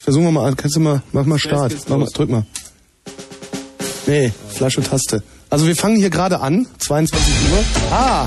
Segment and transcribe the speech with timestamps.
[0.00, 1.74] Versuchen wir mal, kannst du mal, mach mal Start.
[1.88, 2.46] Mach mal, drück mal.
[4.06, 5.22] Nee, Flasche Taste.
[5.50, 7.20] Also wir fangen hier gerade an, 22
[7.52, 7.64] Uhr.
[7.90, 8.26] Ah!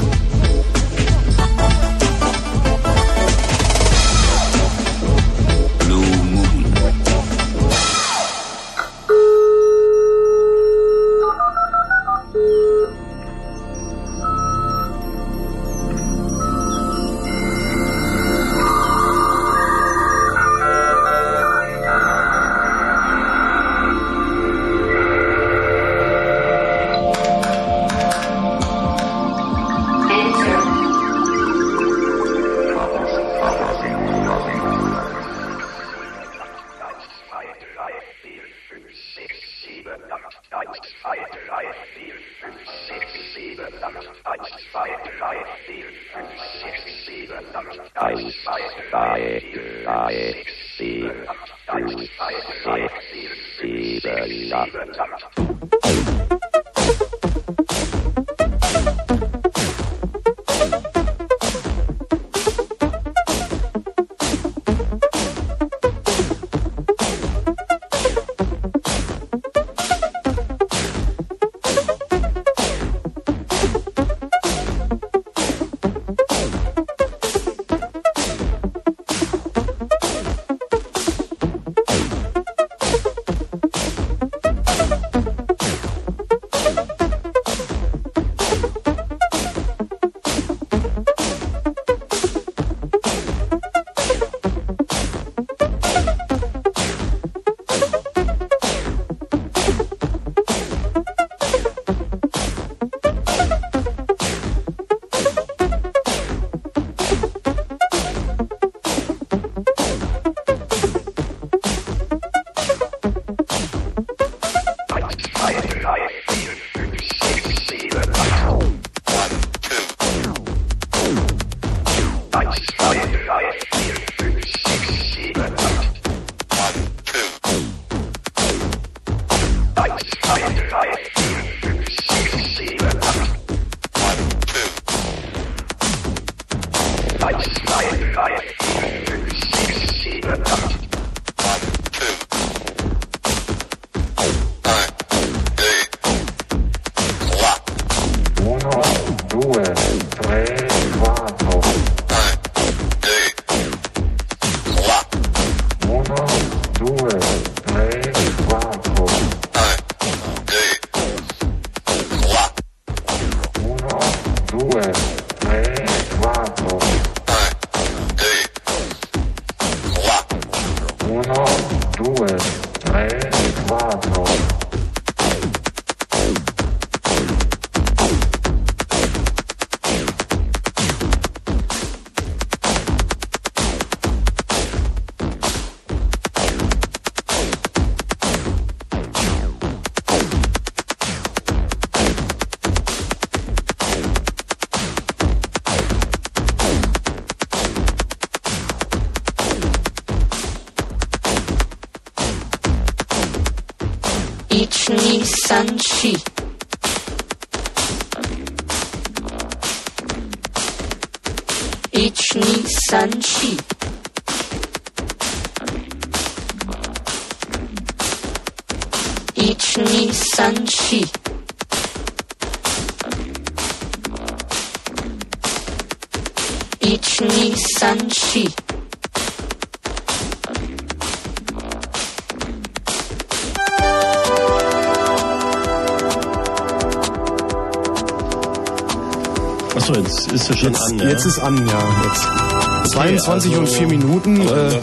[240.30, 241.80] Jetzt ist an, ja.
[242.04, 242.92] Jetzt.
[242.94, 244.42] 22 also, und 4 Minuten.
[244.42, 244.80] Äh,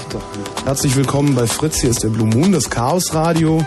[0.64, 1.80] herzlich willkommen bei Fritz.
[1.80, 3.64] Hier ist der Blue Moon, das Chaos Radio.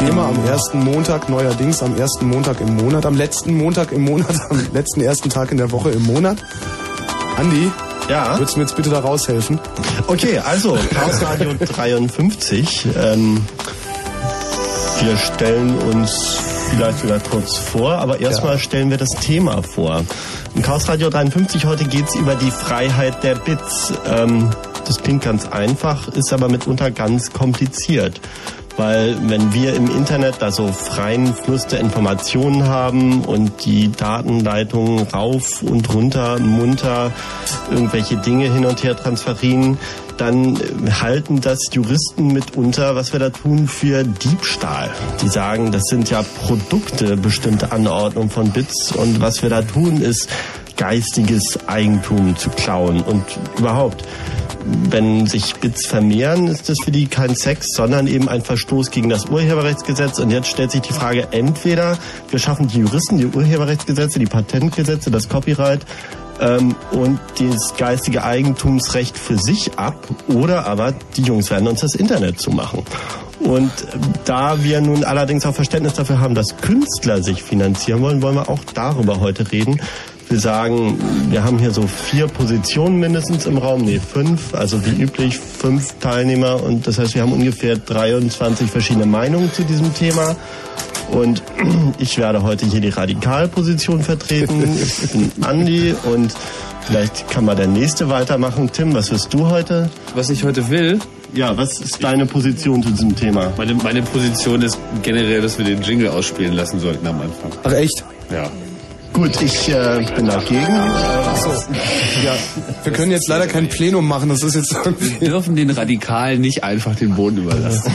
[0.00, 4.04] Wie immer am ersten Montag, neuerdings am ersten Montag im Monat, am letzten Montag im
[4.04, 6.38] Monat, am letzten ersten Tag in der Woche im Monat.
[7.36, 7.70] Andi,
[8.08, 8.36] ja.
[8.36, 9.60] würdest du mir jetzt bitte da raushelfen?
[10.08, 12.88] Okay, also Chaos Radio 53.
[12.96, 13.44] Ähm,
[15.00, 16.38] wir stellen uns
[16.70, 18.58] vielleicht wieder kurz vor, aber erstmal ja.
[18.58, 20.02] stellen wir das Thema vor.
[20.64, 23.92] Chaos Radio 53 heute geht es über die Freiheit der Bits.
[24.06, 24.48] Ähm,
[24.86, 28.18] das klingt ganz einfach, ist aber mitunter ganz kompliziert.
[28.76, 35.06] weil wenn wir im Internet da so freien Fluss der Informationen haben und die Datenleitungen
[35.06, 37.12] rauf und runter munter
[37.70, 39.78] irgendwelche Dinge hin und her transferieren,
[40.16, 40.58] dann
[41.00, 44.90] halten das Juristen mitunter, was wir da tun, für Diebstahl.
[45.22, 50.00] Die sagen, das sind ja Produkte, bestimmte Anordnung von Bits und was wir da tun,
[50.00, 50.28] ist
[50.84, 53.24] geistiges Eigentum zu klauen und
[53.58, 54.04] überhaupt
[54.90, 59.08] wenn sich Bits vermehren, ist das für die kein Sex, sondern eben ein Verstoß gegen
[59.08, 60.18] das Urheberrechtsgesetz.
[60.18, 61.98] Und jetzt stellt sich die Frage, entweder
[62.30, 65.84] wir schaffen die Juristen die Urheberrechtsgesetze, die Patentgesetze, das Copyright
[66.40, 71.94] ähm, und das geistige Eigentumsrecht für sich ab, oder aber die Jungs werden uns das
[71.94, 72.82] Internet zumachen.
[73.40, 73.70] Und
[74.24, 78.48] da wir nun allerdings auch Verständnis dafür haben, dass Künstler sich finanzieren wollen, wollen wir
[78.48, 79.80] auch darüber heute reden.
[80.34, 80.98] Wir sagen,
[81.30, 85.94] wir haben hier so vier Positionen mindestens im Raum, nee, fünf, also wie üblich fünf
[86.00, 90.34] Teilnehmer und das heißt, wir haben ungefähr 23 verschiedene Meinungen zu diesem Thema.
[91.12, 91.40] Und
[92.00, 94.64] ich werde heute hier die Radikalposition vertreten.
[95.04, 96.34] Ich bin Andi und
[96.80, 98.68] vielleicht kann mal der Nächste weitermachen.
[98.72, 99.88] Tim, was wirst du heute?
[100.16, 100.98] Was ich heute will?
[101.32, 103.52] Ja, was ist deine Position zu diesem Thema?
[103.56, 107.52] Meine, meine Position ist generell, dass wir den Jingle ausspielen lassen sollten am Anfang.
[107.62, 108.02] Ach echt?
[108.32, 108.50] Ja.
[109.14, 110.74] Gut, ich äh, bin dagegen.
[110.74, 111.50] Achso.
[112.24, 112.34] Ja,
[112.82, 114.28] wir können jetzt leider kein Plenum machen.
[114.28, 114.74] Das ist jetzt
[115.20, 117.92] Wir dürfen den Radikalen nicht einfach den Boden überlassen.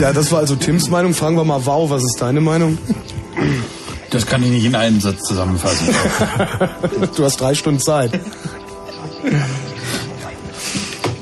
[0.00, 1.14] ja, das war also Tims Meinung.
[1.14, 2.76] Fragen wir mal, wow, was ist deine Meinung?
[4.10, 5.94] Das kann ich nicht in einen Satz zusammenfassen.
[7.16, 8.10] du hast drei Stunden Zeit.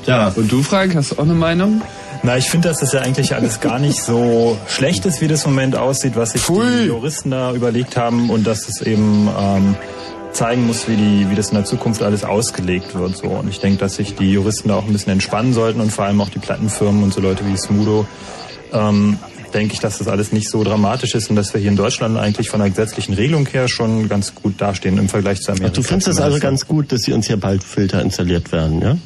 [0.07, 0.29] Ja.
[0.29, 1.83] Und du, Frank, hast du auch eine Meinung?
[2.25, 5.43] Na, ich finde, dass das ja eigentlich alles gar nicht so schlecht ist, wie das
[5.43, 6.65] im Moment aussieht, was sich Pfui.
[6.65, 9.75] die Juristen da überlegt haben und dass es eben ähm,
[10.31, 13.17] zeigen muss, wie, die, wie das in der Zukunft alles ausgelegt wird.
[13.17, 13.27] So.
[13.27, 16.05] Und ich denke, dass sich die Juristen da auch ein bisschen entspannen sollten und vor
[16.05, 18.07] allem auch die Plattenfirmen und so Leute wie Smudo.
[18.71, 19.19] Ähm,
[19.53, 22.17] denke ich, dass das alles nicht so dramatisch ist und dass wir hier in Deutschland
[22.17, 25.71] eigentlich von der gesetzlichen Regelung her schon ganz gut dastehen im Vergleich zu Amerika.
[25.71, 28.81] Ach, du findest es also ganz gut, dass sie uns hier bald Filter installiert werden,
[28.81, 28.97] ja?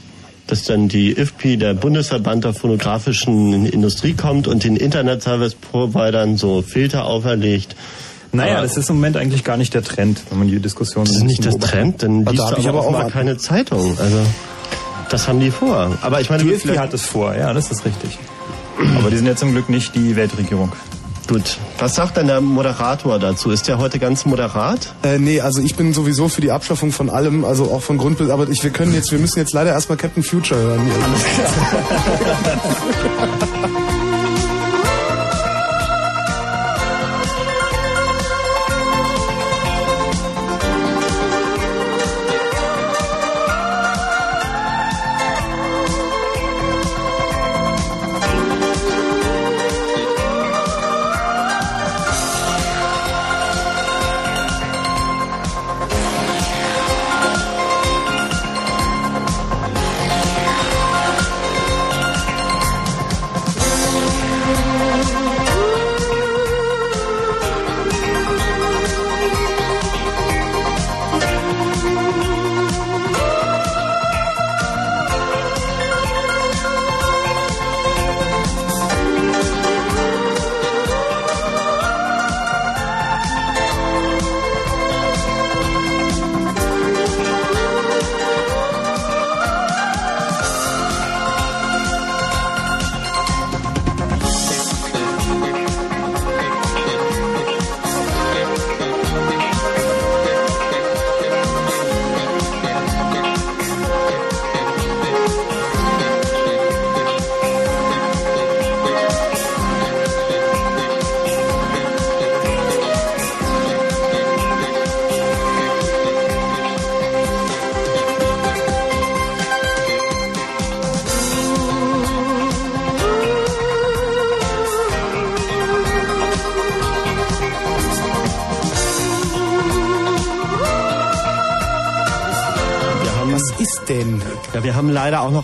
[0.48, 6.38] Dass dann die IFPI, der Bundesverband der phonografischen Industrie, kommt und den Internet Service Providern
[6.38, 7.76] so Filter auferlegt.
[8.32, 11.06] Naja, aber das ist im Moment eigentlich gar nicht der Trend, wenn man die Diskussion.
[11.06, 13.98] Das ist nicht das Trend, dann liest da du aber auch mal keine Zeitung.
[14.00, 14.20] Also
[15.10, 15.98] das haben die vor.
[16.02, 18.18] Aber ich meine, die IFPI hat es vor, ja, das ist richtig.
[18.98, 20.72] Aber die sind ja zum Glück nicht die Weltregierung.
[21.28, 21.58] Gut.
[21.78, 23.52] Was sagt denn der Moderator dazu?
[23.52, 24.94] Ist der heute ganz moderat?
[25.04, 28.32] Äh, nee, also ich bin sowieso für die Abschaffung von allem, also auch von Grundbild.
[28.32, 30.90] Aber ich, wir können jetzt, wir müssen jetzt leider erstmal Captain Future hören.
[31.04, 31.24] Alles
[33.62, 33.77] klar.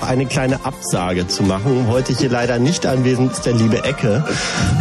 [0.04, 1.88] Noch eine kleine Absage zu machen.
[1.88, 4.26] Heute hier leider nicht anwesend ist der liebe Ecke.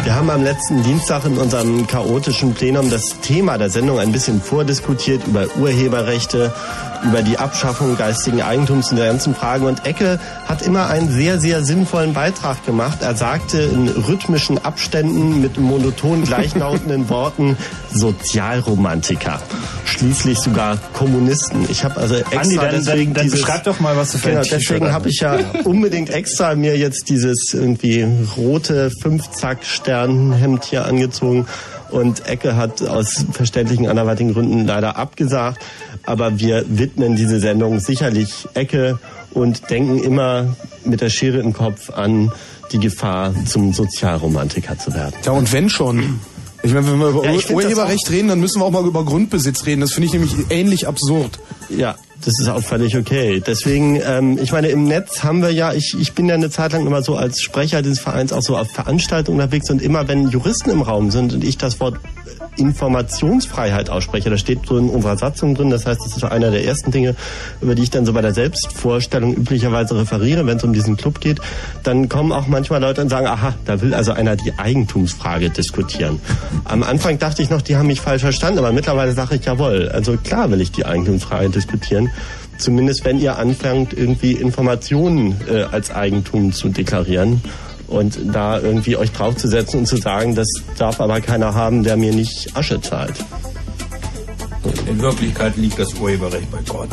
[0.02, 4.40] Wir haben am letzten Dienstag in unserem chaotischen Plenum das Thema der Sendung ein bisschen
[4.40, 6.52] vordiskutiert über Urheberrechte
[7.04, 9.66] über die Abschaffung geistigen Eigentums und der ganzen Fragen.
[9.66, 12.98] Und Ecke hat immer einen sehr, sehr sinnvollen Beitrag gemacht.
[13.02, 17.56] Er sagte in rhythmischen Abständen mit monoton gleichlautenden Worten
[17.92, 19.40] Sozialromantiker.
[19.92, 21.66] Schließlich sogar Kommunisten.
[21.68, 24.18] Ich habe also extra Andi, dann, deswegen dann, dann dieses, beschreib doch mal, was du
[24.18, 28.06] für genau, deswegen habe ich ja unbedingt extra mir jetzt dieses irgendwie
[28.36, 31.46] rote Fünfzack-Sternhemd hier angezogen.
[31.90, 35.62] Und Ecke hat aus verständlichen anderweitigen Gründen leider abgesagt.
[36.04, 38.98] Aber wir widmen diese Sendung sicherlich Ecke
[39.32, 42.32] und denken immer mit der Schere im Kopf an
[42.72, 45.14] die Gefahr, zum Sozialromantiker zu werden.
[45.24, 46.20] Ja, und wenn schon.
[46.62, 49.66] Ich meine, wenn wir über Ja, Urheberrecht reden, dann müssen wir auch mal über Grundbesitz
[49.66, 49.80] reden.
[49.80, 51.40] Das finde ich nämlich ähnlich absurd.
[51.68, 53.42] Ja, das ist auch völlig okay.
[53.44, 56.72] Deswegen, ähm, ich meine, im Netz haben wir ja, ich, ich bin ja eine Zeit
[56.72, 60.28] lang immer so als Sprecher dieses Vereins auch so auf Veranstaltungen unterwegs und immer wenn
[60.28, 61.98] Juristen im Raum sind und ich das Wort
[62.56, 66.64] Informationsfreiheit ausspreche, das steht so in unserer Satzung drin, das heißt, das ist einer der
[66.64, 67.14] ersten Dinge,
[67.60, 71.20] über die ich dann so bei der Selbstvorstellung üblicherweise referiere, wenn es um diesen Club
[71.20, 71.40] geht,
[71.82, 76.20] dann kommen auch manchmal Leute und sagen, aha, da will also einer die Eigentumsfrage diskutieren.
[76.64, 79.88] Am Anfang dachte ich noch, die haben mich falsch verstanden, aber mittlerweile sage ich, jawohl,
[79.88, 82.10] also klar will ich die Eigentumsfrage diskutieren.
[82.58, 87.42] Zumindest wenn ihr anfangt, irgendwie Informationen äh, als Eigentum zu deklarieren
[87.92, 92.12] und da irgendwie euch draufzusetzen und zu sagen, das darf aber keiner haben, der mir
[92.12, 93.14] nicht Asche zahlt.
[94.86, 96.90] In Wirklichkeit liegt das Urheberrecht bei Gott.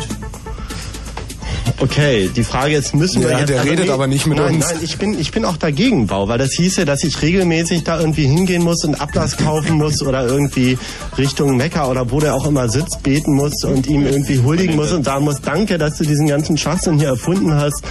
[1.82, 3.50] Okay, die Frage ist, müssen wir Ja, jetzt...
[3.50, 4.66] der redet aber nicht mit nein, uns.
[4.66, 8.00] Nein, ich bin, ich bin auch dagegen, Bau, weil das hieße, dass ich regelmäßig da
[8.00, 10.78] irgendwie hingehen muss und Ablass kaufen muss oder irgendwie
[11.18, 14.92] Richtung Mekka oder wo der auch immer sitzt, beten muss und ihm irgendwie huldigen muss
[14.92, 17.82] und sagen muss, danke, dass du diesen ganzen Schwachsinn hier erfunden hast.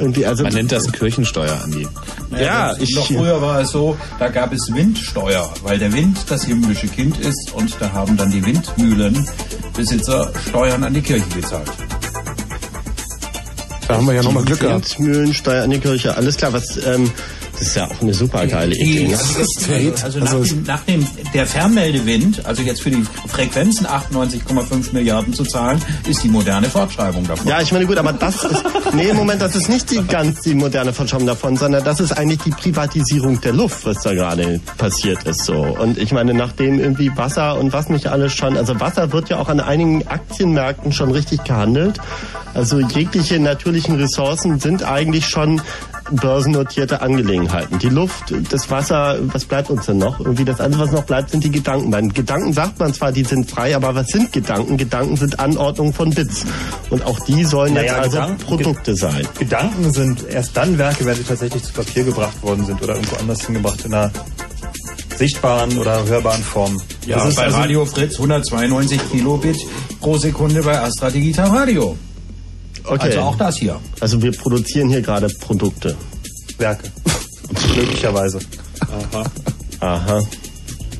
[0.00, 1.86] Irgendwie, also Man nennt das Kirchensteuer, Andi.
[2.38, 6.18] Ja, das- ich- Noch früher war es so, da gab es Windsteuer, weil der Wind
[6.28, 11.68] das himmlische Kind ist und da haben dann die Windmühlenbesitzer Steuern an die Kirche gezahlt.
[13.88, 14.98] Da haben wir ja nochmal Glück gehabt.
[14.98, 17.10] Windmühlensteuer an die Kirche, alles klar, was, ähm,
[17.58, 19.12] das ist ja auch eine super geile Idee.
[19.14, 19.34] also,
[20.04, 24.92] also, Also nach, es- dem, nach dem der Fernmeldewind, also jetzt für die Frequenzen 98,5
[24.92, 27.46] Milliarden zu zahlen, ist die moderne Fortschreibung davon.
[27.48, 30.54] Ja, ich meine, gut, aber das ist, nee, Moment, das ist nicht die ganz die
[30.54, 35.22] moderne Verschaubung davon, sondern das ist eigentlich die Privatisierung der Luft, was da gerade passiert
[35.24, 35.54] ist, so.
[35.54, 39.38] Und ich meine, nachdem irgendwie Wasser und was nicht alles schon, also Wasser wird ja
[39.38, 41.98] auch an einigen Aktienmärkten schon richtig gehandelt.
[42.54, 45.60] Also jegliche natürlichen Ressourcen sind eigentlich schon
[46.10, 47.78] börsennotierte Angelegenheiten.
[47.78, 50.18] Die Luft, das Wasser, was bleibt uns denn noch?
[50.18, 51.92] Irgendwie das Einzige, was noch bleibt, sind die Gedanken.
[51.92, 54.76] Bei Gedanken sagt man zwar, die sind frei, aber was sind Gedanken?
[54.76, 56.44] Gedanken sind Anordnungen von Bits.
[56.90, 58.44] Und auch die sollen Naja, jetzt also Gedanken-
[58.80, 59.28] Produkte sein.
[59.38, 63.16] Gedanken sind erst dann Werke, wenn sie tatsächlich zu Papier gebracht worden sind oder irgendwo
[63.16, 64.10] anders hingebracht in einer
[65.16, 66.80] sichtbaren oder hörbaren Form.
[67.06, 69.56] Ja, Das ist bei also- Radio Fritz 192 Kilobit
[70.00, 71.96] pro Sekunde bei Astra Digital Radio.
[72.84, 72.98] Okay.
[73.08, 73.78] Also auch das hier.
[74.00, 75.94] Also wir produzieren hier gerade Produkte.
[76.56, 76.90] Werke.
[77.76, 78.38] Möglicherweise.
[79.80, 80.22] Aha.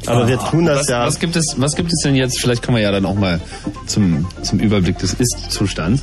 [0.06, 1.06] Aber wir tun das Was, ja.
[1.06, 2.40] was, gibt es, was gibt es denn jetzt?
[2.40, 3.40] Vielleicht kommen wir ja dann auch mal
[3.86, 6.02] zum, zum Überblick des Ist-Zustands.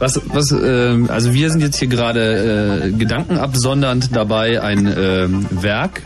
[0.00, 6.00] Was, was, ähm, also wir sind jetzt hier gerade äh, gedankenabsondernd dabei, ein ähm, Werk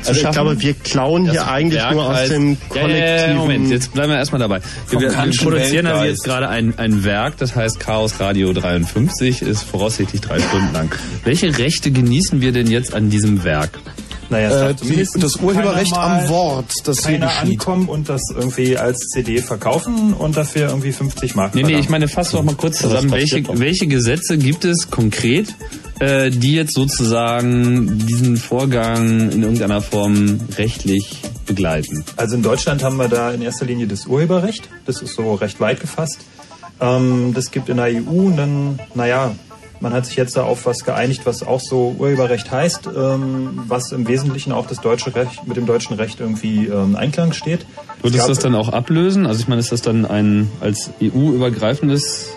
[0.00, 0.32] zu Also ich schaffen.
[0.34, 2.98] glaube, wir klauen hier Das eigentlich Werk nur aus dem Ja, kollektiven...
[3.00, 4.60] ja, ja, Moment, jetzt bleiben wir erstmal dabei.
[4.88, 9.62] Wir, wir, produzieren also jetzt gerade ein, ein Werk, das heißt Chaos Radio 53, ist
[9.62, 10.90] voraussichtlich drei Stunden lang.
[11.24, 13.78] Welche Rechte genießen wir denn jetzt an diesem Werk?
[14.34, 17.60] Naja, Äh, die, das Urheberrecht am Wort, das hier Keiner geschieht.
[17.60, 21.88] ankommen und das irgendwie als CD verkaufen und dafür irgendwie 50 Mark Nee, nee, ich
[21.88, 23.56] meine, fass doch mal kurz zusammen, welche, doch.
[23.60, 25.54] welche Gesetze gibt es konkret,
[26.00, 32.04] äh, die jetzt sozusagen diesen Vorgang in irgendeiner Form rechtlich begleiten?
[32.16, 34.68] Also in Deutschland haben wir da in erster Linie das Urheberrecht.
[34.86, 36.18] Das ist so recht weit gefasst.
[36.80, 39.32] Ähm, das gibt in der EU und dann, naja,
[39.84, 43.92] man hat sich jetzt da auf was geeinigt, was auch so Urheberrecht heißt, ähm, was
[43.92, 47.66] im Wesentlichen auch das deutsche Recht mit dem deutschen Recht irgendwie ähm, Einklang steht.
[48.00, 49.26] Würdest Es du das dann auch ablösen?
[49.26, 52.30] Also ich meine, ist das dann ein als EU-übergreifendes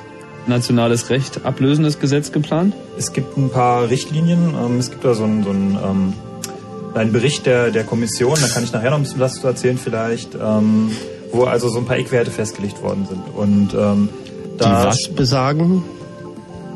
[0.45, 2.75] nationales Recht ablösendes Gesetz geplant?
[2.97, 4.53] Es gibt ein paar Richtlinien.
[4.53, 6.13] Ähm, es gibt da so einen, so einen, ähm,
[6.95, 9.77] einen Bericht der, der Kommission, da kann ich nachher noch ein bisschen was zu erzählen
[9.77, 10.91] vielleicht, ähm,
[11.31, 13.23] wo also so ein paar Eckwerte festgelegt worden sind.
[13.33, 14.09] Und ähm,
[14.55, 15.85] die da was besagen?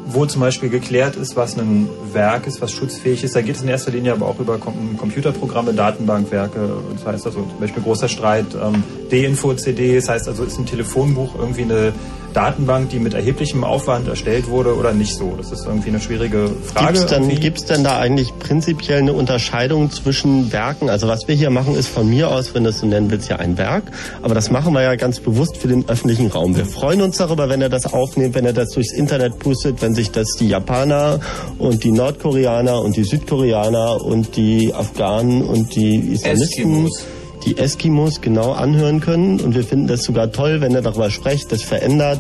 [0.06, 3.36] Wo zum Beispiel geklärt ist, was ein Werk ist, was schutzfähig ist.
[3.36, 6.70] Da geht es in erster Linie aber auch über Computerprogramme, Datenbankwerke.
[6.96, 11.36] Das heißt also zum Beispiel großer Streit, ähm, D-Info-CD, das heißt also ist ein Telefonbuch
[11.36, 11.94] irgendwie eine
[12.34, 15.34] Datenbank, die mit erheblichem Aufwand erstellt wurde oder nicht so?
[15.38, 17.00] Das ist irgendwie eine schwierige Frage.
[17.40, 20.90] Gibt es denn, da eigentlich prinzipiell eine Unterscheidung zwischen Werken?
[20.90, 23.30] Also was wir hier machen, ist von mir aus, wenn du es so nennen willst,
[23.30, 23.84] ja ein Werk.
[24.22, 26.56] Aber das machen wir ja ganz bewusst für den öffentlichen Raum.
[26.56, 29.94] Wir freuen uns darüber, wenn er das aufnimmt, wenn er das durchs Internet pustet, wenn
[29.94, 31.20] sich das die Japaner
[31.58, 37.06] und die Nordkoreaner und die Südkoreaner und die Afghanen und die Islamisten Eskimos
[37.46, 39.40] die Eskimos genau anhören können.
[39.40, 42.20] Und wir finden das sogar toll, wenn er darüber spricht, das verändert.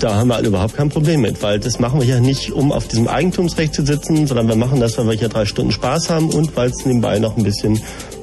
[0.00, 2.72] Da haben wir alle überhaupt kein Problem mit, weil das machen wir ja nicht, um
[2.72, 6.10] auf diesem Eigentumsrecht zu sitzen, sondern wir machen das, weil wir hier drei Stunden Spaß
[6.10, 7.80] haben und weil es nebenbei noch ein bisschen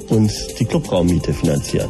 [0.09, 1.89] uns die Clubraummiete finanziert.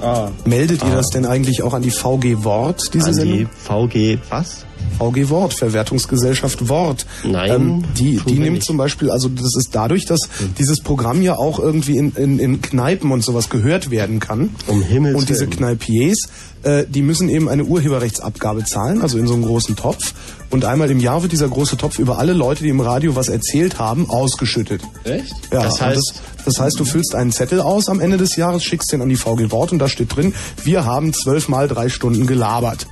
[0.00, 0.30] Ah.
[0.44, 0.96] Meldet ihr ah.
[0.96, 3.38] das denn eigentlich auch an die VG Wort, diese an Sendung?
[3.38, 4.64] Die VG was?
[5.00, 7.06] VG Wort, Verwertungsgesellschaft Wort.
[7.24, 7.50] Nein.
[7.50, 10.54] Ähm, die die nimmt zum Beispiel, also das ist dadurch, dass hm.
[10.58, 14.50] dieses Programm ja auch irgendwie in, in, in Kneipen und sowas gehört werden kann.
[14.66, 16.28] Um Himmels Und diese Kneipiers,
[16.62, 20.12] äh, die müssen eben eine Urheberrechtsabgabe zahlen, also in so einem großen Topf.
[20.50, 23.28] Und einmal im Jahr wird dieser große Topf über alle Leute, die im Radio was
[23.28, 24.82] erzählt haben, ausgeschüttet.
[25.04, 25.32] Echt?
[25.50, 28.62] Ja, das heißt, das, das, heißt, du füllst einen Zettel aus am Ende des Jahres,
[28.62, 31.88] schickst den an die VG Wort und da steht drin, wir haben zwölf mal drei
[31.88, 32.86] Stunden gelabert.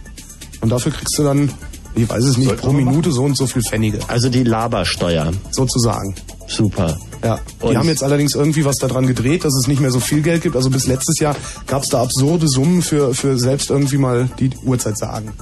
[0.61, 1.53] Und dafür kriegst du dann
[2.03, 3.99] ich weiß es nicht, Sollten pro Minute so und so viel Pfennige.
[4.09, 5.33] Also die Labersteuer.
[5.51, 6.15] Sozusagen.
[6.47, 6.99] Super.
[7.23, 10.01] Ja, und die haben jetzt allerdings irgendwie was daran gedreht, dass es nicht mehr so
[10.01, 10.57] viel Geld gibt.
[10.57, 11.37] Also bis letztes Jahr
[11.67, 15.33] gab es da absurde Summen für, für selbst irgendwie mal die Uhrzeit sagen.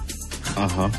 [0.56, 0.90] Aha.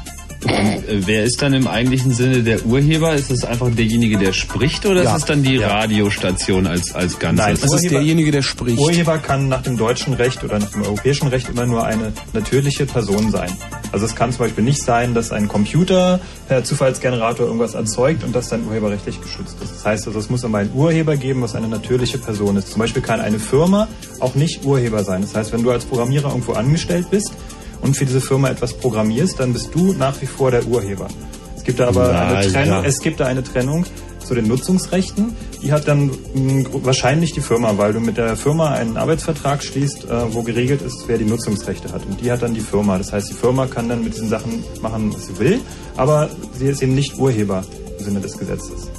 [0.43, 3.13] Und, äh, wer ist dann im eigentlichen Sinne der Urheber?
[3.15, 5.11] Ist es einfach derjenige, der spricht oder ja.
[5.11, 5.67] ist es dann die ja.
[5.67, 7.45] Radiostation als, als Ganzes?
[7.45, 8.77] Nein, es ist derjenige, der spricht.
[8.77, 12.85] Urheber kann nach dem deutschen Recht oder nach dem europäischen Recht immer nur eine natürliche
[12.85, 13.51] Person sein.
[13.91, 18.35] Also es kann zum Beispiel nicht sein, dass ein Computer per Zufallsgenerator irgendwas erzeugt und
[18.35, 19.75] das dann urheberrechtlich geschützt ist.
[19.75, 22.71] Das heißt also, es muss immer einen Urheber geben, was eine natürliche Person ist.
[22.71, 23.87] Zum Beispiel kann eine Firma
[24.19, 25.21] auch nicht Urheber sein.
[25.21, 27.33] Das heißt, wenn du als Programmierer irgendwo angestellt bist,
[27.81, 31.07] und für diese Firma etwas programmierst, dann bist du nach wie vor der Urheber.
[31.55, 32.83] Es gibt da aber Na, eine Trennung, ja.
[32.83, 33.85] es gibt da eine Trennung
[34.27, 35.35] zu den Nutzungsrechten.
[35.61, 40.05] Die hat dann mh, wahrscheinlich die Firma, weil du mit der Firma einen Arbeitsvertrag schließt,
[40.05, 42.05] äh, wo geregelt ist, wer die Nutzungsrechte hat.
[42.05, 42.97] Und die hat dann die Firma.
[42.97, 45.61] Das heißt, die Firma kann dann mit diesen Sachen machen, was sie will,
[45.95, 47.63] aber sie ist eben nicht Urheber
[47.97, 48.89] im Sinne des Gesetzes.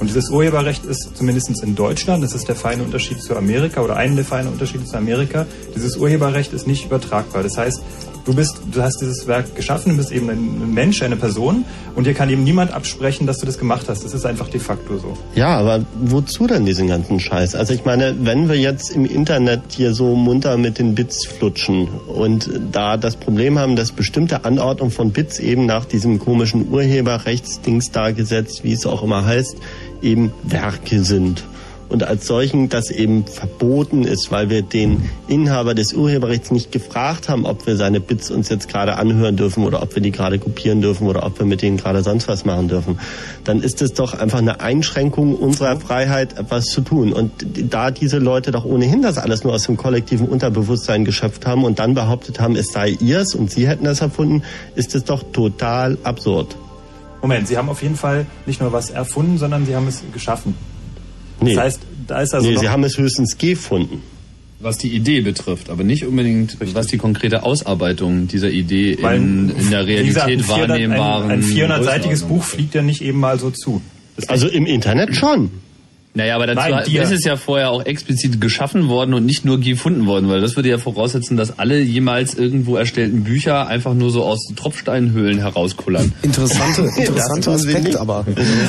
[0.00, 3.96] Und dieses Urheberrecht ist zumindest in Deutschland, das ist der feine Unterschied zu Amerika oder
[3.96, 7.42] einer der feinen Unterschiede zu Amerika, dieses Urheberrecht ist nicht übertragbar.
[7.42, 7.82] Das heißt,
[8.24, 12.06] du bist, du hast dieses Werk geschaffen, du bist eben ein Mensch, eine Person und
[12.06, 14.02] dir kann eben niemand absprechen, dass du das gemacht hast.
[14.02, 15.18] Das ist einfach de facto so.
[15.34, 17.54] Ja, aber wozu denn diesen ganzen Scheiß?
[17.54, 21.88] Also ich meine, wenn wir jetzt im Internet hier so munter mit den Bits flutschen
[21.88, 27.90] und da das Problem haben, dass bestimmte Anordnung von Bits eben nach diesem komischen Urheberrechtsdings
[27.90, 29.56] da gesetzt, wie es auch immer heißt,
[30.02, 31.44] eben Werke sind
[31.90, 37.28] und als solchen das eben verboten ist, weil wir den Inhaber des Urheberrechts nicht gefragt
[37.28, 40.38] haben, ob wir seine Bits uns jetzt gerade anhören dürfen oder ob wir die gerade
[40.38, 43.00] kopieren dürfen oder ob wir mit denen gerade sonst was machen dürfen,
[43.42, 47.12] dann ist es doch einfach eine Einschränkung unserer Freiheit, etwas zu tun.
[47.12, 47.32] Und
[47.68, 51.80] da diese Leute doch ohnehin das alles nur aus dem kollektiven Unterbewusstsein geschöpft haben und
[51.80, 54.44] dann behauptet haben, es sei ihrs und sie hätten das erfunden,
[54.76, 56.54] ist es doch total absurd.
[57.22, 60.54] Moment, Sie haben auf jeden Fall nicht nur was erfunden, sondern Sie haben es geschaffen.
[61.40, 61.54] Nee.
[61.54, 62.48] Das heißt, da ist also.
[62.48, 64.02] Nee, Sie haben es höchstens gefunden.
[64.62, 66.74] Was die Idee betrifft, aber nicht unbedingt, Richtig.
[66.74, 71.30] was die konkrete Ausarbeitung dieser Idee in, in, der Realität wahrnehmbaren.
[71.30, 73.80] Ein, ein 400-seitiges Buch fliegt ja nicht eben mal so zu.
[74.26, 75.50] Also im Internet schon.
[76.12, 79.60] Naja, aber dazu Nein, ist es ja vorher auch explizit geschaffen worden und nicht nur
[79.60, 84.10] gefunden worden, weil das würde ja voraussetzen, dass alle jemals irgendwo erstellten Bücher einfach nur
[84.10, 86.12] so aus Tropfsteinhöhlen herauskullern.
[86.22, 88.24] Interessante, interessante Aspekt, aber.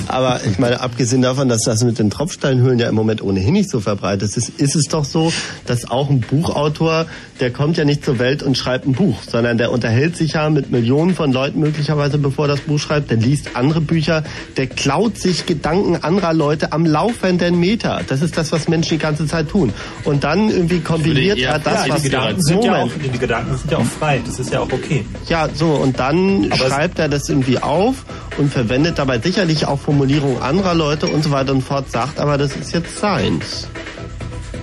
[0.08, 3.72] Aber ich meine, abgesehen davon, dass das mit den Tropfsteinhöhlen ja im Moment ohnehin nicht
[3.72, 5.34] so verbreitet ist, ist es doch so,
[5.66, 7.08] dass auch ein Buchautor,
[7.40, 10.48] der kommt ja nicht zur Welt und schreibt ein Buch, sondern der unterhält sich ja
[10.52, 14.24] mit Millionen von Leuten möglicherweise, bevor er das Buch schreibt, der liest andere Bücher,
[14.58, 16.86] der klaut sich Gedanken anderer Leute am
[17.32, 18.02] Laufen laufenden Meter.
[18.08, 19.74] Das ist das, was Menschen die ganze Zeit tun.
[20.04, 22.02] Und dann irgendwie kombiniert er das, ja, was...
[22.02, 24.22] Die Gedanken, sind ja auch, die Gedanken sind ja auch frei.
[24.26, 25.06] Das ist ja auch okay.
[25.28, 25.68] Ja, so.
[25.72, 28.06] Und dann Aber schreibt er das irgendwie auf
[28.38, 32.38] und verwendet dabei sicherlich auch Formulierungen anderer Leute und so weiter und fort, sagt aber,
[32.38, 33.68] das ist jetzt Science.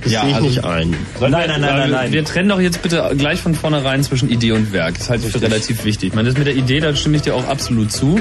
[0.09, 0.97] Das ja, sehe ich also, nicht ein.
[1.21, 2.13] Nein, nein, nein, nein, nein.
[2.13, 4.97] Wir trennen doch jetzt bitte gleich von vornherein zwischen Idee und Werk.
[4.97, 6.09] Das halte ich für relativ wichtig.
[6.09, 8.19] Ich meine, das mit der Idee, da stimme ich dir auch absolut zu.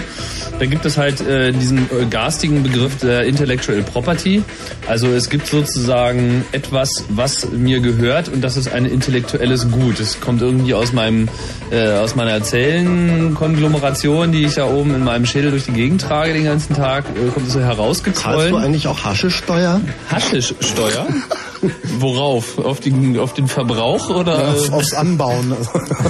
[0.60, 4.44] Da gibt es halt äh, diesen äh, garstigen Begriff der Intellectual Property.
[4.88, 10.02] Also es gibt sozusagen etwas, was mir gehört und das ist ein intellektuelles Gut.
[10.02, 11.30] Es kommt irgendwie aus meinem
[11.72, 16.34] äh, aus meiner Zellenkonglomeration, die ich da oben in meinem Schädel durch die Gegend trage
[16.34, 18.40] den ganzen Tag, äh, kommt es so herausgequollen.
[18.40, 19.82] Hast du eigentlich auch Haschischsteuer?
[20.10, 21.08] Haschischsteuer?
[22.00, 22.58] Worauf?
[22.60, 24.38] Auf den, auf den Verbrauch oder?
[24.38, 25.56] Ja, auf, aufs Anbauen.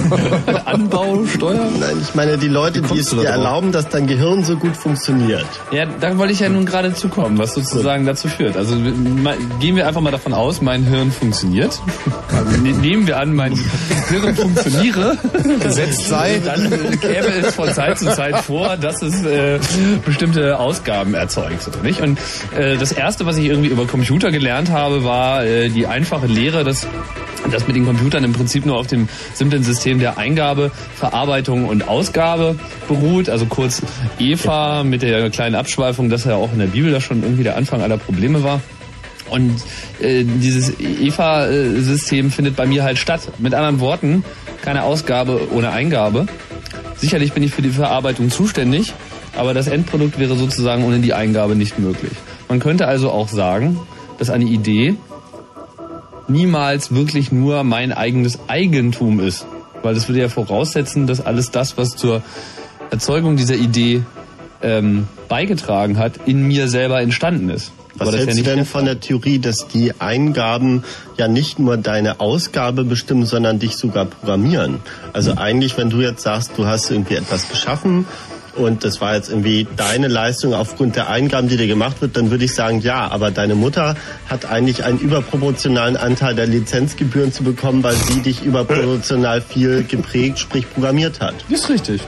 [0.64, 1.68] Anbausteuer?
[1.78, 5.46] Nein, ich meine die Leute, die es dir erlauben, dass dein Gehirn so gut funktioniert.
[5.70, 8.10] Ja, da wollte ich ja nun gerade zukommen, was sozusagen gut.
[8.10, 8.56] dazu führt.
[8.56, 8.76] Also
[9.60, 11.80] gehen wir einfach mal davon aus, mein Hirn funktioniert.
[12.28, 13.54] Also, ne, nehmen wir an, mein
[14.08, 15.16] Hirn funktioniere.
[15.62, 16.40] Gesetzt sei.
[16.44, 19.58] Dann käme es von Zeit zu Zeit vor, dass es äh,
[20.04, 22.00] bestimmte Ausgaben erzeugt, oder nicht?
[22.00, 22.18] Und
[22.56, 26.64] äh, das erste, was ich irgendwie über Computer gelernt habe, war äh, die einfache Lehre,
[26.64, 26.86] dass
[27.50, 31.88] das mit den Computern im Prinzip nur auf dem simplen System der Eingabe, Verarbeitung und
[31.88, 32.56] Ausgabe
[32.88, 33.28] beruht.
[33.28, 33.82] Also kurz
[34.18, 37.56] EVA mit der kleinen Abschweifung, dass ja auch in der Bibel da schon irgendwie der
[37.56, 38.60] Anfang aller Probleme war.
[39.30, 39.62] Und
[40.00, 43.20] äh, dieses EVA-System findet bei mir halt statt.
[43.38, 44.24] Mit anderen Worten,
[44.62, 46.26] keine Ausgabe ohne Eingabe.
[46.96, 48.94] Sicherlich bin ich für die Verarbeitung zuständig,
[49.36, 52.12] aber das Endprodukt wäre sozusagen ohne die Eingabe nicht möglich.
[52.48, 53.78] Man könnte also auch sagen,
[54.18, 54.96] dass eine Idee
[56.28, 59.46] niemals wirklich nur mein eigenes Eigentum ist.
[59.82, 62.22] Weil das würde ja voraussetzen, dass alles das, was zur
[62.90, 64.02] Erzeugung dieser Idee
[64.62, 67.72] ähm, beigetragen hat, in mir selber entstanden ist.
[67.98, 70.84] Was hältst ja du denn von der Theorie, dass die Eingaben
[71.16, 74.80] ja nicht nur deine Ausgabe bestimmen, sondern dich sogar programmieren?
[75.12, 75.38] Also mhm.
[75.38, 78.06] eigentlich, wenn du jetzt sagst, du hast irgendwie etwas geschaffen
[78.58, 82.30] und das war jetzt irgendwie deine Leistung aufgrund der Eingaben, die dir gemacht wird, dann
[82.30, 83.96] würde ich sagen, ja, aber deine Mutter
[84.28, 90.38] hat eigentlich einen überproportionalen Anteil der Lizenzgebühren zu bekommen, weil sie dich überproportional viel geprägt,
[90.38, 91.34] sprich programmiert hat.
[91.48, 92.02] Ist richtig.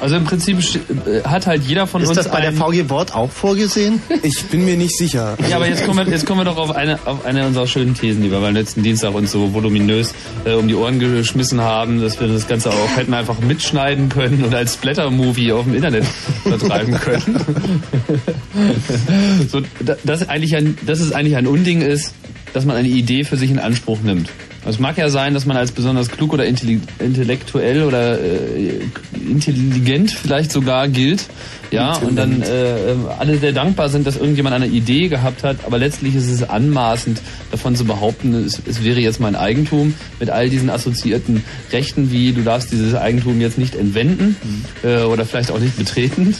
[0.00, 2.18] Also im Prinzip äh, hat halt jeder von ist uns.
[2.18, 4.00] Ist das bei der VG Wort auch vorgesehen?
[4.22, 5.36] Ich bin mir nicht sicher.
[5.48, 7.94] Ja, aber jetzt kommen wir, jetzt kommen wir doch auf eine, auf eine unserer schönen
[7.94, 12.00] Thesen, die wir beim letzten Dienstag uns so voluminös äh, um die Ohren geschmissen haben,
[12.00, 16.04] dass wir das Ganze auch hätten einfach mitschneiden können und als Splatter-Movie auf dem Internet
[16.44, 17.38] vertreiben können.
[19.48, 19.60] so,
[20.04, 22.14] das, eigentlich ein, dass es eigentlich ein Unding ist,
[22.52, 24.30] dass man eine Idee für sich in Anspruch nimmt.
[24.66, 28.80] Es mag ja sein, dass man als besonders klug oder intellektuell oder äh,
[29.14, 31.26] intelligent vielleicht sogar gilt,
[31.70, 35.78] ja, und dann äh, alle sehr dankbar sind, dass irgendjemand eine Idee gehabt hat, aber
[35.78, 40.48] letztlich ist es anmaßend, davon zu behaupten, es, es wäre jetzt mein Eigentum mit all
[40.48, 44.88] diesen assoziierten Rechten, wie du darfst dieses Eigentum jetzt nicht entwenden mhm.
[44.88, 46.34] äh, oder vielleicht auch nicht betreten.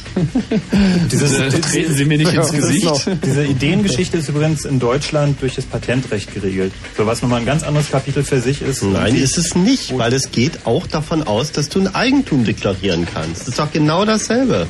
[1.10, 3.08] Dieses, äh, treten Sie mir nicht ins Gesicht.
[3.24, 6.72] Diese Ideengeschichte ist übrigens in Deutschland durch das Patentrecht geregelt.
[6.96, 8.82] So was nochmal ein ganz anderes Kapitel für sich ist.
[8.82, 13.06] Nein, ist es nicht, weil es geht auch davon aus, dass du ein Eigentum deklarieren
[13.12, 13.42] kannst.
[13.42, 14.66] Das ist doch genau dasselbe.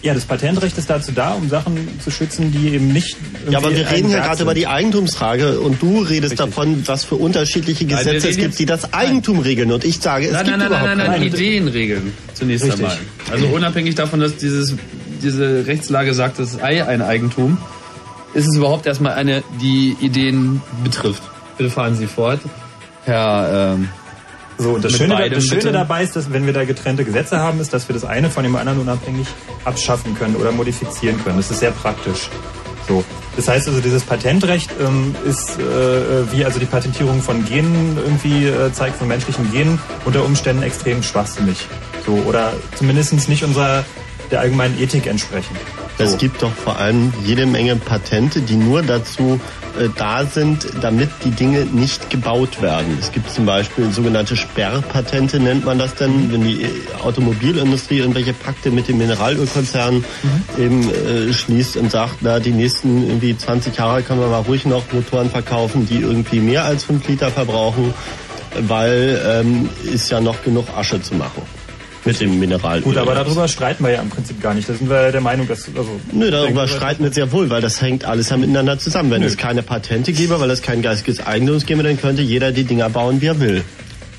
[0.00, 3.16] Ja, das Patentrecht ist dazu da, um Sachen zu schützen, die eben nicht.
[3.50, 6.38] Ja, aber wir reden ja gerade über die Eigentumsfrage und du redest Richtig.
[6.38, 9.44] davon, was für unterschiedliche Gesetze nein, es gibt, die das Eigentum nein.
[9.44, 9.72] regeln.
[9.72, 12.84] Und ich sage, es nein, gibt nein, überhaupt nein, nein, nein, Ideen regeln zunächst Richtig.
[12.84, 12.98] einmal.
[13.32, 14.76] Also unabhängig davon, dass dieses,
[15.20, 17.58] diese Rechtslage sagt, das sei ein Eigentum,
[18.34, 21.22] ist es überhaupt erstmal eine, die Ideen betrifft.
[21.56, 22.40] Bitte fahren Sie fort,
[23.04, 23.74] Herr.
[23.74, 23.88] Ähm,
[24.58, 27.60] so, und das, Schöne, das Schöne dabei ist, dass wenn wir da getrennte Gesetze haben,
[27.60, 29.28] ist, dass wir das eine von dem anderen unabhängig
[29.64, 31.36] abschaffen können oder modifizieren können.
[31.36, 32.28] Das ist sehr praktisch.
[32.88, 33.04] So.
[33.36, 38.46] Das heißt also, dieses Patentrecht ähm, ist, äh, wie also die Patentierung von Genen irgendwie
[38.46, 41.66] äh, zeigt, von menschlichen Genen, unter Umständen extrem schwachsinnig.
[42.04, 43.84] So, oder zumindest nicht unserer
[44.32, 45.58] der allgemeinen Ethik entsprechend.
[45.98, 46.04] So.
[46.04, 49.57] Es gibt doch vor allem jede Menge Patente, die nur dazu äh,
[49.96, 52.98] da sind, damit die Dinge nicht gebaut werden.
[53.00, 56.66] Es gibt zum Beispiel sogenannte Sperrpatente, nennt man das denn, wenn die
[57.02, 60.62] Automobilindustrie irgendwelche Pakte mit den Mineralölkonzernen mhm.
[60.62, 64.66] eben äh, schließt und sagt, na, die nächsten irgendwie 20 Jahre kann man mal ruhig
[64.66, 67.94] noch Motoren verkaufen, die irgendwie mehr als 5 Liter verbrauchen,
[68.60, 71.57] weil ähm, ist ja noch genug Asche zu machen
[72.04, 72.80] mit dem Mineral.
[72.80, 74.68] Gut, aber darüber streiten wir ja im Prinzip gar nicht.
[74.68, 75.68] Da sind wir der Meinung, dass...
[75.76, 79.10] Also Nö, darüber streiten wir sehr wohl, weil das hängt alles ja miteinander zusammen.
[79.10, 79.26] Wenn Nö.
[79.26, 82.88] es keine Patente gäbe, weil es kein geistiges Eigentum gäbe, dann könnte jeder die Dinger
[82.88, 83.64] bauen, wie er will.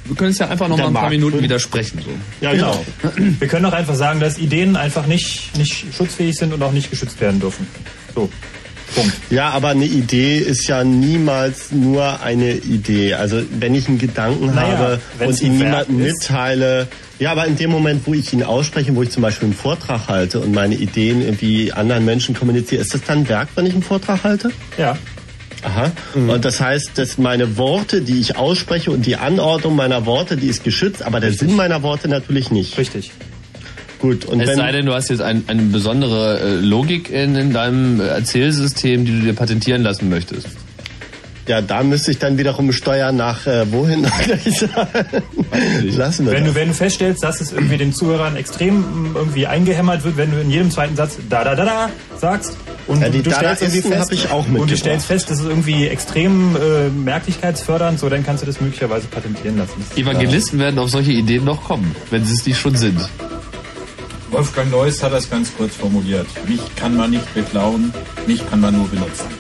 [0.05, 2.01] Wir können es ja einfach noch der mal ein paar Minuten widersprechen.
[2.03, 2.09] So.
[2.41, 2.83] Ja, genau.
[3.01, 3.13] genau.
[3.39, 6.89] Wir können auch einfach sagen, dass Ideen einfach nicht, nicht schutzfähig sind und auch nicht
[6.89, 7.67] geschützt werden dürfen.
[8.15, 8.29] So.
[8.95, 9.13] Punkt.
[9.29, 13.13] Ja, aber eine Idee ist ja niemals nur eine Idee.
[13.13, 16.87] Also wenn ich einen Gedanken naja, habe und ihn niemandem mitteile,
[17.19, 20.08] ja, aber in dem Moment, wo ich ihn ausspreche, wo ich zum Beispiel einen Vortrag
[20.08, 23.84] halte und meine Ideen irgendwie anderen Menschen kommuniziere, ist das dann Werk, wenn ich einen
[23.84, 24.51] Vortrag halte?
[24.77, 24.97] Ja.
[25.62, 25.91] Aha.
[26.15, 26.29] Mhm.
[26.29, 30.47] Und das heißt, dass meine Worte, die ich ausspreche und die Anordnung meiner Worte, die
[30.47, 31.49] ist geschützt, aber der Richtig.
[31.49, 32.77] Sinn meiner Worte natürlich nicht.
[32.77, 33.12] Richtig.
[33.99, 37.36] Gut, und es wenn, sei denn, du hast jetzt ein, eine besondere äh, Logik in,
[37.36, 40.47] in deinem Erzählsystem, die du dir patentieren lassen möchtest.
[41.49, 44.03] Ja, da müsste ich dann wiederum steuern nach äh, wohin?
[45.81, 46.53] Lassen wir wenn, das.
[46.53, 50.39] du, wenn du feststellst, dass es irgendwie den Zuhörern extrem irgendwie eingehämmert wird, wenn du
[50.39, 53.81] in jedem zweiten Satz da da da da sagst Und Ja, die du stellst irgendwie
[53.81, 58.23] fest, ich auch und du stellst fest, das ist irgendwie extrem äh, merklichkeitsfördernd, so dann
[58.23, 59.83] kannst du das möglicherweise patentieren lassen.
[59.95, 62.99] Evangelisten werden auf solche Ideen noch kommen, wenn sie es nicht schon sind.
[64.29, 66.27] Wolfgang Neuss hat das ganz kurz formuliert.
[66.47, 67.91] Mich kann man nicht beklauen,
[68.27, 69.38] mich kann man nur benutzen.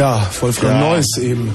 [0.00, 0.80] Ja, Wolfgang Ja.
[0.80, 1.54] Neuss eben.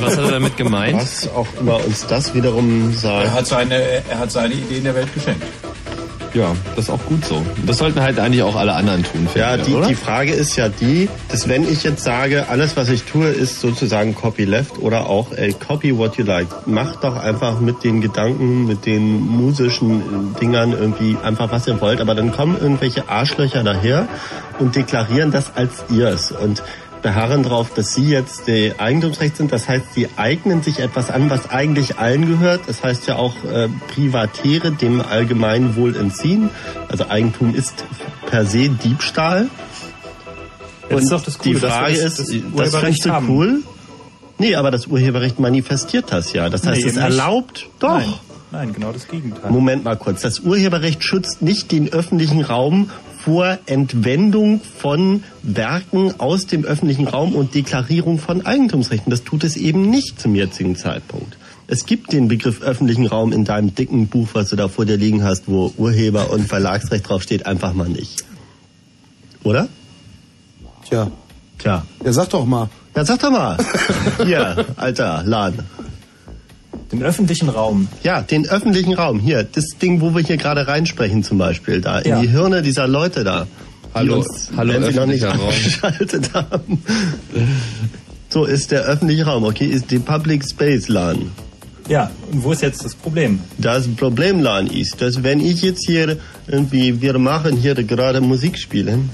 [0.00, 0.94] Was hat er damit gemeint?
[0.96, 3.30] Was auch immer uns das wiederum Er sagt.
[3.32, 3.74] hat seine,
[4.08, 5.42] er hat seine Ideen der Welt geschenkt.
[6.34, 7.42] Ja, das ist auch gut so.
[7.66, 9.88] Das sollten halt eigentlich auch alle anderen tun, Ja, die, oder?
[9.88, 13.60] die Frage ist ja die, dass wenn ich jetzt sage, alles was ich tue, ist
[13.60, 16.46] sozusagen Copyleft oder auch ey, Copy what you like.
[16.68, 20.00] Macht doch einfach mit den Gedanken, mit den musischen
[20.36, 24.06] äh, Dingern irgendwie einfach was ihr wollt, aber dann kommen irgendwelche Arschlöcher daher
[24.60, 26.62] und deklarieren das als ihrs und
[27.02, 29.52] beharren darauf, dass sie jetzt die Eigentumsrecht sind.
[29.52, 32.62] Das heißt, sie eignen sich etwas an, was eigentlich allen gehört.
[32.66, 36.50] Das heißt ja auch äh, Privatäre dem Allgemeinwohl entziehen.
[36.88, 37.84] Also Eigentum ist
[38.28, 39.48] per se Diebstahl.
[40.88, 43.62] Das ist doch das Coole, die Frage das- ist, das das, findest du cool?
[44.38, 46.48] Nee, aber das Urheberrecht manifestiert das ja.
[46.50, 47.98] Das heißt, Nee, es erlaubt doch.
[47.98, 48.14] Nein,
[48.52, 49.50] nein, genau das Gegenteil.
[49.50, 50.20] Moment mal kurz.
[50.22, 52.90] Das Urheberrecht schützt nicht den öffentlichen Raum
[53.26, 59.10] vor Entwendung von Werken aus dem öffentlichen Raum und Deklarierung von Eigentumsrechten.
[59.10, 61.36] Das tut es eben nicht zum jetzigen Zeitpunkt.
[61.66, 64.96] Es gibt den Begriff öffentlichen Raum in deinem dicken Buch, was du da vor dir
[64.96, 68.22] liegen hast, wo Urheber- und Verlagsrecht draufsteht, einfach mal nicht.
[69.42, 69.66] Oder?
[70.88, 71.10] Tja.
[71.58, 71.84] Tja.
[72.04, 72.68] Ja, sag doch mal.
[72.94, 73.56] Ja, sag doch mal.
[74.24, 75.64] Hier, alter Laden.
[76.92, 77.88] Den öffentlichen Raum.
[78.04, 79.18] Ja, den öffentlichen Raum.
[79.18, 82.20] Hier, das Ding, wo wir hier gerade reinsprechen zum Beispiel, da in Ja.
[82.20, 83.46] die Hirne dieser Leute da.
[83.94, 85.38] Hallo- die uns, hallo, wenn sie noch nicht Raum.
[86.34, 86.82] haben.
[88.28, 91.30] So ist der öffentliche Raum, okay, ist die Public Space LAN.
[91.88, 93.40] Ja, und wo ist jetzt das Problem?
[93.58, 98.58] Das Problem LAN ist, dass wenn ich jetzt hier irgendwie, wir machen hier gerade Musik
[98.58, 99.10] spielen.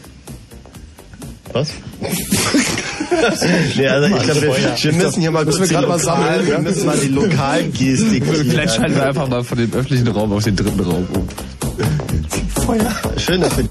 [1.52, 1.70] Was?
[3.76, 5.98] nee, also ich glaube, wir, wir müssen hier mal Müssen kurz wir die gerade mal
[5.98, 10.32] sammeln, wir müssen mal die Lokalgestik Vielleicht schalten wir einfach mal von dem öffentlichen Raum
[10.32, 11.28] auf den dritten Raum um.
[13.18, 13.68] Schön, dass wir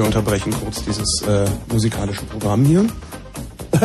[0.00, 2.86] wir unterbrechen kurz dieses äh, musikalische Programm hier.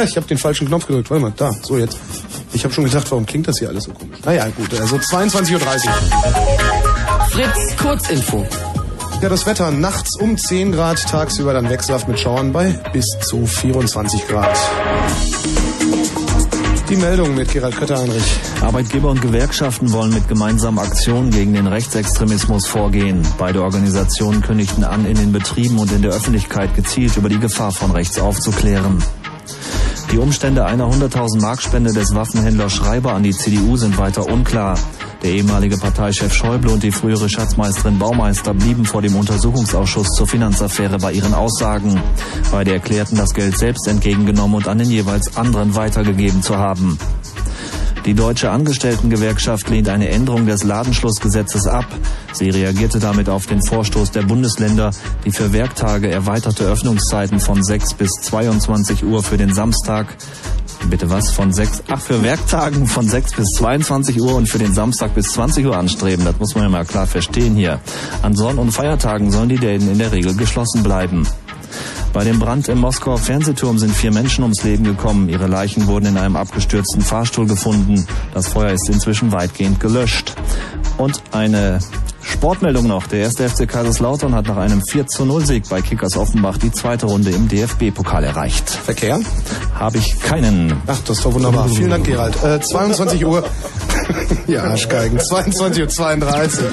[0.04, 1.10] Ich habe den falschen Knopf gedrückt.
[1.10, 1.98] Warte mal, da, so jetzt.
[2.52, 4.18] Ich habe schon gedacht, warum klingt das hier alles so komisch?
[4.26, 5.60] Naja, gut, also 22.30 Uhr.
[7.30, 8.46] Fritz, Kurzinfo.
[9.22, 13.46] Ja, das Wetter nachts um 10 Grad, tagsüber dann wechselhaft mit Schauern bei bis zu
[13.46, 14.58] 24 Grad.
[16.90, 18.40] Die Meldung mit Gerald Kötter-Heinrich.
[18.62, 23.26] Arbeitgeber und Gewerkschaften wollen mit gemeinsamen Aktionen gegen den Rechtsextremismus vorgehen.
[23.40, 27.72] Beide Organisationen kündigten an, in den Betrieben und in der Öffentlichkeit gezielt über die Gefahr
[27.72, 29.04] von rechts aufzuklären.
[30.12, 34.78] Die Umstände einer 100.000 Mark Spende des Waffenhändlers Schreiber an die CDU sind weiter unklar.
[35.26, 41.00] Der ehemalige Parteichef Schäuble und die frühere Schatzmeisterin Baumeister blieben vor dem Untersuchungsausschuss zur Finanzaffäre
[41.00, 42.00] bei ihren Aussagen.
[42.52, 47.00] Beide erklärten, das Geld selbst entgegengenommen und an den jeweils anderen weitergegeben zu haben.
[48.06, 51.88] Die deutsche Angestelltengewerkschaft lehnt eine Änderung des Ladenschlussgesetzes ab.
[52.32, 54.92] Sie reagierte damit auf den Vorstoß der Bundesländer,
[55.26, 60.06] die für Werktage erweiterte Öffnungszeiten von 6 bis 22 Uhr für den Samstag
[60.96, 61.30] Bitte was?
[61.30, 65.34] Von 6, ach, für Werktagen von 6 bis 22 Uhr und für den Samstag bis
[65.34, 66.24] 20 Uhr anstreben.
[66.24, 67.82] Das muss man ja mal klar verstehen hier.
[68.22, 71.28] An Sonn- und Feiertagen sollen die Läden in der Regel geschlossen bleiben.
[72.14, 75.28] Bei dem Brand im Moskauer Fernsehturm sind vier Menschen ums Leben gekommen.
[75.28, 78.08] Ihre Leichen wurden in einem abgestürzten Fahrstuhl gefunden.
[78.34, 80.34] Das Feuer ist inzwischen weitgehend gelöscht.
[80.98, 81.80] Und eine
[82.22, 83.08] Sportmeldung noch.
[83.08, 86.72] Der erste FC Kaiserslautern hat nach einem 4 zu 0 Sieg bei Kickers Offenbach die
[86.72, 88.70] zweite Runde im DFB-Pokal erreicht.
[88.70, 89.20] Verkehr?
[89.86, 90.82] Habe ich keinen.
[90.88, 91.70] Ach, das ist doch wunderbar.
[91.70, 92.44] Vielen Dank, Gerald.
[92.44, 93.44] Äh, 22 Uhr.
[94.48, 95.20] ja, Arschgeigen.
[95.20, 96.72] 22.32 Uhr.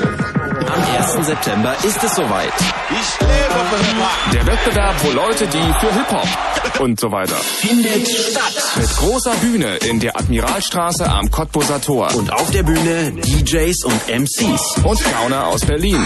[0.67, 1.27] Am 1.
[1.27, 2.55] September ist es soweit.
[2.89, 4.33] Ich lebe für Hip-Hop.
[4.33, 7.37] Der Wettbewerb, wo Leute, die für Hip-Hop und so weiter.
[7.37, 8.55] Findet statt.
[8.77, 12.15] Mit großer Bühne in der Admiralstraße am Cottbuser Tor.
[12.15, 14.77] Und auf der Bühne DJs und MCs.
[14.85, 16.03] Und Gauner aus Berlin.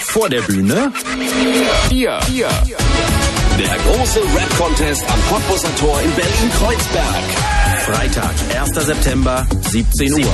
[0.00, 0.92] Vor der Bühne
[1.88, 2.48] Hier, hier.
[3.58, 7.24] Der große Rap-Contest am Cottbuser Tor in Berlin-Kreuzberg.
[7.86, 8.86] Freitag, 1.
[8.86, 10.32] September, 17 Uhr.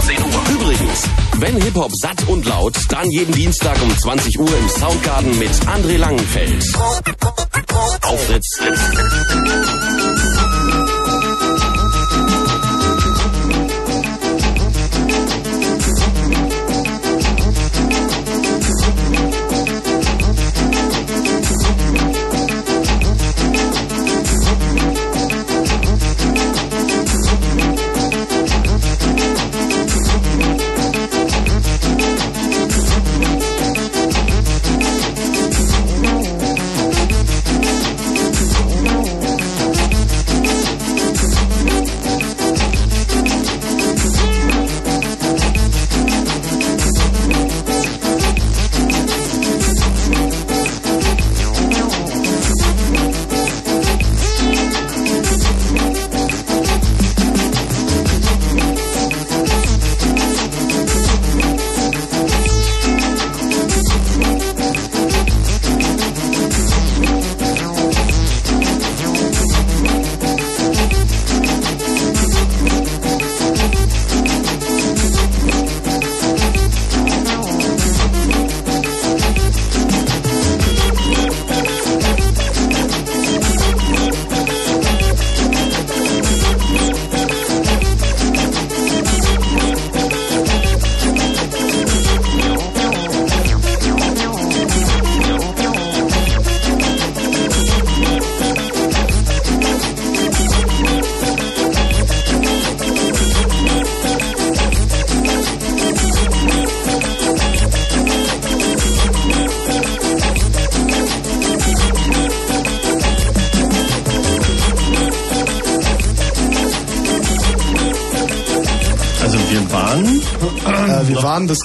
[0.50, 1.08] Übrigens,
[1.38, 5.98] wenn Hip-Hop satt und laut, dann jeden Dienstag um 20 Uhr im Soundgarden mit André
[5.98, 6.64] Langenfeld.
[8.02, 8.28] Auf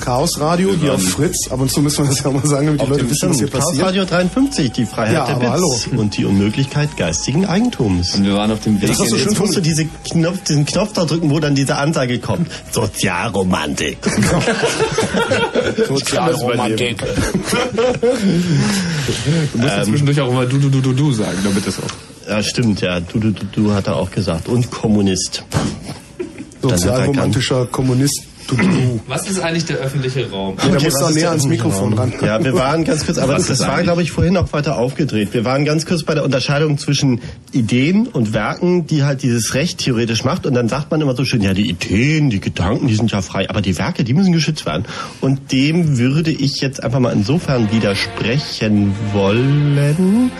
[0.07, 1.49] Chaos Radio hier auf Fritz.
[1.51, 3.39] Ab und zu müssen wir das ja auch mal sagen, damit die Leute wissen, was
[3.39, 3.85] hier Chaos passiert.
[3.87, 8.15] Radio 53, die Freiheit Ja, der aber Bits und die Unmöglichkeit geistigen Eigentums.
[8.15, 8.87] Und wir waren auf dem Weg.
[8.87, 11.41] Das hast du in- schön Jetzt musst du diese Knopf, diesen Knopf da drücken, wo
[11.41, 12.49] dann diese Ansage kommt.
[12.71, 13.97] Sozialromantik.
[15.89, 17.03] Sozialromantik.
[19.51, 22.29] Du musst ja zwischendurch auch immer du, du, du, du, du sagen, damit das auch.
[22.29, 23.01] Ja, stimmt, ja.
[23.01, 24.47] Du, du, du, du hat er auch gesagt.
[24.47, 25.43] Und Kommunist.
[26.61, 28.26] Sozialromantischer Kommunist.
[29.07, 30.55] Was ist eigentlich der öffentliche Raum?
[30.57, 32.13] Ja, da musst du näher ans Mikrofon ran.
[32.21, 34.77] Ja, wir waren ganz kurz, aber Was das ist war, glaube ich, vorhin auch weiter
[34.77, 35.33] aufgedreht.
[35.33, 37.21] Wir waren ganz kurz bei der Unterscheidung zwischen
[37.51, 40.45] Ideen und Werken, die halt dieses Recht theoretisch macht.
[40.45, 43.21] Und dann sagt man immer so schön, ja, die Ideen, die Gedanken, die sind ja
[43.21, 44.85] frei, aber die Werke, die müssen geschützt werden.
[45.21, 50.31] Und dem würde ich jetzt einfach mal insofern widersprechen wollen,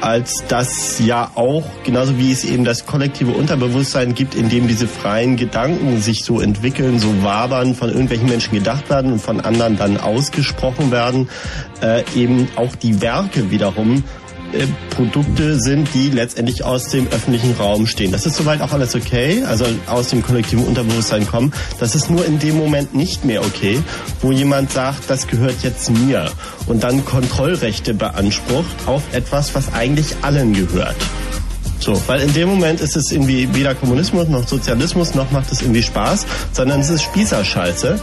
[0.00, 4.86] als dass ja auch, genauso wie es eben das kollektive Unterbewusstsein gibt, in dem diese
[4.86, 9.76] freien Gedanken sich so entwickeln, so wabern, von irgendwelchen Menschen gedacht werden und von anderen
[9.76, 11.28] dann ausgesprochen werden,
[11.82, 14.04] äh, eben auch die Werke wiederum
[14.52, 18.12] äh, Produkte sind, die letztendlich aus dem öffentlichen Raum stehen.
[18.12, 21.52] Das ist soweit auch alles okay, also aus dem kollektiven Unterbewusstsein kommen.
[21.78, 23.80] Das ist nur in dem Moment nicht mehr okay,
[24.22, 26.30] wo jemand sagt, das gehört jetzt mir
[26.66, 30.96] und dann Kontrollrechte beansprucht auf etwas, was eigentlich allen gehört.
[31.80, 35.62] So, weil in dem Moment ist es irgendwie weder Kommunismus noch Sozialismus noch macht es
[35.62, 38.00] irgendwie Spaß, sondern es ist Spießerscheiße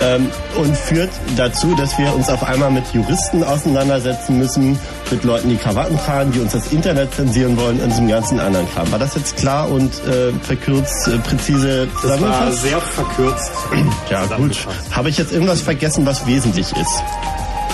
[0.00, 0.26] ähm,
[0.56, 4.78] und führt dazu, dass wir uns auf einmal mit Juristen auseinandersetzen müssen,
[5.10, 8.68] mit Leuten, die Krawatten tragen, die uns das Internet zensieren wollen und diesem ganzen anderen
[8.72, 8.90] Kram.
[8.92, 12.62] War das jetzt klar und äh, verkürzt, äh, präzise Das war zusammengefasst?
[12.62, 13.50] sehr verkürzt.
[14.10, 14.28] Ja, gut.
[14.28, 14.96] zusammengefasst.
[14.96, 17.02] Habe ich jetzt irgendwas vergessen, was wesentlich ist?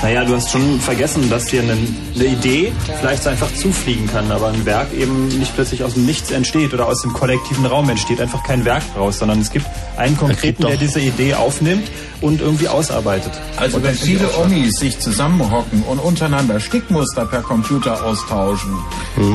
[0.03, 1.72] Naja, du hast schon vergessen, dass dir eine,
[2.14, 2.70] eine Idee
[3.01, 6.74] vielleicht so einfach zufliegen kann, aber ein Werk eben nicht plötzlich aus dem Nichts entsteht
[6.74, 9.64] oder aus dem kollektiven Raum entsteht einfach kein Werk draus, sondern es gibt
[9.97, 11.89] einen konkreten, doch- der diese Idee aufnimmt
[12.21, 13.33] und irgendwie ausarbeitet.
[13.57, 14.27] Also und wenn viele.
[14.37, 18.73] Omis sich zusammenhocken und untereinander Stickmuster per Computer austauschen,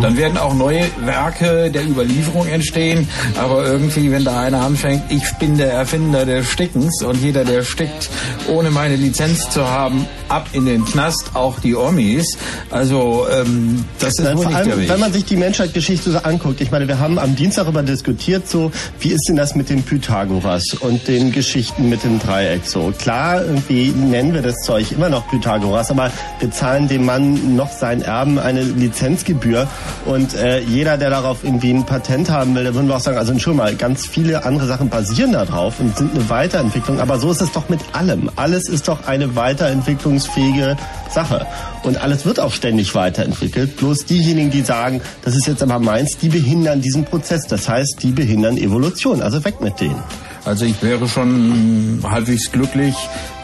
[0.01, 3.07] dann werden auch neue Werke der Überlieferung entstehen.
[3.37, 7.63] Aber irgendwie, wenn da einer anfängt, ich bin der Erfinder des Stickens und jeder, der
[7.63, 8.09] stickt,
[8.47, 12.37] ohne meine Lizenz zu haben, ab in den Knast, auch die Omis.
[12.69, 14.89] Also ähm, das ist Nein, wohl vor nicht der allem, Weg.
[14.89, 16.61] wenn man sich die Menschheitsgeschichte so anguckt.
[16.61, 19.83] Ich meine, wir haben am Dienstag darüber diskutiert, so, wie ist denn das mit dem
[19.83, 22.93] Pythagoras und den Geschichten mit dem Dreieck so.
[22.97, 27.71] Klar, irgendwie nennen wir das Zeug immer noch Pythagoras, aber wir zahlen dem Mann noch
[27.71, 29.67] seinen Erben eine Lizenzgebühr
[30.05, 33.17] und äh, jeder, der darauf irgendwie ein Patent haben will, der würden wir auch sagen,
[33.17, 37.19] also schon mal, ganz viele andere Sachen basieren da drauf und sind eine Weiterentwicklung, aber
[37.19, 38.29] so ist es doch mit allem.
[38.35, 40.77] Alles ist doch eine weiterentwicklungsfähige
[41.09, 41.45] Sache.
[41.83, 43.77] Und alles wird auch ständig weiterentwickelt.
[43.77, 47.47] Bloß diejenigen, die sagen, das ist jetzt aber meins, die behindern diesen Prozess.
[47.47, 49.21] Das heißt, die behindern Evolution.
[49.21, 50.01] Also weg mit denen.
[50.43, 52.60] Also ich wäre schon halbwegs glücklich,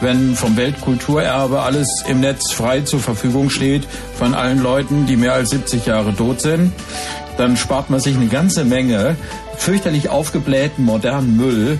[0.00, 5.32] wenn vom Weltkulturerbe alles im Netz frei zur Verfügung steht von allen Leuten, die mehr
[5.34, 6.72] als 70 Jahre tot sind.
[7.36, 9.16] Dann spart man sich eine ganze Menge
[9.56, 11.78] fürchterlich aufgeblähten modernen Müll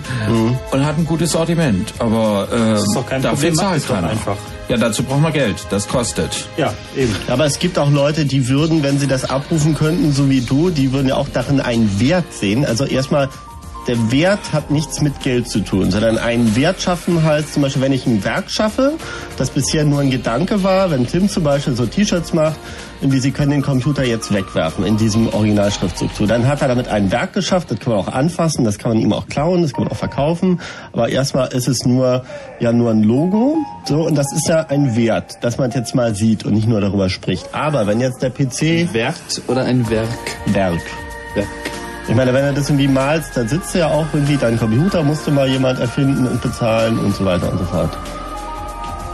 [0.71, 1.93] und hat ein gutes Sortiment.
[1.99, 4.09] Aber äh, Das ist doch kein dafür Problem, zahlt keiner.
[4.09, 4.35] einfach.
[4.69, 5.65] Ja, dazu braucht man Geld.
[5.71, 6.47] Das kostet.
[6.57, 7.15] Ja, eben.
[7.27, 10.69] Aber es gibt auch Leute, die würden, wenn sie das abrufen könnten, so wie du,
[10.69, 12.65] die würden ja auch darin einen Wert sehen.
[12.65, 13.29] Also erstmal,
[13.89, 17.81] der Wert hat nichts mit Geld zu tun, sondern ein Wert schaffen heißt zum Beispiel,
[17.81, 18.93] wenn ich ein Werk schaffe,
[19.35, 22.59] das bisher nur ein Gedanke war, wenn Tim zum Beispiel so T-Shirts macht,
[23.01, 26.27] irgendwie sie können den Computer jetzt wegwerfen in diesem Originalschriftzug zu.
[26.27, 28.99] Dann hat er damit ein Werk geschafft, das kann man auch anfassen, das kann man
[29.01, 30.61] ihm auch klauen, das kann man auch verkaufen.
[30.93, 32.23] Aber erstmal ist es nur,
[32.59, 35.95] ja, nur ein Logo, so, und das ist ja ein Wert, dass man es jetzt
[35.95, 37.55] mal sieht und nicht nur darüber spricht.
[37.55, 40.09] Aber wenn jetzt der PC Werkt oder ein Werk?
[40.45, 40.79] Werk.
[41.33, 41.47] Werk.
[42.09, 45.03] Ich meine, wenn du das irgendwie malst, dann sitzt du ja auch irgendwie, dein Computer
[45.03, 47.95] musste mal jemand erfinden und bezahlen und so weiter und so fort.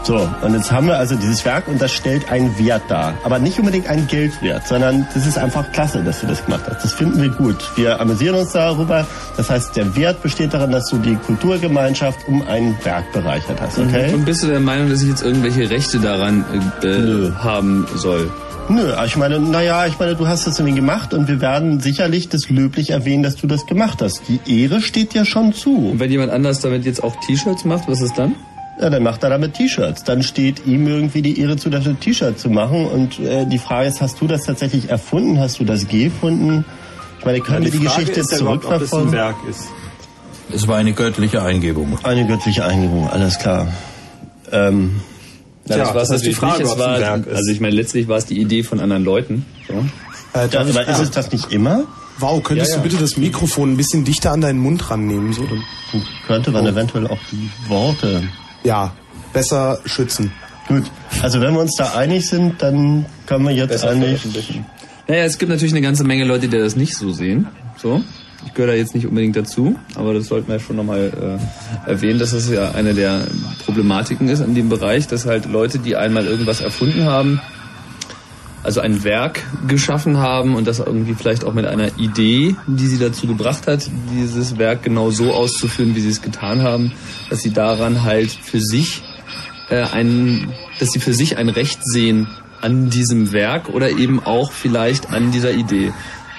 [0.06, 3.14] So, und jetzt haben wir also dieses Werk und das stellt einen Wert dar.
[3.24, 6.84] Aber nicht unbedingt einen Geldwert, sondern das ist einfach klasse, dass du das gemacht hast.
[6.84, 7.56] Das finden wir gut.
[7.74, 9.04] Wir amüsieren uns darüber.
[9.36, 13.80] Das heißt, der Wert besteht darin, dass du die Kulturgemeinschaft um ein Werk bereichert hast,
[13.80, 14.14] okay?
[14.14, 16.44] Und bist du der Meinung, dass ich jetzt irgendwelche Rechte daran
[16.84, 17.32] äh, Nö.
[17.34, 18.30] haben soll?
[18.68, 22.28] Nö, ich meine, naja, ich meine, du hast das irgendwie gemacht und wir werden sicherlich
[22.28, 24.22] das löblich erwähnen, dass du das gemacht hast.
[24.28, 25.90] Die Ehre steht dir schon zu.
[25.90, 28.36] Und wenn jemand anders damit jetzt auch T-Shirts macht, was ist dann?
[28.80, 30.04] Ja, dann macht er damit T-Shirts.
[30.04, 32.86] Dann steht ihm irgendwie die Ehre zu, das T-Shirt zu machen.
[32.86, 35.38] Und äh, die Frage ist, hast du das tatsächlich erfunden?
[35.40, 36.64] Hast du das gefunden?
[37.18, 39.12] Ich meine, können wir die, Frage Geschichte ist ja überhaupt, ob das ein zurückverfolgen?
[39.12, 39.64] Werk ist.
[40.52, 41.98] Es war eine göttliche Eingebung.
[42.02, 43.66] Eine göttliche Eingebung, alles klar.
[44.52, 45.00] Ähm,
[45.68, 46.66] Ja, Tja, das ist die Frage, nicht.
[46.66, 47.36] Es ob es ein war, Werk ist.
[47.36, 49.44] also ich meine, letztlich war es die Idee von anderen Leuten.
[49.66, 49.72] So.
[49.74, 51.84] Äh, ja, darf ich, aber ist es das nicht immer?
[52.18, 52.82] wow, könntest Ja, ja.
[52.82, 55.32] du bitte das Mikrofon ein bisschen dichter an deinen Mund rannehmen?
[55.32, 55.42] So,
[56.26, 58.22] könnte man eventuell auch die Worte.
[58.66, 58.92] Ja,
[59.32, 60.32] besser schützen.
[60.68, 60.84] Gut,
[61.22, 64.60] also wenn wir uns da einig sind, dann können wir jetzt eigentlich...
[65.06, 67.46] Naja, es gibt natürlich eine ganze Menge Leute, die das nicht so sehen.
[67.76, 68.02] So.
[68.44, 71.38] Ich gehöre da jetzt nicht unbedingt dazu, aber das sollten wir schon nochmal
[71.86, 73.22] äh, erwähnen, dass das ja eine der
[73.64, 77.40] Problematiken ist in dem Bereich, dass halt Leute, die einmal irgendwas erfunden haben,
[78.66, 82.98] also ein Werk geschaffen haben und das irgendwie vielleicht auch mit einer Idee, die sie
[82.98, 86.92] dazu gebracht hat, dieses Werk genau so auszuführen, wie sie es getan haben,
[87.30, 89.02] dass sie daran halt für sich
[89.70, 92.26] äh, ein, dass sie für sich ein Recht sehen
[92.60, 95.92] an diesem Werk oder eben auch vielleicht an dieser Idee.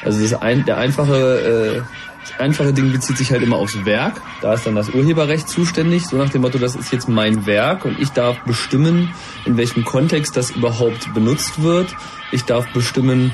[0.04, 2.07] Also das ein, der einfache äh,
[2.40, 4.22] einfache Ding bezieht sich halt immer aufs Werk.
[4.42, 7.86] Da ist dann das Urheberrecht zuständig, so nach dem Motto, das ist jetzt mein Werk
[7.86, 9.14] und ich darf bestimmen,
[9.46, 11.88] in welchem Kontext das überhaupt benutzt wird.
[12.32, 13.34] Ich darf bestimmen,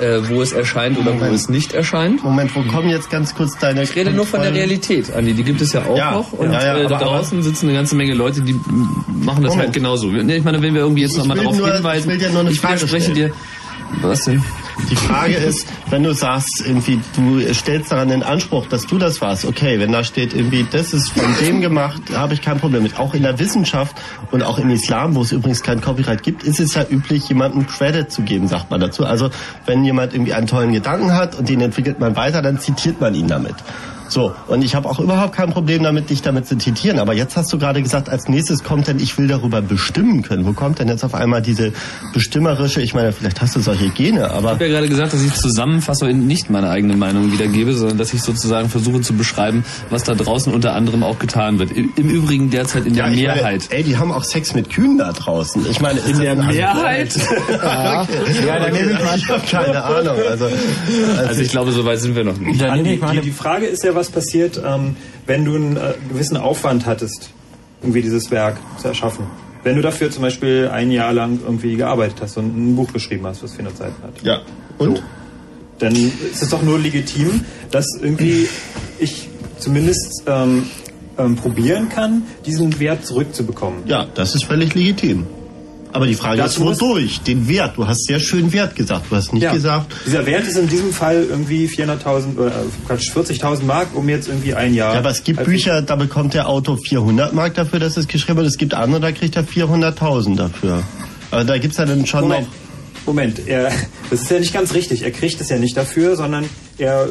[0.00, 1.30] äh, wo es erscheint oder Moment.
[1.30, 2.24] wo es nicht erscheint.
[2.24, 3.84] Moment, wo kommen jetzt ganz kurz deine...
[3.84, 5.34] Ich rede nur von der Realität, Andi.
[5.34, 6.32] Die gibt es ja auch Ja, noch.
[6.32, 9.58] Und ja, ja, äh, draußen sitzen eine ganze Menge Leute, die machen das Moment.
[9.58, 10.12] halt genauso.
[10.12, 12.50] Ich meine, wenn wir irgendwie jetzt nochmal darauf nur- hinweisen, ich will dir nur eine
[12.50, 13.14] ich Frage stellen.
[13.14, 13.32] dir.
[14.02, 14.42] Was denn?
[14.90, 19.20] Die Frage ist, wenn du sagst, irgendwie, du stellst daran den Anspruch, dass du das
[19.20, 22.82] warst, okay, wenn da steht irgendwie, das ist von dem gemacht, habe ich kein Problem
[22.82, 22.98] mit.
[22.98, 23.96] Auch in der Wissenschaft
[24.30, 27.66] und auch im Islam, wo es übrigens kein Copyright gibt, ist es ja üblich, jemandem
[27.66, 29.06] Credit zu geben, sagt man dazu.
[29.06, 29.30] Also
[29.66, 33.14] wenn jemand irgendwie einen tollen Gedanken hat und den entwickelt man weiter, dann zitiert man
[33.14, 33.54] ihn damit.
[34.08, 36.98] So, und ich habe auch überhaupt kein Problem damit, dich damit zu zitieren.
[36.98, 40.46] Aber jetzt hast du gerade gesagt, als nächstes kommt denn, ich will darüber bestimmen können.
[40.46, 41.72] Wo kommt denn jetzt auf einmal diese
[42.12, 44.48] bestimmerische, ich meine, vielleicht hast du solche Gene, aber...
[44.48, 47.98] Ich habe ja gerade gesagt, dass ich zusammenfasse und nicht meine eigene Meinung wiedergebe, sondern
[47.98, 51.72] dass ich sozusagen versuche zu beschreiben, was da draußen unter anderem auch getan wird.
[51.72, 53.66] Im im Übrigen derzeit in der ich Mehrheit.
[53.70, 55.64] Meine, ey, die haben auch Sex mit Kühen da draußen.
[55.70, 57.16] Ich meine, in der Mehrheit?
[57.50, 58.06] ja,
[58.46, 60.16] Ja, dann nehme ich ich habe keine Ahnung.
[60.28, 60.48] Also,
[61.16, 62.62] Also ich glaube, so weit sind wir noch nicht.
[62.62, 66.86] Andi, die, die Frage ist ja, was passiert, ähm, wenn du einen äh, gewissen Aufwand
[66.86, 67.30] hattest,
[67.82, 69.26] irgendwie dieses Werk zu erschaffen.
[69.62, 73.26] Wenn du dafür zum Beispiel ein Jahr lang irgendwie gearbeitet hast und ein Buch geschrieben
[73.26, 74.22] hast, was 400 Seiten hat.
[74.22, 74.40] ja.
[74.78, 75.02] Und?
[75.80, 78.48] Dann ist es doch nur legitim, dass irgendwie
[79.00, 79.28] ich
[79.58, 80.66] zumindest ähm,
[81.18, 83.80] ähm, probieren kann, diesen Wert zurückzubekommen.
[83.86, 85.26] Ja, das ist völlig legitim.
[85.94, 87.20] Aber die Frage ist, wodurch?
[87.20, 87.76] Den Wert.
[87.76, 89.06] Du hast sehr schön Wert gesagt.
[89.10, 89.52] Du hast nicht Ja.
[89.52, 89.94] gesagt...
[90.04, 92.52] Dieser Wert ist in diesem Fall irgendwie 400.000 oder äh,
[92.88, 94.92] Quatsch, 40.000 Mark, um jetzt irgendwie ein Jahr.
[94.94, 98.08] Ja, aber es gibt Also- Bücher, da bekommt der Autor 400 Mark dafür, dass es
[98.08, 98.48] geschrieben wird.
[98.48, 100.82] Es gibt andere, da kriegt er 400.000 dafür.
[101.30, 103.06] Aber da gibt's ja dann schon Moment, noch...
[103.06, 103.70] Moment, er,
[104.10, 105.02] das ist ja nicht ganz richtig.
[105.02, 106.44] Er kriegt es ja nicht dafür, sondern
[106.76, 107.06] er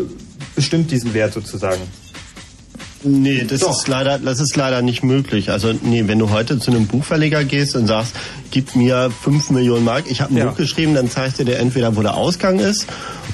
[0.57, 1.79] bestimmt diesen Wert sozusagen.
[3.03, 3.77] Nee, das Doch.
[3.77, 5.49] ist leider, das ist leider nicht möglich.
[5.51, 8.13] Also nee, wenn du heute zu einem Buchverleger gehst und sagst,
[8.51, 10.45] gib mir 5 Millionen Mark, ich habe ein Ja.
[10.45, 12.85] Buch geschrieben, dann zeigt dir der entweder, wo der Ausgang ist,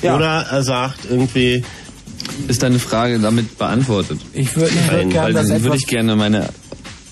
[0.01, 0.15] Ja.
[0.15, 1.63] oder er sagt irgendwie,
[2.47, 4.20] Ist deine Frage damit beantwortet?
[4.34, 6.49] Ich würde würd gerne etwas ich gerne meine...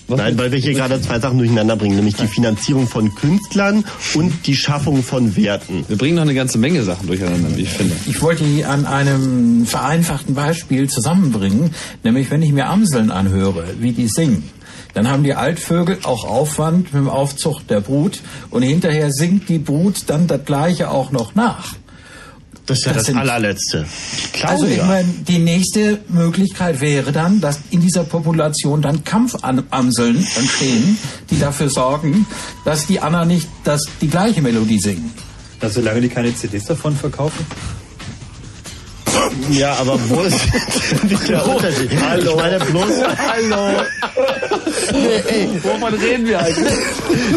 [0.08, 3.84] Was nein, weil wir hier gerade zwei Sachen durcheinander bringen, nämlich die Finanzierung von Künstlern
[4.14, 5.84] und die Schaffung von Werten.
[5.86, 7.94] wir bringen noch eine ganze Menge Sachen durcheinander, wie ich finde.
[8.06, 13.92] Ich wollte die an einem vereinfachten Beispiel zusammenbringen, nämlich wenn ich mir Amseln anhöre, wie
[13.92, 14.44] die singen.
[14.94, 19.58] Dann haben die Altvögel auch Aufwand mit dem Aufzucht der Brut und hinterher singt die
[19.58, 21.74] Brut dann das gleiche auch noch nach.
[22.68, 23.86] Das ist ja Das das, allerletzte.
[24.42, 30.98] Also ich meine, die nächste Möglichkeit wäre dann, dass in dieser Population dann Kampfamseln entstehen,
[31.30, 32.26] die dafür sorgen,
[32.66, 35.10] dass die anderen nicht das, die gleiche Melodie singen.
[35.60, 37.46] Also solange die keine CDs davon verkaufen.
[39.50, 40.38] Ja, aber wo ist
[41.26, 41.90] der Unterschied?
[42.02, 42.32] Hallo.
[42.32, 43.80] Ich meine bloß, hallo.
[44.92, 46.72] Ey, wovon reden wir eigentlich?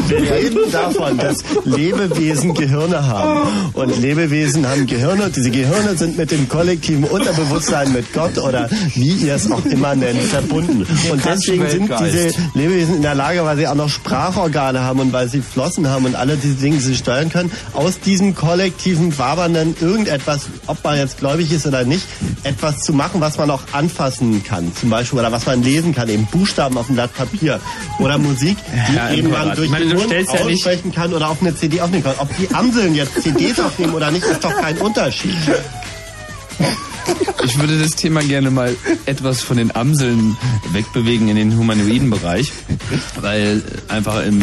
[0.08, 3.72] Wir reden davon, dass Lebewesen Gehirne haben.
[3.74, 8.70] Und Lebewesen haben Gehirne und diese Gehirne sind mit dem kollektiven Unterbewusstsein, mit Gott oder
[8.94, 10.86] wie ihr es auch immer nennt, verbunden.
[11.12, 15.14] Und deswegen sind diese Lebewesen in der Lage, weil sie auch noch Sprachorgane haben und
[15.14, 19.18] weil sie Flossen haben und alle diese Dinge, die sie steuern können, aus diesem kollektiven
[19.18, 22.06] wabernden irgendetwas, ob man jetzt gläubig ist oder nicht,
[22.44, 24.72] etwas zu machen, was man auch anfassen kann.
[24.76, 27.41] Zum Beispiel, oder was man lesen kann, eben Buchstaben auf dem Blatt Papier.
[28.00, 28.58] Oder Musik,
[28.90, 31.82] die Ja, eben man durch meine, den Mund ja aussprechen kann oder auf eine CD
[31.82, 32.16] aufnehmen kann.
[32.20, 35.36] Ob die Amseln jetzt CDs aufnehmen oder nicht, ist doch kein Unterschied.
[37.44, 38.76] Ich würde das Thema gerne mal
[39.06, 40.38] etwas von den Amseln
[40.72, 42.52] wegbewegen in den humanoiden Bereich,
[43.20, 44.42] weil einfach im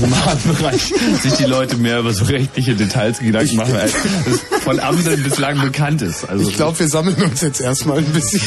[0.00, 0.92] humanen Bereich
[1.22, 3.94] sich die Leute mehr über so rechtliche Details Gedanken machen, als
[4.26, 6.28] es von Amseln bislang bekannt ist.
[6.28, 8.40] Also Ich glaube, wir sammeln uns jetzt erstmal ein bisschen.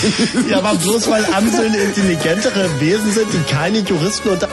[0.50, 4.48] Ja, aber bloß weil Amseln intelligentere Wesen sind, die keine Juristen unter...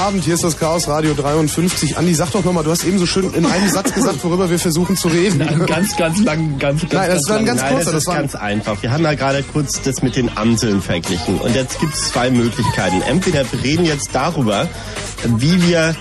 [0.00, 1.98] Abend, hier ist das Chaos Radio 53.
[1.98, 4.58] Andi, sag doch nochmal, du hast eben so schön in einem Satz gesagt, worüber wir
[4.58, 5.38] versuchen zu reden.
[5.38, 8.06] Nein, ganz, ganz lang, ganz, ganz Nein, das war ein ganz Nein, kurzer, das ist
[8.06, 8.82] das war ganz einfach.
[8.82, 11.38] Wir haben ja gerade kurz das mit den Amseln verglichen.
[11.38, 13.02] Und jetzt gibt es zwei Möglichkeiten.
[13.02, 14.68] Entweder wir reden jetzt darüber,
[15.36, 15.94] wie wir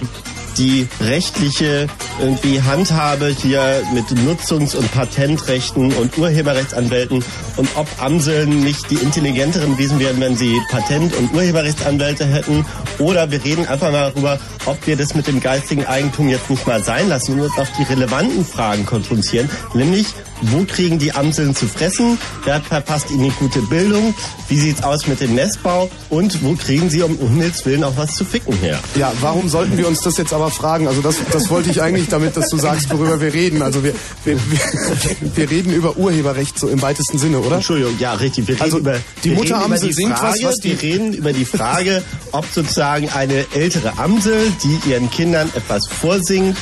[0.58, 1.88] die rechtliche
[2.20, 7.24] irgendwie Handhabe hier mit Nutzungs- und Patentrechten und Urheberrechtsanwälten
[7.58, 12.66] und ob Amseln nicht die intelligenteren Wesen wären, wenn sie Patent- und Urheberrechtsanwälte hätten.
[13.00, 16.68] Oder wir reden einfach mal darüber, ob wir das mit dem geistigen Eigentum jetzt nicht
[16.68, 20.06] mal sein lassen und uns auf die relevanten Fragen konzentrieren, nämlich
[20.42, 22.18] wo kriegen die Amseln zu fressen?
[22.46, 24.14] Wer verpasst ihnen gute Bildung?
[24.48, 25.90] Wie sieht's aus mit dem Nestbau?
[26.10, 28.80] Und wo kriegen sie um Himmels Willen auch was zu ficken her?
[28.96, 30.88] Ja, warum sollten wir uns das jetzt aber fragen?
[30.88, 33.62] Also das, das wollte ich eigentlich damit, dass du sagst, worüber wir reden.
[33.62, 33.94] Also wir,
[34.24, 37.58] wir, wir, wir reden über Urheberrecht so im weitesten Sinne, oder?
[37.58, 38.48] Entschuldigung, ja, richtig.
[38.48, 38.96] Wir reden Also, über
[39.26, 41.46] die wir Mutter reden Amsel über die singt was, was die- Wir reden über die
[41.46, 42.02] Frage,
[42.32, 46.58] ob sozusagen eine ältere Amsel, die ihren Kindern etwas vorsingt,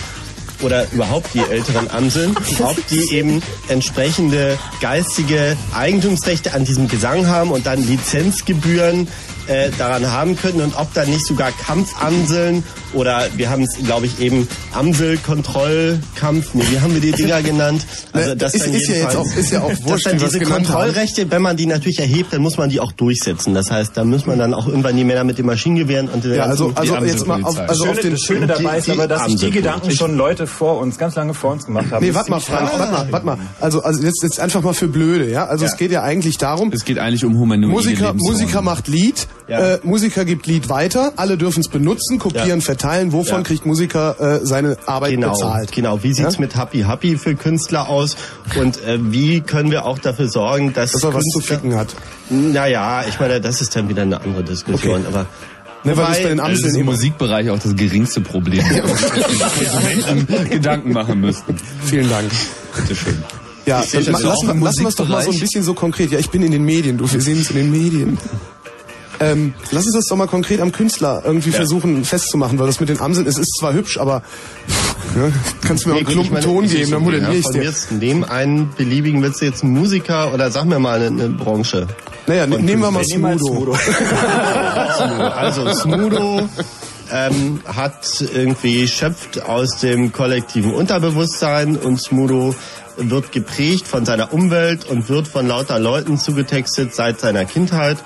[0.61, 7.51] oder überhaupt die älteren Amseln, ob die eben entsprechende geistige Eigentumsrechte an diesem Gesang haben
[7.51, 9.07] und dann Lizenzgebühren
[9.47, 12.63] äh, daran haben können und ob dann nicht sogar Kampfamseln
[12.93, 17.85] oder wir haben es, glaube ich, eben Amselkontrollkampf, nee, wie haben wir die Dinger genannt?
[18.13, 20.19] Also Ne, das ist- dann ist ja jetzt auch- ist ja auch dass wurscht, dann
[20.19, 20.73] wir es diese genannt haben.
[20.75, 23.53] Kontrollrechte, wenn man die natürlich erhebt, dann muss man die auch durchsetzen.
[23.53, 26.33] Das heißt, da muss man dann auch irgendwann die Männer mit den Maschinengewehren und den
[26.35, 28.11] Ja, also, also jetzt mal auf, also das, auf Schöne, den...
[28.11, 29.51] das Schöne dabei ist die- aber, dass sich die.
[29.51, 32.05] Gedanken schon Leute vor uns, ganz lange vor uns gemacht haben.
[32.05, 33.37] Nee, warte mal, Frank, warte mal, warte mal.
[33.59, 35.45] Also, also jetzt, jetzt einfach mal für Blöde, ja?
[35.47, 38.13] Also es geht ja eigentlich darum, Es geht eigentlich um humanoide Musiker.
[38.13, 39.75] Musiker macht Lied, Ja.
[39.75, 42.61] äh, Musiker gibt Lied weiter, alle dürfen es benutzen, kopieren, Ja.
[42.77, 43.11] Verteilen.
[43.11, 43.43] Wovon Ja.
[43.43, 45.71] kriegt Musiker äh, seine Arbeit Genau, bezahlt?
[45.71, 46.03] genau.
[46.03, 46.41] Wie sieht's Ja?
[46.41, 48.15] mit Happy Happy für Künstler aus?
[48.59, 51.75] Und äh, wie können wir auch dafür sorgen, dass Dass er was zu Künstler- ficken
[51.75, 51.95] hat.
[52.29, 55.05] Naja, ich meine, das ist dann wieder eine andere Diskussion.
[55.07, 55.25] Aber
[55.83, 56.85] Ne, weil das bei den ist im.
[56.85, 61.55] Musikbereich auch das geringste Problem, wo Konsumenten Gedanken machen müssten.
[61.85, 62.29] Vielen Dank.
[62.75, 63.23] Bitteschön.
[63.65, 66.11] Ja, dann lassen wir lassen wir es doch mal so ein bisschen so konkret.
[66.11, 68.17] Ja, ich bin in den Medien, du, wir sehen uns in den Medien.
[69.19, 72.89] Ähm, lass uns das doch mal konkret am Künstler irgendwie versuchen festzumachen, weil das mit
[72.89, 74.21] den Amseln, es ist zwar hübsch, aber
[75.15, 75.31] ja,
[75.65, 77.63] kannst du mir auch einen gut, Klumpen meine, Ton geben, dann ja, ich dir.
[77.63, 81.29] jetzt Nehmen einen beliebigen, willst du jetzt einen Musiker oder sag mir mal eine, eine
[81.29, 81.87] Branche?
[82.27, 83.75] Naja, ne, nehmen wir mal Smudo.
[84.97, 86.49] Also Smudo
[87.11, 92.53] ähm, hat irgendwie schöpft aus dem kollektiven Unterbewusstsein und Smudo
[92.97, 97.97] wird geprägt von seiner Umwelt und wird von lauter Leuten zugetextet seit seiner Kindheit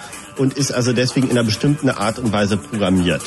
[0.42, 3.22] und ist also deswegen in einer bestimmten Art und Weise programmiert.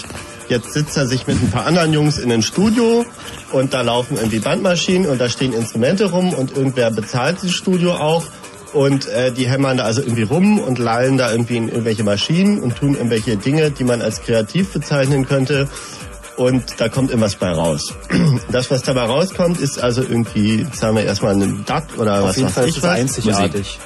[0.49, 3.07] Jetzt sitzt er sich mit ein paar anderen Jungs in ein Studio
[3.53, 7.93] und da laufen irgendwie Bandmaschinen und da stehen Instrumente rum und irgendwer bezahlt das Studio
[7.95, 8.25] auch
[8.73, 12.59] und äh, die hämmern da also irgendwie rum und lallen da irgendwie in irgendwelche Maschinen
[12.61, 15.69] und tun irgendwelche Dinge, die man als kreativ bezeichnen könnte.
[16.37, 17.95] Und da kommt irgendwas bei raus.
[18.51, 22.37] Das, was dabei rauskommt, ist also irgendwie, sagen wir erstmal ein DAT oder Auf was
[22.37, 22.91] jeden weiß Fall ich ist was.
[22.91, 23.79] einzigartig.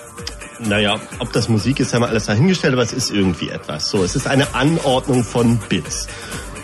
[0.60, 3.88] Naja, ob das Musik ist, haben wir alles dahingestellt, aber es ist irgendwie etwas.
[3.88, 6.08] So, es ist eine Anordnung von Bits.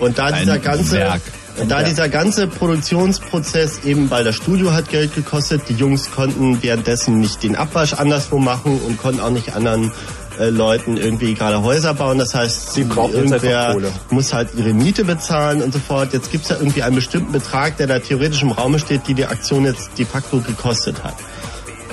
[0.01, 1.23] Und da dieser ganze, Werk.
[1.59, 6.63] und da dieser ganze Produktionsprozess eben, weil das Studio hat Geld gekostet, die Jungs konnten
[6.63, 9.93] währenddessen nicht den Abwasch anderswo machen und konnten auch nicht anderen
[10.39, 12.19] äh, Leuten irgendwie gerade Häuser bauen.
[12.19, 13.77] Das heißt, Sie irgendwer
[14.11, 16.13] muss halt ihre Miete bezahlen und so fort.
[16.13, 19.27] Jetzt gibt's ja irgendwie einen bestimmten Betrag, der da theoretisch im Raume steht, die die
[19.27, 21.15] Aktion jetzt de facto gekostet hat.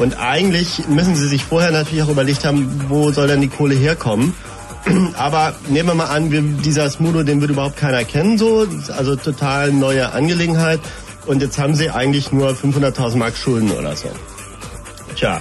[0.02, 3.76] Und eigentlich müssen sie sich vorher natürlich auch überlegt haben, wo soll denn die Kohle
[3.76, 4.34] herkommen.
[5.16, 8.66] Aber nehmen wir mal an, wir, dieser Smudo, den würde überhaupt keiner kennen, so.
[8.98, 10.80] Also total neue Angelegenheit.
[11.28, 14.10] Und jetzt haben sie eigentlich nur 500.000 Mark Schulden oder so.
[15.16, 15.40] Tja.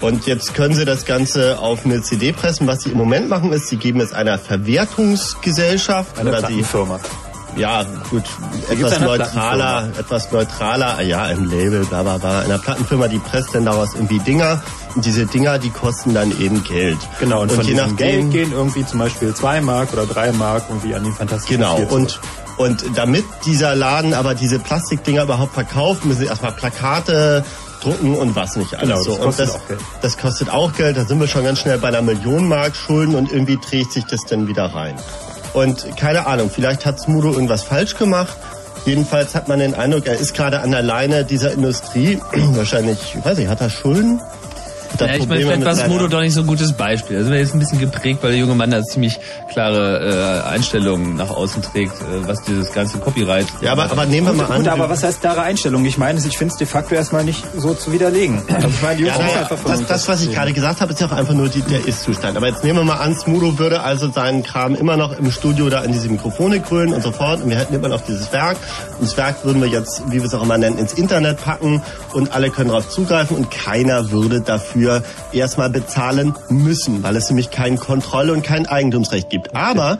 [0.00, 2.68] Und jetzt können sie das Ganze auf eine CD pressen.
[2.68, 6.62] Was sie im Moment machen, ist, sie geben es einer Verwertungsgesellschaft Eine oder die.
[7.56, 8.24] Ja, gut,
[8.70, 13.54] etwas neutraler, etwas neutraler, ah ja, im Label, bla bla bla, einer Plattenfirma, die presst
[13.54, 14.62] dann daraus irgendwie Dinger
[14.94, 16.98] und diese Dinger, die kosten dann eben Geld.
[17.20, 20.64] Genau, und, von je nachdem, Geld gehen irgendwie zum Beispiel zwei Mark oder drei Mark
[20.68, 22.20] irgendwie an die Fantastischen Genau, und,
[22.56, 27.44] und damit dieser Laden aber diese Plastikdinger überhaupt verkauft, müssen sie erstmal Plakate
[27.82, 28.88] drucken und was nicht alles.
[28.88, 29.12] Genau, das so.
[29.12, 29.80] und kostet das, auch Geld.
[30.02, 33.14] das kostet auch Geld, da sind wir schon ganz schnell bei einer Million Mark Schulden
[33.14, 34.96] und irgendwie trägt sich das dann wieder rein.
[35.54, 38.36] Und keine Ahnung, vielleicht hat Smudo irgendwas falsch gemacht.
[38.84, 42.18] Jedenfalls hat man den Eindruck, er ist gerade an der Leine dieser Industrie.
[42.32, 44.20] Wahrscheinlich, ich weiß nicht, hat er Schulden?
[44.98, 47.18] Ja, ich meine, vielleicht war Smudo doch nicht so ein gutes Beispiel.
[47.18, 49.18] Also wir jetzt ein bisschen geprägt, weil der junge Mann da ziemlich
[49.52, 53.46] klare äh, Einstellungen nach außen trägt, äh, was dieses ganze Copyright.
[53.60, 54.62] Ja, aber, aber nehmen wir mal an.
[54.62, 55.84] Gut, aber was heißt klare Einstellung?
[55.84, 58.42] Ich meine, ich finde es de facto erstmal nicht so zu widerlegen.
[58.52, 61.06] Also ich meine, die ja, ja, das, das, was ich gerade gesagt habe, ist ja
[61.06, 62.36] auch einfach nur die, der Ist-Zustand.
[62.36, 65.68] Aber jetzt nehmen wir mal an, Smudo würde also seinen Kram immer noch im Studio
[65.68, 67.42] da in diese Mikrofone grölen und so fort.
[67.42, 68.56] Und wir hätten immer noch dieses Werk.
[68.98, 71.82] Und das Werk würden wir jetzt, wie wir es auch immer nennen, ins Internet packen
[72.12, 74.77] und alle können darauf zugreifen und keiner würde dafür
[75.32, 79.54] erstmal bezahlen müssen, weil es nämlich keine Kontrolle und kein Eigentumsrecht gibt.
[79.54, 79.98] Aber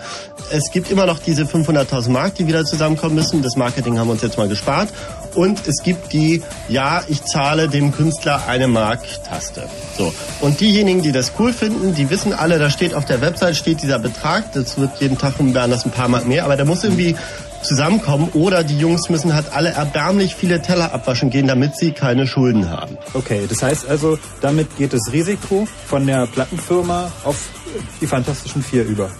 [0.51, 3.43] es gibt immer noch diese 500.000 Mark, die wieder zusammenkommen müssen.
[3.43, 4.89] Das Marketing haben wir uns jetzt mal gespart.
[5.35, 9.68] Und es gibt die, ja, ich zahle dem Künstler eine Mark-Taste.
[9.97, 10.12] So.
[10.41, 13.83] Und diejenigen, die das cool finden, die wissen alle, da steht auf der Website steht
[13.83, 14.53] dieser Betrag.
[14.53, 17.14] Das wird jeden Tag um das ein paar Mark mehr, aber der muss irgendwie
[17.62, 22.26] zusammenkommen oder die Jungs müssen halt alle erbärmlich viele Teller abwaschen gehen, damit sie keine
[22.26, 22.96] Schulden haben.
[23.14, 27.48] Okay, das heißt also, damit geht das Risiko von der Plattenfirma auf
[28.00, 29.11] die Fantastischen Vier über.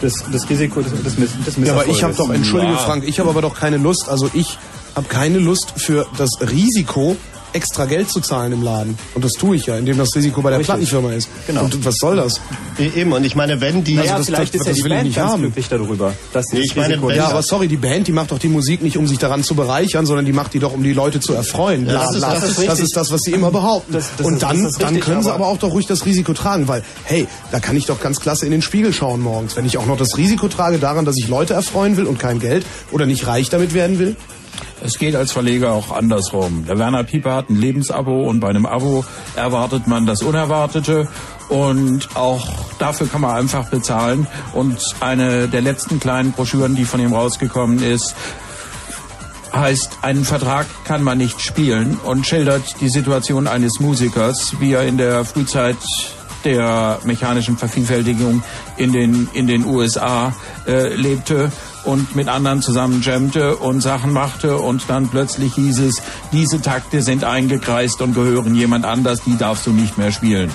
[0.00, 3.28] Das, das Risiko des, des, des Ja, aber ich habe doch, entschuldige Frank, ich habe
[3.28, 4.58] aber doch keine Lust, also ich
[4.96, 7.16] habe keine Lust für das Risiko
[7.52, 8.98] extra Geld zu zahlen im Laden.
[9.14, 10.74] Und das tue ich ja, indem das Risiko bei der Richtig.
[10.74, 11.28] Plattenfirma ist.
[11.46, 11.64] Genau.
[11.64, 12.40] Und was soll das?
[12.78, 13.94] Eben, und ich meine, wenn die...
[13.94, 15.42] Naja, also das, vielleicht das, ist das, ja die Band ganz haben.
[15.42, 16.14] glücklich darüber.
[16.32, 18.96] Dass nee, ich meine, ja, aber sorry, die Band, die macht doch die Musik nicht,
[18.96, 21.86] um sich daran zu bereichern, sondern die macht die doch, um die Leute zu erfreuen.
[21.86, 23.92] Ja, das, ist, das, ist das, ist das, was sie immer behaupten.
[23.92, 26.32] Das, das und ist, dann, richtig, dann können sie aber auch doch ruhig das Risiko
[26.32, 29.56] tragen, weil, hey, da kann ich doch ganz klasse in den Spiegel schauen morgens.
[29.56, 32.38] Wenn ich auch noch das Risiko trage daran, dass ich Leute erfreuen will und kein
[32.38, 34.16] Geld oder nicht reich damit werden will,
[34.82, 36.64] es geht als Verleger auch andersrum.
[36.66, 39.04] Der Werner Pieper hat ein Lebensabo und bei einem Abo
[39.36, 41.08] erwartet man das Unerwartete
[41.48, 42.46] und auch
[42.78, 44.26] dafür kann man einfach bezahlen.
[44.52, 48.14] Und eine der letzten kleinen Broschüren, die von ihm rausgekommen ist,
[49.52, 54.84] heißt, einen Vertrag kann man nicht spielen und schildert die Situation eines Musikers, wie er
[54.84, 55.76] in der Frühzeit
[56.44, 58.42] der mechanischen Vervielfältigung
[58.76, 60.34] in den, in den USA
[60.66, 61.50] äh, lebte
[61.84, 66.02] und mit anderen zusammen jammte und Sachen machte und dann plötzlich hieß es,
[66.32, 70.50] diese Takte sind eingekreist und gehören jemand anders, die darfst du nicht mehr spielen.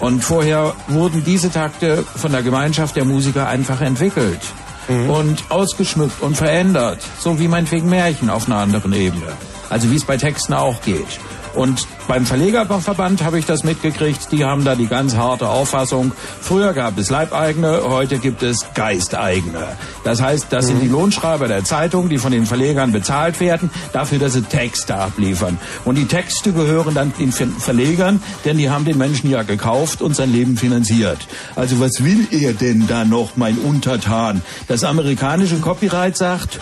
[0.00, 4.40] Und vorher wurden diese Takte von der Gemeinschaft der Musiker einfach entwickelt
[4.88, 5.10] mhm.
[5.10, 9.26] und ausgeschmückt und verändert, so wie meinetwegen Märchen auf einer anderen Ebene.
[9.70, 11.20] Also wie es bei Texten auch geht.
[11.54, 14.32] Und beim Verlegerverband habe ich das mitgekriegt.
[14.32, 16.12] Die haben da die ganz harte Auffassung.
[16.40, 19.68] Früher gab es Leibeigene, heute gibt es Geisteigene.
[20.04, 24.18] Das heißt, das sind die Lohnschreiber der Zeitung, die von den Verlegern bezahlt werden, dafür,
[24.18, 25.58] dass sie Texte abliefern.
[25.84, 30.16] Und die Texte gehören dann den Verlegern, denn die haben den Menschen ja gekauft und
[30.16, 31.18] sein Leben finanziert.
[31.56, 34.40] Also was will er denn da noch, mein Untertan?
[34.66, 36.58] Das amerikanische Copyright sagt,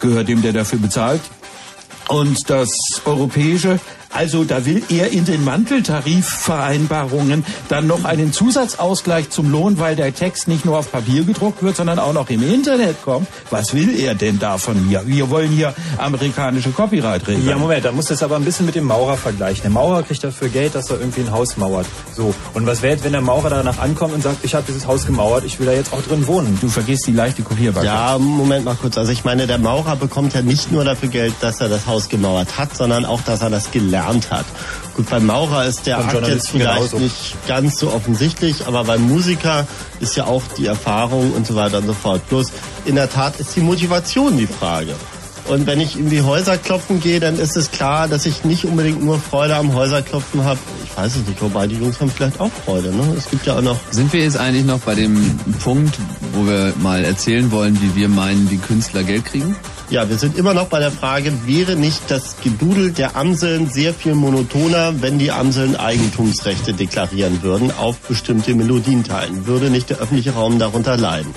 [0.00, 1.22] gehört dem, der dafür bezahlt.
[2.08, 2.68] Und das
[3.04, 3.80] europäische
[4.16, 10.14] also da will er in den Manteltarifvereinbarungen dann noch einen Zusatzausgleich zum Lohn, weil der
[10.14, 13.28] Text nicht nur auf Papier gedruckt wird, sondern auch noch im Internet kommt.
[13.50, 15.06] Was will er denn da von mir?
[15.06, 17.46] Wir wollen hier amerikanische Copyright-Regeln.
[17.46, 19.60] Ja, Moment, da muss das aber ein bisschen mit dem Maurer vergleichen.
[19.62, 21.86] Der Maurer kriegt dafür Geld, dass er irgendwie ein Haus mauert.
[22.16, 22.34] So.
[22.54, 25.44] Und was wäre wenn der Maurer danach ankommt und sagt, ich habe dieses Haus gemauert,
[25.44, 26.56] ich will da jetzt auch drin wohnen?
[26.62, 27.84] Du vergisst die leichte Kopierbacke.
[27.84, 28.96] Ja, Moment mal kurz.
[28.96, 32.08] Also ich meine, der Maurer bekommt ja nicht nur dafür Geld, dass er das Haus
[32.08, 34.46] gemauert hat, sondern auch, dass er das gelernt gelernt hat.
[34.94, 36.98] Gut, beim Maurer ist der Akt jetzt vielleicht genauso.
[36.98, 39.66] nicht ganz so offensichtlich, aber beim Musiker
[40.00, 42.26] ist ja auch die Erfahrung und so weiter und so fort.
[42.28, 42.52] Bloß
[42.84, 44.94] in der Tat ist die Motivation die Frage.
[45.48, 48.64] Und wenn ich in die Häuser klopfen gehe, dann ist es klar, dass ich nicht
[48.64, 50.58] unbedingt nur Freude am Häuserklopfen habe.
[50.84, 52.88] Ich weiß es nicht, wobei die Jungs haben vielleicht auch Freude.
[52.88, 53.14] Ne?
[53.16, 53.78] Es gibt ja auch noch.
[53.90, 55.96] Sind wir jetzt eigentlich noch bei dem Punkt,
[56.32, 59.54] wo wir mal erzählen wollen, wie wir meinen, wie Künstler Geld kriegen?
[59.88, 63.94] Ja, wir sind immer noch bei der Frage, wäre nicht das Gedudel der Amseln sehr
[63.94, 69.46] viel monotoner, wenn die Amseln Eigentumsrechte deklarieren würden auf bestimmte Melodienteilen?
[69.46, 71.32] Würde nicht der öffentliche Raum darunter leiden?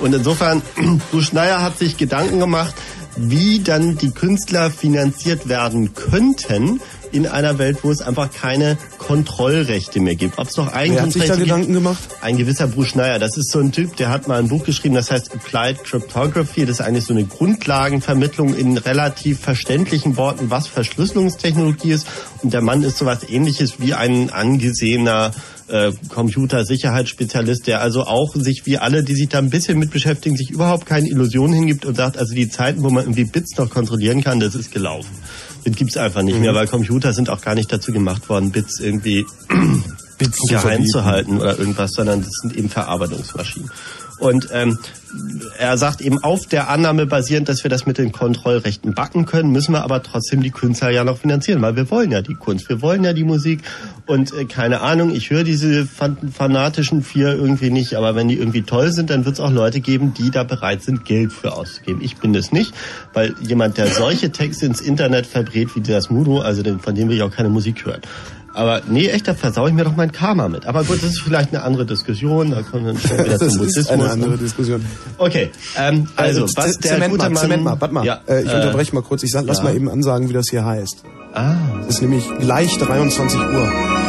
[0.00, 0.62] Und insofern,
[1.10, 2.74] Buschneier hat sich Gedanken gemacht,
[3.18, 6.80] wie dann die Künstler finanziert werden könnten,
[7.12, 10.38] in einer Welt, wo es einfach keine Kontrollrechte mehr gibt.
[10.38, 11.98] Ob es noch Eigentumsrechte Wer hat sich da Gedanken gemacht?
[12.20, 13.18] Ein gewisser Bruce Schneier.
[13.18, 16.66] Das ist so ein Typ, der hat mal ein Buch geschrieben, das heißt Applied Cryptography.
[16.66, 22.06] Das ist eigentlich so eine Grundlagenvermittlung in relativ verständlichen Worten, was Verschlüsselungstechnologie ist.
[22.42, 25.32] Und der Mann ist sowas ähnliches wie ein angesehener
[25.68, 30.36] äh, Computersicherheitsspezialist, der also auch sich wie alle, die sich da ein bisschen mit beschäftigen,
[30.36, 33.70] sich überhaupt keine Illusionen hingibt und sagt, also die Zeiten, wo man irgendwie Bits noch
[33.70, 35.10] kontrollieren kann, das ist gelaufen.
[35.64, 36.42] Das gibt's einfach nicht mhm.
[36.42, 39.26] mehr, weil Computer sind auch gar nicht dazu gemacht worden, Bits irgendwie
[40.18, 43.70] Bits geheim zu halten oder irgendwas, sondern das sind eben Verarbeitungsmaschinen.
[44.18, 44.78] Und ähm,
[45.58, 49.50] er sagt eben auf der Annahme basierend, dass wir das mit den Kontrollrechten backen können,
[49.50, 52.68] müssen wir aber trotzdem die Künstler ja noch finanzieren, weil wir wollen ja die Kunst,
[52.68, 53.60] wir wollen ja die Musik
[54.06, 58.36] und äh, keine Ahnung, ich höre diese fan fanatischen vier irgendwie nicht, aber wenn die
[58.36, 61.52] irgendwie toll sind, dann wird es auch Leute geben, die da bereit sind, Geld für
[61.52, 62.02] auszugeben.
[62.02, 62.74] Ich bin das nicht,
[63.12, 67.08] weil jemand, der solche Texte ins Internet verbrät wie das Mudo, also den, von dem
[67.08, 68.02] will ich auch keine Musik hören.
[68.58, 70.66] Aber nee, echt, da versau ich mir doch mein Karma mit.
[70.66, 72.50] Aber gut, das ist vielleicht eine andere Diskussion.
[72.50, 73.88] Da kommen wir dann schon wieder Das zum ist Buddhismus.
[73.90, 74.84] eine andere Diskussion.
[75.16, 77.42] Okay, ähm, also, Äh, was der Zement gute mal, Mann...
[77.42, 78.04] Zement mal, warte mal.
[78.04, 79.22] Ja, äh, ich äh, unterbreche mal kurz.
[79.22, 79.64] Ich sag, lass ja.
[79.64, 81.04] mal eben ansagen, wie das hier heißt.
[81.34, 81.54] Ah,
[81.88, 84.07] Es ist nämlich gleich 23 Uhr.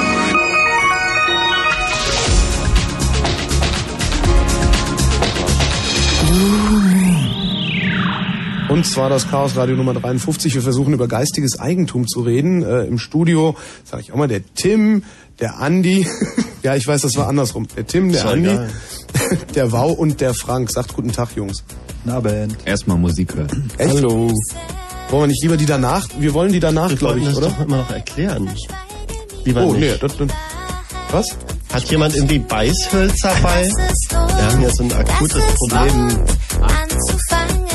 [8.69, 10.53] Und zwar das Chaos Radio Nummer 53.
[10.53, 12.61] Wir versuchen über geistiges Eigentum zu reden.
[12.61, 15.03] Äh, Im Studio, sage ich auch mal, der Tim,
[15.39, 16.05] der Andi.
[16.63, 17.67] ja, ich weiß, das war andersrum.
[17.75, 18.59] Der Tim, der Andi,
[19.55, 20.69] der Wau und der Frank.
[20.69, 21.63] Sagt guten Tag, Jungs.
[22.05, 22.57] Na, Band.
[22.65, 23.71] Erstmal Musik hören.
[23.79, 23.95] Echt?
[23.95, 24.31] Hallo.
[25.09, 26.07] Wollen wir nicht lieber die danach?
[26.19, 27.47] Wir wollen die danach, glaube ich, das oder?
[27.47, 28.51] doch immer noch erklären.
[29.45, 30.03] Lieber Oh, nee, nicht.
[30.03, 30.27] das, das,
[31.11, 31.37] was?
[31.73, 33.67] Hat jemand irgendwie Beißhölzer bei?
[33.67, 36.17] Wir haben ja so ein akutes Problem.
[36.61, 37.68] Anzufangen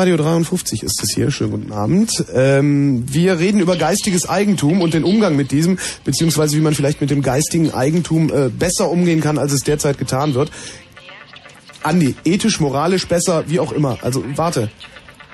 [0.00, 1.30] Radio 53 ist es hier.
[1.30, 2.24] Schönen guten Abend.
[2.32, 7.02] Ähm, wir reden über geistiges Eigentum und den Umgang mit diesem, beziehungsweise wie man vielleicht
[7.02, 10.50] mit dem geistigen Eigentum äh, besser umgehen kann, als es derzeit getan wird.
[11.82, 13.98] Andi, ethisch, moralisch besser, wie auch immer.
[14.00, 14.70] Also warte.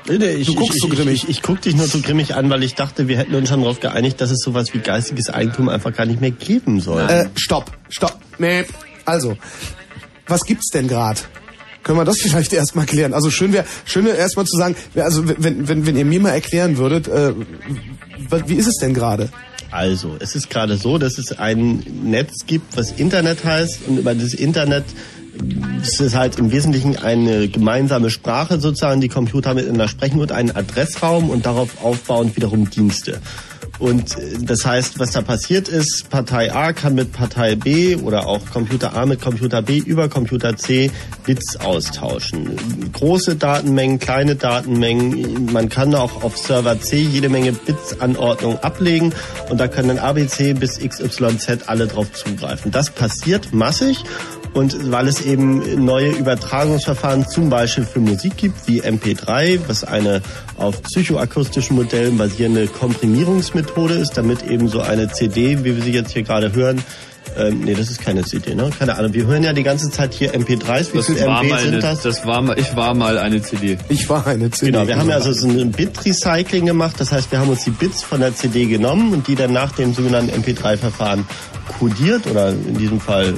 [0.09, 1.23] Nee, ich, Du guckst ich, so ich, grimmig.
[1.23, 3.61] Ich, ich guck dich nur so grimmig an, weil ich dachte, wir hätten uns schon
[3.61, 7.03] darauf geeinigt, dass es sowas wie geistiges Eigentum einfach gar nicht mehr geben soll.
[7.03, 8.19] Äh, stopp, stopp.
[8.41, 8.65] Nee.
[9.05, 9.37] Also,
[10.27, 11.29] was gibt's denn grad?
[11.87, 13.15] Können wir das vielleicht erstmal klären?
[13.15, 16.31] Also schön wäre schön wär erstmal zu sagen, also wenn, wenn, wenn ihr mir mal
[16.31, 17.33] erklären würdet, äh,
[18.47, 19.29] wie ist es denn gerade?
[19.71, 24.15] Also, es ist gerade so, dass es ein Netz gibt, was Internet heißt und über
[24.15, 24.85] das Internet
[25.83, 30.51] es ist halt im Wesentlichen eine gemeinsame Sprache sozusagen, die Computer miteinander sprechen und einen
[30.51, 33.21] Adressraum und darauf aufbauend wiederum Dienste.
[33.79, 38.27] Und äh, das heißt, was da passiert ist, Partei A kann mit Partei B oder
[38.27, 40.91] auch Computer A mit Computer B über Computer C
[41.25, 42.57] Bits austauschen.
[42.93, 45.53] Große Datenmengen, kleine Datenmengen.
[45.53, 49.13] Man kann auch auf Server C jede Menge Bits-Anordnung ablegen
[49.51, 52.71] und da können dann ABC bis XYZ alle drauf zugreifen.
[52.71, 54.05] Das passiert massig
[54.57, 60.23] und weil es eben neue Übertragungsverfahren zum Beispiel für Musik gibt, wie MP3, was eine
[60.57, 66.13] auf psychoakustischen Modellen basierende Komprimierungsmethode ist, damit eben so eine CD, wie wir sie jetzt
[66.13, 66.83] hier gerade hören,
[67.37, 68.71] ähm, nee, das ist keine CD, ne?
[68.79, 69.13] Keine Ahnung.
[69.13, 70.93] Wir hören ja die ganze Zeit hier MP3s.
[70.93, 72.01] Wie Das viel war MB mal sind eine, das?
[72.03, 73.77] das war mal, ich war mal eine CD.
[73.89, 74.73] Ich war eine CD.
[74.73, 76.97] Genau, wir haben ja also so ein Bit-Recycling gemacht.
[76.99, 79.73] Das heißt, wir haben uns die Bits von der CD genommen und die dann nach
[79.73, 81.27] dem sogenannten MP3-Verfahren
[81.79, 83.35] kodiert oder in diesem Fall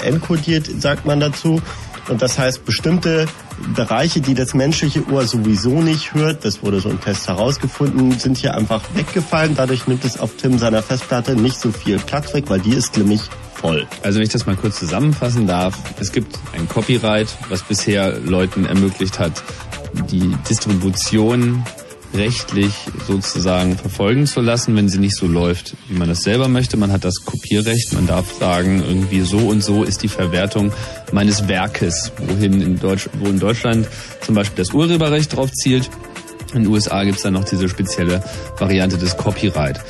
[0.00, 1.60] äh, enkodiert, sagt man dazu.
[2.08, 3.26] Und das heißt, bestimmte
[3.74, 8.38] Bereiche, die das menschliche Ohr sowieso nicht hört, das wurde so im Test herausgefunden, sind
[8.38, 9.54] hier einfach weggefallen.
[9.54, 12.96] Dadurch nimmt es auf Tim seiner Festplatte nicht so viel Platz weg, weil die ist
[12.96, 13.22] nämlich
[13.54, 13.86] voll.
[14.02, 18.64] Also wenn ich das mal kurz zusammenfassen darf, es gibt ein Copyright, was bisher Leuten
[18.64, 19.42] ermöglicht hat,
[20.10, 21.64] die Distribution
[22.14, 22.72] rechtlich
[23.06, 26.76] sozusagen verfolgen zu lassen, wenn sie nicht so läuft, wie man das selber möchte.
[26.76, 30.72] Man hat das Kopierrecht, man darf sagen, irgendwie so und so ist die Verwertung
[31.12, 33.88] meines Werkes, wohin in Deutsch, wo in Deutschland
[34.20, 35.90] zum Beispiel das Urheberrecht drauf zielt.
[36.54, 38.22] In den USA gibt es dann noch diese spezielle
[38.58, 39.80] Variante des Copyright.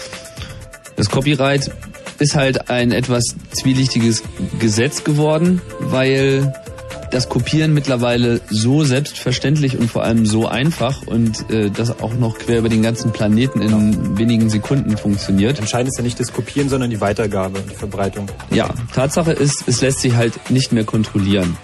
[0.96, 1.70] Das Copyright
[2.18, 4.22] ist halt ein etwas zwielichtiges
[4.60, 6.54] Gesetz geworden, weil
[7.12, 12.38] das Kopieren mittlerweile so selbstverständlich und vor allem so einfach und äh, das auch noch
[12.38, 15.58] quer über den ganzen Planeten in wenigen Sekunden funktioniert.
[15.58, 18.28] Entscheidend ist ja nicht das Kopieren, sondern die Weitergabe und die Verbreitung.
[18.50, 21.56] Ja, Tatsache ist, es lässt sich halt nicht mehr kontrollieren.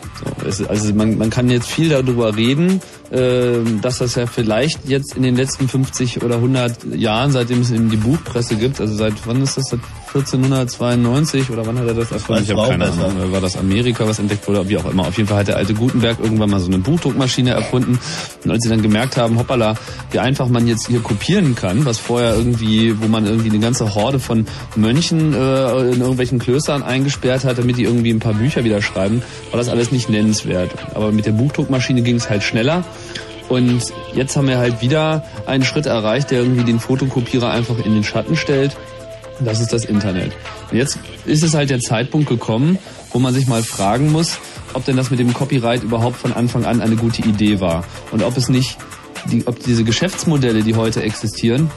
[0.51, 5.16] So, also man, man kann jetzt viel darüber reden, äh, dass das ja vielleicht jetzt
[5.16, 9.14] in den letzten 50 oder 100 Jahren, seitdem es eben die Buchpresse gibt, also seit
[9.27, 9.69] wann ist das?
[9.71, 9.81] Seit
[10.14, 12.43] 1492 oder wann hat er das erfunden?
[12.43, 13.09] Ich habe keine besser.
[13.09, 13.33] Ahnung.
[13.33, 14.69] War das Amerika, was entdeckt wurde?
[14.69, 15.07] Wie auch immer.
[15.07, 17.99] Auf jeden Fall hat der alte Gutenberg irgendwann mal so eine Buchdruckmaschine erfunden.
[18.45, 19.75] Und als sie dann gemerkt haben, hoppala,
[20.11, 23.95] wie einfach man jetzt hier kopieren kann, was vorher irgendwie, wo man irgendwie eine ganze
[23.95, 24.47] Horde von
[24.77, 29.23] Mönchen äh, in irgendwelchen Klöstern eingesperrt hat, damit die irgendwie ein paar Bücher wieder schreiben,
[29.51, 30.71] war das alles nicht nennenswert.
[30.95, 32.85] Aber mit der Buchdruckmaschine ging es halt schneller.
[33.49, 33.83] Und
[34.15, 38.05] jetzt haben wir halt wieder einen Schritt erreicht, der irgendwie den Fotokopierer einfach in den
[38.05, 38.77] Schatten stellt.
[39.41, 40.33] Das ist das Internet.
[40.71, 42.79] Und jetzt ist es halt der Zeitpunkt gekommen,
[43.13, 44.39] wo man sich mal fragen muss,
[44.75, 47.85] ob denn das mit dem Copyright überhaupt von Anfang an eine gute Idee war.
[48.11, 48.77] Und ob es nicht,
[49.31, 51.71] die, ob diese Geschäftsmodelle, die heute existieren,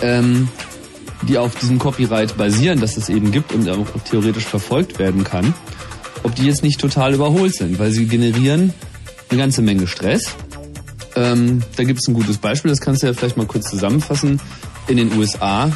[0.00, 0.48] ähm,
[1.28, 5.54] die auf diesem Copyright basieren, dass es eben gibt und auch theoretisch verfolgt werden kann,
[6.24, 8.74] ob die jetzt nicht total überholt sind, weil sie generieren
[9.30, 10.34] eine ganze Menge Stress.
[11.14, 14.40] Ähm, da gibt es ein gutes Beispiel, das kannst du ja vielleicht mal kurz zusammenfassen.
[14.88, 15.70] In den USA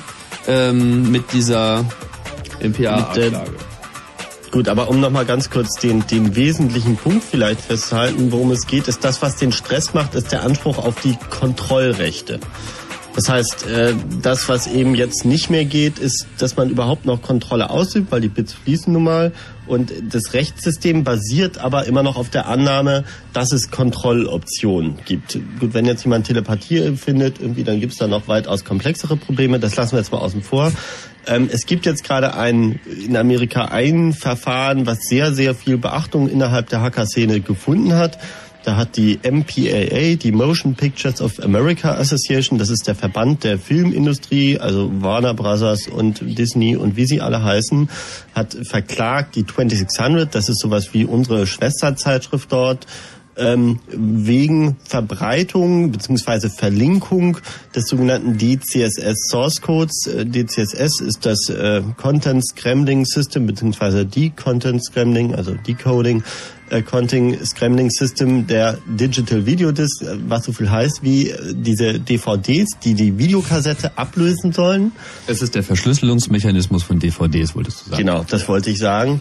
[0.49, 1.85] ähm, mit dieser
[2.61, 3.53] MPA-Anklage.
[4.51, 8.89] Gut, aber um nochmal ganz kurz den, den wesentlichen Punkt vielleicht festzuhalten, worum es geht,
[8.89, 12.41] ist das, was den Stress macht, ist der Anspruch auf die Kontrollrechte.
[13.19, 17.21] Das heißt, äh, das, was eben jetzt nicht mehr geht, ist, dass man überhaupt noch
[17.21, 19.33] Kontrolle ausübt, weil die Bits fließen nun mal.
[19.67, 23.03] Und das Rechtssystem basiert aber immer noch auf der Annahme,
[23.33, 25.37] dass es Kontrolloptionen gibt.
[25.59, 29.59] Gut, wenn jetzt jemand Telepathie findet, irgendwie, dann gibt es da noch weitaus komplexere Probleme.
[29.59, 30.71] Das lassen wir jetzt mal außen vor.
[31.27, 36.29] Ähm, es gibt jetzt gerade ein, in Amerika ein Verfahren, was sehr, sehr viel Beachtung
[36.29, 38.17] innerhalb der Hacker-Szene gefunden hat.
[38.69, 43.59] Da hat die MPAA, die Motion Pictures of America Association, das ist der Verband der
[43.59, 47.89] Filmindustrie, also Warner Brothers und Disney und wie sie alle heißen,
[48.35, 52.87] hat verklagt die 2600, das ist sowas wie unsere Schwesterzeitschrift dort,
[53.39, 56.49] ähm, wegen Verbreitung bzw.
[56.49, 57.39] Verlinkung
[57.75, 60.07] des sogenannten DCSS Source Codes.
[60.07, 64.05] Äh, DCSS ist das äh, Content Scrambling System bzw.
[64.05, 66.23] Decontent Scrambling, also Decoding
[66.71, 71.55] äh, Content Scrambling System der Digital Video Disc, äh, was so viel heißt wie äh,
[71.55, 74.93] diese DVDs, die die Videokassette ablösen sollen.
[75.27, 78.05] Es ist der Verschlüsselungsmechanismus von DVDs, wolltest du sagen.
[78.05, 79.21] Genau, das wollte ich sagen.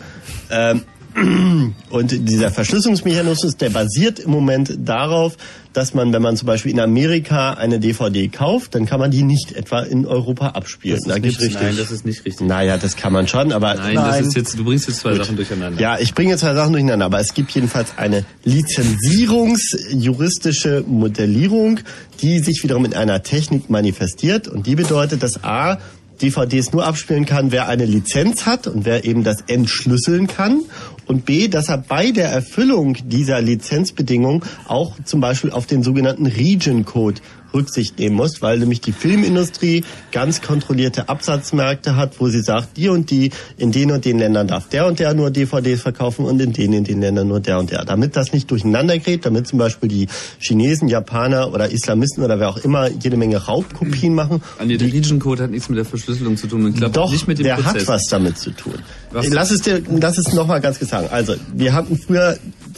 [1.89, 5.35] Und dieser Verschlüsselungsmechanismus, der basiert im Moment darauf,
[5.73, 9.23] dass man, wenn man zum Beispiel in Amerika eine DVD kauft, dann kann man die
[9.23, 10.99] nicht etwa in Europa abspielen.
[11.05, 11.61] Das ist nicht richtig.
[11.61, 12.47] Nein, das ist nicht richtig.
[12.47, 15.35] Naja, das kann man schon, aber Nein, das ist jetzt, du bringst jetzt zwei Sachen
[15.35, 15.81] durcheinander.
[15.81, 21.79] ja, ich bringe zwei Sachen durcheinander, aber es gibt jedenfalls eine lizenzierungsjuristische Modellierung,
[22.21, 25.77] die sich wiederum in einer Technik manifestiert und die bedeutet, dass A,
[26.21, 30.61] DVDs nur abspielen kann, wer eine Lizenz hat und wer eben das entschlüsseln kann.
[31.05, 36.25] Und B, dass er bei der Erfüllung dieser Lizenzbedingungen auch zum Beispiel auf den sogenannten
[36.25, 37.21] Region Code
[37.53, 42.89] Rücksicht nehmen muss, weil nämlich die Filmindustrie ganz kontrollierte Absatzmärkte hat, wo sie sagt, die
[42.89, 46.41] und die, in den und den Ländern darf der und der nur DVDs verkaufen und
[46.41, 47.85] in den in den Ländern nur der und der.
[47.85, 50.07] Damit das nicht durcheinander gerät, damit zum Beispiel die
[50.39, 54.41] Chinesen, Japaner oder Islamisten oder wer auch immer jede Menge Raubkopien machen.
[54.59, 56.67] An der Region Code hat nichts mit der Verschlüsselung zu tun.
[56.69, 57.81] Ich glaube Doch, nicht mit dem der Prozess.
[57.81, 58.75] hat was damit zu tun.
[59.11, 59.27] Was?
[59.29, 61.07] Lass es dir, lass es noch mal ganz sagen.
[61.11, 62.37] Also, wir hatten früher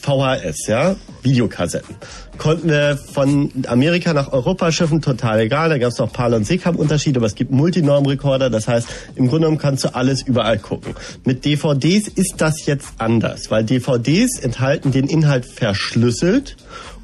[0.10, 1.96] VHS, ja, Videokassetten.
[2.38, 5.70] Konnten wir von Amerika nach Europa schiffen, total egal.
[5.70, 8.50] Da gab es noch PAL und SECAM-Unterschiede, aber es gibt Multinorm-Rekorder.
[8.50, 10.96] Das heißt, im Grunde genommen kannst du alles überall gucken.
[11.26, 16.56] Mit DVDs ist das jetzt anders, weil DVDs enthalten den Inhalt verschlüsselt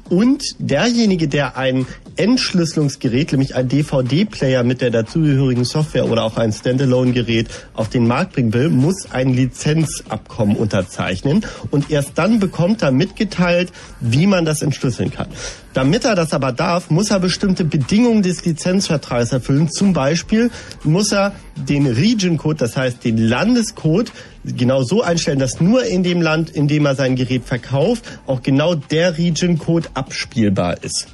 [0.08, 6.52] und derjenige, der ein Entschlüsselungsgerät, nämlich ein DVD-Player mit der dazugehörigen Software oder auch ein
[6.52, 12.90] Standalone-Gerät auf den Markt bringen will, muss ein Lizenzabkommen unterzeichnen und erst dann bekommt er
[12.90, 13.70] mitgeteilt,
[14.00, 15.28] wie man das entschlüsseln kann.
[15.74, 19.70] Damit er das aber darf, muss er bestimmte Bedingungen des Lizenzvertrages erfüllen.
[19.70, 20.50] Zum Beispiel
[20.84, 24.10] muss er den Region-Code, das heißt den Landescode,
[24.56, 28.42] genau so einstellen, dass nur in dem Land, in dem er sein Gerät verkauft, auch
[28.42, 31.08] genau der Region-Code abspielbar ist.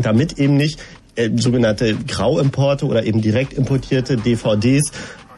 [0.00, 0.78] Damit eben nicht
[1.14, 4.90] äh, sogenannte Grauimporte oder eben direkt importierte DVDs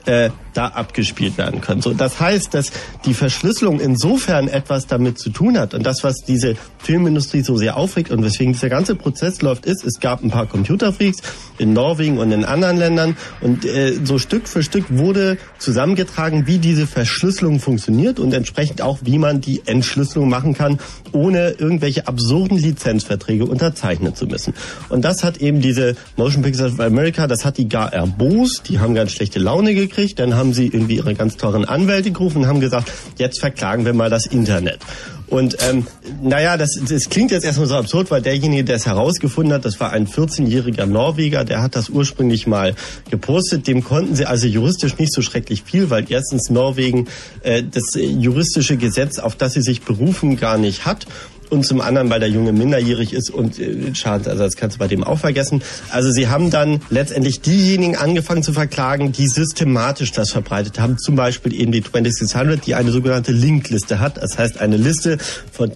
[0.06, 1.82] äh, da abgespielt werden können.
[1.82, 2.70] So, das heißt, dass
[3.04, 7.76] die Verschlüsselung insofern etwas damit zu tun hat und das, was diese Filmindustrie so sehr
[7.76, 11.18] aufregt und weswegen dieser ganze Prozess läuft, ist, es gab ein paar Computerfreaks
[11.58, 16.58] in Norwegen und in anderen Ländern und äh, so Stück für Stück wurde zusammengetragen, wie
[16.58, 20.78] diese Verschlüsselung funktioniert und entsprechend auch, wie man die Entschlüsselung machen kann,
[21.12, 24.54] ohne irgendwelche absurden Lizenzverträge unterzeichnen zu müssen.
[24.88, 28.78] Und das hat eben diese Motion Pictures of America, das hat die gar erbost, die
[28.78, 32.46] haben ganz schlechte Laune gekriegt, dann haben sie irgendwie ihre ganz teuren Anwälte gerufen und
[32.46, 34.80] haben gesagt, jetzt verklagen wir mal das Internet.
[35.26, 35.86] Und ähm,
[36.22, 39.80] naja, das, das klingt jetzt erstmal so absurd, weil derjenige, der es herausgefunden hat, das
[39.80, 42.74] war ein 14-jähriger Norweger, der hat das ursprünglich mal
[43.10, 43.66] gepostet.
[43.66, 47.08] Dem konnten sie also juristisch nicht so schrecklich viel, weil erstens Norwegen
[47.42, 51.06] äh, das juristische Gesetz, auf das sie sich berufen, gar nicht hat
[51.54, 55.04] und zum anderen, weil der Junge minderjährig ist und äh, Schadensersatz kannst du bei dem
[55.04, 55.62] auch vergessen.
[55.90, 60.98] Also sie haben dann letztendlich diejenigen angefangen zu verklagen, die systematisch das verbreitet haben.
[60.98, 64.18] Zum Beispiel eben die 2600, die eine sogenannte Linkliste hat.
[64.18, 65.18] Das heißt eine Liste
[65.52, 65.72] von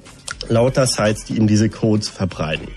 [0.48, 2.68] lauter Sites, die eben diese Codes verbreiten.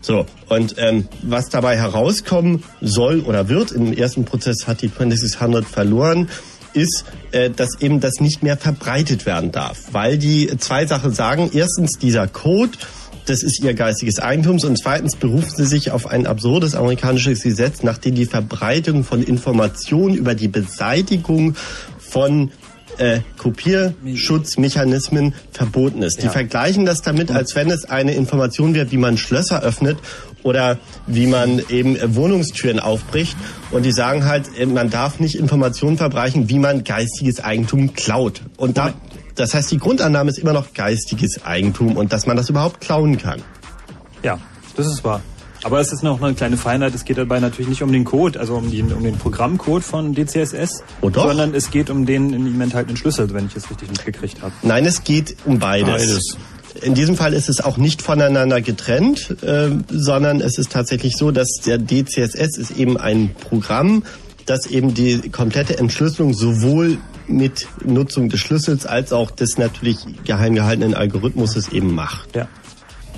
[0.00, 5.64] So, und ähm, was dabei herauskommen soll oder wird, im ersten Prozess hat die 2600
[5.64, 6.28] verloren,
[6.74, 9.78] ist, äh, dass eben das nicht mehr verbreitet werden darf.
[9.92, 11.50] Weil die zwei Sachen sagen.
[11.52, 12.72] Erstens, dieser Code,
[13.26, 17.82] das ist ihr geistiges Eigentums und zweitens berufen sie sich auf ein absurdes amerikanisches Gesetz,
[17.82, 21.56] nach dem die Verbreitung von Informationen über die Beseitigung
[21.98, 22.50] von
[22.98, 26.22] äh, Kopierschutzmechanismen verboten ist.
[26.22, 29.98] Die vergleichen das damit, als wenn es eine Information wäre, wie man Schlösser öffnet
[30.44, 33.36] oder wie man eben Wohnungstüren aufbricht.
[33.72, 38.42] Und die sagen halt, äh, man darf nicht Informationen verbreichen, wie man geistiges Eigentum klaut.
[38.56, 38.94] Und da,
[39.34, 43.18] das heißt, die Grundannahme ist immer noch geistiges Eigentum und dass man das überhaupt klauen
[43.18, 43.42] kann.
[44.22, 44.38] Ja,
[44.76, 45.20] das ist wahr.
[45.64, 46.94] Aber es ist noch eine kleine Feinheit.
[46.94, 50.14] Es geht dabei natürlich nicht um den Code, also um den, um den Programmcode von
[50.14, 51.26] DCSS, Oh doch.
[51.26, 54.52] sondern es geht um den in ihm enthaltenen Schlüssel, wenn ich es richtig mitgekriegt habe.
[54.62, 55.88] Nein, es geht um beides.
[55.88, 56.36] Beides.
[56.82, 61.30] In diesem Fall ist es auch nicht voneinander getrennt, äh, sondern es ist tatsächlich so,
[61.30, 64.02] dass der DCSS ist eben ein Programm,
[64.46, 70.54] das eben die komplette Entschlüsselung sowohl mit Nutzung des Schlüssels als auch des natürlich geheim
[70.54, 72.36] gehaltenen Algorithmuses eben macht.
[72.36, 72.48] Ja.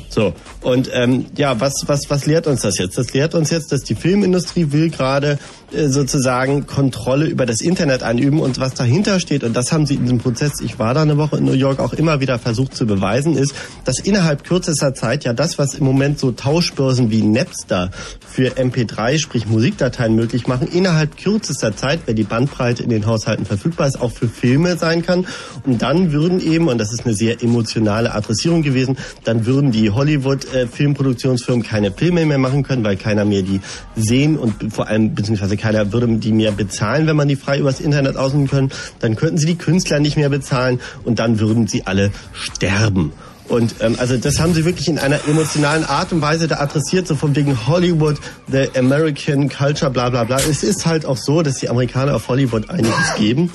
[0.09, 2.97] So, und ähm, ja, was, was, was lehrt uns das jetzt?
[2.97, 5.39] Das lehrt uns jetzt, dass die Filmindustrie will gerade
[5.73, 10.03] sozusagen Kontrolle über das Internet einüben und was dahinter steht, und das haben sie in
[10.03, 12.87] diesem Prozess, ich war da eine Woche in New York, auch immer wieder versucht zu
[12.87, 17.91] beweisen, ist, dass innerhalb kürzester Zeit ja das, was im Moment so Tauschbörsen wie Napster
[18.27, 23.45] für MP3, sprich Musikdateien möglich machen, innerhalb kürzester Zeit, wenn die Bandbreite in den Haushalten
[23.45, 25.27] verfügbar ist, auch für Filme sein kann.
[25.65, 29.91] Und dann würden eben, und das ist eine sehr emotionale Adressierung gewesen, dann würden die
[29.91, 33.61] Hollywood-Filmproduktionsfirmen keine Filme mehr machen können, weil keiner mehr die
[33.97, 37.81] sehen und vor allem, beziehungsweise keiner würde die mehr bezahlen, wenn man die frei übers
[37.81, 38.71] Internet ausüben können.
[39.01, 43.13] Dann könnten sie die Künstler nicht mehr bezahlen und dann würden sie alle sterben.
[43.49, 47.07] Und ähm, also das haben sie wirklich in einer emotionalen Art und Weise da adressiert,
[47.07, 48.17] so von wegen Hollywood,
[48.49, 50.37] the American Culture, bla bla bla.
[50.39, 53.53] Es ist halt auch so, dass die Amerikaner auf Hollywood einiges geben.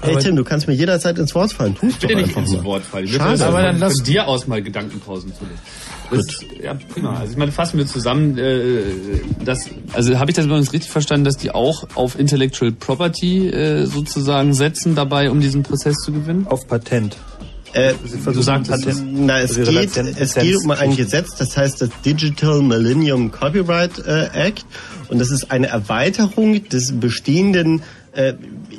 [0.00, 1.74] Hey Tim, du kannst mir jederzeit ins Wort fallen.
[1.74, 2.64] Tust Ich will doch dir nicht einfach ins mal.
[2.64, 3.04] Wort fallen.
[3.06, 3.44] Ich Schade.
[3.44, 5.40] Aber dann lass- dir aus mal Gedankenpausen zu
[6.10, 6.26] das,
[6.62, 7.18] Ja, prima.
[7.18, 8.82] Also ich meine, fassen wir zusammen, äh,
[9.44, 13.86] das, also habe ich das übrigens richtig verstanden, dass die auch auf Intellectual Property äh,
[13.86, 16.46] sozusagen setzen dabei, um diesen Prozess zu gewinnen?
[16.48, 17.16] Auf Patent.
[17.74, 17.94] Äh,
[18.24, 21.90] Du sagst es, na, es Ihre geht, es geht um ein Gesetz, das heißt das
[22.04, 24.64] Digital Millennium Copyright äh, Act.
[25.08, 27.82] Und das ist eine Erweiterung des bestehenden, äh,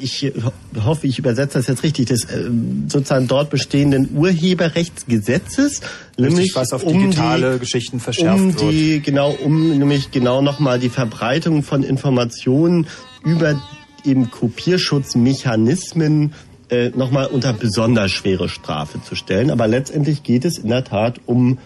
[0.01, 2.49] ich ho- hoffe, ich übersetze das jetzt richtig, des äh,
[2.87, 5.81] sozusagen dort bestehenden Urheberrechtsgesetzes.
[6.17, 10.79] Nämlich was auf um digitale die, Geschichten verschärft um die, Genau, um nämlich genau nochmal
[10.79, 12.87] die Verbreitung von Informationen
[13.23, 13.61] über
[14.05, 16.33] eben Kopierschutzmechanismen
[16.69, 19.51] äh, nochmal unter besonders schwere Strafe zu stellen.
[19.51, 21.57] Aber letztendlich geht es in der Tat um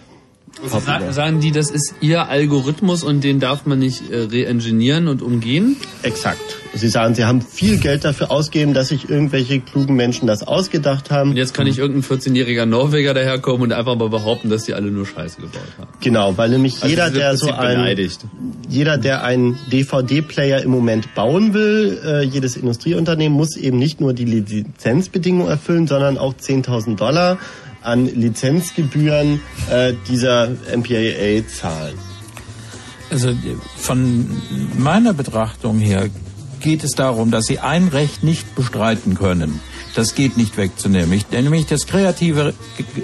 [0.62, 5.08] Also sagen, sagen die, das ist ihr Algorithmus und den darf man nicht äh, reingenieren
[5.08, 5.76] und umgehen?
[6.02, 6.40] Exakt.
[6.74, 11.10] Sie sagen, Sie haben viel Geld dafür ausgegeben, dass sich irgendwelche klugen Menschen das ausgedacht
[11.10, 11.30] haben.
[11.30, 14.90] Und jetzt kann nicht irgendein 14-jähriger Norweger daherkommen und einfach mal behaupten, dass die alle
[14.90, 15.90] nur Scheiße gebaut haben.
[16.00, 18.20] Genau, weil nämlich Also jeder, der so ein, beleidigt.
[18.68, 24.12] jeder, der einen DVD-Player im Moment bauen will, äh, jedes Industrieunternehmen muss eben nicht nur
[24.12, 27.38] die Lizenzbedingungen erfüllen, sondern auch 10.000 Dollar
[27.84, 29.40] an Lizenzgebühren
[29.70, 31.98] äh, dieser MPAA zahlen.
[33.10, 33.32] Also
[33.76, 34.26] von
[34.76, 36.08] meiner Betrachtung her
[36.60, 39.60] geht es darum, dass sie ein Recht nicht bestreiten können.
[39.94, 41.12] Das geht nicht wegzunehmen.
[41.12, 42.54] Ich- Nämlich das kreative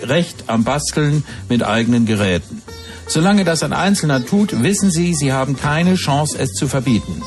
[0.02, 2.62] Recht am Basteln mit eigenen Geräten.
[3.06, 7.22] Solange das ein Einzelner tut, wissen Sie, Sie haben keine Chance, es zu verbieten.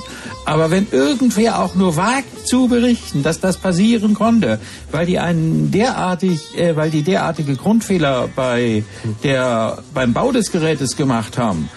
[0.46, 4.60] Aber wenn irgendwer auch nur wagt zu berichten, dass das passieren konnte,
[4.92, 8.84] weil die einen derartig, äh, weil die derartige Grundfehler bei
[9.24, 11.70] der beim Bau des Gerätes gemacht haben,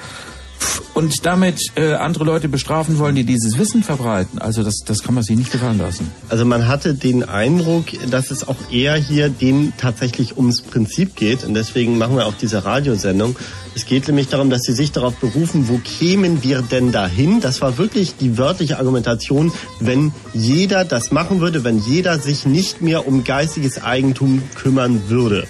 [0.94, 4.38] und damit äh, andere Leute bestrafen wollen, die dieses Wissen verbreiten.
[4.38, 6.10] Also das, das kann man sich nicht gefallen lassen.
[6.28, 11.44] Also man hatte den Eindruck, dass es auch eher hier denen tatsächlich ums Prinzip geht.
[11.44, 13.36] Und deswegen machen wir auch diese Radiosendung.
[13.74, 17.40] Es geht nämlich darum, dass sie sich darauf berufen, wo kämen wir denn dahin?
[17.40, 22.80] Das war wirklich die wörtliche Argumentation, wenn jeder das machen würde, wenn jeder sich nicht
[22.80, 25.46] mehr um geistiges Eigentum kümmern würde.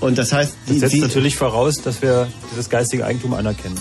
[0.00, 3.78] Und das heißt, Das die, setzt sie, natürlich voraus, dass wir dieses geistige Eigentum anerkennen.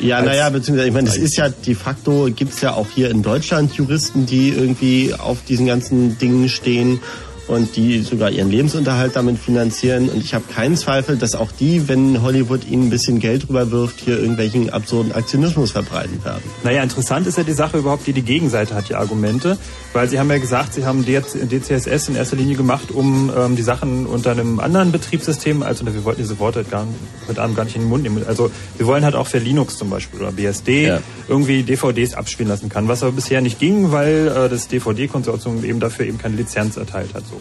[0.00, 3.22] Ja, naja, beziehungsweise, ich meine, es ist ja de facto, gibt's ja auch hier in
[3.22, 7.00] Deutschland Juristen, die irgendwie auf diesen ganzen Dingen stehen
[7.48, 10.08] und die sogar ihren Lebensunterhalt damit finanzieren.
[10.08, 14.00] Und ich habe keinen Zweifel, dass auch die, wenn Hollywood ihnen ein bisschen Geld rüberwirft,
[14.00, 16.42] hier irgendwelchen absurden Aktionismus verbreiten werden.
[16.64, 19.58] Naja, interessant ist ja die Sache überhaupt, die die Gegenseite hat, die Argumente.
[19.92, 23.62] Weil Sie haben ja gesagt, Sie haben DCSS in erster Linie gemacht, um ähm, die
[23.62, 26.86] Sachen unter einem anderen Betriebssystem, also wir wollten diese Worte gar,
[27.28, 28.24] mit Abend gar nicht in den Mund nehmen.
[28.26, 31.00] Also wir wollen halt auch für Linux zum Beispiel oder BSD Ja.
[31.28, 35.80] irgendwie DVDs abspielen lassen kann, was aber bisher nicht ging, weil äh, das DVD-Konsortium eben
[35.80, 37.22] dafür eben keine Lizenz erteilt hat.
[37.28, 37.35] So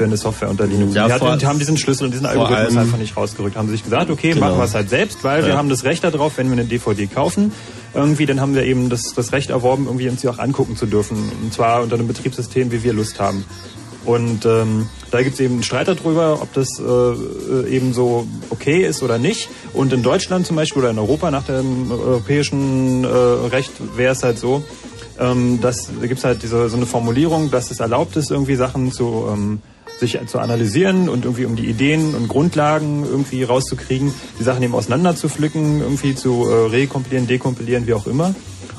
[0.00, 0.94] für eine Software unter Linux.
[0.94, 3.54] Ja, die, hatten, die haben diesen Schlüssel und diesen Algorithmus einfach nicht rausgerückt.
[3.54, 4.46] Haben sich gesagt, okay, Genau.
[4.46, 5.56] machen wir es halt selbst, weil wir Ja.
[5.58, 7.52] haben das Recht darauf, wenn wir eine DVD kaufen,
[7.92, 10.86] irgendwie, dann haben wir eben das, das Recht erworben, irgendwie uns die auch angucken zu
[10.86, 11.18] dürfen.
[11.42, 13.44] Und zwar unter einem Betriebssystem, wie wir Lust haben.
[14.06, 18.26] Und ähm, da gibt es eben einen Streit darüber, ob das äh, äh, eben so
[18.48, 19.50] okay ist oder nicht.
[19.74, 24.22] Und in Deutschland zum Beispiel oder in Europa nach dem europäischen äh, Recht wäre es
[24.22, 24.64] halt so,
[25.18, 28.54] ähm, dass da gibt es halt diese, so eine Formulierung, dass es erlaubt ist, irgendwie
[28.56, 29.60] Sachen zu ähm,
[30.00, 34.74] sich zu analysieren und irgendwie um die Ideen und Grundlagen irgendwie rauszukriegen, die Sachen eben
[34.74, 38.34] auseinander zu pflücken, irgendwie zu äh, rekompilieren, dekompilieren, wie auch immer.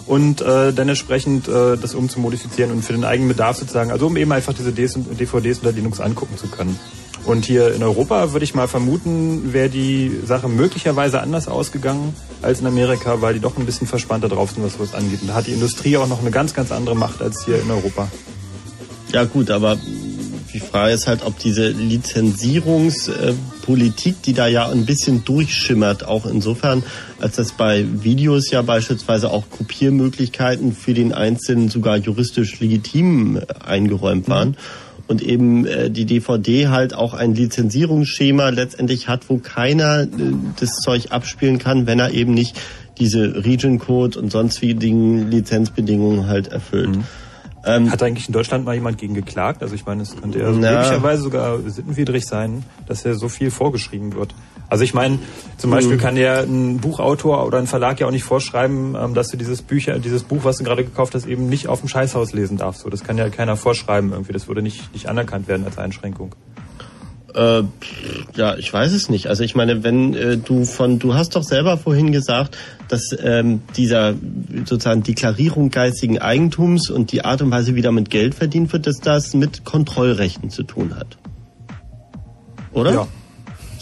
[0.07, 4.17] Und äh, dann entsprechend äh, das umzumodifizieren und für den eigenen Bedarf sozusagen, also um
[4.17, 6.77] eben einfach diese DVDs unter Linux angucken zu können.
[7.25, 12.61] Und hier in Europa würde ich mal vermuten, wäre die Sache möglicherweise anders ausgegangen als
[12.61, 15.21] in Amerika, weil die doch ein bisschen verspannter drauf sind, was sowas angeht.
[15.21, 17.69] Und da hat die Industrie auch noch eine ganz, ganz andere Macht als hier in
[17.69, 18.07] Europa.
[19.13, 19.77] Ja gut, aber
[20.53, 26.83] die Frage ist halt, ob diese Lizenzierungspolitik, die da ja ein bisschen durchschimmert, auch insofern,
[27.19, 33.45] als dass bei Videos ja beispielsweise auch Kopiermöglichkeiten für den Einzelnen sogar juristisch legitim äh,
[33.65, 34.57] eingeräumt waren.
[35.07, 40.07] Und eben äh, die DVD halt auch ein Lizenzierungsschema letztendlich hat, wo keiner äh,
[40.59, 42.59] das Zeug abspielen kann, wenn er eben nicht
[42.97, 46.97] diese Region Code und sonstigen Lizenzbedingungen halt erfüllt.
[47.63, 49.61] Ähm, Hat eigentlich in Deutschland mal jemand gegen geklagt?
[49.61, 50.71] Also ich meine, es könnte ja Na.
[50.71, 54.33] möglicherweise sogar sittenwidrig sein, dass ja so viel vorgeschrieben wird.
[54.67, 55.19] Also ich meine,
[55.57, 59.27] zum Beispiel kann ja ein Buchautor oder ein Verlag ja auch nicht vorschreiben, ähm, dass
[59.27, 62.33] du dieses Bücher, dieses Buch, was du gerade gekauft hast, eben nicht auf dem Scheißhaus
[62.33, 62.81] lesen darfst.
[62.81, 64.33] So, das kann ja keiner vorschreiben irgendwie.
[64.33, 66.33] Das würde nicht, nicht anerkannt werden als Einschränkung.
[67.35, 67.63] Äh,
[68.35, 69.27] ja, ich weiß es nicht.
[69.27, 73.61] Also ich meine, wenn äh, du von, du hast doch selber vorhin gesagt, dass ähm,
[73.77, 74.15] dieser
[74.65, 78.99] sozusagen Deklarierung geistigen Eigentums und die Art und Weise, wie damit Geld verdient wird, dass
[78.99, 81.17] das mit Kontrollrechten zu tun hat.
[82.73, 82.93] Oder?
[82.93, 83.07] Ja.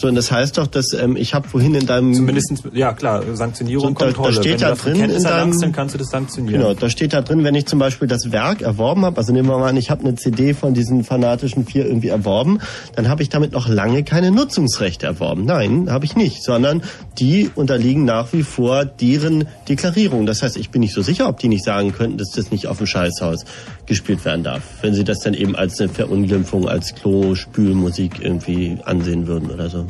[0.00, 3.22] So, und das heißt doch, dass ähm, ich habe vorhin in deinem Zumindest, ja klar,
[3.34, 4.32] Sanktionierung, So, da- da Kontrolle.
[4.32, 6.58] steht Wenn da drin in deinem- dann kannst du das sanktionieren.
[6.62, 9.50] Genau, da steht da drin, wenn ich zum Beispiel das Werk erworben habe, also nehmen
[9.50, 12.60] wir mal an, ich habe eine CD von diesen fanatischen vier irgendwie erworben,
[12.96, 15.44] dann habe ich damit noch lange keine Nutzungsrechte erworben.
[15.44, 16.82] Nein, habe ich nicht, sondern
[17.18, 20.24] die unterliegen nach wie vor deren Deklarierung.
[20.24, 22.68] Das heißt, ich bin nicht so sicher, ob die nicht sagen könnten, dass das nicht
[22.68, 23.44] auf dem Scheißhaus
[23.84, 29.26] gespielt werden darf, wenn sie das dann eben als eine Verunglimpfung, als Klo-Spülmusik irgendwie ansehen
[29.26, 29.84] würden oder so.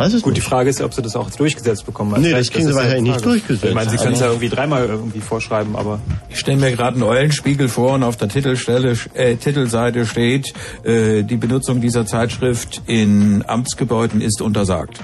[0.00, 0.48] Weiß es Gut, die nicht.
[0.48, 2.20] Frage ist, ob sie das auch durchgesetzt bekommen.
[2.20, 3.64] Nee, das kriegen sie wahrscheinlich die nicht durchgesetzt.
[3.64, 6.94] Ich meine, sie können es ja irgendwie dreimal irgendwie vorschreiben, aber Ich stelle mir gerade
[6.94, 10.52] einen Eulenspiegel vor und auf der Titelstelle, äh, Titelseite steht,
[10.84, 15.00] äh, die Benutzung dieser Zeitschrift in Amtsgebäuden ist untersagt.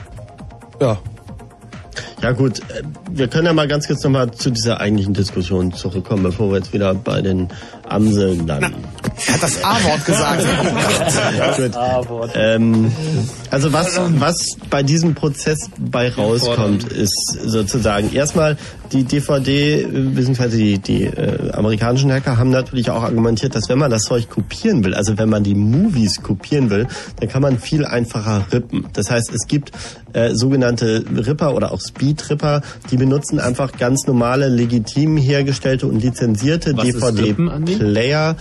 [0.81, 0.99] Ja.
[2.23, 6.23] Ja gut, äh, wir können ja mal ganz kurz nochmal zu dieser eigentlichen Diskussion zurückkommen,
[6.23, 7.49] bevor wir jetzt wieder bei den
[7.89, 8.85] Amseln landen.
[9.27, 10.45] Er hat das A-Wort gesagt.
[12.09, 12.31] Gut.
[12.35, 12.93] Ähm,
[13.51, 18.57] also was, was bei diesem Prozess bei rauskommt, ist sozusagen erstmal
[18.93, 23.79] die DVD, äh, beziehungsweise die, die äh, amerikanischen Hacker haben natürlich auch argumentiert, dass wenn
[23.79, 26.87] man das Zeug kopieren will, also wenn man die Movies kopieren will,
[27.21, 28.87] dann kann man viel einfacher rippen.
[28.93, 29.73] Das heißt, es gibt
[30.13, 36.73] äh, sogenannte Ripper oder auch Speed-Ripper, die benutzen einfach ganz normale, legitim hergestellte und lizenzierte?
[36.75, 38.37] DVD-Player.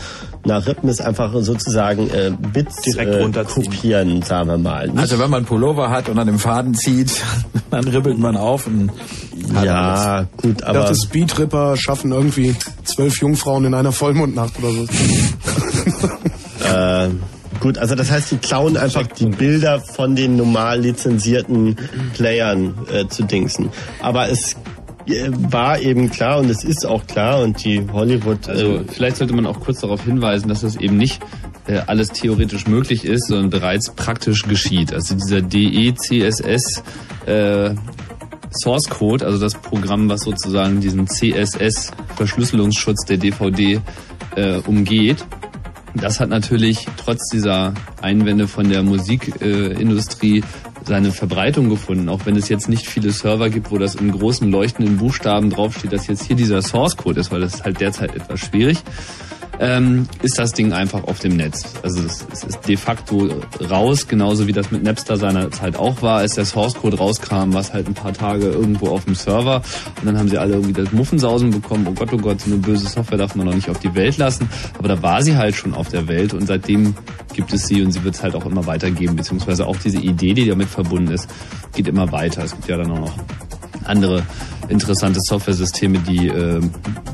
[0.46, 4.88] Na, Rippen ist einfach sozusagen äh, Bits Direkt äh, kopieren, sagen wir mal.
[4.88, 7.12] Nicht- Also wenn man Pullover hat und an dem Faden zieht,
[7.72, 8.92] dann ribbelt man auf und
[9.64, 14.84] ja, gut, Ich aber dachte, Speedripper schaffen irgendwie zwölf Jungfrauen in einer Vollmondnacht oder so.
[16.66, 17.10] äh,
[17.66, 21.76] gut, also das heißt, die klauen einfach die Bilder von den normal lizenzierten
[22.14, 23.72] Playern äh, zu dingsen.
[24.02, 24.56] Aber es
[25.08, 29.18] äh, war eben klar und es ist auch klar und die Hollywood Also äh, vielleicht
[29.18, 31.24] sollte man auch kurz darauf hinweisen, dass das eben nicht
[31.66, 34.94] äh, alles theoretisch möglich ist, sondern bereits praktisch geschieht.
[34.94, 36.84] Also dieser DE-CSS
[37.26, 37.72] äh,
[38.52, 43.82] Source Code, also das Programm, was sozusagen diesen CSS-Verschlüsselungsschutz der DVD
[44.36, 45.26] äh, umgeht,
[45.96, 50.44] das hat natürlich trotz dieser Einwände von der Musikindustrie Industrie
[50.84, 54.50] seine Verbreitung gefunden, auch wenn es jetzt nicht viele Server gibt, wo das in großen
[54.52, 58.16] leuchtenden Buchstaben draufsteht, dass jetzt hier dieser Source Code ist, weil das ist halt derzeit
[58.16, 58.84] etwas schwierig.
[59.60, 61.76] Ähm, ist das Ding einfach auf dem Netz.
[61.82, 63.30] Also es, es ist de facto
[63.70, 67.62] raus, genauso wie das mit Napster seinerzeit auch war, als der Source Code rauskam, war
[67.62, 69.62] es halt ein paar Tage irgendwo auf dem Server
[70.00, 72.60] und dann haben sie alle irgendwie das Muffensausen bekommen, oh Gott, oh Gott, so eine
[72.60, 75.56] böse Software darf man noch nicht auf die Welt lassen, aber da war sie halt
[75.56, 76.96] schon auf der Welt und seitdem
[77.34, 80.34] gibt es sie und sie wird es halt auch immer weitergeben, beziehungsweise auch diese Idee,
[80.34, 81.30] die damit verbunden ist,
[81.74, 82.44] geht immer weiter.
[82.44, 83.14] Es gibt ja dann auch noch
[83.86, 84.24] andere
[84.68, 86.62] interessante Software-Systeme, die äh,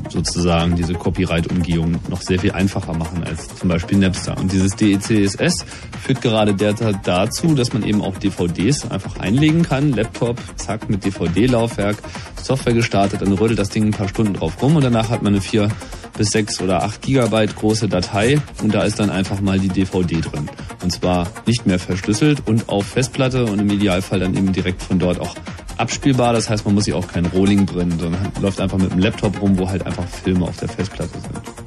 [0.08, 4.36] sozusagen diese Copyright-Umgehung noch sehr viel einfacher machen als zum Beispiel Napster.
[4.38, 5.64] Und dieses DECSS
[6.00, 9.92] führt gerade derzeit dazu, dass man eben auch DVDs einfach einlegen kann.
[9.92, 11.96] Laptop, zack, mit DVD-Laufwerk,
[12.42, 15.34] Software gestartet, dann rödelt das Ding ein paar Stunden drauf rum und danach hat man
[15.34, 15.68] eine 4
[16.16, 20.20] bis 6 oder 8 Gigabyte große Datei und da ist dann einfach mal die DVD
[20.20, 20.48] drin.
[20.82, 24.98] Und zwar nicht mehr verschlüsselt und auf Festplatte und im Idealfall dann eben direkt von
[24.98, 25.34] dort auch
[25.78, 26.32] abspielbar.
[26.32, 29.40] Das heißt, man muss sich auch kein Rolling brennen, sondern läuft einfach mit dem Laptop
[29.40, 31.61] rum, wo halt einfach Filme auf der Festplatte sind.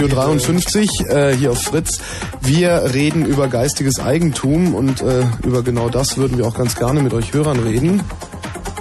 [0.00, 2.00] Radio 53 äh, hier auf Fritz.
[2.40, 7.02] Wir reden über geistiges Eigentum und äh, über genau das würden wir auch ganz gerne
[7.02, 8.02] mit euch Hörern reden.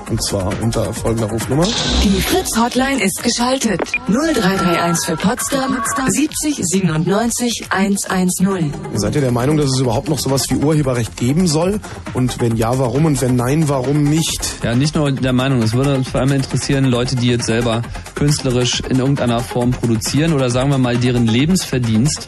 [0.10, 1.68] Und zwar unter folgender Rufnummer.
[2.04, 3.82] Die Fritz Hotline ist geschaltet.
[4.08, 5.78] 0331 für Potsdam
[6.08, 8.74] 70 97 110.
[8.96, 11.82] Seid ihr der Meinung, dass es überhaupt noch sowas wie Urheberrecht geben soll?
[12.14, 13.06] Und wenn ja, warum?
[13.06, 14.64] Und wenn nein, warum nicht?
[14.64, 15.62] Ja, nicht nur der Meinung.
[15.62, 17.84] Es würde uns vor allem interessieren, Leute, die jetzt selber
[18.20, 22.28] künstlerisch in irgendeiner Form produzieren oder sagen wir mal deren Lebensverdienst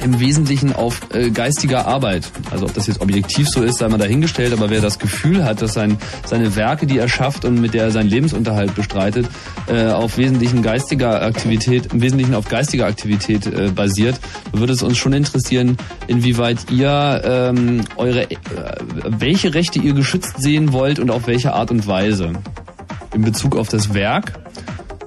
[0.00, 2.30] im Wesentlichen auf äh, geistiger Arbeit.
[2.52, 5.62] Also ob das jetzt objektiv so ist, sei mal dahingestellt, aber wer das Gefühl hat,
[5.62, 9.26] dass sein, seine Werke, die er schafft und mit der er seinen Lebensunterhalt bestreitet,
[9.66, 14.20] äh, auf wesentlichen geistiger Aktivität, im Wesentlichen auf geistiger Aktivität äh, basiert,
[14.52, 15.76] würde es uns schon interessieren,
[16.06, 18.36] inwieweit ihr ähm, eure äh,
[19.08, 22.32] welche Rechte ihr geschützt sehen wollt und auf welche Art und Weise.
[23.12, 24.45] In Bezug auf das Werk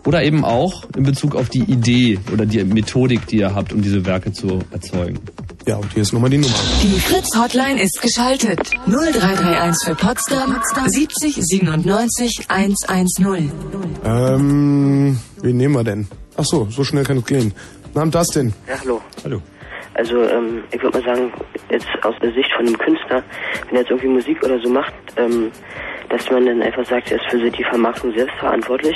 [0.10, 3.84] oder eben auch in Bezug auf die Idee oder die Methodik, die ihr habt, um
[3.84, 5.20] diese Werke zu erzeugen.
[5.68, 6.56] Ja, und hier ist nochmal die Nummer.
[6.82, 8.72] Die Fritz Hotline ist geschaltet.
[8.88, 13.52] 0331 für Potsdam 70 97 110.
[14.04, 16.08] Ähm, wen nehmen wir denn?
[16.38, 17.54] Ach so, so schnell kann es gehen.
[17.94, 18.52] Namen das denn?
[18.68, 19.02] Ja, hallo.
[19.24, 19.44] Hallo.
[19.94, 21.32] Also ähm, ich würde mal sagen,
[21.70, 23.22] jetzt aus der Sicht von einem Künstler,
[23.68, 25.52] wenn er jetzt irgendwie Musik oder so macht, ähm,
[26.10, 28.96] dass man dann einfach sagt, er ist für die Vermarktung selbst verantwortlich,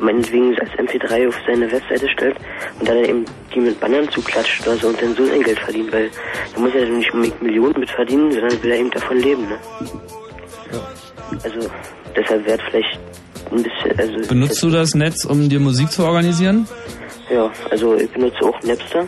[0.00, 2.36] meinetwegen als MP3 auf seine Webseite stellt
[2.78, 3.24] und dann eben
[3.54, 6.10] die mit Bannern zuklatscht oder so und dann so sein Geld verdient, weil
[6.54, 9.42] da muss er dann nicht unbedingt Millionen mit verdienen, sondern will er eben davon leben,
[9.48, 9.58] ne?
[11.44, 11.70] Also
[12.16, 12.98] deshalb wäre vielleicht
[13.50, 16.66] ein bisschen, also Benutzt du das Netz, um dir Musik zu organisieren?
[17.30, 19.06] Ja, also ich benutze auch Napster.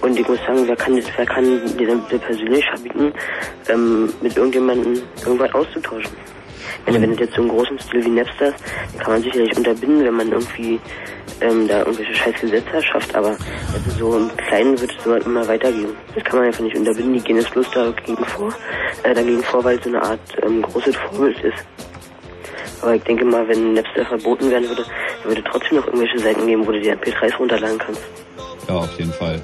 [0.00, 1.44] Und ich muss sagen, wer kann, wer kann
[1.76, 3.12] dir persönlich verbieten,
[3.68, 6.10] ähm, mit irgendjemandem irgendwas auszutauschen?
[6.84, 8.52] Wenn, wenn es jetzt so einen großen Stil wie Napster
[8.98, 10.80] kann man sicherlich unterbinden, wenn man irgendwie
[11.40, 13.36] ähm, da irgendwelche scheiß Gesetze schafft, aber
[13.72, 15.90] also so im Kleinen wird es so immer weitergehen.
[16.14, 18.52] Das kann man einfach nicht unterbinden, die gehen jetzt bloß dagegen vor,
[19.02, 21.64] äh, dagegen vor, weil es so eine Art ähm, großes Vorbild ist.
[22.82, 24.84] Aber ich denke mal, wenn Napster verboten werden würde,
[25.24, 28.02] würde trotzdem noch irgendwelche Seiten geben, wo du die MP3s runterladen kannst.
[28.68, 29.40] Ja, auf jeden Fall.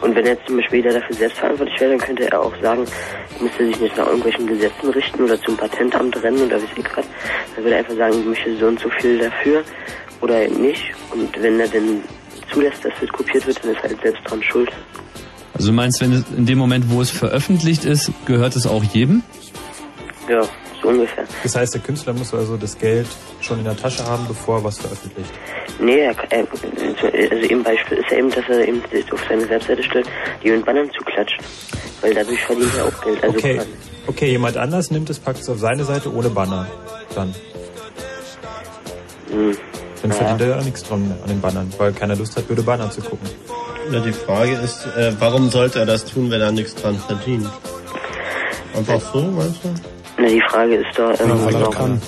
[0.00, 2.52] Und wenn er jetzt zum Beispiel jeder dafür selbst verantwortlich wäre, dann könnte er auch
[2.62, 2.84] sagen,
[3.36, 6.96] er müsste sich nicht nach irgendwelchen Gesetzen richten oder zum Patentamt rennen oder wie ich
[6.96, 7.06] was.
[7.54, 9.62] Dann würde er einfach sagen, ich möchte so und so viel dafür
[10.20, 10.84] oder eben nicht.
[11.12, 12.02] Und wenn er denn
[12.52, 14.70] zulässt, dass das kopiert wird, dann ist er halt selbst dran schuld.
[15.54, 18.84] Also du meinst, wenn es in dem Moment, wo es veröffentlicht ist, gehört es auch
[18.84, 19.22] jedem?
[20.28, 20.42] Ja,
[20.86, 21.24] so ungefähr.
[21.42, 23.06] Das heißt, der Künstler muss also das Geld
[23.40, 25.30] schon in der Tasche haben, bevor er was veröffentlicht.
[25.80, 26.46] Nee, er, er,
[27.30, 30.06] also im Beispiel ist ja eben, dass er eben auf seine Webseite stellt,
[30.42, 31.38] die mit Bannern zuklatscht.
[32.00, 33.22] Weil dadurch verdient er auch Geld.
[33.22, 33.60] Also Okay,
[34.06, 36.66] okay, jemand anders nimmt es, packt es auf seine Seite ohne Banner.
[37.14, 37.34] Dann.
[39.30, 39.56] Hm.
[40.02, 40.16] Dann Ja.
[40.16, 43.00] verdient er ja nichts dran an den Bannern, weil keiner Lust hat, würde Banner zu
[43.00, 43.28] gucken.
[43.90, 47.48] Ja, die Frage ist, äh, warum sollte er das tun, wenn er nichts dran verdient?
[48.76, 49.95] Einfach so, meinst du?
[50.18, 52.00] Na, die Frage ist da, ähm, warum,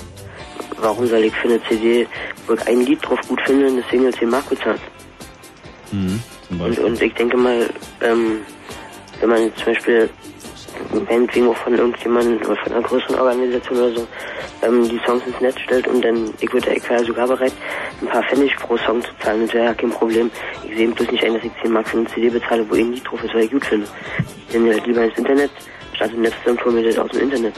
[0.77, 2.07] warum soll ich für eine CD,
[2.47, 4.79] wo ich ein Lied drauf gut finde, eine Single 10 Mark bezahlen?
[5.91, 6.19] Mhm,
[6.59, 7.69] Und, und ich denke mal,
[8.01, 8.39] ähm,
[9.19, 10.09] wenn man jetzt zum Beispiel
[11.07, 14.07] meinetwegen auch von irgendjemandem oder von einer größeren Organisation oder so
[14.63, 17.51] ähm, die Songs ins Netz stellt und dann, ich würde ich wäre sogar bereit,
[18.01, 20.31] ein paar Pfennig pro Song zu zahlen, das wäre ja kein Problem.
[20.63, 22.81] Ich sehe bloß nicht ein, dass ich 10 Mark für eine CD bezahle, wo eh
[22.81, 23.87] ein Lied drauf ist, weil ich gut finde.
[24.47, 25.51] Ich nehme halt lieber ins Internet,
[25.93, 27.55] statt im Netz zu informieren, das aus dem Internet.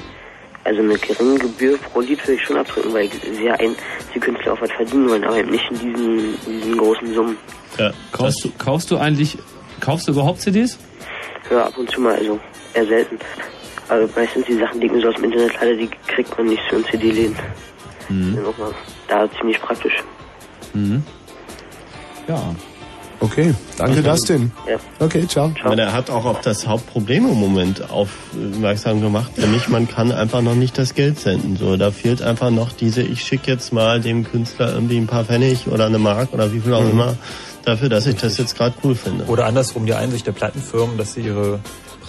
[0.63, 3.75] Also eine geringe Gebühr pro Lied würde ich schon abdrücken, weil ich sehe ein,
[4.13, 7.37] die Künstler auch was verdienen wollen, aber eben nicht in diesen, in diesen großen Summen.
[7.77, 7.91] Ja.
[8.11, 9.37] Kaufst du, kaufst du eigentlich,
[9.79, 10.77] kaufst du überhaupt CDs?
[11.49, 12.39] Ja, ab und zu mal, also
[12.73, 13.17] eher selten.
[13.89, 16.47] Aber meistens die Sachen, die ich mir so aus dem Internet lade, die kriegt man
[16.47, 17.35] nicht so in CD-Läden.
[18.09, 18.35] Mhm.
[18.35, 18.73] Ja, nochmal.
[19.07, 20.03] Da ziemlich praktisch.
[20.73, 21.03] Mhm.
[22.27, 22.55] Ja.
[23.21, 24.51] Okay, danke Dustin.
[24.67, 24.77] Ja.
[24.99, 25.51] Okay, ciao.
[25.63, 30.41] Meine, er hat auch auf das Hauptproblem im Moment aufmerksam gemacht, nämlich man kann einfach
[30.41, 31.55] noch nicht das Geld senden.
[31.55, 35.23] So, da fehlt einfach noch diese, ich schicke jetzt mal dem Künstler irgendwie ein paar
[35.25, 36.89] Pfennig oder eine Mark oder wie viel auch Mhm.
[36.91, 37.15] immer,
[37.63, 39.25] dafür, dass ich das jetzt gerade cool finde.
[39.25, 41.59] Oder andersrum die Einsicht der Plattenfirmen, dass sie ihre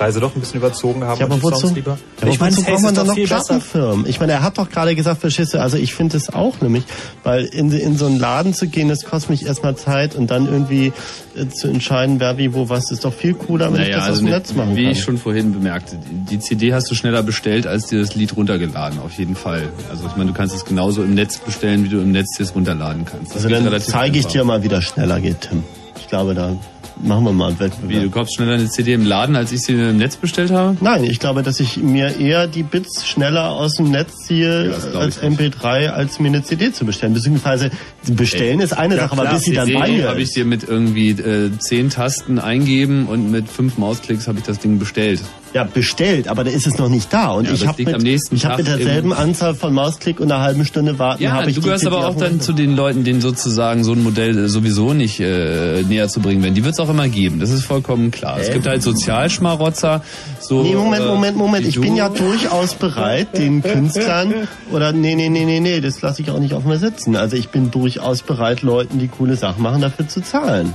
[0.02, 1.60] Preise doch ein bisschen überzogen haben Ja, aber wozu?
[1.60, 1.98] Songs lieber.
[2.22, 3.14] Ja, ich meine, braucht man dann noch.
[3.16, 4.06] Plattenfirmen?
[4.06, 6.84] Ich meine, er hat doch gerade gesagt, Verschisse, also ich finde es auch nämlich,
[7.22, 10.46] weil in, in so einen Laden zu gehen, das kostet mich erstmal Zeit und dann
[10.46, 10.92] irgendwie
[11.36, 14.02] äh, zu entscheiden, wer wie wo was, ist doch viel cooler, wenn ich Naja, das
[14.04, 14.92] aus also dem mit, Netz machen wie kann.
[14.92, 15.98] ich schon vorhin bemerkte,
[16.30, 19.68] die CD hast du schneller bestellt, als dir das Lied runtergeladen, auf jeden Fall.
[19.90, 22.54] Also ich meine, du kannst es genauso im Netz bestellen, wie du im Netz es
[22.54, 23.34] runterladen kannst.
[23.34, 24.32] Das Also dann zeige ich einfach.
[24.32, 25.62] dir mal, wie das schneller geht, Tim.
[25.98, 26.56] Ich glaube, da
[26.96, 27.90] machen wir mal einen Wettbewerb.
[27.90, 30.76] Wie, du kaufst schneller eine CD im Laden, als ich sie im Netz bestellt habe?
[30.80, 35.02] Nein, ich glaube, dass ich mir eher die Bits schneller aus dem Netz ziehe glaub
[35.02, 35.56] als ich nicht.
[35.56, 37.14] MP3, als mir eine CD zu bestellen.
[37.14, 37.70] Beziehungsweise
[38.06, 40.64] bestellen ist eine Sache, aber klar, bis sie dann bei mir habe ich dir mit
[40.64, 45.20] irgendwie äh, zehn Tasten eingeben und mit fünf Mausklicks habe ich das Ding bestellt.
[45.54, 47.32] Ja, bestellt, aber da ist es noch nicht da.
[47.32, 50.64] Und Ja, ich habe mit, ich hab mit derselben Anzahl von Mausklick und einer halben
[50.64, 53.84] Stunde warten, Ja, habe ich du gehörst aber auch dann zu den Leuten, denen sozusagen
[53.84, 56.54] so ein Modell äh, sowieso nicht äh, näher zu bringen werden.
[56.54, 58.38] Die wird es auch immer geben, das ist vollkommen klar.
[58.40, 58.54] Es Hä?
[58.54, 60.02] gibt halt Sozialschmarotzer.
[60.40, 61.66] So, Nee, Moment, äh, Moment, Moment.
[61.66, 64.34] Ich bin ja durchaus bereit, den Künstlern
[64.70, 67.14] oder nee, nee, nee, nee, nee, das lasse ich auch nicht auf mir sitzen.
[67.14, 70.74] Also ich bin durchaus bereit, Leuten, die coole Sachen machen, dafür zu zahlen.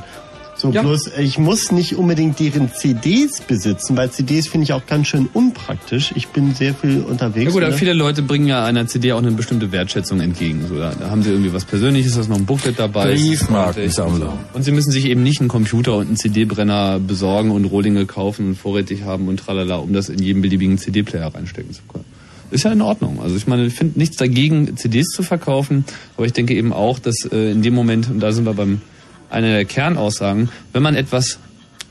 [0.57, 5.07] So, bloß ich muss nicht unbedingt deren CDs besitzen, weil CDs finde ich auch ganz
[5.07, 6.11] schön unpraktisch.
[6.15, 7.45] Ich bin sehr viel unterwegs.
[7.45, 10.65] Ja gut, aber viele Leute bringen ja einer CD auch eine bestimmte Wertschätzung entgegen.
[10.67, 13.13] So, da, da haben sie irgendwie was Persönliches, da ist noch ein Booklet dabei.
[13.13, 14.33] Briefmarkensammler.
[14.53, 18.47] Und sie müssen sich eben nicht einen Computer und einen CD-Brenner besorgen und Rohlinge kaufen
[18.47, 22.05] und vorrätig haben und tralala, um das in jeden beliebigen CD-Player reinstecken zu können.
[22.49, 23.19] Ist ja in Ordnung.
[23.21, 25.85] Also ich meine, ich finde nichts dagegen, CDs zu verkaufen,
[26.15, 28.81] aber ich denke eben auch, dass äh, in dem Moment, und da sind wir beim
[29.29, 31.39] einer der Kernaussagen, wenn man etwas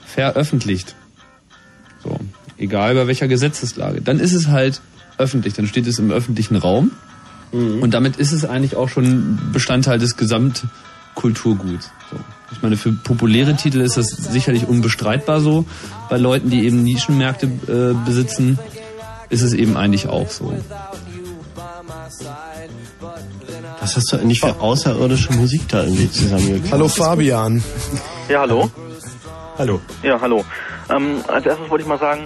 [0.07, 0.95] veröffentlicht,
[2.03, 2.19] so,
[2.59, 4.81] egal bei welcher Gesetzeslage, dann ist es halt
[5.19, 6.93] öffentlich, dann steht es im öffentlichen Raum
[7.53, 11.91] und damit ist es eigentlich auch schon Bestandteil des Gesamtkulturguts.
[12.11, 12.19] So.
[12.53, 15.65] Ich meine, für populäre Titel ist das sicherlich unbestreitbar so.
[16.11, 18.59] Bei Leuten, die eben Nischenmärkte äh, besitzen,
[19.31, 20.55] ist es eben eigentlich auch so.
[23.87, 26.73] Was hast du eigentlich für außerirdische Musik da irgendwie zusammengekriegt?
[26.73, 27.63] Hallo Fabian.
[28.29, 28.69] Ja, hallo.
[29.59, 29.81] Hallo.
[30.03, 30.45] Ja, hallo.
[30.91, 32.25] Ähm, als erstes wollte ich mal sagen,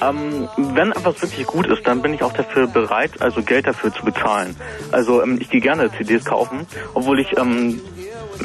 [0.00, 3.92] ähm, wenn etwas wirklich gut ist, dann bin ich auch dafür bereit, also Geld dafür
[3.92, 4.54] zu bezahlen.
[4.92, 6.64] Also ähm, ich gehe gerne CDs kaufen,
[6.94, 7.80] obwohl ich, ähm,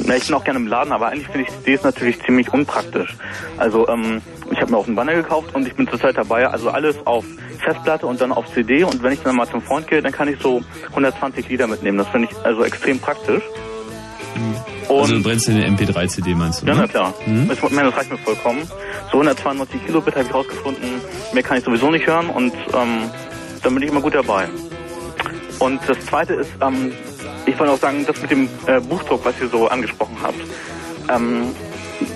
[0.04, 3.16] na, ich bin auch gerne im Laden, aber eigentlich finde ich CDs natürlich ziemlich unpraktisch.
[3.58, 6.70] Also ähm, ich habe mir auch einen Banner gekauft und ich bin zurzeit dabei, also
[6.70, 7.24] alles auf
[7.58, 10.28] Festplatte und dann auf CD und wenn ich dann mal zum Freund gehe, dann kann
[10.28, 11.98] ich so 120 Lieder mitnehmen.
[11.98, 13.42] Das finde ich also extrem praktisch.
[15.00, 16.66] also du brennst in eine MP3-CD, meinst du?
[16.66, 16.80] Ja, ne?
[16.82, 17.14] na klar.
[17.26, 17.50] Mhm.
[17.50, 18.62] Ich meine, das reicht mir vollkommen.
[19.10, 20.88] So 192 Kilobit habe ich rausgefunden.
[21.32, 23.10] Mehr kann ich sowieso nicht hören und ähm,
[23.62, 24.48] dann bin ich immer gut dabei.
[25.58, 26.92] Und das Zweite ist, ähm,
[27.46, 30.40] ich wollte auch sagen, das mit dem äh, Buchdruck, was ihr so angesprochen habt.
[31.08, 31.54] Ähm,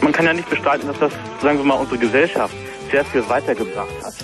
[0.00, 1.12] man kann ja nicht bestreiten, dass das,
[1.42, 2.54] sagen wir mal, unsere Gesellschaft
[2.90, 4.14] sehr viel weitergebracht hat.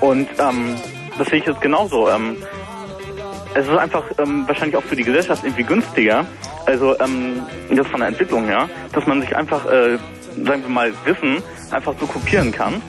[0.00, 0.76] Und ähm,
[1.18, 2.08] das sehe ich jetzt genauso.
[2.08, 2.36] Ähm,
[3.54, 6.26] es ist einfach ähm, wahrscheinlich auch für die Gesellschaft irgendwie günstiger,
[6.66, 9.98] also ähm, das von der Entwicklung her, dass man sich einfach, äh,
[10.44, 12.80] sagen wir mal, Wissen einfach so kopieren kann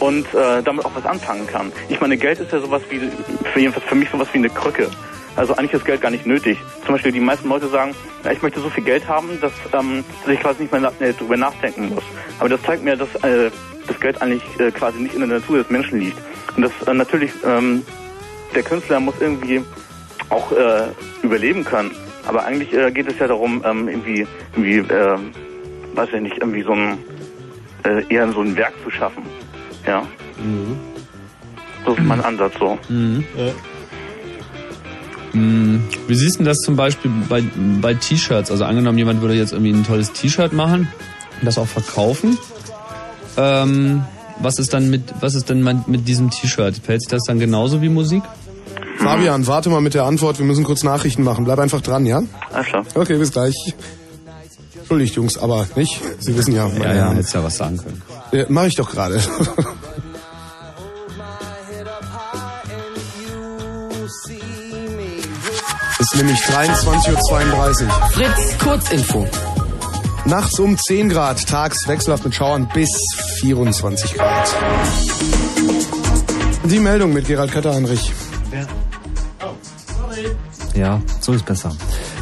[0.00, 1.72] und äh, damit auch was anfangen kann.
[1.88, 3.00] Ich meine, Geld ist ja sowas wie,
[3.52, 4.90] für jedenfalls für mich sowas wie eine Krücke.
[5.36, 6.58] Also eigentlich ist Geld gar nicht nötig.
[6.84, 7.94] Zum Beispiel die meisten Leute sagen,
[8.24, 11.06] ja, ich möchte so viel Geld haben, dass, ähm, dass ich quasi nicht mehr na-
[11.06, 12.04] äh, drüber nachdenken muss.
[12.38, 13.50] Aber das zeigt mir, dass äh,
[13.86, 16.18] das Geld eigentlich äh, quasi nicht in der Natur des Menschen liegt.
[16.56, 17.82] Und dass äh, natürlich ähm,
[18.54, 19.62] der Künstler muss irgendwie
[20.30, 20.88] auch äh,
[21.22, 21.90] überleben können.
[22.26, 24.26] Aber eigentlich äh, geht es ja darum, ähm, irgendwie,
[24.56, 25.18] irgendwie äh,
[25.94, 26.98] weiß ich nicht, irgendwie so ein
[27.84, 29.22] äh, eher so ein Werk zu schaffen.
[29.86, 30.02] Ja.
[31.84, 32.78] So ist mein Ansatz so.
[32.88, 33.24] Mhm.
[33.36, 33.44] Mm,
[36.06, 37.42] Wie siehst du das zum Beispiel bei,
[37.80, 38.50] bei T-Shirts?
[38.50, 40.88] Also angenommen, jemand würde jetzt irgendwie ein tolles T-Shirt machen
[41.40, 42.38] und das auch verkaufen.
[43.36, 44.04] Ähm,
[44.40, 46.80] was ist dann mit was ist denn mit diesem T-Shirt?
[46.82, 48.22] Fällt sich das dann genauso wie Musik?
[48.98, 50.38] Fabian, warte mal mit der Antwort.
[50.38, 51.44] Wir müssen kurz Nachrichten machen.
[51.44, 52.22] Bleib einfach dran, ja?
[52.52, 52.84] Alles klar.
[52.94, 53.54] Okay, bis gleich.
[54.78, 56.00] Entschuldigt, Jungs, aber nicht.
[56.18, 56.68] Sie wissen ja.
[56.68, 58.02] Ja, ja, hättest ja was sagen können.
[58.32, 59.20] Äh, mach ich doch gerade.
[66.16, 67.90] nämlich 23.32 Uhr.
[68.12, 69.26] Fritz, Kurzinfo.
[70.24, 72.90] Nachts um 10 Grad, tags wechselhaft mit Schauern bis
[73.40, 74.48] 24 Grad.
[76.64, 78.12] Die Meldung mit Gerald Kötter-Heinrich.
[80.74, 81.74] Ja, so ist besser.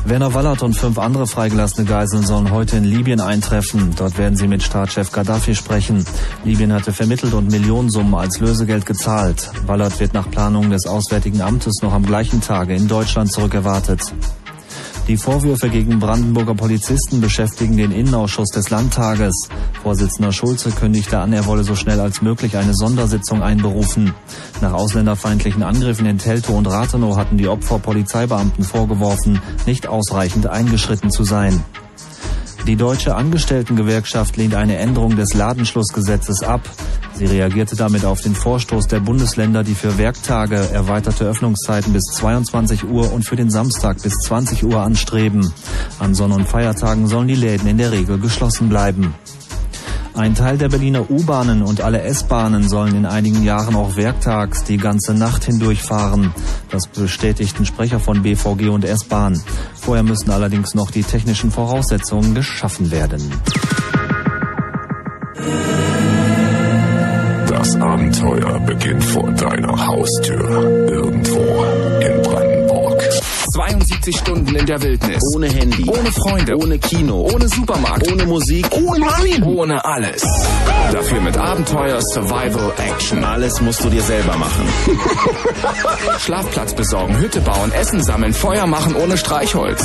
[0.07, 3.95] Werner Wallert und fünf andere freigelassene Geiseln sollen heute in Libyen eintreffen.
[3.97, 6.05] Dort werden sie mit Staatschef Gaddafi sprechen.
[6.45, 9.51] Libyen hatte vermittelt und Millionensummen als Lösegeld gezahlt.
[9.67, 14.13] Wallert wird nach Planung des Auswärtigen Amtes noch am gleichen Tage in Deutschland zurückerwartet.
[15.07, 19.51] Die Vorwürfe gegen Brandenburger Polizisten beschäftigen den Innenausschuss des Landtages.
[19.83, 24.15] Vorsitzender Schulze kündigte an, er wolle so schnell als möglich eine Sondersitzung einberufen.
[24.63, 31.11] Nach ausländerfeindlichen Angriffen in Teltow und Rathenow hatten die Opfer Polizeibeamten vorgeworfen, nicht ausreichend eingeschritten
[31.11, 31.63] zu sein.
[32.67, 36.63] Die deutsche Angestelltengewerkschaft lehnt eine Änderung des Ladenschlussgesetzes ab.
[37.17, 42.85] Sie reagierte damit auf den Vorstoß der Bundesländer, die für Werktage erweiterte Öffnungszeiten bis 22
[42.85, 45.53] Uhr und für den Samstag bis 20 Uhr anstreben.
[46.01, 49.15] An Sonn- und Feiertagen sollen die Läden in der Regel geschlossen bleiben.
[50.17, 54.77] Ein Teil der Berliner U-Bahnen und alle S-Bahnen sollen in einigen Jahren auch werktags die
[54.77, 56.33] ganze Nacht hindurch fahren.
[56.71, 59.41] Das bestätigten Sprecher von BVG und S-Bahn.
[59.75, 63.33] Vorher müssen allerdings noch die technischen Voraussetzungen geschaffen werden.
[67.95, 70.89] Abenteuer beginnt vor deiner Haustür.
[70.91, 71.65] Irgendwo
[72.01, 72.24] in.
[73.75, 75.21] 72 Stunden in der Wildnis.
[75.35, 75.85] Ohne Handy.
[75.89, 76.57] Ohne Freunde.
[76.57, 77.29] Ohne Kino.
[77.33, 78.11] Ohne Supermarkt.
[78.11, 78.67] Ohne Musik.
[78.71, 79.43] Ohne Mann.
[79.43, 80.23] Ohne alles.
[80.93, 83.25] Dafür mit Abenteuer, Survival, Action.
[83.25, 84.69] Alles musst du dir selber machen.
[86.21, 89.83] Schlafplatz besorgen, Hütte bauen, Essen sammeln, Feuer machen ohne Streichholz.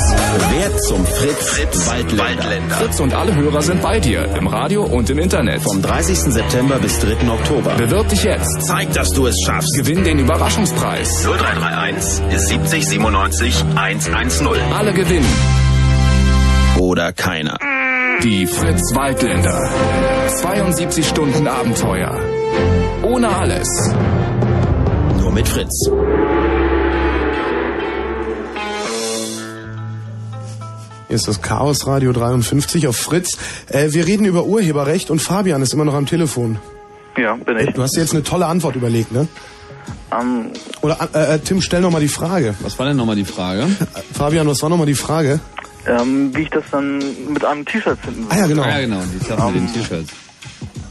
[0.52, 2.76] Wer zum Fritz, Fritz Waldländer.
[2.76, 4.24] Fritz und alle Hörer sind bei dir.
[4.36, 5.62] Im Radio und im Internet.
[5.62, 6.32] Vom 30.
[6.32, 7.28] September bis 3.
[7.28, 7.74] Oktober.
[7.74, 8.62] Bewirb dich jetzt.
[8.62, 9.74] Zeig, dass du es schaffst.
[9.76, 11.24] Gewinn den Überraschungspreis.
[11.24, 14.46] 0331 70 97 110.
[14.74, 15.26] Alle gewinnen.
[16.78, 17.56] Oder keiner.
[18.22, 19.58] Die Fritz Waldländer.
[20.42, 22.14] 72 Stunden Abenteuer.
[23.02, 23.66] Ohne alles.
[25.18, 25.90] Nur mit Fritz.
[31.08, 33.38] Hier ist das Chaos Radio 53 auf Fritz.
[33.68, 36.58] Äh, wir reden über Urheberrecht und Fabian ist immer noch am Telefon.
[37.16, 37.70] Ja, bin ich.
[37.72, 39.26] Du hast dir jetzt eine tolle Antwort überlegt, ne?
[40.12, 40.50] Ähm,
[40.82, 42.54] Oder äh, äh, Tim, stell noch mal die Frage.
[42.60, 43.66] Was war denn nochmal die Frage?
[44.12, 45.40] Fabian, was war noch mal die Frage?
[45.86, 46.98] ähm, wie ich das dann
[47.32, 48.34] mit einem T-Shirt finden würde.
[48.34, 48.62] Ah ja, genau.
[48.62, 50.10] Ah, ja, genau, die Sache mit den T-Shirts.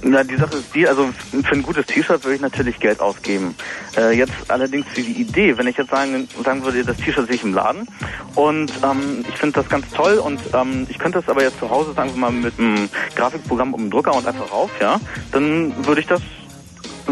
[0.01, 1.09] Na, die Sache ist die, also
[1.43, 3.53] für ein gutes T-Shirt würde ich natürlich Geld ausgeben.
[3.97, 7.35] Äh, jetzt allerdings für die Idee, wenn ich jetzt sagen, sagen würde, das T-Shirt sehe
[7.35, 7.87] ich im Laden
[8.35, 11.69] und ähm, ich finde das ganz toll und ähm, ich könnte das aber jetzt zu
[11.69, 15.01] Hause, sagen wir mal, mit einem Grafikprogramm um den Drucker und einfach rauf, ja,
[15.33, 16.21] dann würde ich das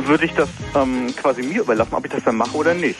[0.06, 3.00] würde ich das ähm, quasi mir überlassen, ob ich das dann mache oder nicht.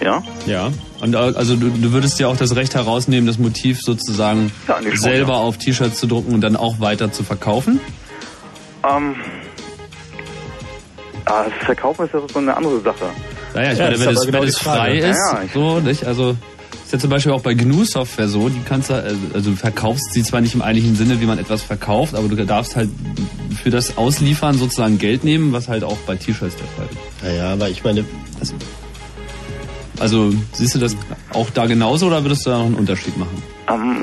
[0.00, 0.22] Ja?
[0.46, 0.70] Ja.
[1.00, 4.76] Und äh, also du, du würdest ja auch das Recht herausnehmen, das Motiv sozusagen Ja,
[4.82, 5.38] schon, selber ja.
[5.38, 7.80] auf T-Shirts zu drucken und dann auch weiter zu verkaufen?
[8.88, 9.14] Ähm,
[11.26, 13.04] ah, das Verkaufen ist ja so eine andere Sache.
[13.54, 14.78] Naja, ich Ja, meine, wenn es, genau wenn es Frage.
[14.80, 16.04] frei ist, ja, so, nicht?
[16.04, 16.36] Also
[16.92, 20.12] ist ja zum Beispiel auch bei GNU-Software so, die kannst du, äh, also du verkaufst
[20.12, 22.90] sie zwar nicht im eigentlichen Sinne, wie man etwas verkauft, aber du darfst halt
[23.62, 27.22] für das Ausliefern sozusagen Geld nehmen, was halt auch bei T-Shirts der Fall ist.
[27.22, 28.04] Naja, aber ich meine,
[29.98, 30.94] Also siehst du das
[31.32, 33.42] auch da genauso oder würdest du da noch einen Unterschied machen?
[33.68, 34.02] Ähm,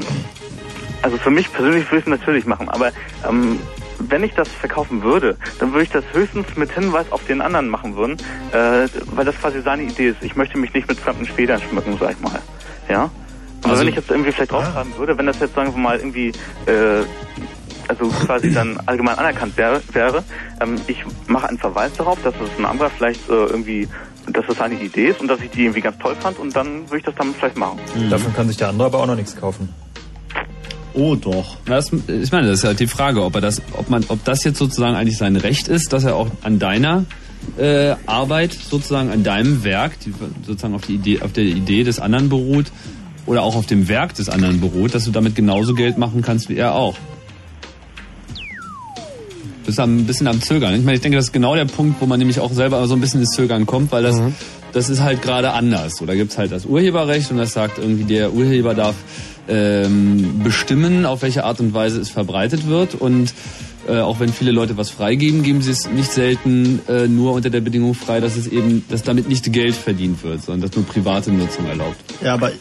[1.04, 2.92] also für mich persönlich würde ich es natürlich machen, aber
[3.30, 3.60] ähm,
[4.00, 7.70] wenn ich das verkaufen würde, dann würde ich das höchstens mit Hinweis auf den anderen
[7.70, 8.18] machen würden,
[8.52, 10.24] äh, weil das quasi seine Idee ist.
[10.24, 12.42] Ich möchte mich nicht mit fremden Federn schmücken, sag ich mal.
[12.90, 13.10] Ja?
[13.62, 15.98] Aber Also- wenn ich jetzt irgendwie vielleicht draufschreiben würde, wenn das jetzt sagen wir mal
[15.98, 16.30] irgendwie
[16.66, 17.04] äh,
[17.88, 20.24] also quasi dann allgemein anerkannt wäre, wäre
[20.62, 23.88] ähm, ich mache einen Verweis darauf, dass es ein anderer vielleicht äh, irgendwie,
[24.28, 26.84] dass das seine Idee ist und dass ich die irgendwie ganz toll fand und dann
[26.86, 27.80] würde ich das dann vielleicht machen.
[28.10, 29.70] Davon kann sich der andere aber auch noch nichts kaufen.
[30.94, 31.58] Oh doch.
[31.66, 34.44] Das, ich meine, das ist halt die Frage, ob er das, ob man, ob das
[34.44, 37.06] jetzt sozusagen eigentlich sein Recht ist, dass er auch an deiner
[37.58, 40.14] äh, Arbeit sozusagen an deinem Werk, die
[40.46, 42.68] sozusagen auf die Idee, auf der Idee des anderen beruht
[43.26, 46.50] oder auch auf dem Werk des anderen beruht, dass du damit genauso Geld machen kannst
[46.50, 46.96] wie er auch.
[49.62, 50.74] Du bist ein bisschen am Zögern.
[50.74, 52.96] Ich meine, ich denke, das ist genau der Punkt, wo man nämlich auch selber so
[52.96, 54.20] ein bisschen ins Zögern kommt, weil das,
[54.72, 56.02] das ist halt gerade anders.
[56.02, 58.96] Oder gibt es halt das Urheberrecht und das sagt irgendwie, der Urheber darf
[59.50, 62.96] ähm, bestimmen, auf welche Art und Weise es verbreitet wird.
[62.96, 63.34] Und
[63.88, 67.50] äh, auch wenn viele Leute was freigeben, geben sie es nicht selten äh, nur unter
[67.50, 70.86] der Bedingung frei, dass es eben, dass damit nicht Geld verdient wird, sondern dass nur
[70.86, 71.98] private Nutzung erlaubt.
[72.24, 72.52] Ja, aber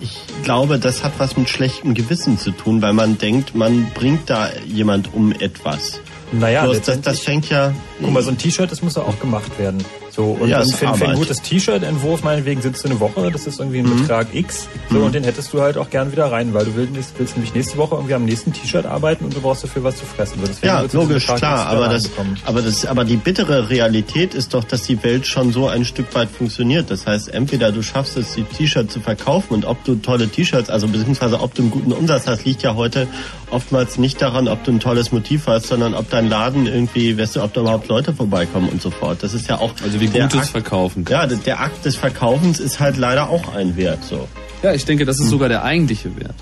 [0.00, 4.28] ich glaube, das hat was mit schlechtem Gewissen zu tun, weil man denkt, man bringt
[4.28, 6.00] da jemand um etwas.
[6.32, 7.74] Naja, Bloß das, das fängt ja.
[8.02, 9.82] Guck mal, so ein T-Shirt, das muss ja auch gemacht werden.
[10.10, 13.60] So, und Ja, für, für ein gutes T-Shirt-Entwurf, meinetwegen, sitzt du eine Woche, das ist
[13.60, 14.02] irgendwie ein Mhm.
[14.02, 15.04] Betrag X, so, Mhm.
[15.04, 17.78] und den hättest du halt auch gern wieder rein, weil du willst, willst nämlich nächste
[17.78, 20.38] Woche irgendwie am nächsten T-Shirt arbeiten und du brauchst dafür was zu fressen.
[20.44, 22.10] So, Ja, logisch, klar, aber das,
[22.44, 26.14] aber das, aber die bittere Realität ist doch, dass die Welt schon so ein Stück
[26.14, 26.90] weit funktioniert.
[26.90, 30.68] Das heißt, entweder du schaffst es, die T-Shirts zu verkaufen und ob du tolle T-Shirts,
[30.68, 33.06] also beziehungsweise ob du einen guten Umsatz hast, liegt ja heute
[33.50, 37.36] oftmals nicht daran, ob du ein tolles Motiv hast, sondern ob dein Laden irgendwie, weißt
[37.36, 39.22] du, ob da überhaupt Leute vorbeikommen und so fort.
[39.22, 41.30] Das ist ja auch Also wie der gut es Akt- verkaufen kann.
[41.30, 44.02] Ja, der- Akt des Verkaufens ist halt leider auch ein Wert.
[44.04, 44.28] So.
[44.62, 46.34] Ja, ich denke, das ist sogar der eigentliche Wert.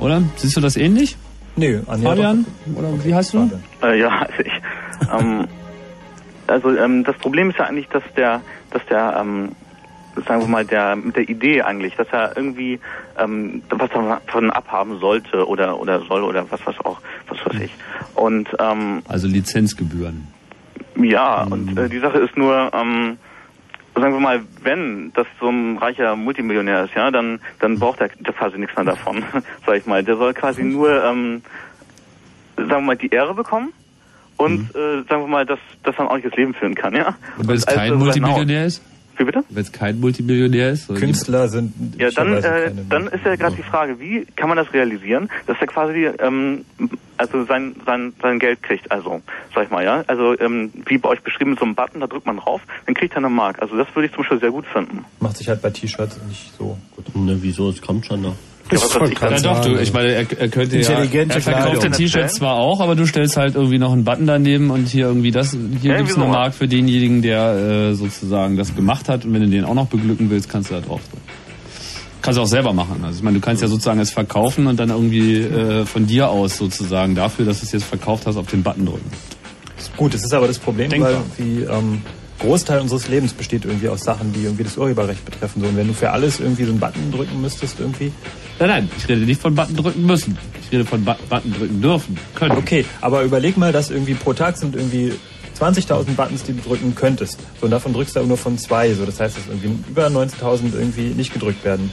[0.00, 0.22] Oder?
[0.36, 1.16] Siehst du das ähnlich?
[1.56, 2.46] Nö, Anja, Fabian?
[2.74, 3.50] Oder wie heißt du?
[3.82, 4.52] Äh, ja, also ich.
[5.18, 5.46] Ähm,
[6.46, 8.40] also ähm, das Problem ist ja eigentlich, dass der,
[8.72, 9.52] dass der, ähm,
[10.26, 12.80] sagen wir mal, der mit der Idee eigentlich, dass er irgendwie
[13.18, 16.98] ähm, was davon abhaben sollte oder oder soll oder was was auch,
[17.28, 17.72] was weiß ich.
[18.14, 20.26] Und ähm, Also Lizenzgebühren.
[21.04, 23.18] Ja, und äh, die Sache ist nur, ähm,
[23.94, 28.08] sagen wir mal, wenn das so ein reicher Multimillionär ist, ja, dann dann braucht er
[28.08, 29.22] quasi nichts mehr davon,
[29.66, 30.02] sag ich mal.
[30.02, 31.42] Der soll quasi nur, ähm,
[32.56, 33.72] sagen wir mal, die Ehre bekommen
[34.36, 37.14] und äh, sagen wir mal, dass das dann auch nicht das Leben führen kann, ja?
[37.36, 38.82] Und wenn es Also kein darüber Multimillionär ist?
[39.20, 39.44] Wie bitte?
[39.50, 40.88] Wenn es kein Multimillionär ist?
[40.88, 44.56] oder Künstler sind Ja, dann, äh, dann ist ja gerade die Frage, wie kann man
[44.56, 46.64] das realisieren, dass er quasi ähm,
[47.18, 49.20] also sein, sein, sein Geld kriegt, also
[49.54, 50.04] sag ich mal, ja.
[50.06, 52.94] Also ähm, wie bei euch beschrieben, mit so einem Button, da drückt man drauf, dann
[52.94, 53.60] kriegt er eine Mark.
[53.60, 55.04] Also das würde ich zum Beispiel sehr gut finden.
[55.20, 57.14] Macht sich halt bei T-Shirts nicht so gut.
[57.14, 57.68] Ne, wieso?
[57.68, 58.36] Es kommt schon noch.
[58.70, 61.42] Ja, was weiß ich, Ja, doch, du, ich meine, er, er könnte ja, er verkauft
[61.42, 61.80] Kleidung.
[61.80, 65.06] der T-Shirt zwar auch, aber du stellst halt irgendwie noch einen Button daneben und hier
[65.06, 66.38] irgendwie das, hier Ja, gibt's wieso eine mal?
[66.38, 69.86] Mark für denjenigen, der äh, sozusagen das gemacht hat und wenn du den auch noch
[69.86, 71.24] beglücken willst, kannst du da drauf drücken.
[72.22, 73.02] Kannst du auch selber machen.
[73.02, 76.28] Also ich meine, du kannst ja sozusagen es verkaufen und dann irgendwie äh, von dir
[76.28, 79.10] aus sozusagen dafür, dass du es jetzt verkauft hast, auf den Button drücken.
[79.96, 81.14] Gut, das ist aber das Problem, Denkbar.
[81.14, 82.02] weil wie ähm,
[82.40, 85.60] Großteil unseres Lebens besteht irgendwie aus Sachen, die irgendwie das Urheberrecht betreffen.
[85.62, 88.12] So, und wenn du für alles irgendwie so einen Button drücken müsstest irgendwie.
[88.58, 90.36] Nein, nein, ich rede nicht von Button drücken müssen.
[90.64, 92.52] Ich rede von Bu- Button drücken dürfen, können.
[92.56, 95.12] Okay, aber überleg mal, dass irgendwie pro Tag sind irgendwie
[95.58, 97.38] 20.000 Buttons, die du drücken könntest.
[97.60, 98.92] So, und davon drückst du aber nur von zwei.
[98.94, 101.90] So, das heißt, dass irgendwie über 19.000 irgendwie nicht gedrückt werden.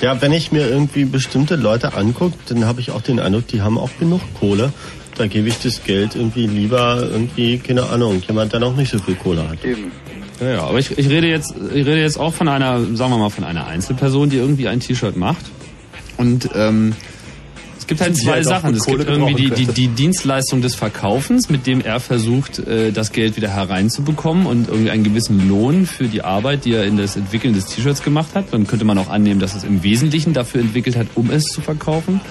[0.00, 3.62] Ja, wenn ich mir irgendwie bestimmte Leute angucke, dann habe ich auch den Eindruck, die
[3.62, 4.72] haben auch genug Kohle.
[5.16, 8.98] Da gebe ich das Geld irgendwie lieber irgendwie, keine Ahnung, jemand, der noch nicht so
[8.98, 9.64] viel Kohle hat.
[9.64, 9.92] Eben.
[10.40, 13.18] Ja, ja, aber ich, ich rede jetzt, ich rede jetzt auch von einer, sagen wir
[13.18, 15.44] mal, von einer Einzelperson, die irgendwie ein T-Shirt macht.
[16.16, 16.94] Und ähm,
[17.84, 18.74] es gibt halt zwei halt Sachen.
[18.74, 23.12] Es gibt irgendwie die, die, die Dienstleistung des Verkaufens, mit dem er versucht, äh, das
[23.12, 27.14] Geld wieder hereinzubekommen und irgendwie einen gewissen Lohn für die Arbeit, die er in das
[27.14, 28.46] Entwickeln des T-Shirts gemacht hat.
[28.52, 31.60] Dann könnte man auch annehmen, dass es im Wesentlichen dafür entwickelt hat, um es zu
[31.60, 32.22] verkaufen.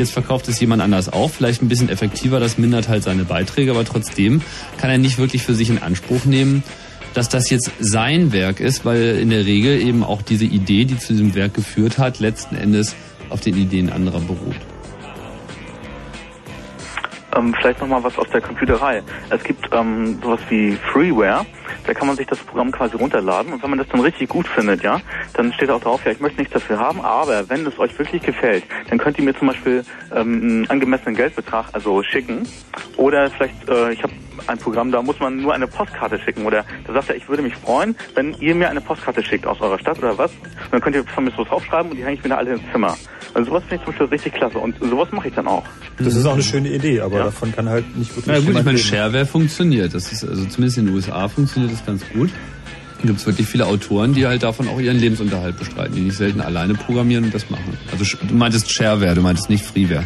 [0.00, 3.70] Jetzt verkauft es jemand anders auch, vielleicht ein bisschen effektiver, das mindert halt seine Beiträge,
[3.70, 4.40] aber trotzdem
[4.78, 6.62] kann er nicht wirklich für sich in Anspruch nehmen,
[7.12, 10.96] dass das jetzt sein Werk ist, weil in der Regel eben auch diese Idee, die
[10.96, 12.96] zu diesem Werk geführt hat, letzten Endes
[13.28, 14.56] auf den Ideen anderer beruht.
[17.36, 19.02] Ähm, vielleicht nochmal was aus der Computerei.
[19.30, 21.46] Es gibt ähm, sowas wie Freeware,
[21.86, 23.52] da kann man sich das Programm quasi runterladen.
[23.52, 25.00] Und wenn man das dann richtig gut findet, ja,
[25.34, 28.22] dann steht auch drauf, ja, ich möchte nichts dafür haben, aber wenn es euch wirklich
[28.22, 29.84] gefällt, dann könnt ihr mir zum Beispiel
[30.14, 32.48] ähm, einen angemessenen Geldbetrag also schicken.
[32.96, 34.12] Oder vielleicht, äh, ich habe
[34.46, 36.46] ein Programm, da muss man nur eine Postkarte schicken.
[36.46, 39.60] Oder da sagt er, ich würde mich freuen, wenn ihr mir eine Postkarte schickt aus
[39.60, 42.14] eurer Stadt oder was, und dann könnt ihr von mir so draufschreiben und die hänge
[42.14, 42.96] ich mir da alle ins Zimmer.
[43.34, 45.64] Also sowas finde ich zum Beispiel richtig klasse und sowas mache ich dann auch.
[45.98, 48.64] Das ist auch eine schöne Idee, aber davon kann halt nicht wirklich Na gut, ich
[48.64, 48.78] meine.
[48.78, 49.94] Shareware funktioniert.
[49.94, 52.30] Das ist, also zumindest in den USA funktioniert das ganz gut.
[53.00, 56.16] Da gibt es wirklich viele Autoren, die halt davon auch ihren Lebensunterhalt bestreiten, die nicht
[56.16, 57.76] selten alleine programmieren und das machen.
[57.92, 60.04] Also du meintest Shareware, du meintest nicht Freeware.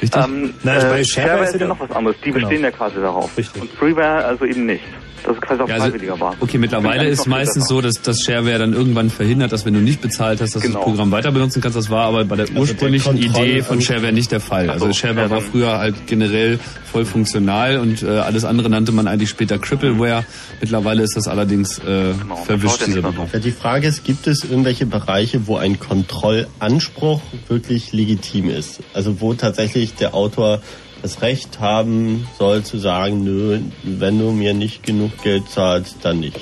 [0.00, 0.22] Richtig?
[0.22, 2.16] Ähm, Nein, äh, bei Shareware Shareware ist ja ja noch was anderes.
[2.24, 2.46] Die Genau.
[2.46, 3.36] bestehen ja quasi darauf.
[3.36, 3.62] Richtig.
[3.62, 4.84] Und Freeware also eben nicht.
[5.26, 6.40] Das ist quasi auf Ja, also, freiwilliger Basis.
[6.40, 7.66] okay, mittlerweile ist meistens besser.
[7.74, 10.68] so, dass das Shareware dann irgendwann verhindert, dass wenn du nicht bezahlt hast, dass du
[10.68, 10.78] Genau.
[10.80, 11.76] das Programm weiter benutzen kannst.
[11.76, 14.70] Das war aber bei der der ursprünglichen Kontrolle Idee von an- Shareware nicht der Fall.
[14.70, 18.92] Also so, Shareware ja, war früher halt generell voll funktional und äh, alles andere nannte
[18.92, 20.24] man eigentlich später Crippleware.
[20.60, 21.82] Mittlerweile ist das allerdings äh,
[22.20, 23.32] Genau, verwischt, das war dieser der Begriff.
[23.32, 28.80] Ja, die Frage ist, gibt es irgendwelche Bereiche, wo ein Kontrollanspruch wirklich legitim ist?
[28.94, 30.60] Also wo tatsächlich der Autor
[31.06, 36.18] das Recht haben soll zu sagen, nö, wenn du mir nicht genug Geld zahlst, dann
[36.18, 36.40] nicht.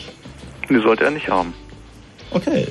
[0.71, 1.53] Die sollte er nicht haben.
[2.31, 2.69] Okay.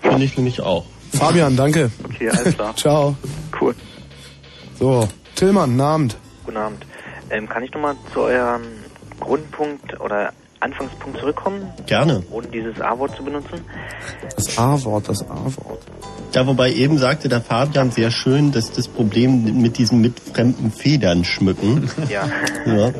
[0.00, 0.84] Finde ich nämlich auch.
[1.12, 1.90] Fabian, danke.
[2.04, 2.76] Okay, alles klar.
[2.76, 3.16] Ciao.
[3.60, 3.74] Cool.
[4.78, 6.16] So, Tillmann, guten Abend.
[6.44, 6.86] Guten Abend.
[7.30, 8.62] Ähm, kann ich nochmal zu eurem
[9.18, 12.22] Grundpunkt oder Anfangspunkt zurückkommen, Gerne.
[12.30, 13.60] ohne dieses A-Wort zu benutzen?
[14.36, 15.80] Das A-Wort, das A-Wort.
[16.34, 20.70] Ja, wobei eben sagte der Fabian sehr schön, dass das Problem mit diesem mit fremden
[20.72, 21.90] Federn schmücken.
[22.08, 22.24] Ja.
[22.64, 22.90] Ja,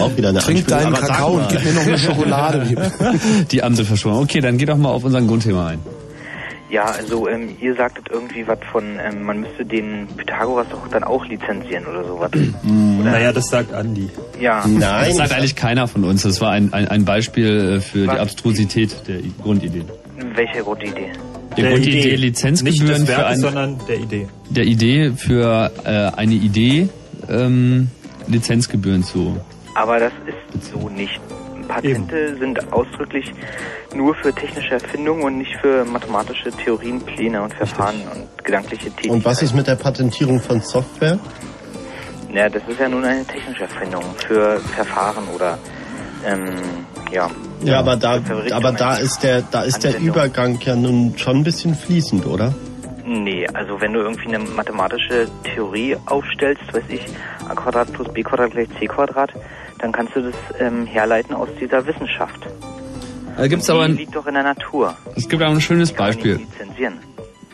[0.00, 0.92] auch wieder eine Trink Anspielung.
[0.92, 2.92] deinen Kakao und gib mir noch eine Schokolade.
[3.50, 4.22] Die Amselverschwörung.
[4.22, 5.80] Okay, dann geh doch mal auf unser Grundthema ein.
[6.70, 11.02] Ja, also ähm, ihr sagtet irgendwie was von, ähm, man müsste den Pythagoras doch dann
[11.02, 12.30] auch lizenzieren oder sowas.
[12.62, 14.10] Naja, das sagt Andi.
[14.38, 14.64] Ja.
[14.66, 16.22] Nein, Das sagt eigentlich keiner von uns.
[16.22, 18.18] Das war ein, ein, ein Beispiel äh, für die Was?
[18.18, 19.84] Abstrusität der Grundidee.
[20.34, 21.12] Welche Grundidee?
[21.56, 24.28] Die Grundidee, Lizenzgebühren Nicht des für Werkes, ein, sondern der Idee.
[24.50, 25.88] der Idee für äh,
[26.18, 26.88] eine Idee
[27.30, 27.88] ähm,
[28.26, 29.38] Lizenzgebühren zu.
[29.74, 30.12] Aber das
[30.52, 31.20] ist so nicht.
[31.68, 33.32] Patente sind ausdrücklich
[33.94, 39.14] nur für technische Erfindungen und nicht für mathematische Theorien, Pläne und Verfahren und gedankliche Tätigkeiten.
[39.14, 41.18] Und was ist mit der Patentierung von Software?
[42.32, 45.58] Ja, das ist ja nun eine technische Erfindung für Verfahren oder
[46.26, 46.54] ähm,
[47.12, 47.30] ja.
[47.62, 48.20] Ja, aber da,
[48.52, 50.14] aber da ist der, da ist der Anwendung.
[50.14, 52.54] Übergang ja nun schon ein bisschen fließend, oder?
[53.04, 57.06] Nee, also wenn du irgendwie eine mathematische Theorie aufstellst, weiß ich,
[57.48, 59.32] a Quadrat plus b Quadrat gleich c Quadrat,
[59.78, 62.40] dann kannst du das ähm, herleiten aus dieser Wissenschaft.
[63.36, 64.96] Da gibt's aber ein, liegt doch in der Natur.
[65.14, 66.40] es gibt aber ein schönes Kann Beispiel.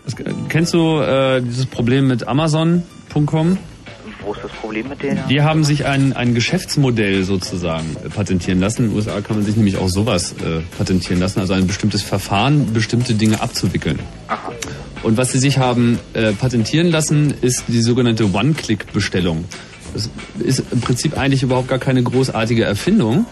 [0.06, 0.16] Es,
[0.48, 3.58] kennst du äh, dieses Problem mit Amazon.com?
[4.24, 5.20] wo ist das Problem mit denen?
[5.28, 8.84] Die haben sich ein, ein Geschäftsmodell sozusagen äh, patentieren lassen.
[8.84, 12.02] In den USA kann man sich nämlich auch sowas äh, patentieren lassen, also ein bestimmtes
[12.02, 13.98] Verfahren, bestimmte Dinge abzuwickeln.
[14.28, 14.52] Aha.
[15.02, 19.44] Und was sie sich haben äh, patentieren lassen, ist die sogenannte One-Click-Bestellung.
[19.94, 23.26] Das ist im Prinzip eigentlich überhaupt gar keine großartige Erfindung.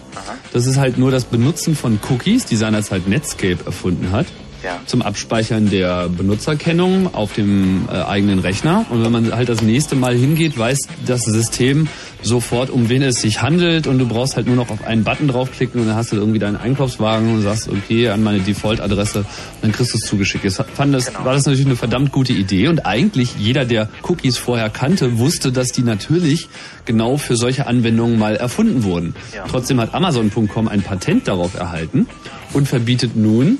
[0.53, 4.27] Das ist halt nur das Benutzen von Cookies, die seinerzeit Netscape erfunden hat.
[4.63, 4.81] Ja.
[4.87, 8.87] Zum Abspeichern der Benutzerkennung auf dem äh, eigenen Rechner.
[8.91, 11.89] Und wenn man halt das nächste Mal hingeht, weiß das System
[12.23, 13.87] sofort, um wen es sich handelt.
[13.87, 16.39] Und du brauchst halt nur noch auf einen Button draufklicken und dann hast du irgendwie
[16.39, 19.25] deinen Einkaufswagen und sagst, okay, an meine Default-Adresse,
[19.61, 20.45] dann kriegst du es zugeschickt.
[20.45, 22.69] Jetzt fand das, war das natürlich eine verdammt gute Idee.
[22.69, 26.49] Und eigentlich jeder, der Cookies vorher kannte, wusste, dass die natürlich
[26.85, 29.15] genau für solche Anwendungen mal erfunden wurden.
[29.49, 32.07] Trotzdem hat Amazon.com ein Patent darauf erhalten
[32.53, 33.59] und verbietet nun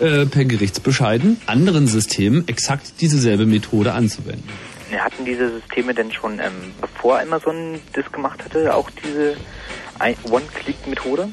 [0.00, 4.44] äh, per Gerichtsbescheiden anderen Systemen exakt dieselbe Methode anzuwenden.
[4.96, 9.36] Hatten diese Systeme denn schon, ähm, bevor Amazon das gemacht hatte, auch diese
[10.30, 11.28] One-Click-Methode?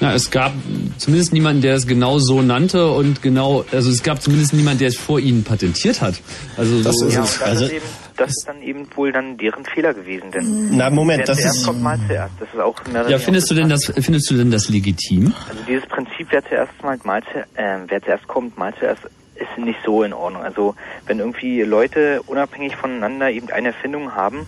[0.00, 0.52] Ja, es gab
[0.96, 4.88] zumindest niemanden, der es genau so nannte und genau, also es gab zumindest niemanden, der
[4.88, 6.14] es vor ihnen patentiert hat.
[6.56, 7.84] Also so, ja, und das, ist eben,
[8.16, 11.56] das ist dann eben wohl dann deren Fehler gewesen, denn Na, Moment, wer das zuerst
[11.58, 12.32] ist- kommt, mal zuerst.
[12.40, 15.34] Das ist auch mehr oder ja, findest du denn das, findest du denn das legitim?
[15.50, 17.20] Also dieses Prinzip, wer zuerst mal, mal
[17.54, 19.02] äh, wer zuerst kommt, mal zuerst,
[19.40, 20.42] ist nicht so in Ordnung.
[20.42, 20.74] Also
[21.06, 24.46] wenn irgendwie Leute unabhängig voneinander eben eine Erfindung haben,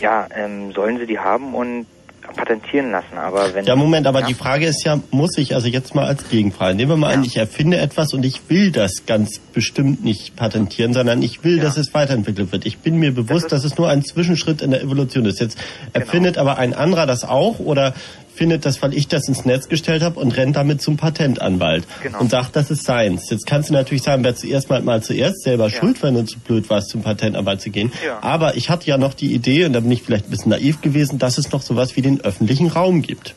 [0.00, 1.86] ja, ähm, sollen sie die haben und
[2.34, 3.16] patentieren lassen.
[3.16, 6.06] Aber wenn Ja, Moment, aber ja, die Frage ist ja, muss ich, also jetzt mal
[6.06, 10.04] als Gegenfrage, nehmen wir mal an, ich erfinde etwas und ich will das ganz bestimmt
[10.04, 12.66] nicht patentieren, sondern ich will, dass es weiterentwickelt wird.
[12.66, 15.40] Ich bin mir bewusst, dass es nur ein Zwischenschritt in der Evolution ist.
[15.40, 15.58] Jetzt
[15.92, 17.94] erfindet aber ein anderer das auch oder
[18.38, 22.20] findet das, weil ich das ins Netz gestellt habe und rennt damit zum Patentanwalt Genau.
[22.20, 23.28] und sagt, das ist seins.
[23.30, 26.38] Jetzt kannst du natürlich sagen, wer zuerst mal, mal zuerst selber schuld, wenn du zu
[26.38, 27.92] blöd warst, zum Patentanwalt zu gehen.
[28.04, 28.18] Ja.
[28.22, 30.80] Aber ich hatte ja noch die Idee, und da bin ich vielleicht ein bisschen naiv
[30.80, 33.34] gewesen, dass es noch sowas wie den öffentlichen Raum gibt.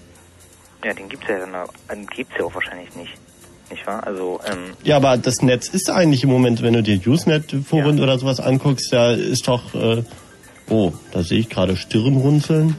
[0.85, 1.51] ja, den gibt's ja dann,
[1.91, 3.11] den gibt's ja auch wahrscheinlich nicht.
[3.69, 4.05] Nicht wahr?
[4.05, 8.19] Also, ähm, Ja, aber das Netz ist eigentlich im Moment, wenn du dir Usenet-Foren oder
[8.19, 10.03] sowas anguckst, da ist doch, äh,
[10.69, 12.75] oh, da sehe ich gerade Stirnrunzeln.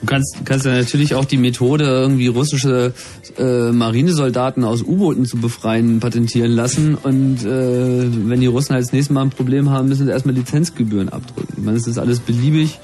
[0.00, 2.92] Du kannst, kannst ja natürlich auch die Methode, irgendwie russische
[3.38, 6.94] äh, Marinesoldaten aus U-Booten zu befreien, patentieren lassen.
[6.94, 10.34] Und äh, wenn die Russen halt das nächste Mal ein Problem haben, müssen sie erstmal
[10.34, 11.54] Lizenzgebühren abdrücken.
[11.56, 12.78] Ich meine, es ist alles beliebig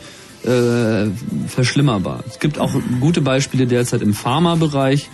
[0.44, 1.06] äh,
[1.46, 2.24] verschlimmerbar.
[2.28, 5.08] Es gibt auch gute Beispiele derzeit im Pharmabereich.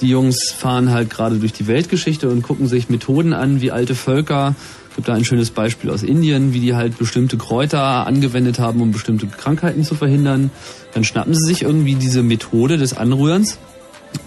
[0.00, 3.94] Die Jungs fahren halt gerade durch die Weltgeschichte und gucken sich Methoden an, wie alte
[3.94, 4.54] Völker.
[4.96, 8.80] Es gibt da ein schönes Beispiel aus Indien, wie die halt bestimmte Kräuter angewendet haben,
[8.80, 10.50] um bestimmte Krankheiten zu verhindern.
[10.94, 13.58] Dann schnappen sie sich irgendwie diese Methode des Anrührens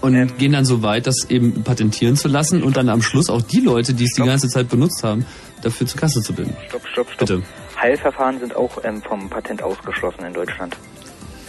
[0.00, 3.42] und gehen dann so weit, das eben patentieren zu lassen und dann am Schluss auch
[3.42, 5.26] die Leute, die es die ganze Zeit benutzt haben,
[5.60, 6.56] dafür zur Kasse zu binden.
[6.68, 7.18] stopp, stopp, stopp.
[7.18, 7.42] Bitte.
[7.76, 10.76] Heilverfahren sind auch ähm, vom Patent ausgeschlossen in Deutschland.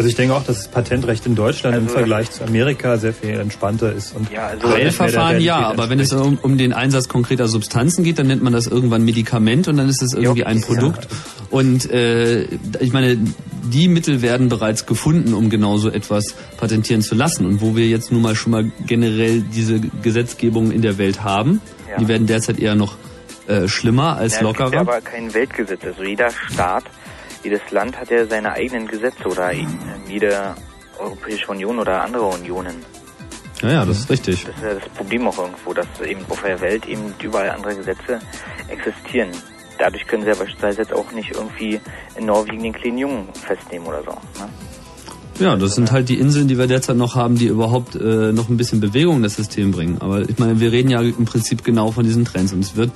[0.02, 3.14] Also ich denke auch, dass das Patentrecht in Deutschland im Also- Vergleich zu Amerika sehr
[3.14, 4.15] viel entspannter ist.
[4.15, 8.18] Und Ja, also Heilverfahren ja, aber wenn es um, um den Einsatz konkreter Substanzen geht,
[8.18, 11.07] dann nennt man das irgendwann Medikament und dann ist es irgendwie ein Produkt.
[11.52, 12.45] Und äh,
[12.80, 13.15] ich meine,
[13.72, 17.45] die Mittel werden bereits gefunden, um genau so etwas patentieren zu lassen.
[17.45, 21.61] Und wo wir jetzt nun mal schon mal generell diese Gesetzgebung in der Welt haben,
[21.91, 21.98] Ja.
[21.99, 22.95] die werden derzeit eher noch
[23.48, 24.82] äh, schlimmer als Ja, es gibt ja lockerer.
[24.82, 25.82] aber kein Weltgesetz.
[25.84, 26.86] Also jeder Staat,
[27.43, 29.68] jedes Land hat ja seine eigenen Gesetze oder ähm,
[30.07, 30.55] jede
[30.99, 32.76] Europäische Union oder andere Unionen.
[33.61, 34.45] Ja, ja, das ist richtig.
[34.45, 37.76] Das ist ja das Problem auch irgendwo, dass eben auf der Welt eben überall andere
[37.76, 38.19] Gesetze
[38.68, 39.30] existieren.
[39.77, 41.80] Dadurch können sie ja beispielsweise jetzt auch nicht irgendwie
[42.15, 44.11] in Norwegen den kleinen Jungen festnehmen oder so.
[44.11, 44.49] Ne?
[45.39, 48.49] Ja, das sind halt die Inseln, die wir derzeit noch haben, die überhaupt äh, noch
[48.49, 49.97] ein bisschen Bewegung in das System bringen.
[49.99, 52.53] Aber ich meine, wir reden ja im Prinzip genau von diesen Trends.
[52.53, 52.91] Und es wird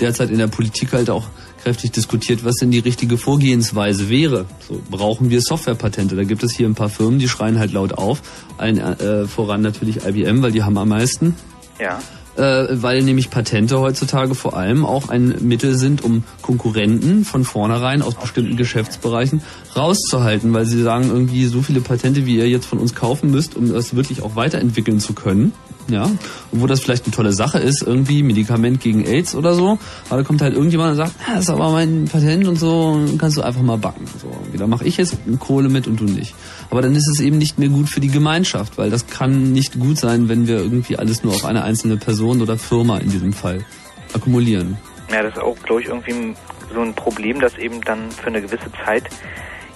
[0.00, 1.26] derzeit in der Politik halt auch
[1.62, 4.46] kräftig diskutiert, was denn die richtige Vorgehensweise wäre.
[4.68, 6.16] So, brauchen wir Softwarepatente?
[6.16, 8.22] Da gibt es hier ein paar Firmen, die schreien halt laut auf.
[8.58, 11.34] Allen äh, voran natürlich IBM, weil die haben am meisten
[11.78, 11.98] Ja.
[12.36, 18.02] äh, weil nämlich Patente heutzutage vor allem auch ein Mittel sind, um Konkurrenten von vornherein
[18.02, 19.42] aus bestimmten Geschäftsbereichen
[19.76, 23.56] rauszuhalten, weil sie sagen irgendwie so viele Patente, wie ihr jetzt von uns kaufen müsst,
[23.56, 25.52] um das wirklich auch weiterentwickeln zu können.
[25.90, 26.08] Ja,
[26.52, 30.22] wo das vielleicht eine tolle Sache ist, irgendwie Medikament gegen AIDS oder so, aber da
[30.22, 33.42] kommt halt irgendjemand und sagt, ah, das ist aber mein Patent und so, kannst du
[33.42, 34.04] einfach mal backen.
[34.20, 36.34] So, da mache ich jetzt Kohle mit und du nicht.
[36.70, 39.80] Aber dann ist es eben nicht mehr gut für die Gemeinschaft, weil das kann nicht
[39.80, 43.32] gut sein, wenn wir irgendwie alles nur auf eine einzelne Person oder Firma in diesem
[43.32, 43.64] Fall
[44.12, 44.78] akkumulieren.
[45.10, 46.34] Ja, das ist auch, glaube ich, irgendwie
[46.72, 49.04] so ein Problem, dass eben dann für eine gewisse Zeit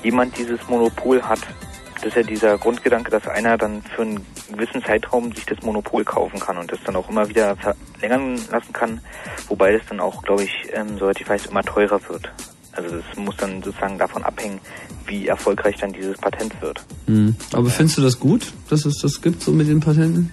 [0.04, 1.40] jemand dieses Monopol hat.
[1.94, 6.04] Das ist ja dieser Grundgedanke, dass einer dann für einen gewissen Zeitraum sich das Monopol
[6.04, 9.00] kaufen kann und das dann auch immer wieder verlängern lassen kann,
[9.48, 12.30] wobei das dann auch, glaube ich, ähm, soweit ich weiß, immer teurer wird.
[12.72, 14.58] Also das muss dann sozusagen davon abhängen,
[15.06, 16.84] wie erfolgreich dann dieses Patent wird.
[17.06, 17.36] Hm.
[17.52, 20.32] Aber findest du das gut, dass es das gibt, so mit den Patenten?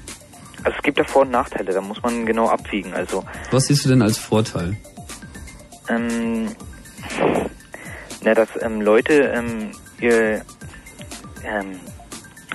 [0.63, 2.93] Also es gibt ja Vor- und Nachteile, da muss man genau abwiegen.
[2.93, 4.75] Also Was siehst du denn als Vorteil?
[5.89, 6.47] ähm,
[8.23, 10.41] na, dass ähm, Leute ähm, ihr
[11.45, 11.79] ähm,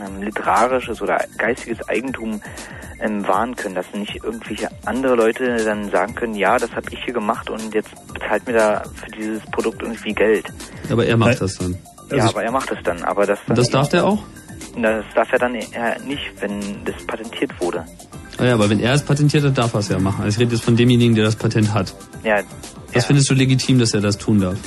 [0.01, 2.41] ähm, literarisches oder geistiges Eigentum
[3.01, 7.03] ähm, wahren können, dass nicht irgendwelche andere Leute dann sagen können, ja, das habe ich
[7.05, 10.47] hier gemacht und jetzt bezahlt mir da für dieses Produkt irgendwie Geld.
[10.91, 11.77] Aber er macht das dann.
[12.11, 13.03] ja, aber er macht das dann.
[13.05, 14.23] Aber das, Und das darf der auch?
[14.81, 17.85] das darf er dann eher nicht, wenn das patentiert wurde.
[18.39, 20.23] Ah ja, aber wenn er es patentiert hat, darf er es ja machen.
[20.23, 21.95] Also ich rede jetzt von demjenigen, der das Patent hat.
[22.23, 22.41] Ja,
[22.93, 24.59] Was findest du legitim, dass er das tun darf?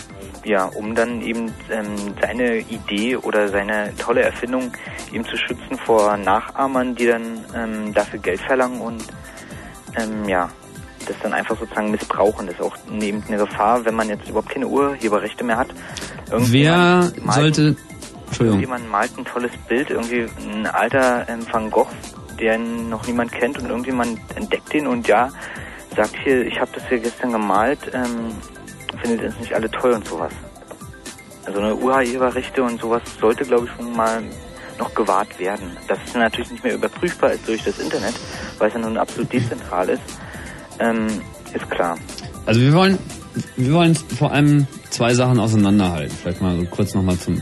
[0.46, 4.72] Ja, um dann eben ähm, seine Idee oder seine tolle Erfindung
[5.12, 9.04] eben zu schützen vor Nachahmern, die dann ähm, dafür Geld verlangen und
[9.98, 10.50] ähm, ja,
[11.08, 12.48] das dann einfach sozusagen missbrauchen.
[12.48, 15.70] Das ist auch eben eine Gefahr, wenn man jetzt überhaupt keine Urheberrechte mehr hat.
[16.32, 17.76] Wer sollte...
[18.28, 18.62] Entschuldigung.
[18.62, 21.90] Irgendjemand malt ein tolles Bild, irgendwie ein alter ähm, Van Gogh,
[22.40, 25.32] den noch niemand kennt und irgendjemand entdeckt den und ja,
[25.96, 28.32] sagt hier, ich habe das hier gestern gemalt, ähm,
[29.02, 30.32] findet es nicht alle toll und sowas.
[31.46, 34.22] Also eine Urheberrechte und sowas sollte, glaube ich, schon mal
[34.78, 35.78] noch gewahrt werden.
[35.88, 38.14] Das ist natürlich nicht mehr überprüfbar ist durch das Internet,
[38.58, 40.02] weil es ja nun absolut dezentral ist,
[40.80, 41.08] ähm,
[41.54, 41.98] ist klar.
[42.46, 42.98] Also wir wollen,
[43.58, 46.16] wir wollen vor allem zwei Sachen auseinanderhalten.
[46.16, 47.42] Vielleicht mal so kurz nochmal zum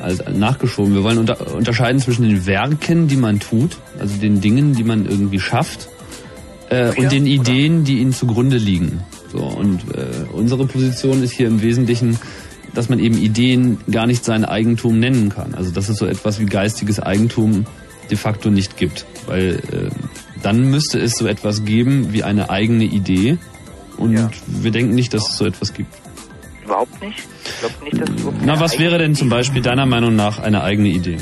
[0.00, 0.94] also nachgeschoben.
[0.94, 5.06] Wir wollen unter, unterscheiden zwischen den Werken, die man tut, also den Dingen, die man
[5.06, 5.88] irgendwie schafft,
[6.70, 9.02] äh, und den Ideen, die ihnen zugrunde liegen.
[9.32, 12.18] So und äh, unsere Position ist hier im Wesentlichen,
[12.74, 15.54] dass man eben Ideen gar nicht sein Eigentum nennen kann.
[15.54, 17.66] Also dass es so etwas wie geistiges Eigentum
[18.10, 19.90] de facto nicht gibt, weil äh,
[20.42, 23.38] dann müsste es so etwas geben wie eine eigene Idee
[23.96, 25.92] und wir denken nicht, dass es so etwas gibt.
[26.64, 27.18] Überhaupt nicht?
[27.44, 30.62] Ich glaube nicht, dass es Na, was wäre denn zum Beispiel deiner Meinung nach eine
[30.62, 31.16] eigene Idee?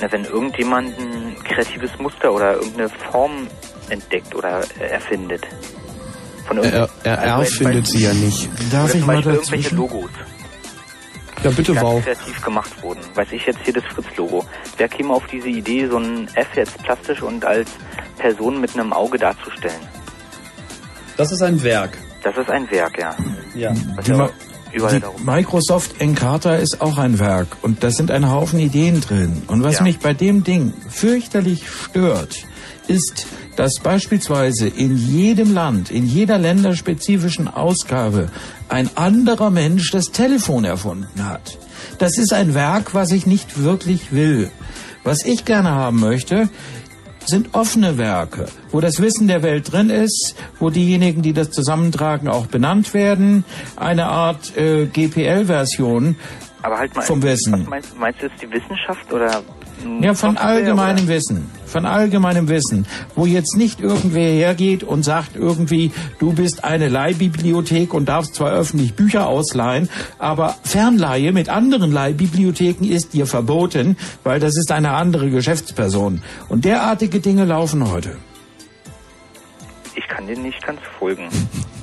[0.00, 3.46] Na, wenn irgendjemand ein kreatives Muster oder irgendeine Form
[3.88, 5.46] entdeckt oder äh, erfindet.
[6.50, 8.48] Von Er, irgend- er also erfindet sie ja nicht.
[8.72, 10.10] oder zum Beispiel irgendwelche Logos,
[11.44, 12.02] Ja, bitte, die wow.
[12.02, 12.98] kreativ gemacht wurden.
[13.14, 14.44] Weiß ich jetzt hier das Fritz-Logo.
[14.76, 17.70] Wer käme auf diese Idee, so ein F jetzt plastisch und als
[18.18, 19.80] Person mit einem Auge darzustellen?
[21.16, 21.96] Das ist ein Werk.
[22.24, 23.14] Das ist ein Werk, ja.
[23.54, 23.72] Ja.
[23.72, 24.28] Die, ja
[24.72, 25.24] die darum.
[25.24, 29.44] Microsoft Encarta ist auch ein Werk und da sind ein Haufen Ideen drin.
[29.46, 32.34] Und was mich bei dem Ding fürchterlich stört,
[32.90, 33.26] ist,
[33.56, 38.28] dass beispielsweise in jedem Land, in jeder länderspezifischen Ausgabe
[38.68, 41.58] ein anderer Mensch das Telefon erfunden hat.
[41.98, 44.50] Das ist ein Werk, was ich nicht wirklich will.
[45.04, 46.48] Was ich gerne haben möchte,
[47.24, 52.28] sind offene Werke, wo das Wissen der Welt drin ist, wo diejenigen, die das zusammentragen,
[52.28, 53.44] auch benannt werden.
[53.76, 56.16] Eine Art äh, GPL-Version
[56.62, 57.52] Aber halt mal, vom Wissen.
[57.52, 59.42] was meinst, meinst du jetzt die Wissenschaft oder?
[60.00, 61.14] Ja, von allgemeinem oder?
[61.14, 61.50] Wissen.
[61.66, 62.86] Von allgemeinem Wissen.
[63.14, 68.52] Wo jetzt nicht irgendwer hergeht und sagt irgendwie, du bist eine Leihbibliothek und darfst zwar
[68.52, 69.88] öffentlich Bücher ausleihen,
[70.18, 76.22] aber Fernleihe mit anderen Leihbibliotheken ist dir verboten, weil das ist eine andere Geschäftsperson.
[76.48, 78.16] Und derartige Dinge laufen heute.
[79.94, 81.28] Ich kann dir nicht ganz folgen.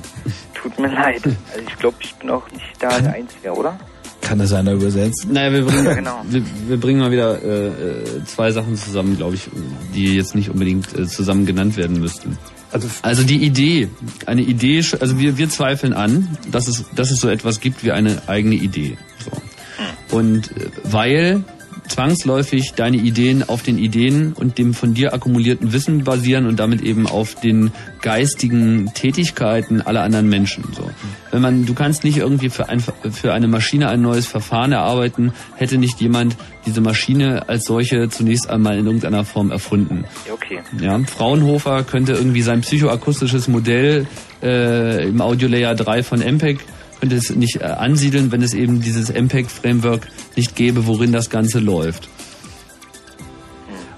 [0.54, 1.22] Tut mir leid.
[1.24, 3.78] Also ich glaube, ich bin auch nicht da der Einzige, oder?
[4.28, 5.32] Kann das einer übersetzen?
[5.32, 6.22] Naja, wir bringen, Ja, genau.
[6.28, 9.48] wir, wir bringen mal wieder äh, äh, zwei Sachen zusammen, glaube ich,
[9.94, 12.36] die jetzt nicht unbedingt äh, zusammen genannt werden müssten.
[12.70, 13.88] Also, Also die Idee,
[14.26, 17.92] eine Idee, also wir, wir zweifeln an, dass es, dass es so etwas gibt wie
[17.92, 18.98] eine eigene Idee.
[19.24, 20.16] So.
[20.16, 21.42] Und äh, weil
[21.88, 26.82] zwangsläufig deine Ideen auf den Ideen und dem von dir akkumulierten Wissen basieren und damit
[26.82, 30.64] eben auf den geistigen Tätigkeiten aller anderen Menschen.
[30.76, 30.90] So.
[31.30, 35.32] Wenn man, du kannst nicht irgendwie für, ein, für eine Maschine ein neues Verfahren erarbeiten,
[35.56, 36.36] hätte nicht jemand
[36.66, 40.04] diese Maschine als solche zunächst einmal in irgendeiner Form erfunden.
[40.32, 40.60] Okay.
[40.80, 44.06] Ja, Fraunhofer könnte irgendwie sein psychoakustisches Modell
[44.42, 46.60] äh, im Audio Layer 3 von MPEG
[47.00, 50.06] könnte es nicht äh, ansiedeln, wenn es eben dieses MPEG-Framework
[50.36, 52.08] nicht gäbe, worin das Ganze läuft.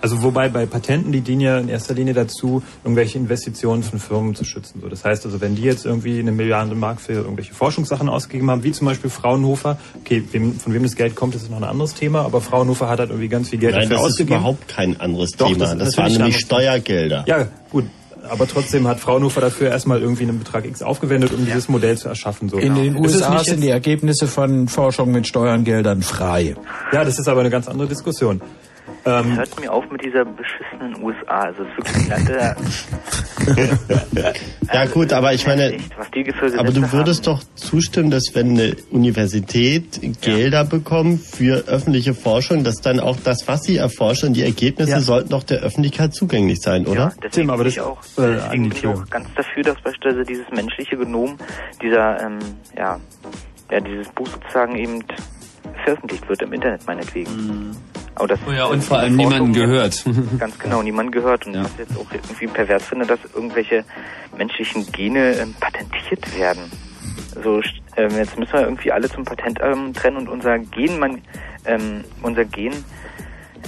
[0.03, 4.35] Also wobei bei Patenten, die dienen ja in erster Linie dazu, irgendwelche Investitionen von Firmen
[4.35, 4.81] zu schützen.
[4.81, 8.51] So, das heißt also, wenn die jetzt irgendwie eine Milliarde Mark für irgendwelche Forschungssachen ausgegeben
[8.51, 11.65] haben, wie zum Beispiel Fraunhofer, okay, wem, von wem das Geld kommt, ist noch ein
[11.65, 14.37] anderes Thema, aber Fraunhofer hat halt irgendwie ganz viel Geld Nein, dafür das ist ausgegeben.
[14.39, 15.75] überhaupt kein anderes Doch, Thema.
[15.75, 17.25] das Das, waren nämlich Steuergelder.
[17.27, 17.85] Ja, gut.
[18.29, 22.09] Aber trotzdem hat Fraunhofer dafür erstmal irgendwie einen Betrag X aufgewendet, um dieses Modell zu
[22.09, 22.49] erschaffen.
[22.49, 22.59] So.
[22.59, 26.55] In den Es ist USA nicht sind die Ergebnisse von Forschung mit Steuergeldern frei.
[26.93, 28.41] Ja, das ist aber eine ganz andere Diskussion.
[29.05, 31.40] Ähm, Hört mir auf mit dieser beschissenen USA.
[31.40, 32.57] Also es ist wirklich ein Land, der,
[34.73, 38.51] Ja gut, aber ich meine, was die für aber du würdest doch zustimmen, dass wenn
[38.51, 44.43] eine Universität Gelder bekommt für öffentliche Forschung, dass dann auch das, was sie erforschen, die
[44.43, 45.01] Ergebnisse Ja.
[45.01, 47.12] sollten doch der Öffentlichkeit zugänglich sein, oder?
[47.23, 50.24] Deswegen aber bin das- ich auch, äh, deswegen bin ich auch ganz dafür, dass beispielsweise
[50.24, 51.36] dieses menschliche Genom,
[51.82, 52.39] dieser, ähm,
[52.77, 52.98] ja,
[53.70, 55.02] ja, dieses Buch sozusagen eben
[55.85, 57.74] veröffentlicht wird im Internet meinetwegen.
[58.21, 60.05] Aber das Oh ja, und vor allem niemanden gehört.
[60.39, 61.47] Ganz genau, niemand gehört.
[61.47, 63.83] Und was ich jetzt auch irgendwie pervers finde, dass irgendwelche
[64.37, 66.71] menschlichen Gene ähm, patentiert werden.
[67.43, 67.63] So,
[67.97, 71.23] ähm, jetzt müssen wir irgendwie alle zum Patent ähm, trennen und unser Gen, man,
[71.65, 72.85] ähm, unser Gen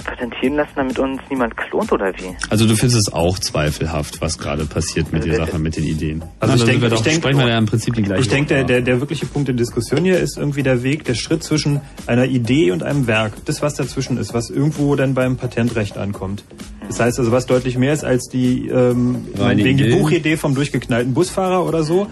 [0.03, 2.35] patentieren lassen, damit uns niemand klont oder wie?
[2.49, 6.23] Also du findest es auch zweifelhaft, was gerade passiert mit der Sache, mit den Ideen.
[6.39, 8.53] Also Na, ich denke, ich denke, sprechen wir ja im Prinzip die gleiche Ich denke,
[8.53, 11.81] der, der, der wirkliche Punkt der Diskussion hier ist irgendwie der Weg, der Schritt zwischen
[12.07, 13.33] einer Idee und einem Werk.
[13.45, 16.43] Das, was dazwischen ist, was irgendwo dann beim Patentrecht ankommt.
[16.87, 19.95] Das heißt also, was deutlich mehr ist als die, ähm, wegen die Idee.
[19.95, 22.07] Buchidee vom durchgeknallten Busfahrer oder so.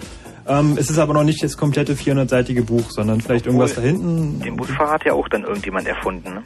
[0.47, 4.39] Ähm, es ist aber noch nicht das komplette 400-seitige Buch, sondern vielleicht irgendwas da hinten.
[4.41, 6.43] Den Busfahrer hat ja auch dann irgendjemand erfunden, ne?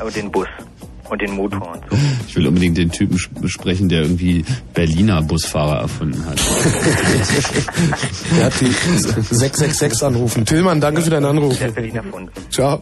[0.00, 0.46] Aber den Bus
[1.08, 1.96] und den Motor und so.
[2.26, 4.44] Ich will unbedingt den Typen sp- sprechen, der irgendwie
[4.74, 6.40] Berliner Busfahrer erfunden hat.
[8.36, 10.44] Der hat die 666 anrufen.
[10.44, 11.56] Tillmann, danke für deinen Anruf.
[11.58, 12.30] Der hat Berlin erfunden.
[12.50, 12.80] Ciao.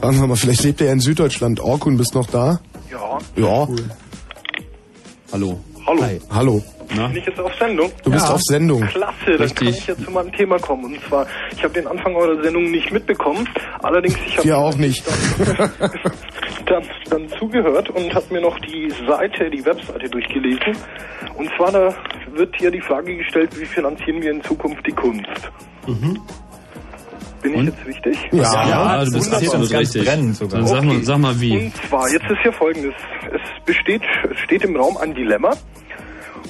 [0.00, 1.60] Fragen wir mal, vielleicht lebt er ja in Süddeutschland.
[1.60, 2.60] Orkun, bist noch da?
[2.90, 3.18] Ja.
[3.36, 3.68] Ja.
[5.32, 5.60] Hallo.
[5.86, 6.02] Hallo.
[6.02, 6.20] Hi.
[6.30, 6.62] Hallo.
[6.96, 7.08] Na?
[7.08, 7.90] Bin ich jetzt auf Sendung?
[8.02, 8.82] Du bist auf Sendung.
[8.86, 9.68] Klasse, dann kann Richtig.
[9.78, 10.84] ich jetzt zu meinem Thema kommen.
[10.84, 13.48] Und zwar, ich habe den Anfang eurer Sendung nicht mitbekommen.
[13.82, 15.04] Allerdings, ich habe Wir auch nicht.
[16.66, 20.76] dann, dann zugehört und habe mir noch die Seite, die Webseite durchgelesen.
[21.36, 21.94] Und zwar, da
[22.32, 25.50] wird hier die Frage gestellt, wie finanzieren wir in Zukunft die Kunst?
[27.42, 28.18] Bin ich jetzt richtig?
[28.32, 30.04] Ja, ja, du bist absolut richtig.
[30.04, 31.58] Dann sag mal, sag mal wie.
[31.58, 32.94] Und zwar, jetzt ist hier folgendes.
[33.30, 35.50] Es besteht, es steht im Raum ein Dilemma.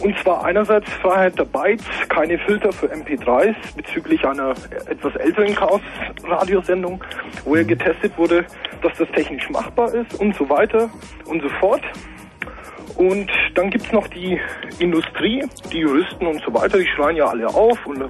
[0.00, 4.54] Und zwar einerseits Freiheit der Bytes, keine Filter für MP3s bezüglich einer
[4.86, 7.02] etwas älteren Chaos-Radiosendung,
[7.44, 8.44] wo ja getestet wurde,
[8.82, 10.90] dass das technisch machbar ist und so weiter
[11.26, 11.82] und so fort.
[12.96, 14.40] Und dann gibt's noch die
[14.78, 18.04] Industrie, die Juristen und so weiter, die schreien ja alle auf und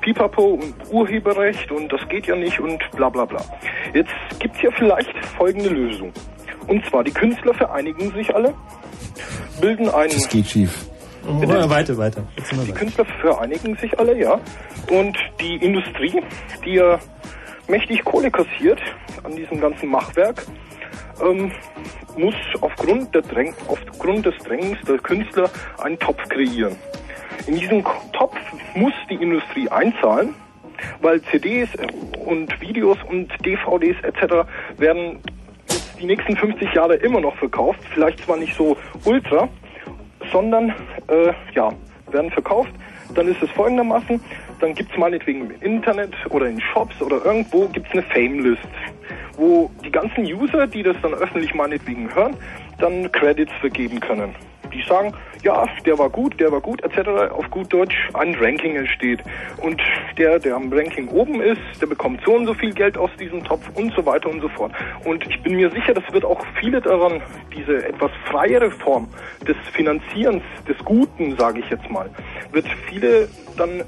[0.00, 3.44] Pipapo und Urheberrecht und das geht ja nicht und bla bla bla.
[3.94, 6.12] Jetzt gibt's ja vielleicht folgende Lösung.
[6.68, 8.54] Und zwar, die Künstler vereinigen sich alle,
[9.60, 10.12] bilden einen...
[10.12, 10.91] Das geht schief.
[11.26, 12.22] Oder weiter, weiter.
[12.66, 14.40] Die Künstler vereinigen sich alle, ja.
[14.90, 16.22] Und die Industrie,
[16.64, 16.98] die ja
[17.68, 18.80] mächtig Kohle kassiert
[19.22, 20.44] an diesem ganzen Machwerk,
[21.22, 21.52] ähm,
[22.16, 25.48] muss aufgrund, der Dräng, aufgrund des Drängens der Künstler
[25.82, 26.76] einen Topf kreieren.
[27.46, 28.36] In diesen Ko- Topf
[28.74, 30.34] muss die Industrie einzahlen,
[31.00, 31.68] weil CDs
[32.26, 34.46] und Videos und DVDs etc.
[34.78, 35.20] werden
[35.70, 39.48] jetzt die nächsten 50 Jahre immer noch verkauft, vielleicht zwar nicht so ultra,
[40.30, 40.70] sondern
[41.08, 41.72] äh, ja,
[42.10, 42.72] werden verkauft.
[43.14, 44.20] Dann ist es folgendermaßen,
[44.60, 48.62] dann gibt es meinetwegen im Internet oder in Shops oder irgendwo gibt es eine Fame-List,
[49.36, 52.36] wo die ganzen User, die das dann öffentlich meinetwegen hören,
[52.78, 54.34] dann Credits vergeben können.
[54.72, 55.12] Die sagen,
[55.42, 57.08] ja, der war gut, der war gut, etc.
[57.30, 59.20] Auf gut Deutsch ein Ranking entsteht.
[59.58, 59.80] Und
[60.16, 63.42] der, der am Ranking oben ist, der bekommt so und so viel Geld aus diesem
[63.44, 64.72] Topf und so weiter und so fort.
[65.04, 67.20] Und ich bin mir sicher, das wird auch viele daran,
[67.54, 69.08] diese etwas freiere Form
[69.46, 72.08] des Finanzierens, des Guten, sage ich jetzt mal,
[72.52, 73.82] wird viele dann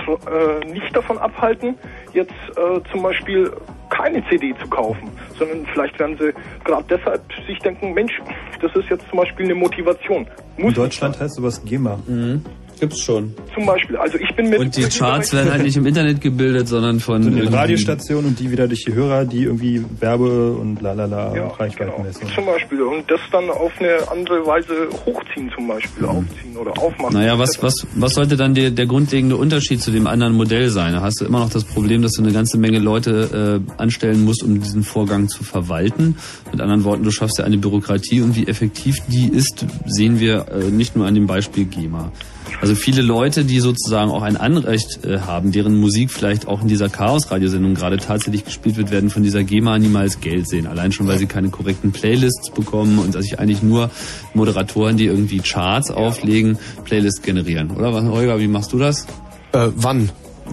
[0.00, 1.76] äh, nicht davon abhalten,
[2.12, 3.52] jetzt äh, zum Beispiel
[3.90, 6.32] keine CD zu kaufen, sondern vielleicht werden sie
[6.64, 8.12] gerade deshalb sich denken, Mensch,
[8.60, 10.26] das ist jetzt zum Beispiel eine Motivation.
[10.56, 11.98] In Deutschland heißt sowas GEMA.
[12.06, 12.42] Mhm.
[12.82, 13.32] Gibt's schon.
[13.54, 14.58] Zum Beispiel, also ich bin mit...
[14.58, 18.40] Und die Charts werden halt nicht im Internet gebildet, sondern von Von den Radiostationen und
[18.40, 22.26] die wieder durch die Hörer, die irgendwie Werbe und lalala Ja, Reichweiten messen.
[22.34, 22.82] Zum Beispiel.
[22.82, 27.14] Und das dann auf eine andere Weise hochziehen zum Beispiel, aufziehen oder aufmachen.
[27.14, 30.92] Naja, was, was, was sollte dann der, der grundlegende Unterschied zu dem anderen Modell sein?
[30.92, 34.24] Da hast du immer noch das Problem, dass du eine ganze Menge Leute äh, anstellen
[34.24, 36.16] musst, um diesen Vorgang zu verwalten.
[36.50, 40.46] Mit anderen Worten, du schaffst ja eine Bürokratie und wie effektiv die ist, sehen wir
[40.48, 42.10] äh, nicht nur an dem Beispiel GEMA.
[42.60, 46.68] Also viele Leute, die sozusagen auch ein Anrecht äh, haben, deren Musik vielleicht auch in
[46.68, 50.66] dieser Chaos-Radiosendung gerade tatsächlich gespielt wird, werden von dieser GEMA niemals Geld sehen.
[50.66, 53.90] Allein schon, weil sie keine korrekten Playlists bekommen und dass sich eigentlich nur
[54.34, 57.70] Moderatoren, die irgendwie Charts auflegen, Playlists generieren.
[57.70, 59.06] Oder Holger, wie machst du das?
[59.52, 60.10] Äh, wann?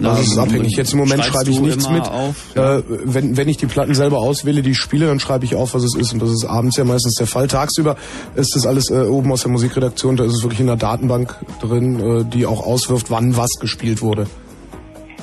[0.08, 0.76] Also es ist abhängig.
[0.76, 2.02] Jetzt im Moment schreibe ich nichts mit.
[2.02, 2.56] auf?
[2.56, 5.74] Äh, wenn, wenn ich die Platten selber auswähle, die ich spiele, dann schreibe ich auf,
[5.74, 6.12] was es ist.
[6.12, 7.48] Und das ist abends ja meistens der Fall.
[7.48, 7.96] Tagsüber
[8.34, 10.16] ist das alles äh, oben aus der Musikredaktion.
[10.16, 14.02] Da ist es wirklich in der Datenbank drin, äh, die auch auswirft, wann was gespielt
[14.02, 14.26] wurde.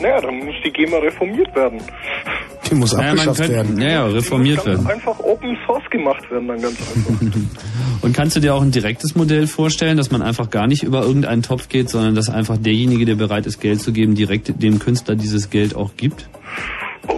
[0.01, 1.79] Naja, dann muss die GEMA reformiert werden.
[2.69, 3.81] Die muss Naja, abgeschafft könnte- werden.
[3.81, 4.85] Ja, ja, reformiert werden.
[4.87, 7.21] Einfach Open Source gemacht werden dann ganz einfach.
[8.03, 11.01] Und kannst du dir auch ein direktes Modell vorstellen, dass man einfach gar nicht über
[11.01, 14.77] irgendeinen Topf geht, sondern dass einfach derjenige, der bereit ist, Geld zu geben, direkt dem
[14.79, 16.29] Künstler dieses Geld auch gibt?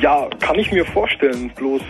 [0.00, 1.80] Ja, kann ich mir vorstellen, bloß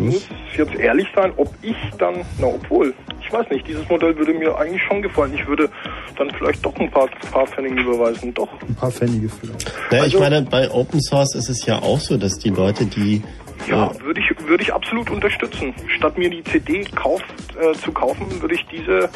[0.00, 4.32] muss jetzt ehrlich sein, ob ich dann, na obwohl, ich weiß nicht, dieses Modell würde
[4.34, 5.32] mir eigentlich schon gefallen.
[5.34, 5.68] Ich würde
[6.16, 8.48] dann vielleicht doch ein paar, paar Pfennige überweisen, doch.
[8.68, 9.72] Ein paar Pfennige vielleicht.
[9.90, 12.86] Ja, Also- ich meine, bei Open Source ist es ja auch so, dass die Leute,
[12.86, 13.22] die
[13.68, 15.74] Ja, würde ich, würde ich absolut unterstützen.
[15.96, 17.24] Statt mir die CD kauft,
[17.60, 19.10] äh, zu kaufen, würde ich diese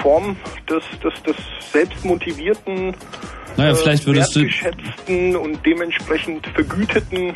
[0.00, 0.36] Form
[0.68, 1.36] des, des, des
[1.72, 2.94] selbstmotivierten,
[3.56, 7.34] Naja, vielleicht würdest du- wertgeschätzten und dementsprechend vergüteten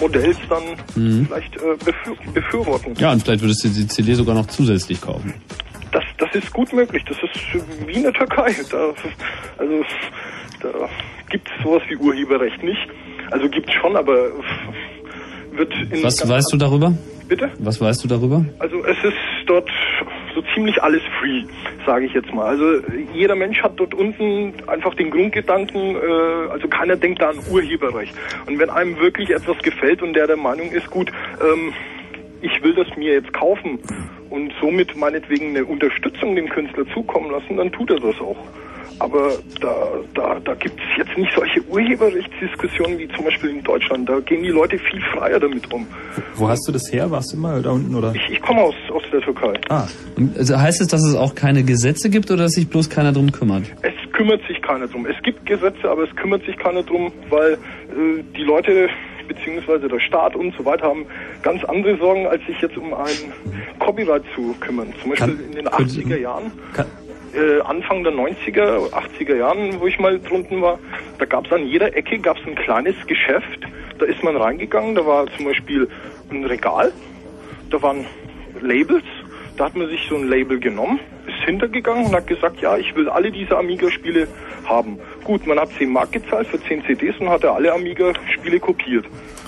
[0.00, 0.62] Modells dann
[0.94, 1.26] Mhm.
[1.26, 2.94] vielleicht äh, befür befürworten.
[2.98, 5.34] Ja, und vielleicht würdest du die CD sogar noch zusätzlich kaufen.
[5.92, 7.02] Das, das ist gut möglich.
[7.06, 8.54] Das ist wie in der Türkei.
[8.70, 8.92] Da,
[9.58, 9.84] also
[10.60, 10.88] da
[11.30, 12.80] gibt es sowas wie Urheberrecht nicht.
[13.30, 14.14] Also gibt es schon, aber
[15.52, 16.92] wird in Was weißt du darüber?
[17.28, 17.50] Bitte?
[17.58, 18.44] Was weißt du darüber?
[18.58, 19.14] Also es ist
[19.46, 19.68] dort
[20.34, 21.44] so ziemlich alles free,
[21.86, 22.46] sage ich jetzt mal.
[22.46, 22.80] Also
[23.14, 28.14] jeder Mensch hat dort unten einfach den Grundgedanken, äh, also keiner denkt da an Urheberrecht.
[28.46, 31.10] Und wenn einem wirklich etwas gefällt und der der Meinung ist, gut,
[31.40, 31.72] ähm,
[32.40, 33.78] ich will das mir jetzt kaufen
[34.30, 38.36] und somit meinetwegen eine Unterstützung dem Künstler zukommen lassen, dann tut er das auch.
[39.02, 39.74] Aber da,
[40.14, 44.08] da, da gibt es jetzt nicht solche Urheberrechtsdiskussionen wie zum Beispiel in Deutschland.
[44.08, 45.84] Da gehen die Leute viel freier damit um.
[46.36, 47.10] Wo hast du das her?
[47.10, 48.14] Warst du mal da unten oder?
[48.14, 49.54] Ich, ich komme aus, aus der Türkei.
[49.70, 49.88] Ah.
[50.16, 53.12] Und also heißt es, dass es auch keine Gesetze gibt oder dass sich bloß keiner
[53.12, 53.64] drum kümmert?
[53.82, 55.04] Es kümmert sich keiner drum.
[55.06, 58.88] Es gibt Gesetze, aber es kümmert sich keiner drum, weil äh, die Leute
[59.26, 61.06] beziehungsweise der Staat und so weiter haben
[61.42, 63.32] ganz andere Sorgen, als sich jetzt um ein
[63.78, 64.92] Copyright zu kümmern.
[65.00, 66.52] Zum Beispiel in den 80er Jahren,
[67.34, 70.78] äh, Anfang der 90er, 80er Jahren, wo ich mal drunten war,
[71.18, 73.60] da gab es an jeder Ecke gab's ein kleines Geschäft.
[73.98, 75.88] Da ist man reingegangen, da war zum Beispiel
[76.30, 76.92] ein Regal,
[77.70, 78.06] da waren
[78.60, 79.04] Labels,
[79.56, 82.94] da hat man sich so ein Label genommen, ist hintergegangen und hat gesagt, ja, ich
[82.96, 84.28] will alle diese Amiga-Spiele
[84.64, 84.98] haben.
[85.24, 89.06] Gut, man hat 10 Mark gezahlt für 10 CDs und hat alle Amiga-Spiele kopiert.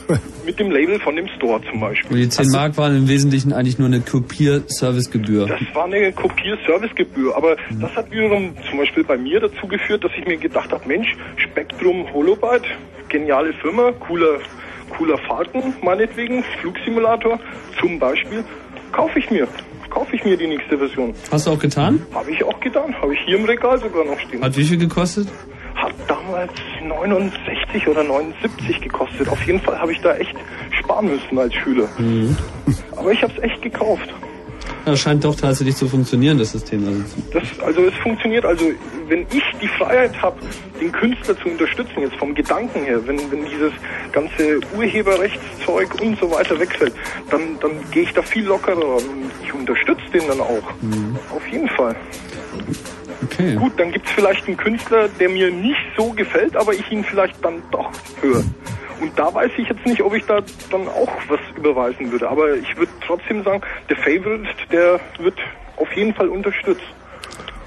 [0.47, 2.11] Mit dem Label von dem Store zum Beispiel.
[2.11, 5.47] Und die 10 Mark waren im Wesentlichen eigentlich nur eine Kopier-Servicegebühr.
[5.47, 10.13] Das war eine Kopier-Servicegebühr, aber das hat wiederum zum Beispiel bei mir dazu geführt, dass
[10.19, 12.67] ich mir gedacht habe, Mensch, Spektrum Holobyte,
[13.09, 14.39] geniale Firma, cooler,
[14.97, 17.39] cooler Falken, meinetwegen, Flugsimulator
[17.81, 18.45] zum Beispiel,
[18.93, 19.49] kaufe ich mir.
[19.91, 21.15] Kaufe ich mir die nächste Version.
[21.31, 22.03] Hast du auch getan?
[22.13, 24.43] Habe ich auch getan, habe ich hier im Regal sogar noch stehen.
[24.43, 25.29] Hat wie viel gekostet?
[25.75, 26.53] Hat damals
[26.83, 29.29] 69 oder 79 gekostet.
[29.29, 30.35] Auf jeden Fall habe ich da echt
[30.79, 31.89] sparen müssen als Schüler.
[32.97, 34.09] Aber ich habe es echt gekauft.
[34.87, 36.87] Ja, scheint doch tatsächlich zu funktionieren, das System.
[36.87, 37.03] Also
[37.33, 38.67] Das, also es funktioniert, also
[39.09, 40.37] wenn ich die Freiheit habe,
[40.79, 43.73] den Künstler zu unterstützen, jetzt vom Gedanken her, wenn, wenn dieses
[44.13, 46.93] ganze Urheberrechtszeug und so weiter wegfällt,
[47.31, 50.63] dann, dann gehe ich da viel lockerer und ich unterstütze den dann auch.
[51.35, 51.97] Auf jeden Fall.
[53.25, 53.57] Okay.
[53.57, 57.05] Gut, dann gibt es vielleicht einen Künstler, der mir nicht so gefällt, aber ich ihn
[57.05, 57.91] vielleicht dann doch
[58.21, 58.45] höre.
[59.01, 60.41] Und da weiß ich jetzt nicht, ob ich da
[60.71, 62.29] dann auch was überweisen würde.
[62.29, 65.35] Aber ich würde trotzdem sagen, der Favorite, der wird
[65.77, 66.83] auf jeden Fall unterstützt.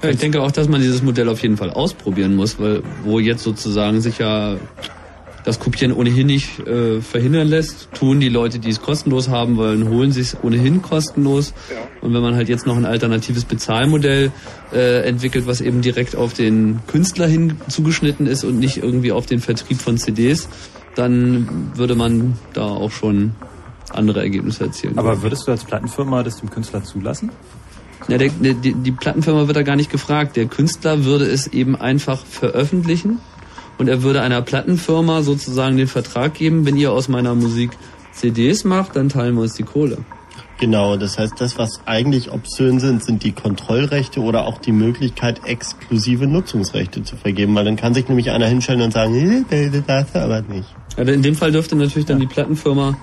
[0.02, 3.18] Ja, ich denke auch, dass man dieses Modell auf jeden Fall ausprobieren muss, weil wo
[3.18, 4.56] jetzt sozusagen sich ja
[5.48, 9.88] das Kopieren ohnehin nicht äh, verhindern lässt, tun die Leute, die es kostenlos haben wollen,
[9.88, 11.54] holen sich es ohnehin kostenlos.
[12.02, 14.30] Und wenn man halt jetzt noch ein alternatives Bezahlmodell
[14.74, 19.24] äh, entwickelt, was eben direkt auf den Künstler hin zugeschnitten ist und nicht irgendwie auf
[19.24, 20.50] den Vertrieb von CDs,
[20.94, 23.32] dann würde man da auch schon
[23.88, 24.98] andere Ergebnisse erzielen.
[24.98, 27.30] Aber würdest du als Plattenfirma das dem Künstler zulassen?
[28.08, 30.36] Ja, der, der, die, die Plattenfirma wird da gar nicht gefragt.
[30.36, 33.18] Der Künstler würde es eben einfach veröffentlichen
[33.78, 37.70] und er würde einer Plattenfirma sozusagen den Vertrag geben, wenn ihr aus meiner Musik
[38.12, 39.98] CDs macht, dann teilen wir uns die Kohle.
[40.60, 45.42] Genau, das heißt, das, was eigentlich obszön sind, sind die Kontrollrechte oder auch die Möglichkeit,
[45.44, 50.16] exklusive Nutzungsrechte zu vergeben, weil dann kann sich nämlich einer hinstellen und sagen, äh, das
[50.16, 50.66] aber nicht.
[50.96, 52.96] Also in dem Fall dürfte natürlich dann die Plattenfirma,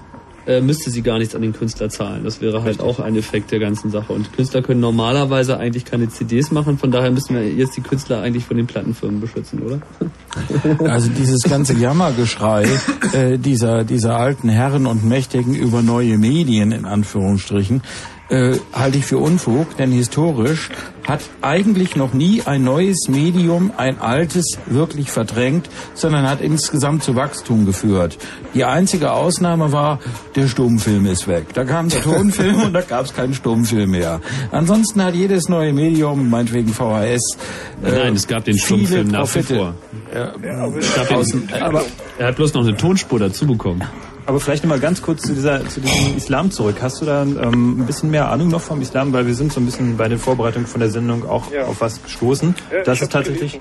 [0.47, 2.23] äh, müsste sie gar nichts an den Künstler zahlen.
[2.23, 4.13] Das wäre halt auch ein Effekt der ganzen Sache.
[4.13, 8.21] Und Künstler können normalerweise eigentlich keine CDs machen, von daher müssen wir jetzt die Künstler
[8.21, 9.79] eigentlich von den Plattenfirmen beschützen, oder?
[10.79, 12.67] Also dieses ganze Jammergeschrei
[13.13, 17.81] äh, dieser, dieser alten Herren und Mächtigen über neue Medien in Anführungsstrichen,
[18.29, 20.69] äh, halte ich für Unfug, denn historisch
[21.07, 27.15] hat eigentlich noch nie ein neues Medium ein altes wirklich verdrängt, sondern hat insgesamt zu
[27.15, 28.17] Wachstum geführt.
[28.55, 29.99] Die einzige Ausnahme war,
[30.35, 31.53] der Stummfilm ist weg.
[31.53, 34.21] Da kam der Tonfilm und da gab es keinen Stummfilm mehr.
[34.51, 37.37] Ansonsten hat jedes neue Medium, meinetwegen VHS,
[37.83, 39.55] äh, Nein, es gab den viele Stummfilm nach wie Profite.
[39.55, 39.73] vor.
[40.13, 40.33] Ja,
[40.95, 41.83] gab den, aber
[42.17, 43.83] er hat bloß noch eine Tonspur dazu bekommen.
[44.27, 46.77] Aber vielleicht nochmal ganz kurz zu, dieser, zu diesem Islam zurück.
[46.81, 49.13] Hast du da ähm, ein bisschen mehr Ahnung noch vom Islam?
[49.13, 51.65] Weil wir sind so ein bisschen bei den Vorbereitungen von der Sendung auch Ja.
[51.65, 52.55] auf was gestoßen.
[52.71, 53.59] Ja, das ist tatsächlich...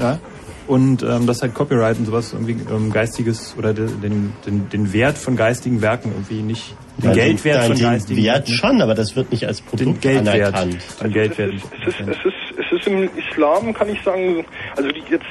[0.00, 0.18] Ja.
[0.66, 4.92] Und ähm, das halt Copyright und sowas irgendwie ähm, geistiges oder de, den, den, den
[4.92, 6.74] Wert von geistigen Werken irgendwie nicht...
[6.98, 10.54] Den Geldwert von geistigen Wert schon, aber das wird nicht als Produkt Geldwert.
[10.54, 10.78] anerkannt.
[11.02, 11.52] Den Geldwert.
[11.82, 14.44] Es ist, es ist, es ist im Islam, kann ich sagen,
[14.76, 15.24] also die jetzt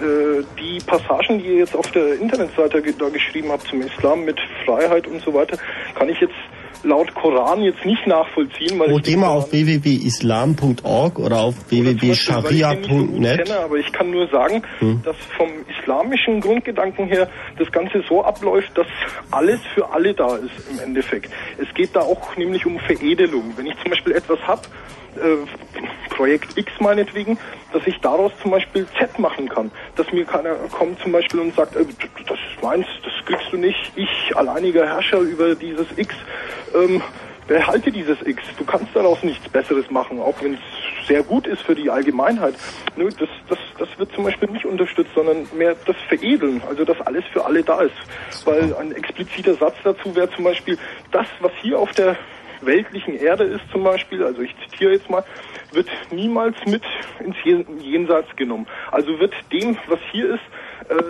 [0.00, 4.38] äh, die Passagen, die ihr jetzt auf der Internetseite da geschrieben habt zum Islam mit
[4.64, 5.58] Freiheit und so weiter,
[5.94, 6.34] kann ich jetzt
[6.82, 13.44] laut Koran jetzt nicht nachvollziehen, weil ich geh mal auf www.islam.org oder auf so www.sharia.net.
[13.44, 15.02] kenne, aber ich kann nur sagen, Hm.
[15.04, 15.48] dass vom
[15.78, 17.28] islamischen Grundgedanken her
[17.58, 18.86] das Ganze so abläuft, dass
[19.30, 21.30] alles für alle da ist im Endeffekt.
[21.58, 23.52] Es geht da auch nämlich um Veredelung.
[23.56, 24.62] Wenn ich zum Beispiel etwas habe,
[25.16, 27.38] äh, Projekt X meinetwegen,
[27.72, 29.70] dass ich daraus zum Beispiel Z machen kann.
[29.96, 31.84] Dass mir keiner kommt zum Beispiel und sagt, äh,
[32.26, 36.14] das ist meins, das kriegst du nicht, ich alleiniger Herrscher über dieses X,
[36.74, 37.02] ähm,
[37.46, 38.42] behalte dieses X.
[38.58, 40.60] Du kannst daraus nichts Besseres machen, auch wenn es
[41.08, 42.54] sehr gut ist für die Allgemeinheit.
[42.94, 47.00] Nö, das, das, das wird zum Beispiel nicht unterstützt, sondern mehr das Veredeln, also dass
[47.00, 47.96] alles für alle da ist.
[48.44, 50.78] Weil ein expliziter Satz dazu wäre zum Beispiel,
[51.10, 52.16] das, was hier auf der
[52.60, 55.24] weltlichen Erde ist zum Beispiel, also ich zitiere jetzt mal,
[55.72, 56.82] wird niemals mit
[57.24, 58.66] ins Jen- Jenseits genommen.
[58.90, 60.40] Also wird dem, was hier ist,
[60.90, 61.02] äh,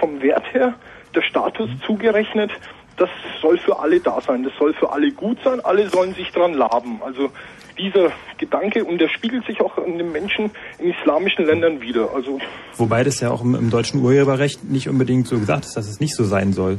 [0.00, 0.74] vom Wert her
[1.14, 2.50] der Status zugerechnet,
[2.96, 3.08] das
[3.40, 6.54] soll für alle da sein, das soll für alle gut sein, alle sollen sich dran
[6.54, 7.00] laben.
[7.04, 7.30] Also
[7.78, 10.50] dieser Gedanke und der spiegelt sich auch an den Menschen
[10.80, 12.08] in islamischen Ländern wieder.
[12.12, 12.40] Also
[12.76, 16.00] Wobei das ja auch im, im deutschen Urheberrecht nicht unbedingt so gesagt ist, dass es
[16.00, 16.78] nicht so sein soll.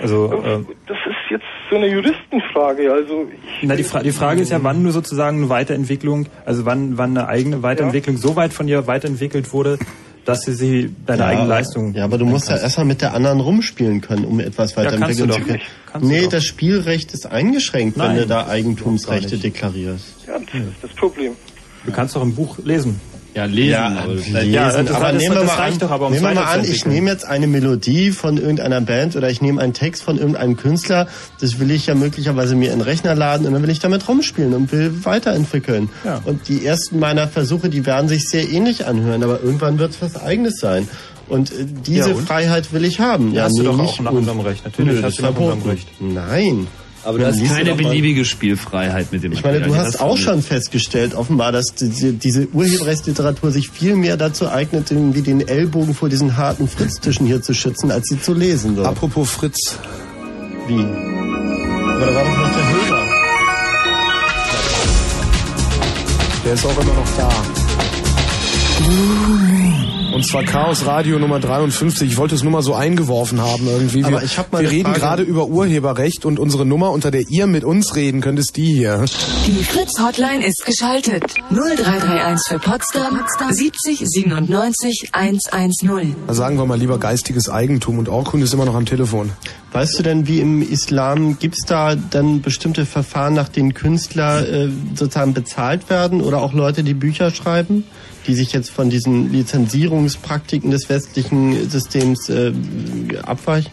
[0.00, 2.92] Also äh, das ist jetzt so eine Juristenfrage.
[2.92, 6.66] Also ich, Na, die, Fra die Frage ist ja, wann nur sozusagen eine Weiterentwicklung, also
[6.66, 9.78] wann, wann eine eigene Weiterentwicklung so weit von dir weiterentwickelt wurde,
[10.24, 11.94] dass sie sie deine eigene Leistung.
[11.94, 14.92] Ja, aber du musst ja erstmal mit der anderen rumspielen können, um etwas Ja, kannst
[14.96, 15.60] weiterentwickeln du zu können.
[15.90, 16.30] Kannst Nee, doch.
[16.30, 20.04] das Spielrecht ist eingeschränkt, wenn Nein, du da Eigentumsrechte deklarierst.
[20.26, 21.32] ja, das ist das Problem.
[21.84, 23.00] Du kannst doch ein Buch lesen.
[23.34, 23.70] Ja, lesen.
[23.70, 24.52] Ja, aber das- lesen.
[24.52, 26.64] Ja, das- aber das- nehmen wir mal an, doch aber, um's nehmen wir mal an,
[26.64, 30.56] ich nehme jetzt eine Melodie von irgendeiner Band oder ich nehme einen Text von irgendeinem
[30.58, 31.06] Künstler,
[31.40, 34.06] das will ich ja möglicherweise mir in den Rechner laden und dann will ich damit
[34.06, 35.88] rumspielen und will weiterentwickeln.
[36.04, 36.20] Ja.
[36.24, 40.02] Und die ersten meiner Versuche, die werden sich sehr ähnlich anhören, aber irgendwann wird es
[40.02, 40.88] was eigenes sein.
[41.28, 42.26] Und äh, diese Ja, und?
[42.26, 43.32] Freiheit will ich haben.
[43.32, 44.64] Ja, hast du nee, doch nicht auch nach un- unserem Recht.
[44.64, 46.14] Natürlich Nö, hast du nach unserem verboten.
[46.14, 46.66] Nein.
[47.04, 51.14] Aber du hast keine beliebige Spielfreiheit mit dem ich meine, du hast auch schon festgestellt,
[51.14, 56.36] offenbar, dass diese, diese Urheberrechtsliteratur sich viel mehr dazu eignet, irgendwie den Ellbogen vor diesen
[56.36, 58.76] harten Fritztischen hier zu schützen, als sie zu lesen.
[58.76, 58.84] So.
[58.84, 59.78] Apropos Fritz.
[60.68, 60.74] Wie?
[60.74, 63.08] Aber da war doch noch der Hörer.
[66.44, 67.28] Der ist auch immer noch da.
[70.22, 72.12] Und zwar Chaos Radio Nummer 53.
[72.12, 74.02] Ich wollte es nur mal so eingeworfen haben irgendwie.
[74.02, 75.00] Wir, Aber ich hab mal wir reden Frage.
[75.00, 78.72] gerade über Urheberrecht und unsere Nummer, unter der ihr mit uns reden könnt, ist die
[78.72, 79.04] hier.
[79.48, 81.24] Die Fritz Hotline ist geschaltet.
[81.50, 83.20] 0331 für Potsdam
[83.50, 86.14] 70 97 110.
[86.28, 89.32] Da sagen wir mal lieber geistiges Eigentum und Orkun ist immer noch am Telefon.
[89.72, 94.68] Weißt du denn, wie im Islam gibt's da dann bestimmte Verfahren, nach denen Künstler äh,
[94.94, 97.82] sozusagen bezahlt werden oder auch Leute, die Bücher schreiben,
[98.26, 102.52] die sich jetzt von diesen Lizenzierungspraktiken des westlichen Systems äh,
[103.24, 103.72] abweichen?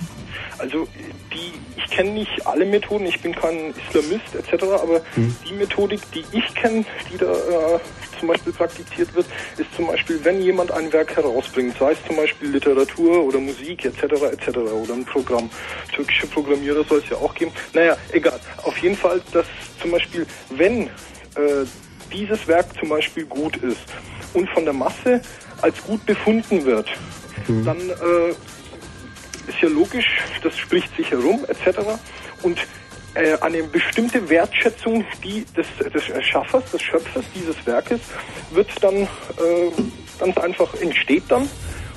[0.58, 0.88] Also
[1.34, 5.36] die, ich kenne nicht alle Methoden, ich bin kein Islamist etc., aber Hm.
[5.50, 7.80] die Methodik, die ich kenne, die da äh,
[8.20, 9.26] zum Beispiel praktiziert wird,
[9.58, 13.86] ist zum Beispiel, wenn jemand ein Werk herausbringt, sei es zum Beispiel Literatur oder Musik
[13.86, 14.04] etc.
[14.04, 14.58] etc.
[14.58, 15.50] oder ein Programm,
[15.96, 17.52] türkische Programmierer soll es ja auch geben.
[17.74, 18.40] Naja, egal.
[18.64, 19.46] Auf jeden Fall, dass
[19.82, 21.66] zum Beispiel, wenn äh,
[22.12, 23.86] dieses Werk zum Beispiel gut ist
[24.34, 25.22] und von der Masse
[25.62, 26.90] als gut befunden wird,
[27.48, 28.30] dann äh,
[29.50, 31.80] ist ja logisch, das spricht sich herum etc.
[32.44, 32.60] Und
[33.16, 38.00] äh, eine bestimmte Wertschätzung die des, des Erschaffers, des Schöpfers dieses Werkes
[38.52, 39.08] wird dann äh,
[40.20, 41.50] ganz einfach entsteht dann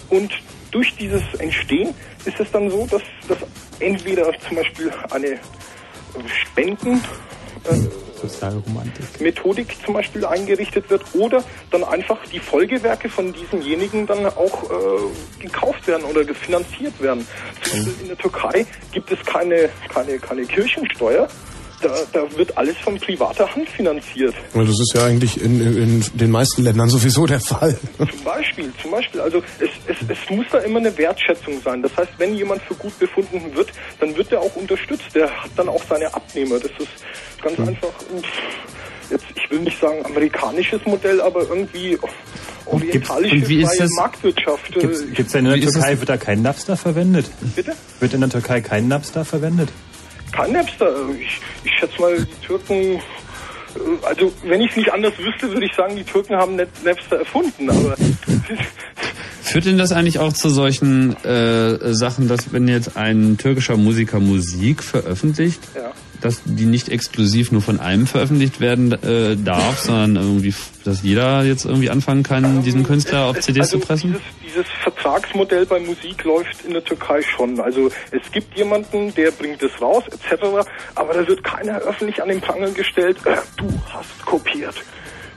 [0.09, 0.33] und
[0.71, 1.95] durch dieses Entstehen
[2.25, 3.39] ist es dann so, dass, dass
[3.79, 5.39] entweder zum Beispiel eine
[6.27, 7.03] Spenden
[7.65, 9.21] äh, Sozialromantik.
[9.21, 15.43] Methodik zum Beispiel eingerichtet wird oder dann einfach die Folgewerke von diesenjenigen dann auch äh,
[15.43, 17.27] gekauft werden oder gefinanziert werden.
[17.63, 21.29] Zum Beispiel in der Türkei gibt es keine, keine, keine Kirchensteuer.
[21.83, 24.35] da, da wird alles von privater Hand finanziert.
[24.55, 27.77] Ja, Das ist ja eigentlich in, in den meisten Ländern sowieso der Fall.
[27.99, 31.83] Zum Beispiel, zum Beispiel, also es, es, es muss da immer eine Wertschätzung sein.
[31.83, 35.15] Das heißt, wenn jemand für gut befunden wird, dann wird er auch unterstützt.
[35.15, 36.61] Der hat dann auch seine Abnehmer.
[36.61, 37.03] Das ist
[37.43, 41.99] ganz einfach, pff, jetzt, ich will nicht sagen amerikanisches Modell, aber irgendwie
[42.67, 44.77] orientalische und wie ist das- Marktwirtschaft.
[44.77, 47.27] äh, Gibt es denn in der Türkei, wird da kein Napster verwendet?
[47.55, 47.73] Bitte?
[48.01, 49.69] Wird in der Türkei kein Napster verwendet?
[50.33, 50.91] Kein Napster.
[51.21, 53.01] Ich, ich schätze mal, die Türken, äh,
[54.07, 57.19] also wenn ich es nicht anders wüsste, würde ich sagen, die Türken haben Nap- Napster
[57.19, 57.69] erfunden.
[57.69, 57.97] Aber
[59.43, 64.21] Führt denn das eigentlich auch zu solchen äh, Sachen, dass wenn jetzt ein türkischer Musiker
[64.21, 65.93] Musik veröffentlicht, Ja.
[66.23, 70.55] Dass die nicht exklusiv nur von einem veröffentlicht werden äh, darf, sondern irgendwie,
[70.85, 74.17] dass jeder jetzt irgendwie anfangen kann, diesen Künstler auf CDs zu pressen?
[74.53, 77.59] dieses Vertragsmodell bei Musik läuft in der Türkei schon.
[77.61, 80.69] Also es gibt jemanden, der bringt es raus, etc.
[80.95, 83.19] Aber da wird keiner öffentlich an den Pranger gestellt.
[83.25, 84.75] Äh, du hast kopiert.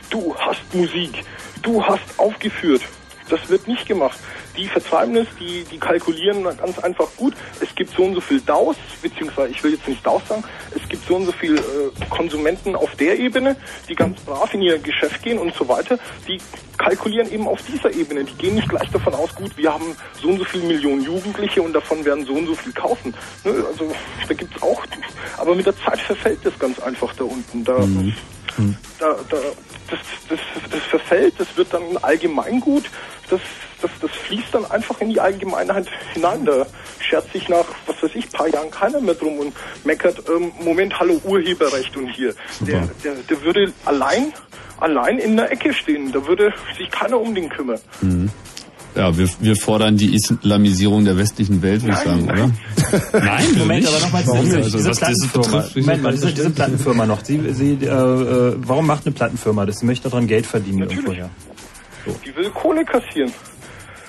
[0.09, 1.23] Du hast Musik.
[1.61, 2.81] Du hast aufgeführt.
[3.29, 4.19] Das wird nicht gemacht.
[4.57, 7.33] Die vertreiben es, die, die kalkulieren ganz einfach gut.
[7.61, 10.43] Es gibt so und so viel DAOs, beziehungsweise ich will jetzt nicht DAOs sagen,
[10.75, 13.55] es gibt so und so viel äh, Konsumenten auf der Ebene,
[13.89, 15.97] die ganz brav in ihr Geschäft gehen und so weiter.
[16.27, 16.39] Die
[16.77, 18.23] kalkulieren eben auf dieser Ebene.
[18.23, 21.61] Die gehen nicht gleich davon aus, gut, wir haben so und so viele Millionen Jugendliche
[21.61, 23.13] und davon werden so und so viel kaufen.
[23.43, 23.51] Ne?
[23.67, 23.91] Also
[24.27, 24.83] da gibt's auch,
[25.37, 27.63] aber mit der Zeit verfällt das ganz einfach da unten.
[27.63, 27.77] Da,
[28.99, 29.37] da, da,
[29.89, 29.99] das,
[30.29, 32.85] das, das verfällt, das wird dann Allgemeingut,
[33.29, 33.41] das,
[33.81, 36.45] das, das fließt dann einfach in die Allgemeinheit hinein.
[36.45, 36.65] Da
[36.99, 39.53] schert sich nach, was weiß ich, paar Jahren keiner mehr drum und
[39.83, 42.33] meckert, ähm, Moment, hallo, Urheberrecht und hier.
[42.61, 44.33] Der, der, der würde allein,
[44.79, 46.11] allein in der Ecke stehen.
[46.11, 47.79] Da würde sich keiner um den kümmern.
[48.01, 48.29] Mhm.
[48.95, 52.49] Ja, wir, wir fordern die Islamisierung der westlichen Welt, würde ich sagen, oder?
[53.25, 55.65] Nein, Moment, aber nochmal diese, diese Also, was das Plattenfirma.
[55.75, 57.25] Moment mal, diese, diese Plattenfirma noch.
[57.25, 59.79] Sie, sie, äh, äh, warum macht eine Plattenfirma das?
[59.79, 61.29] Sie möchte daran Geld verdienen irgendwoher.
[62.25, 63.31] Die will Kohle kassieren.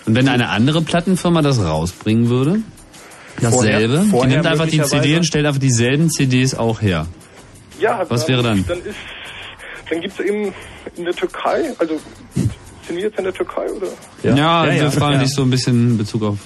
[0.07, 2.61] Und wenn eine andere Plattenfirma das rausbringen würde?
[3.41, 3.53] Dasselbe?
[3.57, 7.07] Vorher- die vorher nimmt einfach die CD und stellt einfach dieselben CDs auch her.
[7.81, 8.65] Ja, Was wäre dann?
[8.67, 8.97] Dann, ist,
[9.91, 10.53] dann gibt's eben
[10.97, 12.01] in der Türkei, also
[12.35, 13.89] sind wir jetzt in der Türkei oder?
[14.23, 15.23] Ja, Ja, wir ja, fragen ja.
[15.23, 16.39] dich so ein bisschen in Bezug auf.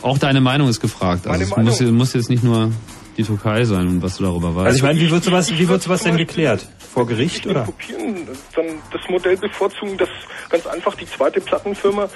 [0.00, 1.26] Auch deine Meinung ist gefragt.
[1.26, 1.66] Also Meine es Meinung?
[1.66, 2.72] muss, muss jetzt nicht nur
[3.16, 4.66] die Türkei sein, was du darüber weißt.
[4.66, 6.66] Also ich meine, wie wird sowas, wie wird sowas denn geklärt?
[6.78, 7.64] Vor Gericht oder?
[7.64, 10.08] kopieren, dann das Modell bevorzugen, dass
[10.50, 12.08] ganz einfach die zweite Plattenfirma äh,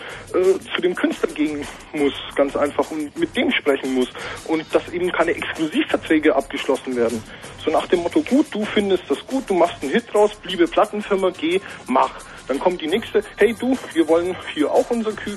[0.74, 4.08] zu dem Künstler gehen muss, ganz einfach und mit dem sprechen muss
[4.46, 7.22] und dass eben keine Exklusivverträge abgeschlossen werden.
[7.64, 10.66] So nach dem Motto, gut, du findest das gut, du machst einen Hit draus, liebe
[10.66, 12.12] Plattenfirma, geh, mach.
[12.48, 15.32] Dann kommt die nächste, hey du, wir wollen hier auch unser Kü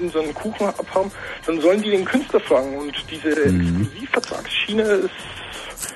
[0.00, 1.10] unseren Kuchen abhaben,
[1.46, 3.82] dann sollen die den Künstler fragen und diese Mhm.
[3.82, 5.10] Exklusivvertragsschiene ist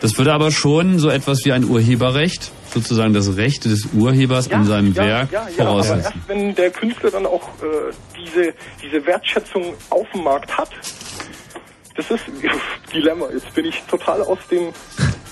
[0.00, 4.64] Das würde aber schon so etwas wie ein Urheberrecht, sozusagen das Recht des Urhebers an
[4.64, 6.02] seinem Werk ja, ja, aber voraussetzen.
[6.04, 10.70] erst wenn der Künstler dann auch äh, diese, diese Wertschätzung auf dem Markt hat,
[11.96, 12.24] das ist
[12.94, 13.26] Dilemma.
[13.32, 14.68] Jetzt bin ich total aus dem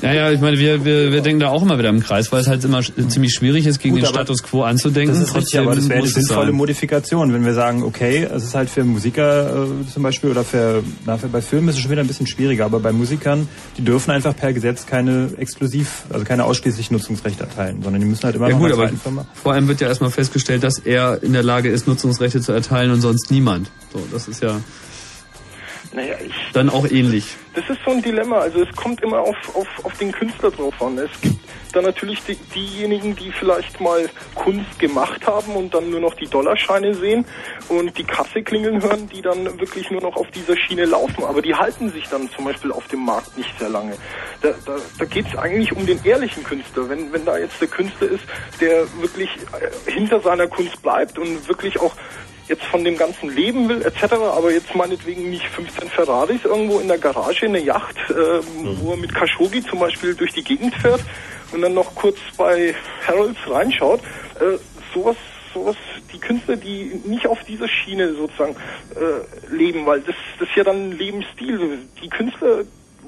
[0.03, 2.41] Ja, ja, ich meine, wir, wir, wir denken da auch immer wieder im Kreis, weil
[2.41, 5.15] es halt immer ziemlich schwierig ist, gegen Gut, den Status quo anzudenken.
[5.15, 6.55] Das ist richtig, aber das wäre eine sinnvolle sein.
[6.55, 10.83] Modifikation, wenn wir sagen, okay, es ist halt für Musiker äh, zum Beispiel oder für,
[11.05, 13.47] na, für bei Filmen ist es schon wieder ein bisschen schwieriger, aber bei Musikern,
[13.77, 18.25] die dürfen einfach per Gesetz keine exklusiv, also keine ausschließlich Nutzungsrechte erteilen, sondern die müssen
[18.25, 18.91] halt immer Ja noch gut, aber
[19.35, 22.91] vor allem wird ja erstmal festgestellt, dass er in der Lage ist, Nutzungsrechte zu erteilen
[22.91, 23.71] und sonst niemand.
[23.93, 24.61] So, das ist ja
[25.93, 27.37] Naja, ich, dann auch ähnlich.
[27.55, 28.39] das ist so ein Dilemma.
[28.39, 30.99] Also es kommt immer auf, auf, auf den Künstler drauf an.
[30.99, 31.41] Es gibt
[31.73, 36.27] dann natürlich die, diejenigen, die vielleicht mal Kunst gemacht haben und dann nur noch die
[36.27, 37.25] Dollarscheine sehen
[37.69, 41.25] und die Kasse klingeln hören, die dann wirklich nur noch auf dieser Schiene laufen.
[41.25, 43.97] Aber die halten sich dann zum Beispiel auf dem Markt nicht sehr lange.
[44.43, 46.89] Da, da, da geht es eigentlich um den ehrlichen Künstler.
[46.89, 48.25] Wenn, wenn da jetzt der Künstler ist,
[48.61, 49.31] der wirklich
[49.87, 51.95] äh, hinter seiner Kunst bleibt und wirklich auch
[52.51, 56.89] jetzt von dem ganzen Leben will etc., aber jetzt meinetwegen nicht 15 Ferraris irgendwo in
[56.89, 58.15] der Garage, eine Yacht, äh,
[58.81, 61.01] wo er mit Khashoggi zum Beispiel durch die Gegend fährt
[61.53, 62.75] und dann noch kurz bei
[63.07, 64.01] Harolds reinschaut.
[64.41, 64.59] Äh,
[64.93, 65.17] sowas,
[65.55, 65.77] sowas,
[66.13, 68.57] die Künstler, die nicht auf dieser Schiene sozusagen
[68.97, 71.79] äh, leben, weil das, das ist ja dann ein Lebensstil.
[72.03, 72.65] Die Künstler,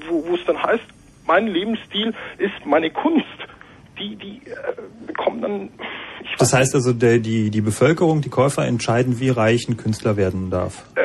[0.07, 0.85] wo es dann heißt,
[1.25, 3.27] mein Lebensstil ist meine Kunst,
[3.99, 5.69] die, die äh, bekommen dann
[6.39, 10.49] Das heißt also, der, die, die Bevölkerung, die Käufer entscheiden, wie reich ein Künstler werden
[10.49, 10.85] darf.
[10.95, 11.01] Äh,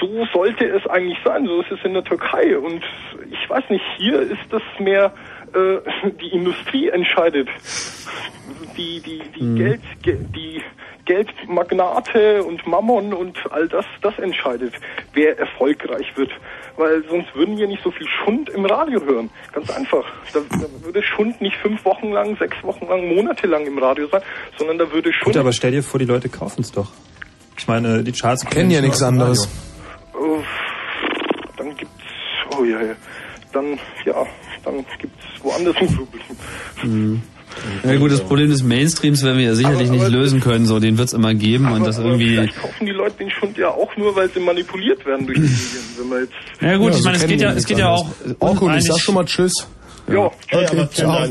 [0.00, 1.46] so sollte es eigentlich sein.
[1.46, 2.58] So ist es in der Türkei.
[2.58, 2.82] Und
[3.30, 5.12] ich weiß nicht, hier ist das mehr,
[5.54, 7.48] äh, die Industrie entscheidet.
[8.76, 10.60] Die, die, die Geld, ge, die
[11.04, 14.74] Geldmagnate und Mammon und all das, das entscheidet,
[15.12, 16.30] wer erfolgreich wird.
[16.76, 19.30] Weil sonst würden wir nicht so viel Schund im Radio hören.
[19.52, 20.04] Ganz einfach.
[20.32, 24.22] Da, da würde Schund nicht fünf Wochen lang, sechs Wochen lang, monatelang im Radio sein,
[24.58, 25.24] sondern da würde Schund...
[25.24, 26.92] Gut, aber stell dir vor, die Leute kaufen es doch.
[27.56, 29.48] Ich meine, die Charts Kennen ja nicht nichts anderes.
[30.14, 30.38] Oh,
[31.56, 31.94] dann gibt's...
[32.58, 32.94] Oh ja, ja.
[33.52, 34.26] Dann, ja,
[34.64, 36.22] dann gibt's woanders ein Problem.
[36.82, 37.22] Mhm.
[37.84, 40.98] Ja gut, das Problem des Mainstreams werden wir ja sicherlich nicht lösen können, so den
[40.98, 42.30] wird's immer geben und das Aber irgendwie.
[42.34, 45.44] vielleicht kaufen die Leute den Schund ja auch nur, weil sie manipuliert werden durch die
[45.44, 45.84] Medien.
[45.98, 46.32] Wenn man jetzt...
[46.60, 48.06] Ja gut, Ja, ich meine, es geht ja, es geht ja auch.
[48.22, 48.36] anderes.
[48.40, 49.66] Orko, ich sag schon mal Tschüss.
[50.08, 50.18] Ja,
[50.52, 51.26] Okay, aber ciao.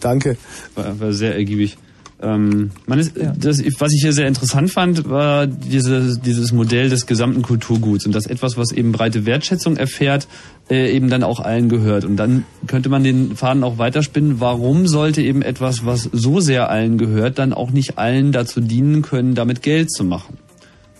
[0.00, 0.36] Danke.
[0.74, 1.76] War, war sehr ergiebig.
[2.20, 7.06] Ähm, man ist, das, was ich hier sehr interessant fand, war diese, dieses Modell des
[7.06, 10.26] gesamten Kulturguts und das etwas, was eben breite Wertschätzung erfährt,
[10.68, 12.04] äh, eben dann auch allen gehört.
[12.04, 14.40] Und dann könnte man den Faden auch weiterspinnen.
[14.40, 19.02] Warum sollte eben etwas, was so sehr allen gehört, dann auch nicht allen dazu dienen
[19.02, 20.38] können, damit Geld zu machen?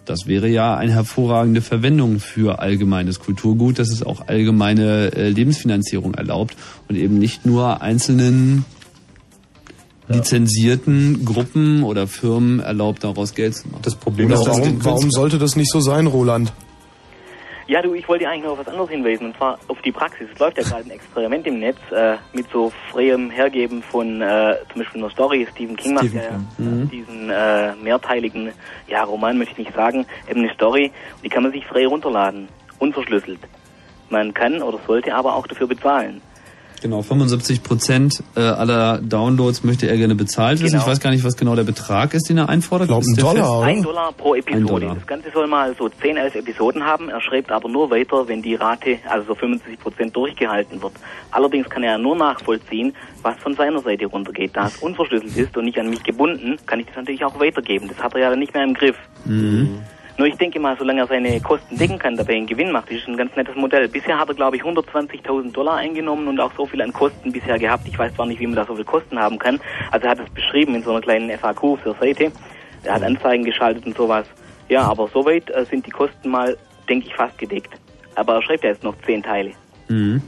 [0.04, 6.14] Das wäre ja eine hervorragende Verwendung für allgemeines Kulturgut, dass es auch allgemeine äh, Lebensfinanzierung
[6.14, 6.56] erlaubt
[6.88, 8.64] und eben nicht nur einzelnen
[10.08, 13.82] lizenzierten Gruppen oder Firmen erlaubt, daraus Geld zu machen.
[13.82, 16.52] Das Problem ist, warum, warum sollte das nicht so sein, Roland?
[17.68, 20.26] Ja, du, ich wollte eigentlich noch auf was anderes hinweisen, und zwar auf die Praxis.
[20.32, 24.54] Es läuft ja gerade ein Experiment im Netz äh, mit so freiem Hergeben von äh,
[24.72, 25.46] zum Beispiel einer Story.
[25.52, 26.88] Stephen King macht Stephen ja mhm.
[26.88, 28.52] diesen äh, mehrteiligen,
[28.86, 30.90] ja, Roman möchte ich nicht sagen, eben eine Story.
[31.22, 32.48] Die kann man sich frei runterladen,
[32.78, 33.40] unverschlüsselt.
[34.08, 36.22] Man kann oder sollte aber auch dafür bezahlen.
[36.80, 40.72] Genau, 75 Prozent äh, aller Downloads möchte er gerne bezahlt wissen.
[40.72, 40.84] Genau.
[40.84, 42.88] Ich weiß gar nicht, was genau der Betrag ist, den er einfordert.
[42.88, 43.48] Glaub, Ist ein Dollar, fest?
[43.50, 43.66] oder?
[43.66, 44.64] Ein Dollar pro Episode.
[44.66, 44.94] Dollar.
[44.94, 47.08] Das Ganze soll mal so 10, 11 Episoden haben.
[47.08, 50.92] Er schreibt aber nur weiter, wenn die Rate, also so 75 Prozent durchgehalten wird.
[51.30, 54.52] Allerdings kann er nur nachvollziehen, was von seiner Seite runtergeht.
[54.54, 57.88] Da es unverschlüsselt ist und nicht an mich gebunden, kann ich das natürlich auch weitergeben.
[57.88, 58.96] Das hat er ja dann nicht mehr im Griff.
[59.24, 59.80] Mhm.
[60.18, 63.02] Nur ich denke mal, solange er seine Kosten decken kann, dabei einen Gewinn macht, ist
[63.02, 63.88] es ein ganz nettes Modell.
[63.88, 67.56] Bisher hat er, glaube ich, 120.000 Dollar eingenommen und auch so viel an Kosten bisher
[67.56, 67.86] gehabt.
[67.86, 69.60] Ich weiß zwar nicht, wie man da so viel Kosten haben kann.
[69.92, 72.32] Also er hat es beschrieben in so einer kleinen FAQ auf der Seite.
[72.82, 74.26] Er hat Anzeigen geschaltet und sowas.
[74.68, 76.56] Ja, aber soweit äh, sind die Kosten mal,
[76.88, 77.70] denke ich, fast gedeckt.
[78.16, 79.52] Aber er schreibt ja jetzt noch zehn Teile.
[79.88, 80.20] Mhm.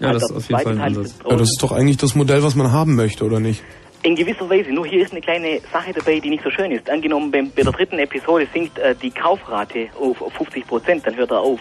[0.00, 1.30] Ja, das Also, ist auf jeden zweite Fall ein Teil ist Ansatz.
[1.30, 3.62] Ja, das ist doch eigentlich das Modell, was man haben möchte, oder nicht?
[4.06, 4.70] In gewisser Weise.
[4.70, 6.88] Nur hier ist eine kleine Sache dabei, die nicht so schön ist.
[6.88, 11.32] Angenommen, bei der dritten Episode sinkt äh, die Kaufrate auf, auf 50 Prozent, dann hört
[11.32, 11.58] er auf.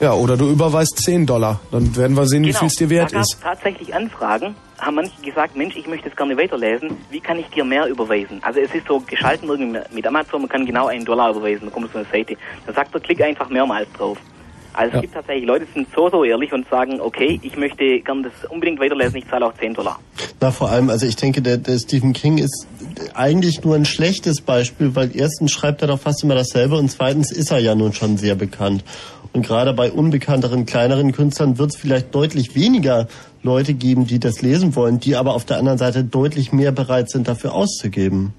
[0.00, 1.60] Ja, oder du überweist 10 Dollar.
[1.70, 3.38] Dann werden wir sehen, wie viel es dir wert da ist.
[3.40, 7.64] tatsächlich Anfragen, haben manche gesagt, Mensch, ich möchte es gerne weiterlesen, wie kann ich dir
[7.64, 8.40] mehr überweisen?
[8.42, 11.70] Also es ist so geschalten irgendwie mit Amazon, man kann genau einen Dollar überweisen, da
[11.70, 12.36] kommt so eine Seite.
[12.66, 14.18] Dann sagt er, klick einfach mehrmals drauf.
[14.78, 14.98] Also Ja.
[14.98, 18.22] es gibt tatsächlich Leute, die sind so, so ehrlich und sagen, okay, ich möchte gerne
[18.22, 19.98] das unbedingt weiterlesen, ich zahle auch 10 Dollar.
[20.40, 22.68] Na, vor allem, also ich denke, der, der Stephen King ist
[23.12, 27.32] eigentlich nur ein schlechtes Beispiel, weil erstens schreibt er doch fast immer dasselbe und zweitens
[27.32, 28.84] ist er ja nun schon sehr bekannt.
[29.32, 33.08] Und gerade bei unbekannteren, kleineren Künstlern wird es vielleicht deutlich weniger
[33.42, 37.10] Leute geben, die das lesen wollen, die aber auf der anderen Seite deutlich mehr bereit
[37.10, 38.32] sind, dafür auszugeben.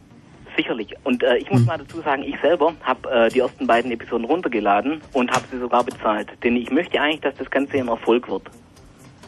[0.59, 0.93] Sicherlich.
[1.05, 4.25] Und äh, ich muss mal dazu sagen, ich selber habe äh, die ersten beiden Episoden
[4.25, 6.27] runtergeladen und habe sie sogar bezahlt.
[6.43, 8.43] Denn ich möchte eigentlich, dass das Ganze ein Erfolg wird.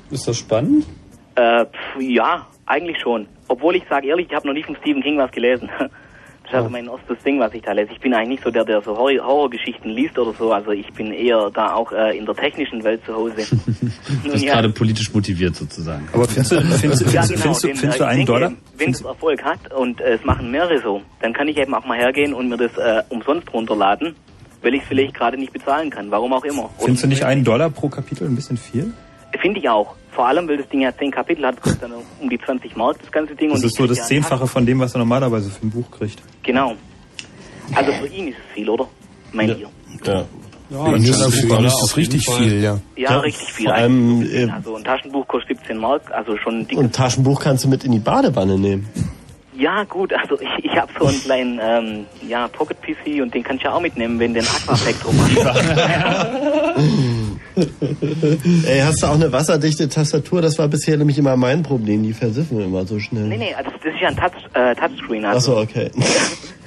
[0.09, 0.85] Ist das spannend?
[1.35, 3.27] Äh, pf, ja, eigentlich schon.
[3.47, 5.69] Obwohl ich sage ehrlich, ich habe noch nie von Stephen King was gelesen.
[6.51, 7.91] Das ist also mein erstes Ding, was ich da lese.
[7.93, 10.51] Ich bin eigentlich nicht so der, der so Horror- Horrorgeschichten liest oder so.
[10.51, 13.35] Also ich bin eher da auch äh, in der technischen Welt zu Hause.
[14.23, 16.07] Du bist gerade politisch motiviert sozusagen.
[16.13, 17.41] Aber findest du, findest, du- Ja, findest, genau.
[17.41, 18.51] findest, du, denn, findest äh, du ich einen denke, Dollar?
[18.77, 21.85] Wenn es Erfolg hat und äh, es machen mehrere so, dann kann ich eben auch
[21.85, 24.15] mal hergehen und mir das äh, umsonst runterladen,
[24.61, 26.11] weil ich es vielleicht gerade nicht bezahlen kann.
[26.11, 26.63] Warum auch immer.
[26.63, 28.91] Und Findest du nicht einen Dollar pro Kapitel ein bisschen viel?
[29.39, 29.95] Finde ich auch.
[30.11, 32.99] Vor allem, weil das Ding ja 10 Kapitel hat, kostet dann um die 20 Mark,
[32.99, 33.49] das ganze Ding.
[33.51, 35.89] Das und ist so das ja Zehnfache von dem, was er normalerweise für ein Buch
[35.89, 36.21] kriegt.
[36.43, 36.73] Genau.
[37.73, 38.87] Also für ihn ist es viel, oder?
[39.31, 39.69] Meint ihr?
[40.05, 40.25] Ja.
[40.69, 42.79] Ja, für ihn ist das- ist das richtig viel, ja.
[42.95, 43.65] Ja, richtig viel.
[43.65, 46.77] Vor allem, äh, also ein Taschenbuch kostet 17 Mark, also schon dick.
[46.77, 48.87] und Taschenbuch kannst du mit in die Badewanne nehmen.
[49.61, 53.63] Ja, gut, also ich, ich habe so einen kleinen ähm, ja, Pocket-PC und den kannst
[53.63, 55.15] du ja auch mitnehmen, wenn den Aquapack drum.
[58.65, 60.41] Ey, hast du auch eine wasserdichte Tastatur?
[60.41, 62.01] Das war bisher nämlich immer mein Problem.
[62.01, 63.27] Die versiffen immer so schnell.
[63.27, 65.25] nee, nee, also das ist ja ein Touch, äh, Touchscreen.
[65.25, 65.57] Also.
[65.57, 65.91] Achso, okay.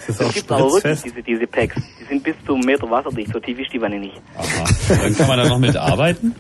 [0.07, 1.77] Das Es gibt aber wirklich diese, diese Packs.
[1.99, 4.21] Die sind bis zu einem Meter wasserdicht, so tief ist die Wanne nicht.
[4.37, 4.65] Aha.
[4.89, 6.35] Dann kann man da noch mit arbeiten?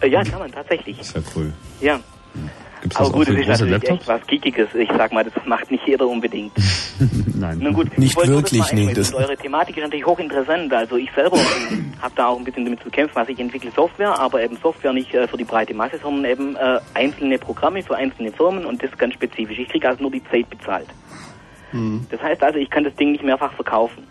[0.00, 0.96] Äh, ja, kann man tatsächlich.
[0.96, 1.52] Das ist ja cool.
[1.80, 1.98] Ja.
[2.80, 4.00] Gibt's das Aber auch gut, für das ist natürlich Laptops?
[4.00, 4.68] echt was Geekiges.
[4.74, 6.52] Ich sag mal, das macht nicht jeder unbedingt.
[7.34, 7.58] Nein.
[7.58, 10.72] Nun gut, Nicht wirklich, nee, das- eure Thematik ist natürlich hochinteressant.
[10.72, 11.36] Also ich selber
[12.00, 13.18] habe da auch ein bisschen damit zu kämpfen.
[13.18, 16.56] Also ich entwickle Software, aber eben Software nicht äh, für die breite Masse, sondern eben
[16.56, 19.58] äh, einzelne Programme für einzelne Firmen und das ganz spezifisch.
[19.58, 20.86] Ich kriege also nur die Zeit bezahlt.
[22.10, 24.02] Das heißt also, ich kann das Ding nicht mehrfach verkaufen.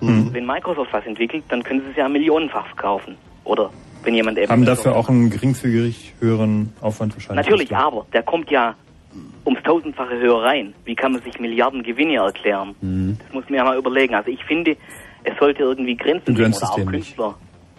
[0.00, 3.16] Wenn Microsoft was entwickelt, dann können sie es ja millionenfach verkaufen.
[3.44, 3.70] Oder
[4.04, 7.46] wenn jemand eben Haben dafür auch einen geringfügig höheren Aufwand wahrscheinlich.
[7.46, 8.74] Natürlich, aber der kommt ja
[9.44, 10.74] ums tausendfache höher rein.
[10.84, 12.74] Wie kann man sich Milliarden Gewinne erklären?
[12.80, 13.16] Mhm.
[13.24, 14.14] Das muss man ja mal überlegen.
[14.14, 14.76] Also ich finde,
[15.24, 16.76] es sollte irgendwie Grenzen geben oder auch.
[16.86, 17.34] Künstler,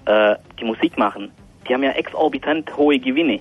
[0.05, 1.29] äh, die Musik machen.
[1.67, 3.39] Die haben ja exorbitant hohe Gewinne.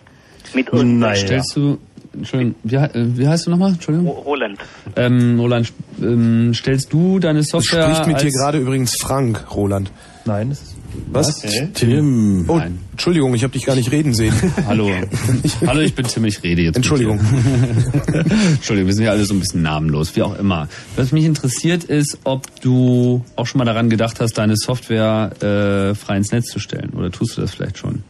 [0.55, 1.79] Mit Und irgendwelchen- stellst du,
[2.13, 3.71] Entschuldigung, wie, äh, wie heißt du nochmal?
[3.73, 4.09] Entschuldigung.
[4.09, 4.59] Roland.
[4.97, 9.91] Ähm, Roland, ähm, stellst du deine Software spricht mit dir gerade übrigens Frank, Roland.
[10.25, 10.77] Nein, das ist
[11.11, 11.45] Was?
[11.45, 11.55] Was?
[11.55, 11.69] Hä?
[11.75, 12.45] Tim.
[12.49, 12.79] Oh, Nein.
[12.93, 14.35] Entschuldigung, ich habe dich gar nicht reden sehen.
[14.67, 14.91] Hallo.
[15.67, 16.77] Hallo, ich bin Tim, ich rede jetzt.
[16.77, 17.19] Entschuldigung.
[18.55, 20.69] Entschuldigung, wir sind ja alle so ein bisschen namenlos, wie auch immer.
[20.97, 25.95] Was mich interessiert ist, ob du auch schon mal daran gedacht hast, deine Software äh,
[25.95, 26.91] frei ins Netz zu stellen.
[26.95, 28.03] Oder tust du das vielleicht schon?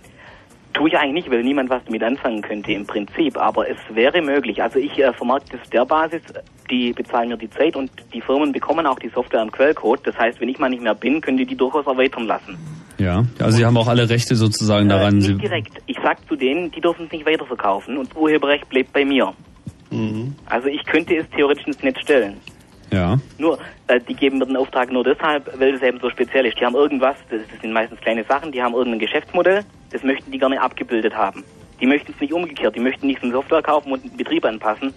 [0.74, 4.22] Tue ich eigentlich nicht, weil niemand was damit anfangen könnte im Prinzip, aber es wäre
[4.22, 4.62] möglich.
[4.62, 6.22] Also ich äh, vermarkte es der Basis,
[6.70, 10.00] die bezahlen mir die Zeit und die Firmen bekommen auch die Software am Quellcode.
[10.06, 12.56] Das heißt, wenn ich mal nicht mehr bin, können die die durchaus erweitern lassen.
[12.98, 13.24] Ja.
[13.38, 15.14] Also sie haben auch alle Rechte sozusagen daran.
[15.22, 15.72] Äh, nicht direkt.
[15.86, 19.32] Ich sag zu denen, die dürfen es nicht weiterverkaufen und das Urheberrecht bleibt bei mir.
[20.46, 22.36] Also ich könnte es theoretisch ins Netz stellen.
[22.92, 23.16] ja.
[23.38, 26.60] Nur, äh, die geben mir den Auftrag nur deshalb, weil es eben so speziell ist.
[26.60, 30.30] Die haben irgendwas, das, das sind meistens kleine Sachen, die haben irgendein Geschäftsmodell, das möchten
[30.30, 31.42] die gerne abgebildet haben.
[31.80, 34.44] Die möchten es nicht umgekehrt, die möchten nicht so eine Software kaufen und den Betrieb
[34.44, 34.92] anpassen,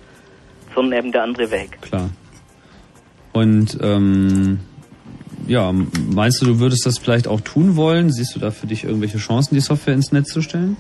[0.74, 1.82] sondern eben der andere Weg.
[1.82, 2.10] Klar.
[3.34, 4.60] Und ähm,
[5.48, 8.12] ja, meinst du, du würdest das vielleicht auch tun wollen?
[8.12, 10.78] Siehst du da für dich irgendwelche Chancen, die Software ins Netz zu stellen?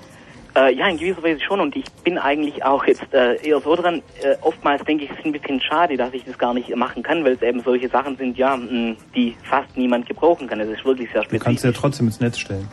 [0.54, 3.74] Äh, ja, in gewisser Weise schon und ich bin eigentlich auch jetzt äh, eher so
[3.74, 6.76] dran, äh, oftmals denke ich, es ist ein bisschen schade, dass ich das gar nicht
[6.76, 10.60] machen kann, weil es eben solche Sachen sind, ja, mh, die fast niemand gebrauchen kann.
[10.60, 11.46] Es ist wirklich sehr Du spezifisch.
[11.46, 12.68] kannst ja trotzdem ins Netz stellen.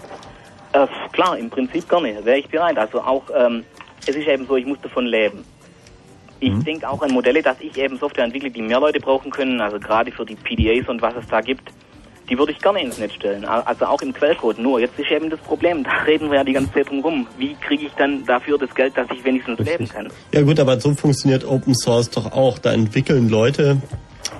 [0.72, 2.76] Äh, klar, im Prinzip gerne, wäre ich bereit.
[2.78, 3.62] Also auch, ähm,
[4.08, 5.44] es ist eben so, ich muss davon leben.
[6.40, 9.60] Ich denke auch an Modelle, dass ich eben Software entwickle, die mehr Leute brauchen können,
[9.60, 11.72] also gerade für die PDAs und was es da gibt.
[12.30, 14.58] Die würde ich gerne ins Netz stellen, also auch im Quellcode.
[14.58, 17.26] Nur, jetzt ist eben das Problem, da reden wir ja die ganze Zeit drum rum.
[17.38, 20.08] Wie kriege ich dann dafür das Geld, dass ich wenigstens leben kann?
[20.32, 22.58] Ja gut, aber so funktioniert Open Source doch auch.
[22.58, 23.78] Da entwickeln Leute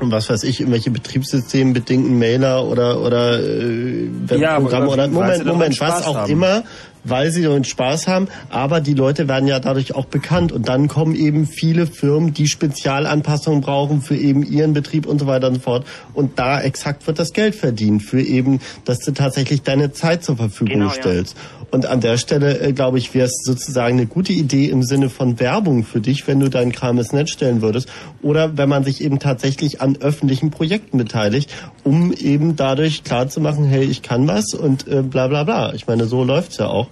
[0.01, 5.47] was weiß ich, irgendwelche betriebssystembedingten Mailer oder oder äh, Ja, Webprogramme oder weil sie Moment,
[5.47, 6.33] Moment, was auch haben.
[6.33, 6.63] immer,
[7.11, 10.53] weil sie damit Spaß haben, aber die Leute werden ja dadurch auch bekannt.
[10.53, 15.27] Und dann kommen eben viele Firmen, die Spezialanpassungen brauchen für eben ihren Betrieb und so
[15.27, 15.87] weiter und so fort.
[16.15, 20.37] Und da exakt wird das Geld verdient für eben, dass du tatsächlich deine Zeit zur
[20.37, 21.25] Verfügung Genau, ja.
[21.71, 25.11] Und an der Stelle, äh, glaube ich, wäre es sozusagen eine gute Idee im Sinne
[25.11, 27.89] von Werbung für dich, wenn du deinen Kram ins Netz stellen würdest.
[28.23, 31.53] Oder wenn man sich eben tatsächlich an öffentlichen Projekten beteiligt,
[31.85, 35.75] um eben dadurch klarzumachen, hey, ich kann was und äh, bla bla bla.
[35.75, 36.89] Ich meine, so läuft's ja auch.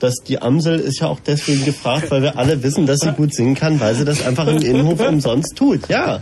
[0.00, 3.34] Dass die Amsel ist ja auch deswegen gefragt, weil wir alle wissen, dass sie gut
[3.34, 5.88] singen kann, weil sie das einfach im Innenhof umsonst tut.
[5.88, 6.18] Ja,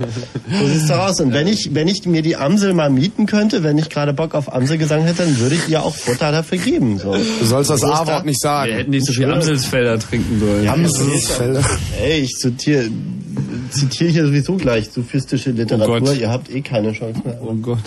[0.50, 1.20] so sieht's doch aus.
[1.20, 4.34] Und wenn ich, wenn ich mir die Amsel mal mieten könnte, wenn ich gerade Bock
[4.34, 6.98] auf Amselgesang hätte, dann würde ich ihr auch Futter dafür geben.
[6.98, 7.14] So.
[7.14, 8.70] Du sollst das A-Wort nicht sagen.
[8.70, 10.68] Wir hätten nicht so viel Amselsfelder trinken sollen.
[10.68, 11.64] Amselsfelder.
[12.02, 12.90] Ey, ich zitiere,
[13.70, 16.00] zitiere hier sowieso gleich sophistische Literatur.
[16.00, 16.18] Gott.
[16.18, 17.38] Ihr habt eh keine Chance mehr.
[17.42, 17.78] Oh Gott.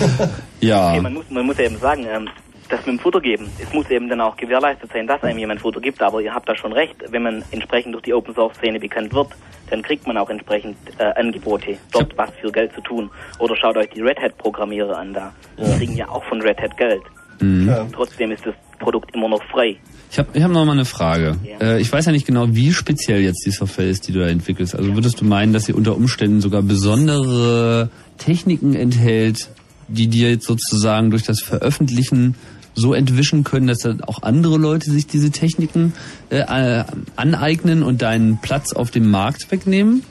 [0.60, 0.92] ja.
[0.92, 2.28] Okay, man muss, man muss eben sagen, ähm,
[2.68, 5.60] das mit dem Futter geben, es muss eben dann auch gewährleistet sein, dass einem jemand
[5.60, 8.56] Futter gibt, aber ihr habt da schon recht, wenn man entsprechend durch die Open Source
[8.56, 9.28] Szene bekannt wird,
[9.70, 13.10] dann kriegt man auch entsprechend äh, Angebote, dort was für Geld zu tun.
[13.38, 15.32] Oder schaut euch die Red Hat Programmierer an da.
[15.58, 17.02] Die kriegen ja auch von Red Hat Geld.
[17.40, 17.70] Mhm.
[17.92, 19.76] Trotzdem ist das Produkt immer noch frei.
[20.10, 21.36] Ich habe ich hab noch mal eine Frage.
[21.60, 24.26] Äh, ich weiß ja nicht genau, wie speziell jetzt die Software ist, die du da
[24.26, 24.76] entwickelst.
[24.76, 29.48] Also würdest du meinen, dass sie unter Umständen sogar besondere Techniken enthält,
[29.88, 32.36] die dir jetzt sozusagen durch das Veröffentlichen
[32.74, 35.92] so entwischen können, dass dann auch andere Leute sich diese Techniken
[36.30, 36.84] äh, äh,
[37.16, 40.04] aneignen und deinen Platz auf dem Markt wegnehmen?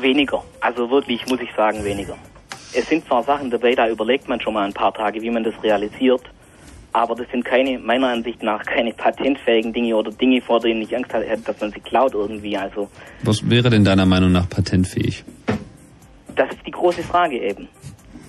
[0.00, 0.42] Weniger.
[0.60, 2.16] Also wirklich, muss ich sagen, weniger.
[2.74, 5.44] Es sind zwar Sachen dabei, da überlegt man schon mal ein paar Tage, wie man
[5.44, 6.22] das realisiert,
[6.94, 10.96] aber das sind keine, meiner Ansicht nach, keine patentfähigen Dinge oder Dinge, vor denen ich
[10.96, 12.56] Angst hätte, dass man sie klaut irgendwie.
[12.56, 12.88] Also,
[13.24, 15.24] Was wäre denn deiner Meinung nach patentfähig?
[16.36, 17.68] das ist die große Frage eben.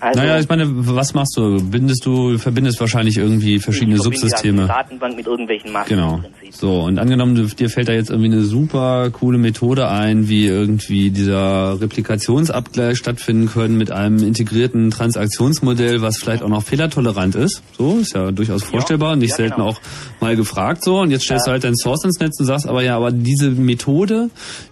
[0.04, 1.64] Also, naja, ich meine, was machst du?
[1.64, 4.64] Bindest du, verbindest wahrscheinlich irgendwie verschiedene ja Subsysteme.
[4.64, 5.96] die Datenbank mit irgendwelchen Masken.
[5.96, 6.22] Genau.
[6.52, 11.10] So, und angenommen, dir fällt da jetzt irgendwie eine super coole Methode ein, wie irgendwie
[11.10, 17.64] dieser Replikationsabgleich stattfinden können mit einem integrierten Transaktionsmodell, was vielleicht auch noch fehlertolerant ist.
[17.78, 19.70] So, ist ja durchaus vorstellbar, nicht ja, selten genau.
[19.70, 19.80] auch
[20.20, 21.00] mal gefragt so.
[21.00, 23.52] Und jetzt stellst du halt dein Source ins Netz und sagst, aber ja, aber diese
[23.52, 24.30] Methode,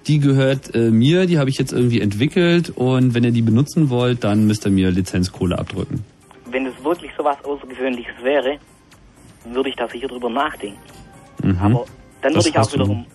[0.07, 3.89] die gehört äh, mir, die habe ich jetzt irgendwie entwickelt und wenn ihr die benutzen
[3.89, 6.03] wollt, dann müsst ihr mir Lizenzkohle abdrücken.
[6.45, 8.57] Wenn es wirklich so was Außergewöhnliches wäre,
[9.45, 10.79] würde ich da sicher drüber nachdenken.
[11.43, 11.57] Mhm.
[11.61, 11.85] Aber
[12.21, 13.05] dann Das würde ich auch wiederum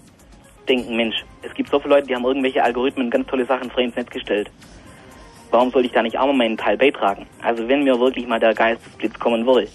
[0.68, 3.84] denken, Mensch, es gibt so viele Leute, die haben irgendwelche Algorithmen, ganz tolle Sachen frei
[3.84, 4.50] ins Netz gestellt.
[5.50, 7.26] Warum soll ich da nicht auch mal meinen Teil beitragen?
[7.42, 9.68] Also wenn mir wirklich mal der Geistesblitz kommen würde.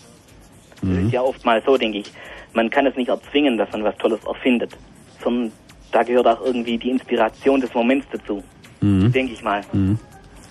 [0.82, 1.06] Das Mhm.
[1.08, 2.12] ist ja oft mal so, denke ich.
[2.54, 4.76] man kann es nicht erzwingen, dass man was Tolles erfindet,
[5.24, 5.54] sondern
[5.94, 8.44] da gehört auch irgendwie die Inspiration des Moments dazu,
[8.82, 9.10] Mhm.
[9.14, 9.62] denke ich mal.
[9.72, 9.98] Mhm.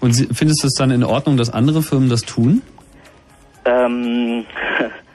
[0.01, 2.63] Und findest du es dann in Ordnung, dass andere Firmen das tun?
[3.65, 4.45] Ähm,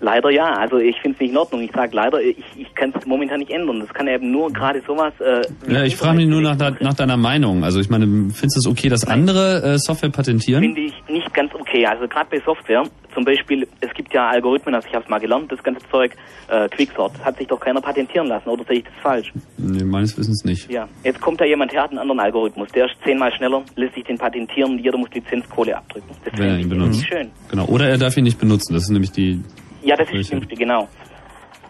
[0.00, 1.60] leider ja, also ich finde es nicht in Ordnung.
[1.62, 3.80] Ich sage leider, ich, ich kann es momentan nicht ändern.
[3.80, 5.12] Das kann eben nur gerade sowas.
[5.20, 5.42] Äh,
[5.72, 7.64] Ja, ich frage mich nur nach, nach deiner Meinung.
[7.64, 10.62] Also ich meine, findest du es okay, dass andere äh, Software patentieren?
[10.62, 11.86] finde ich nicht ganz okay.
[11.86, 12.82] Also gerade bei Software,
[13.14, 16.12] zum Beispiel, es gibt ja Algorithmen, also ich habe es mal gelernt, das ganze Zeug,
[16.48, 19.32] äh, Quicksort, hat sich doch keiner patentieren lassen, oder sehe ich das falsch?
[19.56, 20.70] Nee, meines Wissens nicht.
[20.70, 23.94] Ja, jetzt kommt da jemand her, hat einen anderen Algorithmus, der ist zehnmal schneller, lässt
[23.94, 26.10] sich den patentieren, jeder muss Lizenzkohle abdrücken.
[26.24, 27.06] Das Wenn er ihn benutzt.
[27.06, 27.30] schön.
[27.50, 27.64] Genau.
[27.66, 28.74] Oder er darf ihn nicht benutzen.
[28.74, 29.40] Das ist nämlich die.
[29.86, 30.26] Ja, das ist das.
[30.28, 30.88] Schlimmste, genau.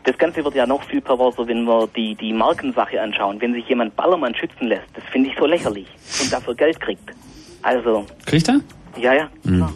[0.04, 3.40] Das Ganze wird ja noch viel perverser, wenn wir die, die Markensache anschauen.
[3.40, 5.86] Wenn sich jemand Ballermann schützen lässt, das finde ich so lächerlich
[6.22, 7.10] und dafür Geld kriegt.
[7.62, 8.60] Also, Kriegt er?
[9.00, 9.28] ja, ja.
[9.44, 9.68] Hm.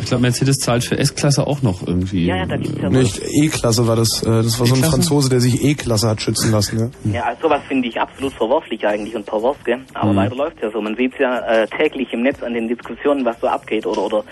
[0.00, 2.26] Ich glaube, Mercedes zahlt für S-Klasse auch noch irgendwie.
[2.26, 4.24] Ja, ja, da gibt's ja Nicht E-Klasse war das.
[4.24, 4.82] Äh, das war so ein?
[4.82, 6.90] Franzose, der sich E-Klasse hat schützen lassen.
[7.04, 7.12] Ja.
[7.12, 9.82] Ja, also sowas finde ich absolut verwerflich eigentlich und pervers, gell?
[9.94, 10.16] Aber Mhm.
[10.16, 10.80] leider läuft ja so.
[10.80, 14.02] Man sieht es ja äh, täglich im Netz an den Diskussionen, was so abgeht oder
[14.02, 14.24] oder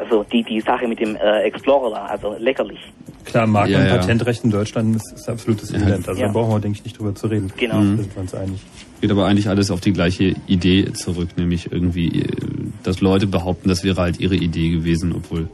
[0.00, 2.78] also die die Sache mit dem äh, Explorer da, also lächerlich.
[3.24, 3.96] Klar, Marken- Ja, und ja.
[3.96, 6.08] Patentrecht in Deutschland ist, ist absolutes Elend.
[6.08, 6.26] Also Ja.
[6.28, 7.52] da brauchen wir, denke ich, nicht drüber zu reden.
[7.56, 7.74] Genau.
[7.74, 8.60] Da sind wir uns einig.
[9.00, 12.28] Geht aber eigentlich alles auf die gleiche Idee zurück, nämlich irgendwie, äh,
[12.82, 15.48] dass Leute behaupten, das wäre halt ihre Idee gewesen, obwohl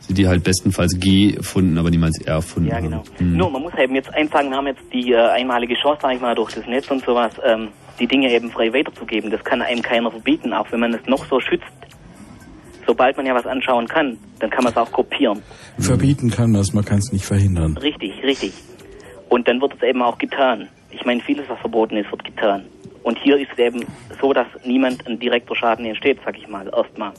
[0.00, 2.84] sie die halt bestenfalls G erfunden, aber niemals R erfunden Ja, haben.
[2.84, 3.02] genau.
[3.18, 3.36] Hm.
[3.36, 6.14] Nur, man muss eben jetzt eins sagen, wir haben jetzt die äh, einmalige Chance, sag
[6.14, 7.68] ich mal, durch das Netz und sowas, ähm,
[8.00, 9.30] die Dinge eben frei weiterzugeben.
[9.30, 11.66] Das kann einem keiner verbieten, auch wenn man es noch so schützt.
[12.86, 15.42] Sobald man ja was anschauen kann, dann kann man es auch kopieren.
[15.78, 17.76] Verbieten kann das, man kann es nicht verhindern.
[17.76, 18.52] Richtig, richtig.
[19.28, 20.68] Und dann wird es eben auch getan.
[20.90, 22.64] Ich meine, vieles, was verboten ist, wird getan.
[23.02, 23.84] Und hier ist es eben
[24.20, 27.12] so, dass niemand ein direkter Schaden entsteht, sag ich mal, erstmal.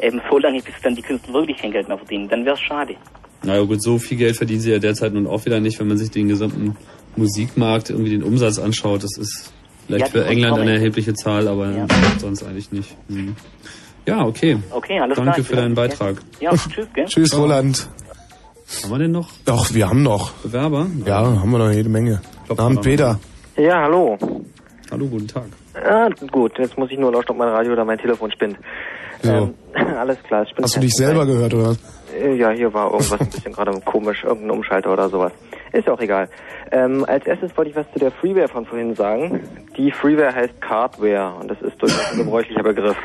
[0.00, 2.28] Eben so lange, bis dann die Künstler wirklich kein Geld mehr verdienen.
[2.28, 2.94] Dann wäre es schade.
[3.42, 5.98] Naja gut, so viel Geld verdienen sie ja derzeit nun auch wieder nicht, wenn man
[5.98, 6.76] sich den gesamten
[7.16, 9.04] Musikmarkt irgendwie den Umsatz anschaut.
[9.04, 9.52] Das ist
[9.86, 11.86] vielleicht Ja, für England eine erhebliche Zahl, aber
[12.18, 12.96] sonst eigentlich nicht.
[13.08, 13.36] Hm.
[14.08, 14.56] Ja, okay.
[14.70, 15.44] Okay, alles Danke klar.
[15.44, 16.16] für deinen Beitrag.
[16.40, 17.04] Ja, tschüss, gell?
[17.04, 17.86] Tschüss, Roland.
[18.82, 20.30] Haben wir denn noch Doch, wir haben noch.
[20.42, 20.86] Bewerber?
[21.04, 22.22] Ja, haben wir noch jede Menge.
[22.56, 23.18] Abend, Peter.
[23.56, 24.16] Ja, hallo.
[24.90, 25.44] Hallo, guten Tag.
[25.74, 28.56] Ah, gut, jetzt muss ich nur lauschen, ob mein Radio oder mein Telefon spinnt.
[29.22, 29.30] So.
[29.30, 29.54] Ähm,
[29.98, 30.64] alles klar, es spinnt.
[30.64, 31.76] Hast du dich selber gehört, oder?
[32.18, 35.32] Äh, Ja, hier war irgendwas ein bisschen gerade komisch, irgendein Umschalter oder sowas.
[35.72, 36.30] Ist ja auch egal.
[36.72, 39.42] Ähm, als erstes wollte ich was zu der Freeware von vorhin sagen.
[39.76, 42.96] Die Freeware heißt Cardware und das ist durchaus ein gebräuchlicher Begriff.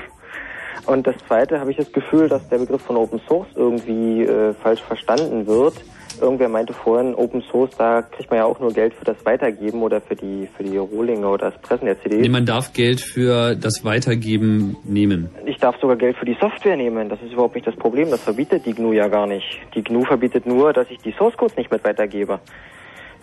[0.86, 4.54] Und das zweite habe ich das Gefühl, dass der Begriff von Open Source irgendwie äh,
[4.54, 5.76] falsch verstanden wird.
[6.22, 9.82] Irgendwer meinte vorhin, Open Source, da kriegt man ja auch nur Geld für das Weitergeben
[9.82, 12.22] oder für die für die Rohlinge oder das Pressen der CDs.
[12.22, 15.30] Nee, man darf Geld für das Weitergeben nehmen.
[15.46, 17.10] Ich darf sogar Geld für die Software nehmen.
[17.10, 18.12] Das ist überhaupt nicht das Problem.
[18.12, 19.60] Das verbietet die GNU ja gar nicht.
[19.74, 22.40] Die GNU verbietet nur, dass ich die Source Codes nicht mit weitergebe.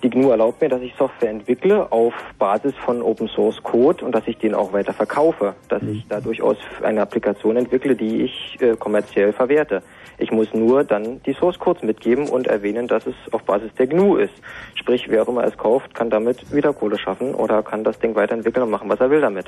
[0.02, 4.14] Die GNU erlaubt mir, dass ich Software entwickle auf Basis von Open Source Code und
[4.14, 5.54] dass ich den auch weiter verkaufe.
[5.68, 9.82] Dass ich da durchaus eine Applikation entwickle, die ich äh, kommerziell verwerte.
[10.16, 13.86] Ich muss nur dann die Source Codes mitgeben und erwähnen, dass es auf Basis der
[13.88, 14.34] GNU ist.
[14.74, 18.14] Sprich, wer auch immer es kauft, kann damit wieder Kohle schaffen oder kann das Ding
[18.14, 19.46] weiterentwickeln und machen, was er will damit.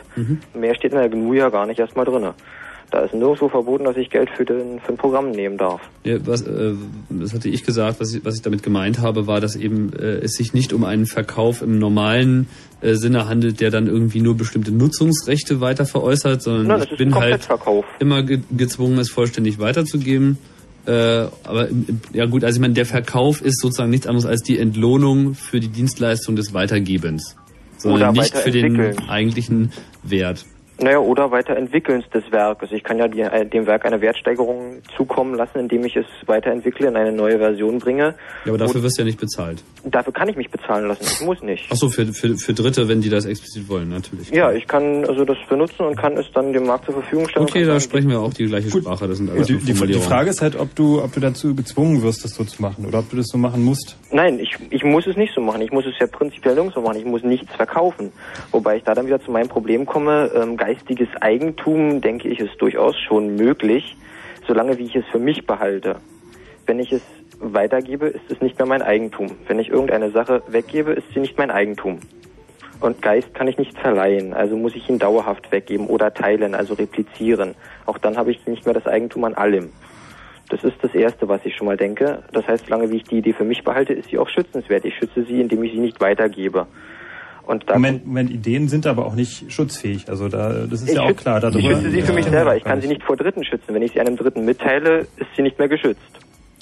[0.55, 2.35] Mehr steht in der GNU ja gar nicht erstmal drinne.
[2.93, 5.81] Da ist nirgendwo verboten, dass ich Geld für, den, für ein Programm nehmen darf.
[6.05, 6.75] Ja, was, äh,
[7.09, 10.19] das hatte ich gesagt, was ich, was ich damit gemeint habe, war, dass eben äh,
[10.19, 12.49] es sich nicht um einen Verkauf im normalen
[12.83, 17.15] äh, Sinne handelt, der dann irgendwie nur bestimmte Nutzungsrechte weiter veräußert, sondern Nein, ich bin
[17.15, 17.49] halt
[17.99, 20.37] immer ge gezwungen, es vollständig weiterzugeben.
[20.85, 21.69] Äh, aber
[22.13, 25.61] ja gut, also ich meine, der Verkauf ist sozusagen nichts anderes als die Entlohnung für
[25.61, 27.37] die Dienstleistung des Weitergebens,
[27.79, 29.73] sondern nicht für den eigentlichen
[30.03, 30.45] Wert.
[30.83, 32.73] Naja, oder weiterentwickeln des Werkes.
[32.73, 36.89] Ich kann ja die, äh, dem Werk eine Wertsteigerung zukommen lassen, indem ich es weiterentwickle,
[36.89, 38.15] in eine neue Version bringe.
[38.45, 39.63] Ja, aber dafür wirst du ja nicht bezahlt.
[39.85, 41.05] Dafür kann ich mich bezahlen lassen.
[41.05, 41.67] Ich muss nicht.
[41.71, 44.31] Ach so, für, für, für Dritte, wenn die das explizit wollen, natürlich.
[44.31, 47.47] Ja, ich kann also das benutzen und kann es dann dem Markt zur Verfügung stellen.
[47.47, 49.07] Okay, da sprechen wir auch die gleiche Sprache.
[49.07, 49.95] Das sind alles die, die, die.
[49.95, 52.99] Frage ist halt, ob du, ob du dazu gezwungen wirst, das so zu machen oder
[52.99, 53.97] ob du das so machen musst.
[54.11, 55.63] Nein, ich, ich muss es nicht so machen.
[55.63, 56.99] Ich muss es ja prinzipiell nirgendwo machen.
[56.99, 58.13] Ich muss nichts verkaufen.
[58.51, 62.61] Wobei ich da dann wieder zu meinem Problem komme, ähm, geistiges Eigentum, denke ich, ist
[62.61, 63.97] durchaus schon möglich,
[64.47, 65.97] solange wie ich es für mich behalte.
[66.67, 67.03] Wenn ich es
[67.41, 69.33] weitergebe, ist es nicht mehr mein Eigentum.
[69.49, 71.99] Wenn ich irgendeine Sache weggebe, ist sie nicht mein Eigentum.
[72.81, 76.75] Und Geist kann ich nicht verleihen, also muss ich ihn dauerhaft weggeben oder teilen, also
[76.75, 77.55] replizieren.
[77.85, 79.71] Auch dann habe ich nicht mehr das Eigentum an allem.
[80.49, 82.23] Das ist das Erste, was ich schon mal denke.
[82.33, 84.87] Das heißt, solange wie ich die Idee für mich behalte, ist sie auch schützenswert.
[84.87, 86.67] Ich schütze sie, indem ich sie nicht weitergebe.
[87.47, 90.09] Und da Moment, Moment, Ideen sind aber auch nicht schutzfähig.
[90.09, 91.41] Also da, das ist ich ja auch klar.
[91.41, 92.57] Darüber, ich schütze sie für mich selber.
[92.57, 93.75] Ich kann sie nicht vor Dritten schützen.
[93.75, 96.01] Wenn ich sie einem Dritten mitteile, ist sie nicht mehr geschützt.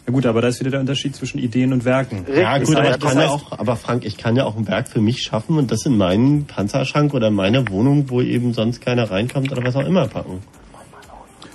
[0.07, 2.27] Ja gut, aber da ist wieder der Unterschied zwischen Ideen und Werken.
[2.35, 4.89] Ja gut, aber, ich kann ja auch, aber Frank, ich kann ja auch ein Werk
[4.89, 8.81] für mich schaffen und das in meinen Panzerschrank oder in meine Wohnung, wo eben sonst
[8.81, 10.41] keiner reinkommt oder was auch immer packen.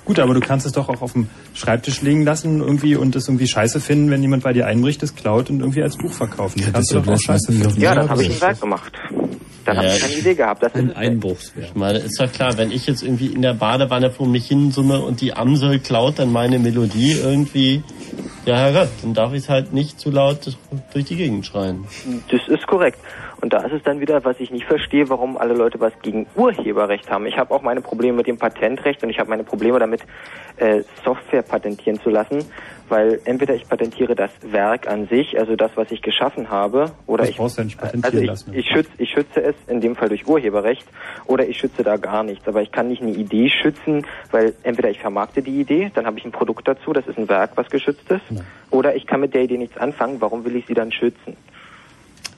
[0.06, 3.26] Gut, aber du kannst es doch auch auf dem Schreibtisch liegen lassen irgendwie und es
[3.26, 6.60] irgendwie scheiße finden, wenn jemand bei dir einbricht, es klaut und irgendwie als Buch verkaufen.
[6.60, 7.80] Das kannst du doch auch scheiße finden.
[7.80, 8.92] Ja, dann habe ich ein Werk gemacht.
[9.64, 10.62] Dann habe ich keine Idee gehabt.
[10.62, 11.66] Das ist Einbruchswerk.
[11.70, 15.00] Ich meine, ist doch klar, wenn ich jetzt irgendwie in der Badewanne vor mich hinsumme
[15.00, 17.82] und die Amsel klaut dann meine Melodie irgendwie,
[18.44, 20.56] ja Herrgott, dann darf ich es halt nicht zu laut
[20.92, 21.84] durch die Gegend schreien.
[22.30, 23.00] Das ist korrekt.
[23.40, 26.26] Und da ist es dann wieder, was ich nicht verstehe, warum alle Leute was gegen
[26.34, 27.26] Urheberrecht haben.
[27.26, 30.02] Ich habe auch meine Probleme mit dem Patentrecht und ich habe meine Probleme damit,
[30.56, 32.44] äh, Software patentieren zu lassen,
[32.88, 37.24] weil entweder ich patentiere das Werk an sich, also das, was ich geschaffen habe, oder
[37.24, 38.54] Das ich brauchst du ja nicht patentieren also ich, lassen.
[38.54, 40.86] ich, schütze, ich schütze es in dem Fall durch Urheberrecht
[41.26, 42.48] oder ich schütze da gar nichts.
[42.48, 46.18] Aber ich kann nicht eine Idee schützen, weil entweder ich vermarkte die Idee, dann habe
[46.18, 48.22] ich ein Produkt dazu, das ist ein Werk, was geschützt ist,
[48.70, 51.36] oder ich kann mit der Idee nichts anfangen, warum will ich sie dann schützen?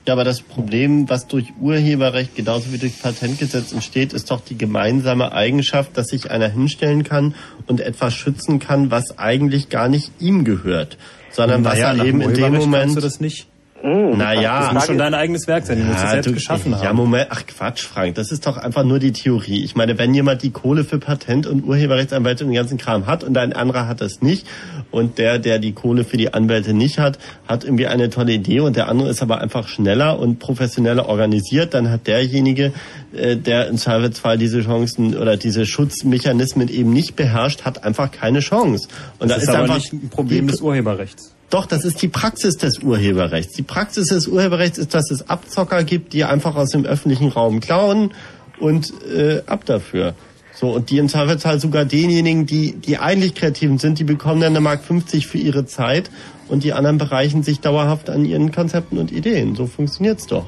[0.09, 4.57] Ja, aber das Problem, was durch Urheberrecht genauso wie durch Patentgesetz entsteht, ist doch die
[4.57, 7.35] gemeinsame Eigenschaft, dass sich einer hinstellen kann
[7.67, 10.97] und etwas schützen kann, was eigentlich gar nicht ihm gehört,
[11.29, 13.45] sondern was Naja, er nach eben in dem Moment kannst du das nicht.
[13.81, 16.97] Naja, das muss schon dein eigenes Werk sein, du musst es selbst geschaffen ja, haben.
[16.97, 19.63] Moment, ach Quatsch, Frank, das ist doch einfach nur die Theorie.
[19.63, 23.23] Ich meine, wenn jemand die Kohle für Patent- und Urheberrechtsanwälte und den ganzen Kram hat
[23.23, 24.45] und ein anderer hat das nicht
[24.91, 28.59] und der, der die Kohle für die Anwälte nicht hat, hat irgendwie eine tolle Idee
[28.59, 32.73] und der andere ist aber einfach schneller und professioneller organisiert, dann hat derjenige,
[33.15, 38.39] äh, der im Zweifelsfall diese Chancen oder diese Schutzmechanismen eben nicht beherrscht, hat einfach keine
[38.39, 38.87] Chance.
[39.19, 41.33] Und das da ist ist aber einfach nicht ein Problem die- des Urheberrechts.
[41.49, 43.53] Doch, das ist die Praxis des Urheberrechts.
[43.55, 47.59] Die Praxis des Urheberrechts ist, dass es Abzocker gibt, die einfach aus dem öffentlichen Raum
[47.59, 48.11] klauen
[48.59, 50.13] und äh, ab dafür.
[50.53, 54.51] So, und die im Zweifelsfall sogar denjenigen, die, die eigentlich Kreativen sind, die bekommen dann
[54.51, 56.11] eine Mark 50 für ihre Zeit
[56.49, 59.55] und die anderen bereichen sich dauerhaft an ihren Konzepten und Ideen.
[59.55, 60.47] So funktioniert's doch.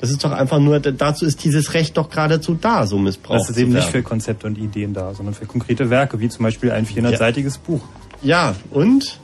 [0.00, 3.50] Das ist doch einfach nur, dazu ist dieses Recht doch geradezu da, so missbraucht Das
[3.50, 6.70] ist eben nicht für Konzepte und Ideen da, sondern für konkrete Werke, wie zum Beispiel
[6.70, 7.82] ein 400-seitiges Buch.
[8.22, 9.20] Ja, und?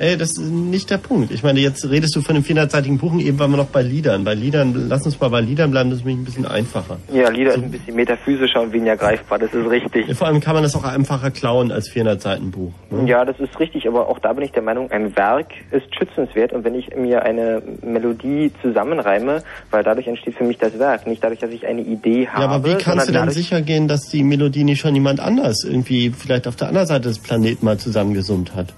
[0.00, 1.32] Ey, das ist nicht der Punkt.
[1.32, 3.82] Ich meine, jetzt redest du von dem 400-seitigen Buch und eben waren wir noch bei
[3.82, 4.22] Liedern.
[4.22, 6.98] Bei Liedern, lass uns mal bei Liedern bleiben, das ist nämlich ein bisschen einfacher.
[7.12, 10.16] Ja, Lieder ist ein bisschen metaphysischer und weniger greifbar, das ist richtig.
[10.16, 12.72] Vor allem kann man das auch einfacher klauen als 400-Seiten-Buch.
[12.90, 13.08] Ne?
[13.08, 16.52] Ja, das ist richtig, aber auch da bin ich der Meinung, ein Werk ist schützenswert
[16.52, 21.24] und wenn ich mir eine Melodie zusammenreime, weil dadurch entsteht für mich das Werk, nicht
[21.24, 22.42] dadurch, dass ich eine Idee habe.
[22.42, 25.64] Ja, aber wie kannst du denn sicher gehen, dass die Melodie nicht schon jemand anders
[25.64, 28.72] irgendwie vielleicht auf der anderen Seite des Planeten mal zusammengesummt hat?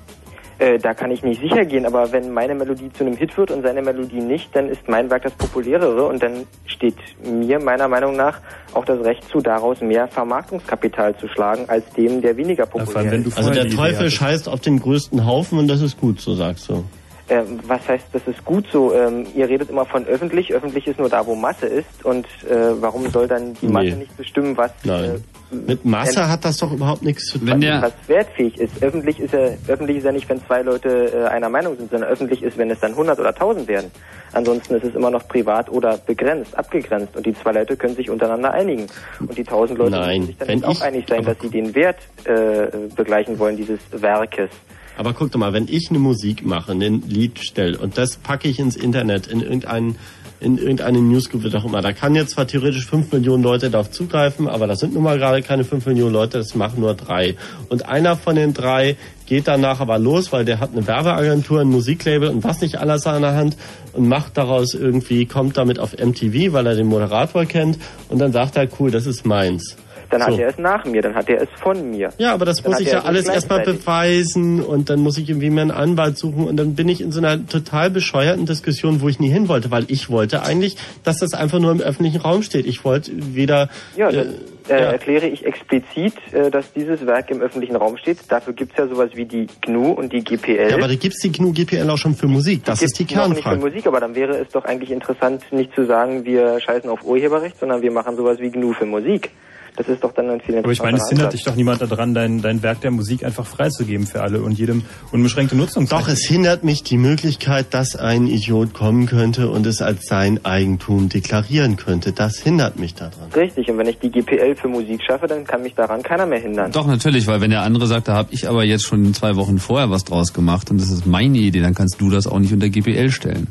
[0.61, 3.51] Äh, da kann ich nicht sicher gehen, aber wenn meine Melodie zu einem Hit wird
[3.51, 7.89] und seine Melodie nicht, dann ist mein Werk das populärere und dann steht mir meiner
[7.89, 8.41] Meinung nach
[8.75, 13.39] auch das Recht zu, daraus mehr Vermarktungskapital zu schlagen als dem, der weniger populär ist.
[13.39, 16.85] also der Teufel scheißt auf den größten Haufen und das ist gut, so sagst du.
[17.31, 18.93] Äh, was heißt, das ist gut so?
[18.93, 20.53] Ähm, ihr redet immer von öffentlich.
[20.53, 22.05] Öffentlich ist nur da, wo Masse ist.
[22.05, 23.73] Und äh, warum soll dann die Nee.
[23.73, 25.23] Masse nicht bestimmen, was, Nein.
[25.53, 27.63] äh, Mit Masse hat das doch überhaupt nichts zu tun.
[27.81, 28.83] was wertfähig ist?
[28.83, 32.11] Öffentlich ist ja öffentlich ist ja nicht, wenn zwei Leute äh, einer Meinung sind, sondern
[32.11, 33.91] öffentlich ist, wenn es dann 100 oder 1000 werden.
[34.33, 37.17] Ansonsten ist es immer noch privat oder begrenzt, abgegrenzt.
[37.17, 38.87] Und die zwei Leute können sich untereinander einigen.
[39.21, 41.49] Und die 1000 Leute Nein, müssen sich dann wenn nicht auch einig sein, dass sie
[41.51, 44.51] den Wert äh, begleichen wollen dieses Werkes.
[44.97, 48.49] Aber guck doch mal, wenn ich eine Musik mache, ein Lied stelle und das packe
[48.49, 49.97] ich ins Internet, in irgendeinen
[50.41, 51.83] in irgendeine Newsgroup, wie auch immer.
[51.83, 55.19] Da kann jetzt zwar theoretisch fünf Millionen Leute darauf zugreifen, aber das sind nun mal
[55.19, 57.37] gerade keine fünf Millionen Leute, das machen nur drei.
[57.69, 58.97] Und einer von den drei
[59.27, 63.07] geht danach aber los, weil der hat eine Werbeagentur, ein Musiklabel und was nicht alles
[63.07, 63.57] an der Hand
[63.93, 67.79] und macht daraus irgendwie, kommt damit auf MTV, weil er den Moderator kennt
[68.09, 69.77] und dann sagt er, cool, das ist meins.
[70.11, 70.39] Dann hat So.
[70.41, 72.11] er es nach mir, dann hat er es von mir.
[72.19, 75.17] Ja, aber das Dann muss hat ich ja es alles erstmal beweisen und dann muss
[75.19, 78.45] ich irgendwie mir einen Anwalt suchen und dann bin ich in so einer total bescheuerten
[78.47, 81.81] Diskussion, wo ich nie hin wollte, weil ich wollte eigentlich, dass das einfach nur im
[81.81, 82.67] öffentlichen Raum steht.
[82.67, 84.27] Ich wollte weder Ja, äh,
[84.69, 88.19] äh, erkläre ich explizit, äh, dass dieses Werk im öffentlichen Raum steht.
[88.29, 90.71] Dafür gibt's ja sowas wie die GNU und die GPL.
[90.71, 92.65] ja, aber da gibt's die GNU GPL auch schon für Musik.
[92.65, 93.67] Das ist die Gibt's noch nicht für Kernfrage.
[93.71, 97.59] Musik, aber dann wäre es doch eigentlich interessant, nicht zu sagen, wir scheißen auf Urheberrecht,
[97.59, 99.31] sondern wir machen sowas wie GNU für Musik.
[99.77, 101.41] Das ist doch dann ein viel Aber ich meine, es hindert Ansatz.
[101.41, 104.83] dich doch niemand daran, dein, dein Werk der Musik einfach freizugeben für alle und jedem
[105.13, 109.81] unbeschränkte Nutzung Doch, es hindert mich die Möglichkeit, dass ein Idiot kommen könnte und es
[109.83, 112.13] als sein Eigentum deklarieren könnte.
[112.13, 113.31] Das hindert mich daran.
[113.35, 116.41] Richtig, und wenn ich die GPL für Musik schaffe, dann kann mich daran keiner mehr
[116.41, 116.73] hindern.
[116.73, 119.59] Doch, natürlich, weil wenn der andere sagt, da habe ich aber jetzt schon zwei Wochen
[119.59, 122.53] vorher was draus gemacht und das ist meine Idee, dann kannst du das auch nicht
[122.53, 123.49] unter GPL stellen.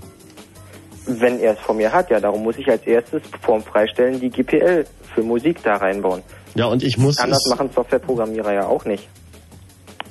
[1.12, 4.30] Wenn er es von mir hat, ja, darum muss ich als erstes vorm Freistellen die
[4.30, 6.22] GPL für Musik da reinbauen.
[6.54, 9.08] Ja, und ich muss Anders machen Softwareprogrammierer ja auch nicht.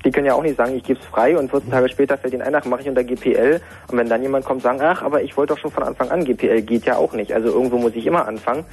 [0.04, 2.32] Die können ja auch nicht sagen, ich gebe es frei und 14 Tage später fällt
[2.32, 3.60] ihnen ein, ach, mache ich unter GPL.
[3.90, 6.24] Und wenn dann jemand kommt, sagen, ach, aber ich wollte doch schon von Anfang an
[6.24, 7.32] GPL, geht ja auch nicht.
[7.32, 8.64] Also irgendwo muss ich immer anfangen.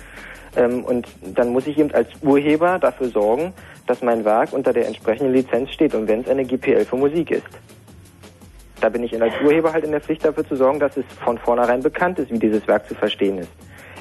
[0.56, 3.54] Ähm, und dann muss ich eben als Urheber dafür sorgen,
[3.88, 7.32] dass mein Werk unter der entsprechenden Lizenz steht und wenn es eine GPL für Musik
[7.32, 7.45] ist.
[8.86, 11.40] Da bin ich als Urheber halt in der Pflicht dafür zu sorgen, dass es von
[11.40, 13.50] vornherein bekannt ist, wie dieses Werk zu verstehen ist.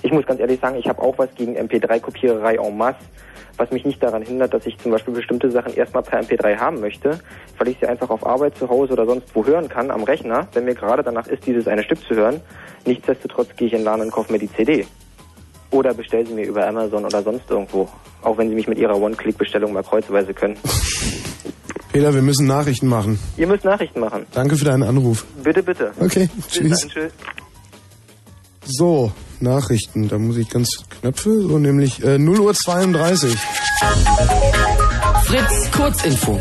[0.02, 2.98] Ich muss ganz ehrlich sagen, ich habe auch was gegen MP3-Kopiererei en masse,
[3.56, 6.80] was mich nicht daran hindert, dass ich zum Beispiel bestimmte Sachen erstmal per MP3 haben
[6.80, 7.18] möchte,
[7.56, 10.48] weil ich sie einfach auf Arbeit zu Hause oder sonst wo hören kann, am Rechner,
[10.52, 12.42] wenn mir gerade danach ist, dieses eine Stück zu hören.
[12.84, 14.86] Nichtsdestotrotz gehe ich in den Laden und kaufe mir die CD.
[15.70, 17.88] Oder bestelle sie mir über Amazon oder sonst irgendwo.
[18.20, 20.58] Auch wenn sie mich mit ihrer One-Click-Bestellung mal kreuzweise können.
[21.94, 23.20] Peter, wir müssen Nachrichten machen.
[23.36, 24.26] Ihr müsst Nachrichten machen.
[24.32, 25.24] Danke für deinen Anruf.
[25.44, 25.92] Bitte, bitte.
[26.00, 26.80] Okay, tschüss.
[26.80, 27.12] dann, tschüss.
[28.64, 30.08] So, Nachrichten.
[30.08, 33.38] Da muss ich ganz Knöpfe, so nämlich äh, 0 Uhr 32.
[35.22, 36.40] Fritz, Kurzinfo.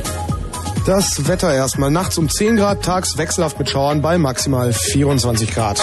[0.87, 1.91] Das Wetter erstmal.
[1.91, 5.79] Nachts um 10 Grad, tags wechselhaft mit Schauern bei maximal 24 Grad.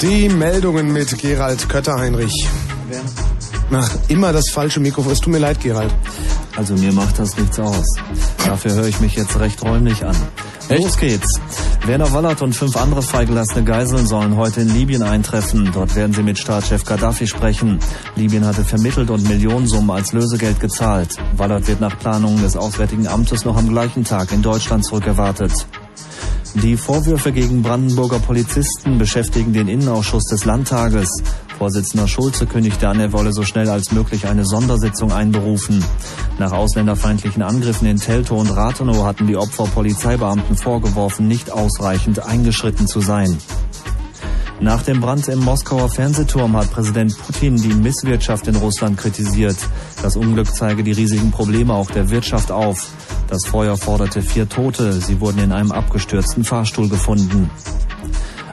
[0.00, 2.48] Die Meldungen mit Gerald Kötter-Heinrich.
[3.74, 5.12] Ach, immer das falsche Mikrofon.
[5.12, 5.92] Es tut mir leid, Gerald.
[6.56, 7.86] Also mir macht das nichts aus.
[8.44, 10.14] Dafür höre ich mich jetzt recht räumlich an.
[10.68, 11.40] Los geht's.
[11.86, 15.70] Werner Wallert und fünf andere freigelassene Geiseln sollen heute in Libyen eintreffen.
[15.72, 17.78] Dort werden sie mit Staatschef Gaddafi sprechen.
[18.14, 21.16] Libyen hatte vermittelt und Millionensummen als Lösegeld gezahlt.
[21.36, 25.66] Wallert wird nach Planungen des Auswärtigen Amtes noch am gleichen Tag in Deutschland zurückerwartet.
[26.54, 31.08] Die Vorwürfe gegen Brandenburger Polizisten beschäftigen den Innenausschuss des Landtages.
[31.62, 35.84] Vorsitzender Schulze kündigte an, er wolle so schnell als möglich eine Sondersitzung einberufen.
[36.40, 42.88] Nach ausländerfeindlichen Angriffen in Teltow und Rathenow hatten die Opfer Polizeibeamten vorgeworfen, nicht ausreichend eingeschritten
[42.88, 43.38] zu sein.
[44.58, 49.56] Nach dem Brand im Moskauer Fernsehturm hat Präsident Putin die Misswirtschaft in Russland kritisiert.
[50.02, 52.88] Das Unglück zeige die riesigen Probleme auch der Wirtschaft auf.
[53.28, 54.94] Das Feuer forderte vier Tote.
[54.94, 57.48] Sie wurden in einem abgestürzten Fahrstuhl gefunden.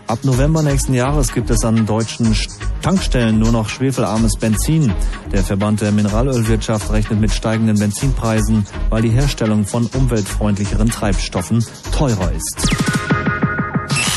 [0.09, 2.35] Ab November nächsten Jahres gibt es an deutschen
[2.81, 4.91] Tankstellen nur noch schwefelarmes Benzin.
[5.31, 11.63] Der Verband der Mineralölwirtschaft rechnet mit steigenden Benzinpreisen, weil die Herstellung von umweltfreundlicheren Treibstoffen
[11.95, 12.59] teurer ist.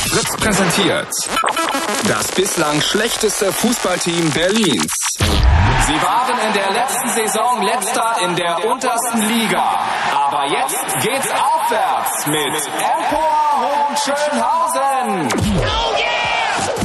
[0.08, 1.08] Fritz präsentiert
[2.08, 4.92] das bislang schlechteste Fußballteam Berlins.
[5.18, 9.78] Sie waren in der letzten Saison letzter in der untersten Liga.
[10.14, 15.28] Aber jetzt geht's aufwärts mit Empor Hohenschönhausen.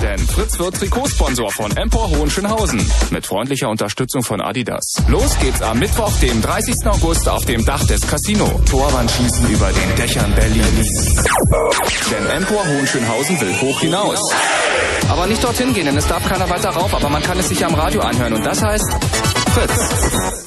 [0.02, 5.04] Denn Fritz wird Trikotsponsor von Empor Hohenschönhausen mit freundlicher Unterstützung von Adidas.
[5.08, 6.76] Los geht's am Mittwoch, dem 30.
[6.86, 8.62] August auf dem Dach des Casino.
[8.70, 11.24] Torwand schießen über den Dächern Berlins.
[12.12, 14.20] Denn Empor Hohenschönhausen will hoch hinaus.
[15.10, 17.66] Aber nicht dorthin gehen, denn es darf keiner weiter rauf, aber man kann es sich
[17.66, 18.86] am Radio anhören und das heißt
[19.54, 20.47] Fritz.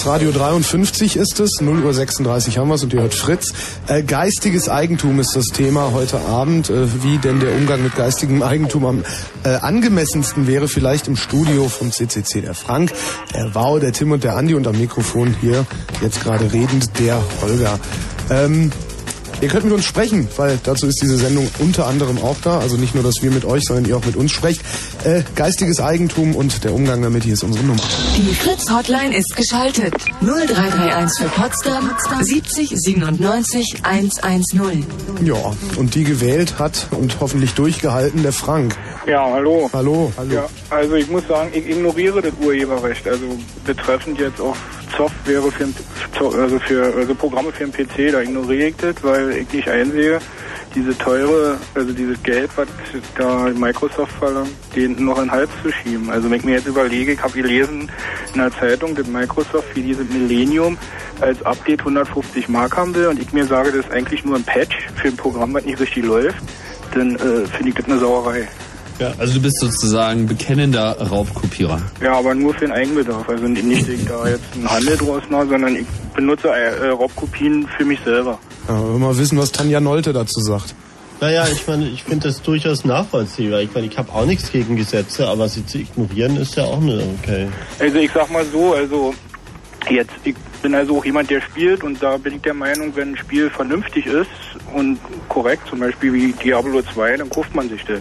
[0.00, 3.52] Chaos Radio 53 ist es, 0 Uhr 36 haben wir es und ihr hört Fritz.
[3.86, 6.70] Äh, geistiges Eigentum ist das Thema heute Abend.
[6.70, 9.04] Äh, wie denn der Umgang mit geistigem Eigentum am
[9.44, 12.92] äh, angemessensten wäre, vielleicht im Studio vom CCC der Frank,
[13.34, 15.66] der Wow, der Tim und der Andi und am Mikrofon hier
[16.00, 17.78] jetzt gerade redend der Holger.
[18.30, 18.72] Ähm,
[19.42, 22.58] Ihr könnt mit uns sprechen, weil dazu ist diese Sendung unter anderem auch da.
[22.58, 24.60] Also nicht nur, dass wir mit euch, sondern ihr auch mit uns sprecht.
[25.04, 27.80] Äh, geistiges Eigentum und der Umgang damit, hier ist unsere Nummer.
[28.18, 29.94] Die Fritz Hotline ist geschaltet.
[30.20, 34.84] 0331 für Potsdam 70 97 110.
[35.24, 35.36] Ja,
[35.76, 38.76] und die gewählt hat und hoffentlich durchgehalten der Frank.
[39.06, 39.70] Ja, hallo.
[39.72, 40.34] Hallo, hallo.
[40.34, 43.08] Ja, also ich muss sagen, ich ignoriere das Urheberrecht.
[43.08, 43.24] Also
[43.64, 44.56] betreffend jetzt auch
[44.98, 45.74] Software für, ein-
[46.38, 50.18] also für also Programme für den PC, da ignoriere ich das, weil ich nicht einsehe,
[50.74, 52.68] diese teure, also dieses Geld, was
[53.16, 56.10] da Microsoft verlangt, den noch in den Hals zu schieben.
[56.10, 57.90] Also wenn ich mir jetzt überlege, ich habe gelesen
[58.32, 60.78] in der Zeitung, dass Microsoft für dieses Millennium
[61.20, 64.44] als Update 150 Mark haben will und ich mir sage, das ist eigentlich nur ein
[64.44, 66.42] Patch für ein Programm, was nicht richtig läuft,
[66.94, 68.48] dann äh, finde ich das eine Sauerei.
[69.00, 71.80] Ja, also du bist sozusagen bekennender Raubkopierer.
[72.02, 73.26] Ja, aber nur für den Eigenbedarf.
[73.30, 77.66] Also nicht, dass ich da jetzt einen Handel draus mache, sondern ich benutze äh, Raubkopien
[77.78, 78.38] für mich selber.
[78.68, 80.74] Ja, wir mal wissen, was Tanja Nolte dazu sagt.
[81.20, 83.60] Naja, ich meine, ich finde das durchaus nachvollziehbar.
[83.60, 86.80] Ich meine, ich habe auch nichts gegen Gesetze, aber sie zu ignorieren ist ja auch
[86.80, 87.48] nicht okay.
[87.78, 89.14] Also ich sag mal so, also
[89.90, 93.10] jetzt, ich bin also auch jemand, der spielt und da bin ich der Meinung, wenn
[93.12, 94.28] ein Spiel vernünftig ist
[94.74, 98.00] und korrekt, zum Beispiel wie Diablo 2, dann kauft man sich das.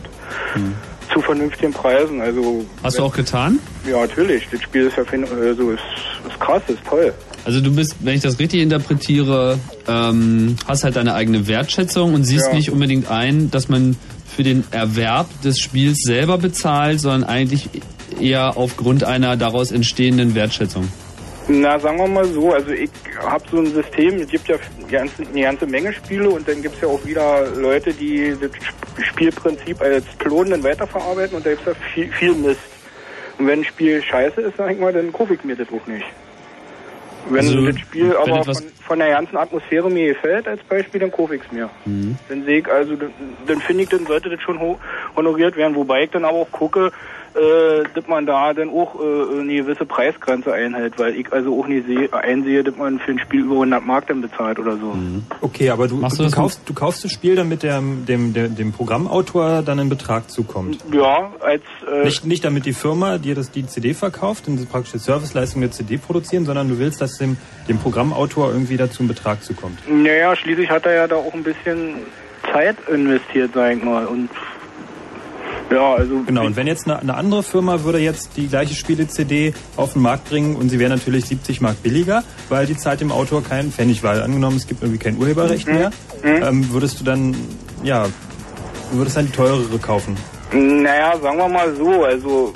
[1.14, 2.22] Zu vernünftigen Preisen.
[2.22, 3.60] Also Hast du auch getan?
[3.86, 5.80] ja natürlich, das Spiel ist ja fin- also ist,
[6.28, 7.14] ist krass, ist toll.
[7.50, 12.24] Also du bist, wenn ich das richtig interpretiere, ähm, hast halt deine eigene Wertschätzung und
[12.24, 12.54] siehst Ja.
[12.54, 13.98] nicht unbedingt ein, dass man
[14.28, 17.68] für den Erwerb des Spiels selber bezahlt, sondern eigentlich
[18.22, 20.90] eher aufgrund einer daraus entstehenden Wertschätzung.
[21.48, 24.58] Na, sagen wir mal so, also ich habe so ein System, es gibt ja
[24.92, 29.02] eine ganze Menge Spiele und dann gibt es ja auch wieder Leute, die das Sp-
[29.02, 32.60] Spielprinzip als Klonen dann weiterverarbeiten und da gibt es ja viel, viel Mist.
[33.40, 35.88] Und wenn ein Spiel scheiße ist, sag ich mal, dann kaufe ich mir das auch
[35.88, 36.06] nicht.
[37.26, 40.64] Wenn Also, das Spiel wenn aber etwas- von, von der ganzen Atmosphäre mir gefällt als
[40.64, 41.70] Beispiel, dann kaufe ich es mir.
[41.86, 43.14] Dann sehe ich also, dann,
[43.46, 44.80] dann finde ich, dann sollte das schon ho
[45.16, 46.92] honoriert werden, wobei ich dann aber auch gucke,
[47.36, 51.68] äh, dass man da dann auch äh, eine gewisse Preisgrenze einhält, weil ich also auch
[51.68, 54.96] nicht sehe, einsehe, dass man für ein Spiel über 100 Mark dann bezahlt oder so.
[55.40, 58.72] Okay, aber du, du, du kaufst, du kaufst das Spiel, damit dem, dem, dem, dem
[58.72, 60.84] Programmautor dann ein Betrag zukommt.
[60.92, 64.94] Ja, als äh, Nicht, nicht damit die Firma dir das die CD verkauft und praktisch
[64.94, 67.38] die Serviceleistung der CD produzieren, sondern du willst, dass dem,
[67.68, 69.80] dem Programmautor irgendwie dazu ein Betrag zukommt.
[69.88, 71.96] naja, schließlich hat er ja da auch ein bisschen
[72.52, 74.06] Zeit investiert, sag ich mal.
[74.06, 74.30] Und
[75.72, 79.54] ja, also Genau, und wenn jetzt eine, eine andere Firma würde jetzt die gleiche Spiele-CD
[79.76, 83.12] auf den Markt bringen und sie wäre natürlich 70 Mark billiger, weil die zahlt dem
[83.12, 85.74] Autor keinen Pfennig, weil angenommen es gibt irgendwie kein Urheberrecht Mhm.
[85.74, 85.92] mehr,
[86.24, 87.36] ähm, würdest du dann,
[87.84, 88.08] ja,
[88.94, 90.18] würdest dann die teurere kaufen.
[90.52, 92.54] Naja, sagen wir mal so, also,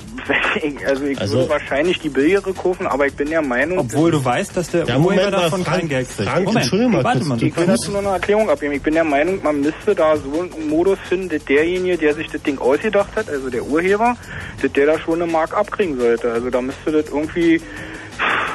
[0.63, 3.77] ich, also ich Also- würde wahrscheinlich die billigere kaufen, aber ich bin der Meinung...
[3.79, 6.27] Obwohl du weißt, dass der Ja, Urheber davon Frank, kein Geld kriegt.
[6.27, 8.73] Frank, Moment, entschuldige mal warte mal, Ich will dazu noch eine Erklärung abgeben.
[8.73, 12.27] Ich bin der Meinung, man müsste da so einen Modus finden, dass derjenige, der sich
[12.29, 14.15] das Ding ausgedacht hat, also der Urheber,
[14.61, 16.31] dass der da schon eine Mark abkriegen sollte.
[16.31, 17.61] Also da müsste das irgendwie...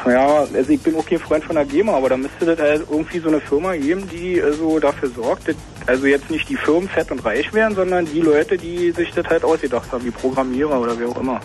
[0.06, 2.86] Ja, also ich bin auch kein Freund von der GEMA, aber da müsste das halt
[2.90, 5.56] irgendwie so eine Firma geben, die also dafür sorgt, dass
[5.86, 9.26] also jetzt nicht die Firmen fett und reich werden, sondern die Leute, die sich das
[9.26, 11.40] halt ausgedacht haben, die Programmierer oder wer auch immer.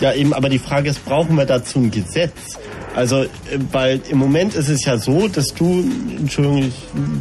[0.00, 2.58] Ja, eben, aber die Frage ist, brauchen wir dazu ein Gesetz?
[2.94, 3.28] Also, äh,
[3.70, 5.84] weil im Moment ist es ja so, dass du,
[6.18, 6.74] Entschuldigung, ich,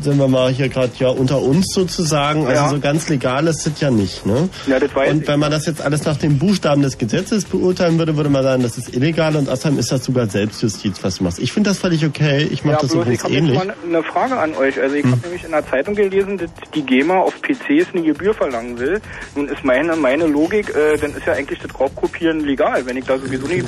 [0.03, 2.69] sind wir mal hier gerade ja unter uns sozusagen, also Ja.
[2.69, 4.49] so ganz legal ist das ja nicht, ne?
[4.67, 7.97] Ja, das weiß und wenn man das jetzt alles nach dem Buchstaben des Gesetzes beurteilen
[7.97, 11.23] würde, würde man sagen, das ist illegal und außerdem ist das sogar Selbstjustiz, was du
[11.23, 11.39] machst.
[11.39, 13.55] Ich finde das völlig okay, ich mache ja, das bloß übrigens ich habe ähnlich.
[13.57, 14.79] mal eine Frage an euch.
[14.81, 18.33] Also ich habe nämlich in der Zeitung gelesen, dass die GEMA auf PCs eine Gebühr
[18.33, 18.99] verlangen will.
[19.35, 23.05] Nun ist meine meine Logik, äh, dann ist ja eigentlich das Raubkopieren legal, wenn ich
[23.05, 23.65] da sowieso nicht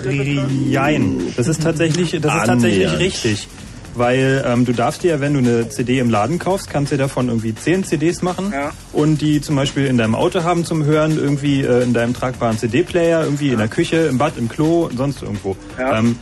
[0.70, 1.34] Jein.
[1.38, 3.48] Das ist tatsächlich, das ist tatsächlich richtig.
[3.96, 6.96] Weil ähm, du darfst dir ja, wenn du eine CD im Laden kaufst, kannst du
[6.96, 8.52] dir davon irgendwie 10 CDs machen
[8.92, 12.58] und die zum Beispiel in deinem Auto haben zum Hören, irgendwie äh, in deinem tragbaren
[12.58, 15.56] CD-Player, irgendwie in der Küche, im Bad, im Klo, sonst irgendwo.
[15.78, 16.00] Ja.
[16.00, 16.18] Ähm,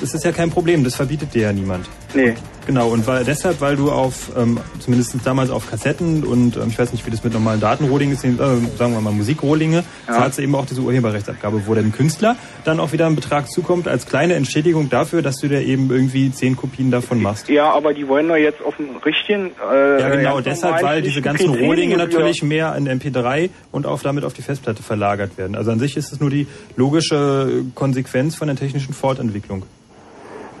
[0.00, 1.88] das ist ja kein Problem, das verbietet dir ja niemand.
[2.14, 2.34] Nee.
[2.66, 6.78] Genau, und weil deshalb, weil du auf, ähm, zumindest damals auf Kassetten und ähm, ich
[6.78, 10.14] weiß nicht, wie das mit normalen Datenrohling ist, äh, sagen wir mal Musikrohlinge, Ja.
[10.14, 13.86] zahlst du eben auch diese Urheberrechtsabgabe, wo dem Künstler dann auch wieder ein Betrag zukommt,
[13.86, 17.50] als kleine Entschädigung dafür, dass du dir eben irgendwie zehn Kopien davon machst.
[17.50, 19.50] Ja, aber die wollen doch jetzt auf dem richtigen.
[19.70, 24.24] Äh, Ja, genau, deshalb, weil diese ganzen Rohlinge natürlich mehr in MP3 und auch damit
[24.24, 25.54] auf die Festplatte verlagert werden.
[25.54, 29.64] Also an sich ist es nur die logische Konsequenz von der technischen Fortentwicklung.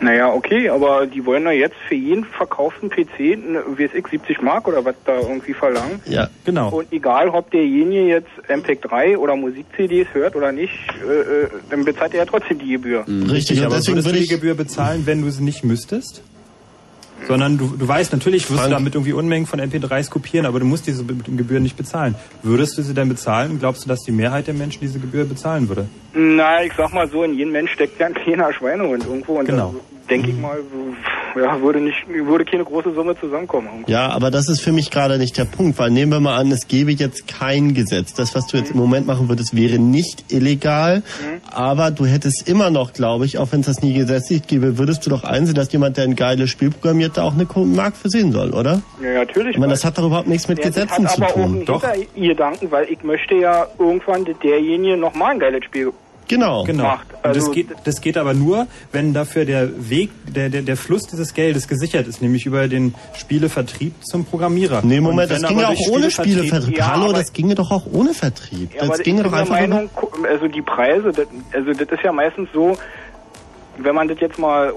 [0.00, 4.06] Naja, okay, aber die wollen doch jetzt für jeden verkauften PC, eine, wie weiß ich,
[4.08, 6.00] 70 Mark oder was da irgendwie verlangen.
[6.06, 6.70] Ja, genau.
[6.70, 10.72] Und egal, ob derjenige jetzt MPEG-3 oder Musik-CDs hört oder nicht,
[11.08, 13.04] äh, äh, dann bezahlt er ja trotzdem die Gebühr.
[13.30, 15.64] Richtig, und aber deswegen würdest du würde die ich- Gebühr bezahlen, wenn du sie nicht
[15.64, 16.22] müsstest?
[17.26, 18.70] Sondern du, du weißt, natürlich wirst Frank.
[18.70, 22.14] du damit irgendwie Unmengen von MP3s kopieren, aber du musst diese Gebühren nicht bezahlen.
[22.42, 23.58] Würdest du sie denn bezahlen?
[23.58, 25.86] Glaubst du, dass die Mehrheit der Menschen diese Gebühr bezahlen würde?
[26.12, 29.38] Na, ich sag mal so, in jedem Mensch steckt ja ein kleiner Schweinehund irgendwo.
[29.38, 29.74] Und Genau.
[30.10, 30.58] Denke ich mal,
[31.36, 33.84] ja, würde nicht, würde keine große Summe zusammenkommen.
[33.86, 36.50] Ja, aber das ist für mich gerade nicht der Punkt, weil nehmen wir mal an,
[36.52, 38.14] es gäbe jetzt kein Gesetz.
[38.14, 41.02] Das, was du jetzt im Moment machen würdest, wäre nicht illegal,
[41.50, 45.04] aber du hättest immer noch, glaube ich, auch wenn es das nie gesetzlich gäbe, würdest
[45.06, 48.32] du doch einsehen, dass jemand, der ein geiles Spiel programmiert, da auch eine Mark versehen
[48.32, 48.82] soll, oder?
[49.02, 49.52] Ja, natürlich.
[49.54, 51.42] Ich meine, das hat doch überhaupt nichts mit Ja, Gesetzen hat zu aber auch tun.
[51.42, 55.92] einen Hintergedanken, weil ich möchte ja irgendwann derjenige nochmal ein geiles Spiel
[56.28, 56.64] Genau.
[56.64, 56.84] Genau.
[56.84, 57.12] macht.
[57.12, 60.76] Und Also, das, geht, das geht aber nur, wenn dafür der Weg, der, der, der
[60.76, 64.82] Fluss dieses Geldes gesichert ist, nämlich über den Spielevertrieb zum Programmierer.
[64.84, 66.78] Nee, Moment, das ginge auch ohne Spielevertrieb-.
[66.78, 68.74] Ja, Hallo, das ginge doch auch ohne Vertrieb.
[68.74, 69.54] Ja, das ginge doch einfach.
[69.54, 69.90] Meinung,
[70.28, 72.76] also die Preise, das, also das ist ja meistens so,
[73.78, 74.72] wenn man das jetzt mal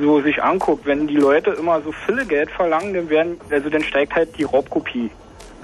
[0.00, 3.82] so sich anguckt, wenn die Leute immer so viele Geld verlangen, dann werden, also dann
[3.82, 5.10] steigt halt die Raubkopie.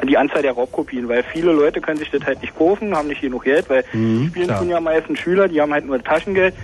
[0.05, 3.23] Die Anzahl der Raubkopien, weil viele Leute können sich das halt nicht kaufen, haben nicht
[3.23, 4.61] genug Geld, weil Mhm, spielen klar.
[4.61, 6.55] tun ja meistens Schüler, die haben halt nur Taschengeld.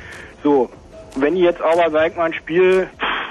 [0.43, 0.69] So,
[1.17, 2.89] wenn die jetzt aber, sag mal, ein Spiel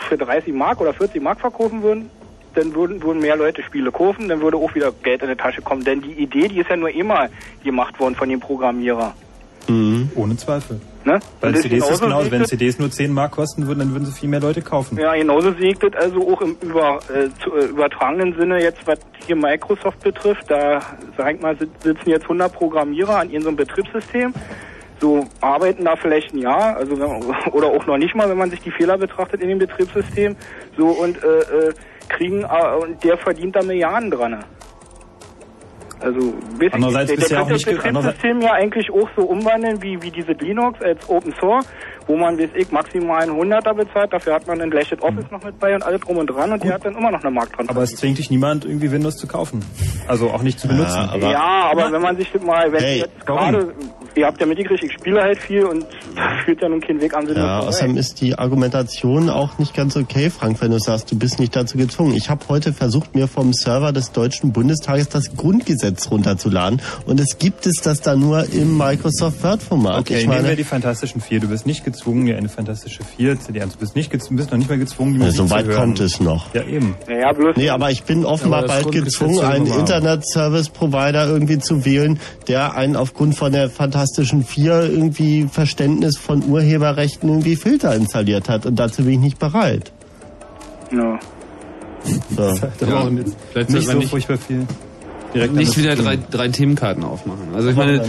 [0.10, 2.10] für 30 Mark oder 40 Mark verkaufen würden,
[2.56, 5.62] dann würden, würden mehr Leute Spiele kaufen, dann würde auch wieder Geld in die Tasche
[5.62, 5.84] kommen.
[5.84, 7.30] Denn die Idee, die ist ja nur immer
[7.64, 9.14] gemacht worden von dem Programmierer.
[10.16, 10.82] Ohne Zweifel.
[11.04, 11.20] Ne?
[11.40, 14.12] Weil CDs ist genauso genau, wenn CDs nur 10 Mark kosten würden, dann würden sie
[14.12, 14.98] viel mehr Leute kaufen.
[15.00, 18.86] Ja, genauso sehe ich das also auch im über, äh, zu, äh, übertragenen Sinne jetzt,
[18.86, 20.44] was hier Microsoft betrifft.
[20.50, 20.80] Da,
[21.18, 24.34] sag ich mal, sit- sitzen jetzt 100 Programmierer an ihrem Betriebssystem.
[25.00, 27.10] So arbeiten da vielleicht ein Jahr, also wenn,
[27.54, 30.36] oder auch noch nicht mal, wenn man sich die Fehler betrachtet in dem Betriebssystem.
[30.78, 31.40] So und äh,
[31.70, 31.74] äh,
[32.10, 34.44] kriegen äh, und der verdient da Milliarden dran.
[36.02, 39.24] Also weiß Andererseits ich, der, der auch kann nicht das Betriebssystem ja eigentlich auch so
[39.24, 41.68] umwandeln wie, wie diese Linux als Open Source,
[42.08, 45.44] wo man, weiß ich, maximal einen Hunderter bezahlt, dafür hat man ein gleiches Office noch
[45.44, 47.70] mit bei und alles drum und dran und die hat dann immer noch eine Markttransparenz.
[47.70, 49.64] Aber es zwingt dich niemand, irgendwie Windows zu kaufen.
[50.08, 51.10] Also auch nicht zu benutzen.
[51.22, 53.74] ja, aber wenn man sich das mal, wenn Hey, jetzt gerade,
[54.16, 57.14] ihr habt ja mitgekriegt, ich spiele halt viel und da führt ja nun kein Weg
[57.14, 61.12] an Windows Ja, außerdem ist die Argumentation auch nicht ganz okay, Frank, wenn du sagst,
[61.12, 62.14] du bist nicht dazu gezwungen.
[62.16, 67.38] Ich habe heute versucht, mir vom Server des Deutschen Bundestages das Grundgesetz runterzuladen und es
[67.38, 70.00] gibt es das da nur im Microsoft Word-Format.
[70.00, 71.40] Okay, ich nehmen wir meine, die Fantastischen Vier.
[71.40, 73.72] Du bist nicht gezwungen, dir eine Fantastische Vier CD anzuhören.
[73.72, 75.72] Du bist, nicht gezwungen, bist noch nicht mal gezwungen, die Ja, Musik so weit zu
[75.72, 75.80] hören.
[75.82, 76.54] kommt es noch.
[76.54, 76.96] Ja, eben.
[77.08, 79.68] Naja, bloß Nee, aber ich bin offenbar das bald gezwungen, einen.
[79.68, 87.30] Internet-Service-Provider irgendwie zu wählen, der einen aufgrund von der Fantastischen Vier irgendwie Verständnis von Urheberrechten
[87.30, 88.66] irgendwie Filter installiert hat.
[88.66, 89.92] Und dazu bin ich nicht bereit.
[90.92, 91.20] Ja.
[92.36, 92.56] So.
[92.80, 94.66] Da war auch nicht, Vielleicht nicht man so nicht- furchtbar viel.
[95.34, 97.50] Direkt nicht wieder drei, drei Themenkarten aufmachen.
[97.56, 98.02] Also ich meine,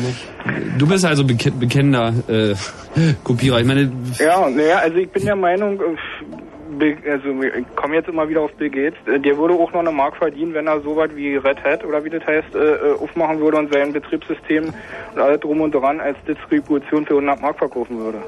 [0.78, 2.54] du bist also beke bekennender äh,
[3.24, 3.60] Kopierer.
[3.60, 8.28] Ich meine, Ja, naja, also ich bin der Meinung, äh, also ich komme jetzt immer
[8.28, 10.96] wieder auf Bill Gates, äh, der würde auch noch eine Mark verdienen, wenn er so
[10.96, 14.72] was wie Red Hat oder wie das heißt, äh, äh, aufmachen würde und sein Betriebssystem
[15.14, 18.18] und alles drum und dran als Distribution für 100 Mark verkaufen würde.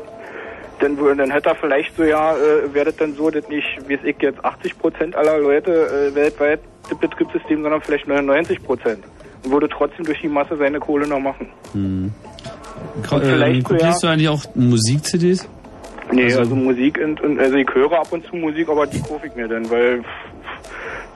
[0.81, 3.94] Dann, dann hätte er vielleicht so, ja, äh, wäre das dann so, dass nicht, wie
[3.94, 9.05] es ich jetzt, 80 Prozent aller Leute äh, weltweit das Betriebssystem, sondern vielleicht 99 Prozent.
[9.44, 11.49] Und würde trotzdem durch die Masse seine Kohle noch machen.
[11.73, 12.12] hm.
[13.11, 14.09] Und ähm, vielleicht so, kopierst ja.
[14.09, 15.49] du eigentlich auch Musik-CDs?
[16.12, 19.01] Nee, Also- also, Musik und, und also ich höre ab und zu Musik, aber die
[19.01, 20.03] kaufe ich mir dann, weil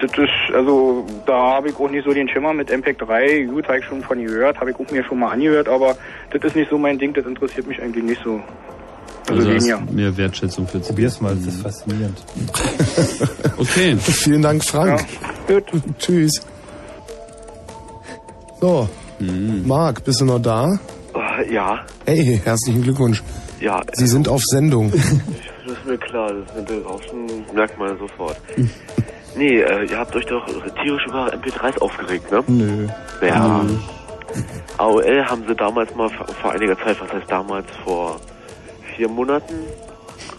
[0.01, 3.67] das ist, also da habe ich auch nicht so den Schimmer mit MPEG 3, gut,
[3.67, 5.97] habe ich schon von gehört, habe ich auch mir schon mal angehört, aber
[6.31, 8.41] das ist nicht so mein Ding, das interessiert mich eigentlich nicht so.
[9.31, 9.81] Also, Also weniger.
[9.81, 10.79] hast mehr Wertschätzung für.
[10.81, 12.19] Probier's mal, das ist faszinierend.
[13.59, 13.97] Okay.
[13.97, 15.05] Vielen Dank, Frank.
[15.99, 16.41] Tschüss.
[18.61, 18.89] So,
[19.65, 20.79] Marc, bist du noch da?
[21.15, 23.23] Äh, Ja, Hey, herzlichen Glückwunsch.
[23.61, 23.81] ja.
[23.93, 24.93] Sie sind auf Sendung.
[25.69, 28.39] Das ist mir klar, das mit dem Rauschen merkt man sofort.
[29.37, 30.47] Nee, äh, ihr habt euch doch
[30.83, 32.43] tierisch über MP3s aufgeregt, ne?
[32.47, 32.87] Nö.
[33.21, 33.67] Ja.
[34.79, 38.17] AOL haben sie damals mal vor vor einiger Zeit, was heißt damals, vor
[38.99, 39.55] vier Monaten,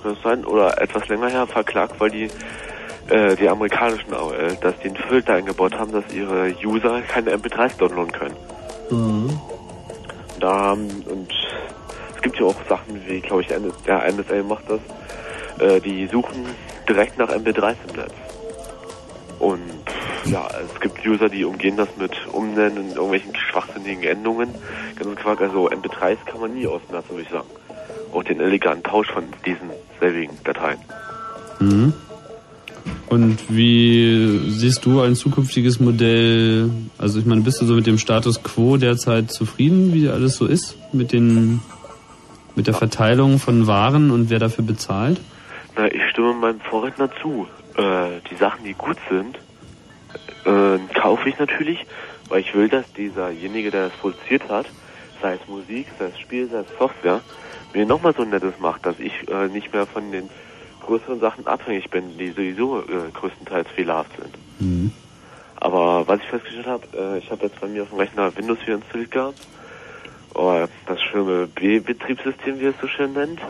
[0.04, 2.30] kann das sein, oder etwas länger her, verklagt, weil die
[3.10, 7.78] äh, die amerikanischen AOL, dass die einen Filter eingebaut haben, dass ihre User keine MP3s
[7.78, 8.36] downloaden können.
[10.40, 11.34] Da haben, und
[12.16, 14.80] es gibt ja auch Sachen wie, glaube ich, der NSA macht das,
[15.60, 16.46] äh, die suchen
[16.88, 18.14] direkt nach MP3s im Netz.
[19.40, 19.62] Und
[20.26, 24.54] ja, es gibt User, die umgehen das mit Umnennen in irgendwelchen schwachsinnigen Endungen.
[24.98, 27.48] Ganz Quark, also MP3s kann man nie ausmerzen, würde ich sagen.
[28.14, 30.80] Auch den eleganten Tausch von diesen selbigen Dateien.
[31.60, 31.94] Mhm.
[33.08, 36.70] Und wie siehst du ein zukünftiges Modell?
[36.98, 40.46] Also ich meine, bist du so mit dem Status quo derzeit zufrieden, wie alles so
[40.46, 40.78] ist?
[40.94, 41.62] Mit den
[42.56, 45.20] mit der Verteilung von Waren und wer dafür bezahlt?
[45.76, 47.48] Na, ich stimme meinem Vorredner zu.
[47.80, 49.38] äh, die Sachen, die gut sind,
[50.46, 51.86] äh, kaufe ich natürlich,
[52.28, 54.66] weil ich will, dass dieserjenige, der das produziert hat,
[55.22, 57.22] sei es Musik, sei es Spiel, sei es Software,
[57.74, 60.30] mir nochmal so ein nettes macht, dass ich äh, nicht mehr von den
[60.86, 64.38] größeren Sachen abhängig bin, die sowieso äh, größtenteils fehlerhaft sind.
[64.60, 64.92] Mhm.
[65.58, 68.60] Aber was ich festgestellt habe, äh, ich habe jetzt bei mir auf dem Rechner Windows
[68.66, 69.48] 4 installiert gehabt.
[70.34, 73.42] Oh, das schöne B-Betriebssystem, wie es so schön nennt.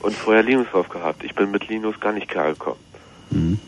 [0.00, 1.24] Und vorher Linux drauf gehabt.
[1.24, 2.78] Ich bin mit Linux gar nicht klargekommen.
[3.30, 3.58] Mhm.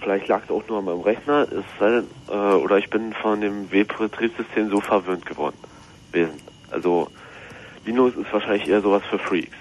[0.00, 3.12] Vielleicht lag es auch nur an meinem Rechner, es sei denn, äh, oder ich bin
[3.12, 5.56] von dem W-Betriebssystem so verwöhnt geworden.
[6.12, 6.40] Wesen.
[6.70, 7.08] Also
[7.86, 9.56] Linux ist wahrscheinlich eher sowas für Freaks.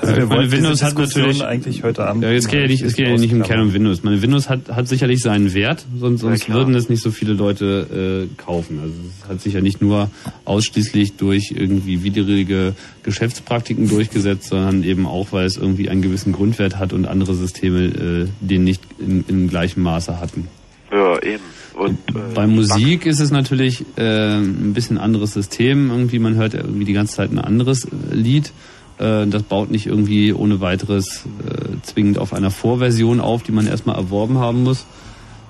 [0.00, 2.82] Also wir meine wollten Windows hat natürlich eigentlich heute Abend Ja, jetzt geht ja nicht,
[2.82, 4.04] es geht ja nicht im Kern um Windows.
[4.04, 8.28] Meine Windows hat, hat sicherlich seinen Wert, sonst, sonst würden es nicht so viele Leute
[8.30, 8.78] äh, kaufen.
[8.80, 10.10] Also es hat sich ja nicht nur
[10.44, 16.78] ausschließlich durch irgendwie widrige Geschäftspraktiken durchgesetzt, sondern eben auch, weil es irgendwie einen gewissen Grundwert
[16.78, 20.48] hat und andere Systeme äh, den nicht in, in gleichem Maße hatten.
[20.90, 21.44] Ja, eben.
[21.74, 25.90] Und äh, Bei Musik ist es natürlich äh, ein bisschen anderes System.
[25.90, 28.52] Irgendwie man hört irgendwie die ganze Zeit ein anderes Lied.
[28.98, 33.66] Äh, das baut nicht irgendwie ohne weiteres äh, zwingend auf einer Vorversion auf, die man
[33.66, 34.86] erstmal erworben haben muss.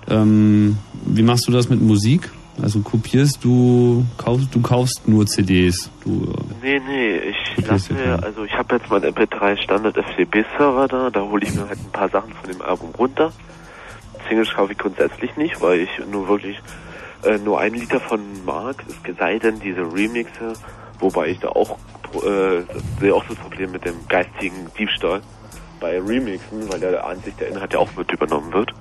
[0.08, 0.76] Ähm,
[1.06, 2.30] wie machst du das mit Musik?
[2.60, 5.90] Also kopierst du, kaufst du kaufst nur CDs.
[6.04, 10.88] Du, Nee, nee, ich lasse mir, also ich habe jetzt meinen MP3 Standard FTP Server
[10.88, 13.32] da, da hole ich mir halt ein paar Sachen von dem Album runter.
[14.28, 16.60] Singles kaufe ich grundsätzlich nicht, weil ich nur wirklich
[17.24, 20.52] äh, nur einen Liter von mag, es sei denn diese Remixe,
[21.00, 21.78] wobei ich da auch
[22.14, 22.62] äh,
[23.00, 25.20] sehe auch das Problem mit dem geistigen Diebstahl
[25.80, 28.72] bei Remixen, weil der an sich der Inhalt ja auch mit übernommen wird.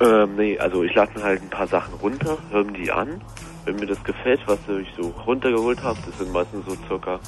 [0.00, 3.20] Ähm, nee, also ich mir halt ein paar Sachen runter, höre die an.
[3.64, 7.20] Wenn mir das gefällt, was ich so runtergeholt habe, das sind meistens so circa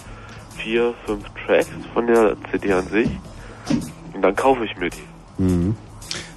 [0.56, 3.08] vier, fünf Tracks von der CD an sich.
[4.14, 5.42] Und dann kaufe ich mir die.
[5.42, 5.76] Mhm.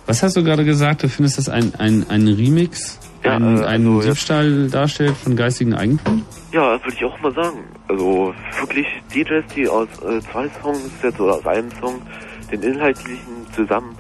[0.05, 1.03] Was hast du gerade gesagt?
[1.03, 5.35] Du findest das ein, ein, ein Remix, Ja, ein, äh, einen also Diebstahl darstellt von
[5.35, 6.25] geistigen Eigentum?
[6.51, 7.59] Ja, würde ich auch mal sagen.
[7.87, 12.01] Also wirklich DJs, die aus äh, zwei Songs jetzt oder aus einem Song
[12.51, 13.97] den inhaltlichen zusammen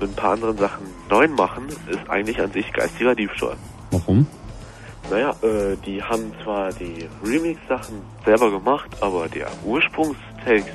[0.00, 3.56] mit ein paar anderen Sachen neu machen, ist eigentlich an sich geistiger Diebstahl.
[3.90, 4.26] Warum?
[5.10, 10.70] Naja, äh, die haben zwar die Remix-Sachen selber gemacht, aber der Ursprungstext,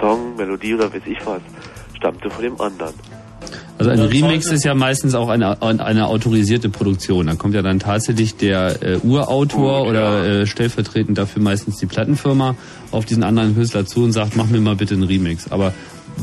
[0.00, 1.42] Song, Melodie oder weiß ich was,
[1.96, 2.94] stammte von dem anderen.
[3.76, 7.26] Also ein Remix ist ja meistens auch eine, eine autorisierte Produktion.
[7.26, 12.54] Da kommt ja dann tatsächlich der äh, Urautor oder äh, stellvertretend dafür meistens die Plattenfirma
[12.92, 15.50] auf diesen anderen Künstler zu und sagt, mach mir mal bitte einen Remix.
[15.50, 15.74] Aber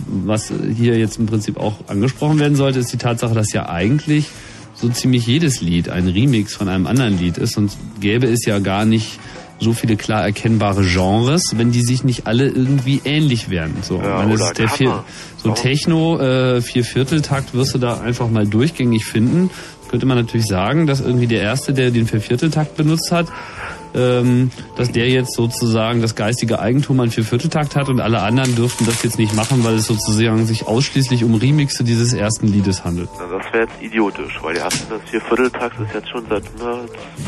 [0.07, 4.27] was hier jetzt im Prinzip auch angesprochen werden sollte, ist die Tatsache, dass ja eigentlich
[4.73, 7.53] so ziemlich jedes Lied ein Remix von einem anderen Lied ist.
[7.53, 9.19] Sonst gäbe es ja gar nicht
[9.61, 13.75] so viele klar erkennbare Genres, wenn die sich nicht alle irgendwie ähnlich wären.
[13.83, 15.05] So, Ja, oder der Hammer.
[15.43, 19.49] So Techno, äh, Viervierteltakt wirst du da einfach mal durchgängig finden.
[19.89, 23.27] Könnte man natürlich sagen, dass irgendwie der Erste, der den Viervierteltakt benutzt hat,
[23.93, 28.85] ähm, dass der jetzt sozusagen das geistige Eigentum an Viervierteltakt hat und alle anderen dürften
[28.85, 33.09] das jetzt nicht machen, weil es sozusagen sich ausschließlich um Remixe dieses ersten Liedes handelt.
[33.17, 36.43] Na, das wäre jetzt idiotisch, weil der erste, das hier Vierteltakt ist jetzt schon seit
[36.57, 36.79] na,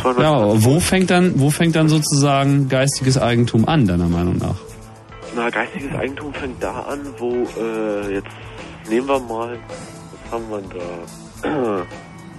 [0.02, 4.56] 200 Ja, wo fängt dann, wo fängt dann sozusagen geistiges Eigentum an, deiner Meinung nach?
[5.36, 8.28] Na, geistiges Eigentum fängt da an, wo, äh, jetzt
[8.88, 9.58] nehmen wir mal,
[10.12, 10.62] was haben wir
[11.42, 11.50] da?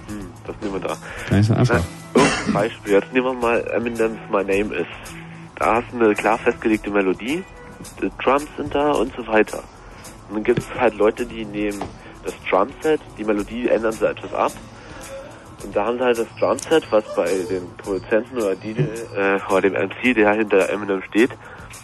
[0.07, 0.97] hm, was nehmen wir da?
[1.35, 1.81] Nicht so einfach.
[2.13, 4.87] Na, irgendein Beispiel, jetzt nehmen wir mal Eminem's My Name Is.
[5.57, 7.43] Da hast du eine klar festgelegte Melodie,
[8.01, 9.63] die Drums sind da und so weiter.
[10.29, 11.81] Und dann gibt es halt Leute, die nehmen
[12.23, 14.51] das Drumset, die Melodie ändern sie etwas ab.
[15.63, 18.81] Und da haben sie halt das Drumset, was bei den Produzenten oder, DJ,
[19.15, 21.31] äh, oder dem MC, der hinter Eminem steht,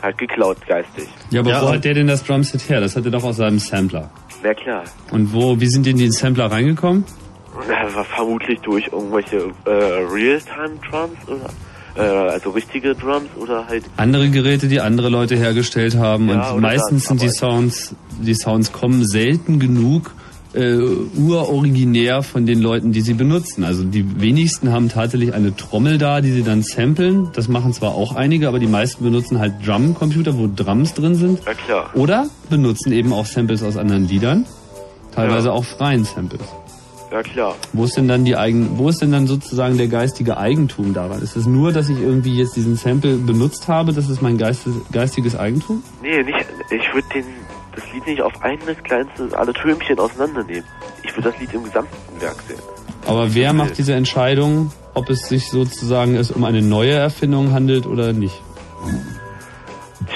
[0.01, 1.07] halt geklaut geistig.
[1.30, 2.81] Ja, aber wo hat der denn das Drumset her?
[2.81, 4.09] Das hat er doch aus seinem Sampler.
[4.43, 4.83] Na klar.
[5.11, 7.05] Und wo, wie sind denn die Sampler reingekommen?
[7.67, 11.49] Na, war vermutlich durch irgendwelche äh, Realtime-Drums oder
[11.95, 16.61] äh, also richtige Drums oder halt Andere Geräte, die andere Leute hergestellt haben Ja, und
[16.61, 20.11] meistens das, sind die Sounds, die Sounds kommen selten genug
[20.53, 20.77] äh,
[21.17, 23.63] uroriginär von den Leuten, die sie benutzen.
[23.63, 27.30] Also die wenigsten haben tatsächlich eine Trommel da, die sie dann samplen.
[27.33, 31.39] Das machen zwar auch einige, aber die meisten benutzen halt Drum-Computer, wo Drums drin sind.
[31.45, 31.89] Ja klar.
[31.95, 34.45] Oder benutzen eben auch Samples aus anderen Liedern.
[35.13, 36.41] Teilweise auch freien Samples.
[37.11, 37.55] Ja klar.
[37.73, 41.21] Wo ist denn dann die eigen, wo ist denn dann sozusagen der geistige Eigentum daran?
[41.21, 44.73] Ist es nur, dass ich irgendwie jetzt diesen Sample benutzt habe, das ist mein geistes,
[44.93, 45.83] geistiges Eigentum?
[46.01, 46.45] Nee, nicht.
[46.69, 47.25] Ich würde den
[47.75, 50.66] das Lied nicht auf ein kleinstes alle Türmchen auseinandernehmen.
[51.03, 52.59] Ich würde das Lied im gesamten Werk sehen.
[53.06, 57.88] Aber wer macht diese Entscheidung, ob es sich sozusagen es um eine neue Erfindung handelt
[57.88, 58.40] oder nicht?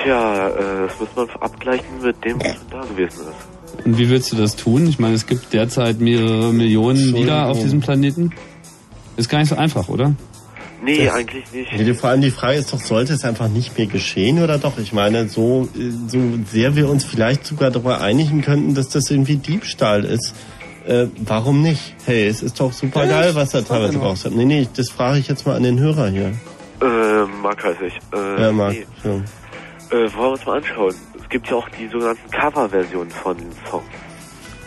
[0.03, 3.85] Tja, äh, das muss man abgleichen mit dem, was schon da gewesen ist.
[3.85, 4.87] Und wie willst du das tun?
[4.87, 8.31] Ich meine, es gibt derzeit mehrere Millionen Lieder auf diesem Planeten.
[9.17, 10.13] Ist gar nicht so einfach, oder?
[10.85, 11.73] Nee, eigentlich nicht.
[11.73, 14.77] Nee, vor allem die Frage ist doch, sollte es einfach nicht mehr geschehen oder doch?
[14.77, 15.67] Ich meine, so,
[16.07, 20.33] so sehr wir uns vielleicht sogar darüber einigen könnten, dass das irgendwie Diebstahl ist.
[20.87, 21.95] Äh, warum nicht?
[22.05, 24.05] Hey, es ist doch super Ja, geil, was da teilweise genau.
[24.09, 26.33] raus Nee, nee, das frage ich jetzt mal an den Hörer hier.
[26.81, 27.99] Äh, Marc heiße ich.
[28.13, 28.73] Äh, Ja, Marc.
[28.73, 28.85] nee.
[29.03, 29.09] So.
[29.89, 30.93] Äh, wollen wir uns mal anschauen.
[31.19, 33.35] Es gibt ja auch die sogenannten Coverversionen von
[33.69, 33.83] Songs.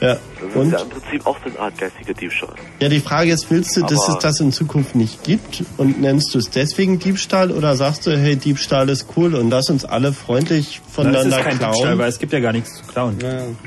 [0.00, 0.66] Ja, Das und?
[0.66, 2.54] ist ja im Prinzip auch so eine Art geistige Diebstahl.
[2.80, 6.00] Ja, die Frage ist, willst du, dass Aber- es das in Zukunft nicht gibt und
[6.00, 9.84] nennst du es deswegen Diebstahl oder sagst du, hey, Diebstahl ist cool und lass uns
[9.84, 11.72] alle freundlich voneinander das ist kein klauen?
[11.74, 13.16] Diebstahl, weil es gibt ja gar nichts zu klauen.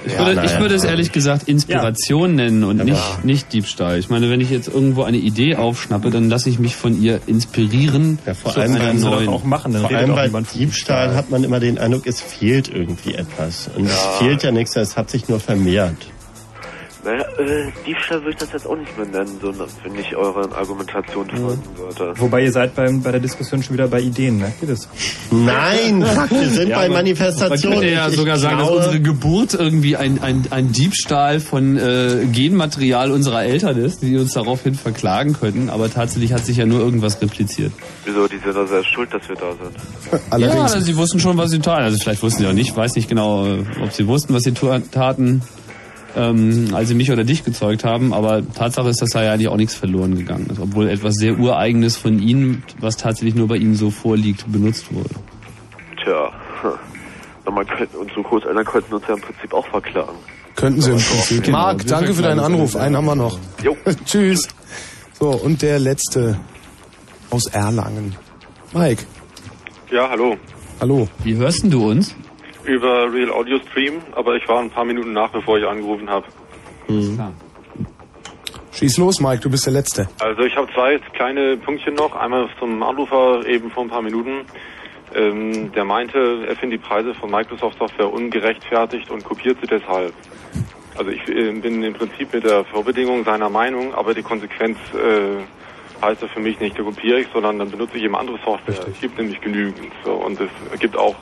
[0.05, 3.99] Ich würde, ich würde es ehrlich gesagt Inspiration nennen und nicht, nicht Diebstahl.
[3.99, 7.19] Ich meine, wenn ich jetzt irgendwo eine Idee aufschnappe, dann lasse ich mich von ihr
[7.27, 8.19] inspirieren.
[8.25, 12.69] Ja, Vor allem, beim, vor allem bei Diebstahl hat man immer den Eindruck, es fehlt
[12.73, 13.69] irgendwie etwas.
[13.75, 14.11] Und es Ja.
[14.19, 15.95] fehlt ja nichts, es hat sich nur vermehrt.
[17.03, 20.53] Naja, äh, Diebstahl würde ich das jetzt auch nicht mehr nennen, sondern wenn ich euren
[20.53, 22.13] Argumentationen folgen würde.
[22.19, 24.87] Wobei ihr seid beim, bei der Diskussion schon wieder bei Ideen, merkt ihr das?
[25.31, 27.79] Nein, fuck, wir sind bei Man Manifestationen.
[27.79, 31.39] könnte ja Ich- ich sogar sagen, dass glaube- unsere Geburt irgendwie ein, ein, ein Diebstahl
[31.39, 35.69] von äh, Genmaterial unserer Eltern ist, die uns daraufhin verklagen könnten.
[35.71, 37.71] Aber tatsächlich hat sich ja nur irgendwas repliziert.
[38.05, 40.41] Wieso, die sind doch selbst schuld, dass wir da sind.
[40.41, 41.83] Ja, also sie wussten schon, was sie taten.
[41.83, 44.51] Also vielleicht wussten sie auch nicht, weiß nicht genau, äh, ob sie wussten, was sie
[44.53, 45.41] taten,
[46.15, 48.13] ähm, als sie mich oder dich gezeugt haben.
[48.13, 50.59] Aber Tatsache ist, dass da ja eigentlich auch nichts verloren gegangen ist.
[50.59, 55.09] Obwohl etwas sehr Ureigenes von ihnen, was tatsächlich nur bei ihnen so vorliegt, benutzt wurde.
[56.03, 56.31] Tja,
[56.61, 57.53] hm.
[57.53, 60.15] Man könnte, unsere Großeltern könnten uns ja im Prinzip auch verklagen.
[60.55, 61.43] Könnten Sie im Prinzip.
[61.43, 62.75] Genau, Marc, danke für deinen Anruf.
[62.75, 63.39] Einen haben wir noch.
[63.63, 63.75] Jo.
[64.05, 64.47] Tschüss.
[65.19, 66.37] So, und der letzte
[67.29, 68.15] aus Erlangen.
[68.73, 69.03] Mike,
[69.91, 70.37] Ja, hallo.
[70.79, 71.07] hallo.
[71.23, 72.15] Wie hörst denn du uns?
[72.63, 76.25] Über Real Audio Stream, aber ich war ein paar Minuten nach, bevor ich angerufen habe.
[78.73, 80.07] Schieß los, Mike, du bist der Letzte.
[80.19, 82.15] Also ich habe zwei kleine Pünktchen noch.
[82.15, 84.45] Einmal zum Anrufer eben vor ein paar Minuten.
[85.13, 90.13] Ähm, der meinte, er findet die Preise von Microsoft Software ungerechtfertigt und kopiert sie deshalb.
[90.97, 95.43] Also ich äh, bin im Prinzip mit der Vorbedingung seiner Meinung, aber die Konsequenz äh,
[96.03, 98.87] heißt das für mich nicht, da kopiere ich, sondern dann benutze ich eben andere Software.
[98.89, 99.91] Es gibt nämlich genügend.
[100.03, 101.15] So, und es gibt auch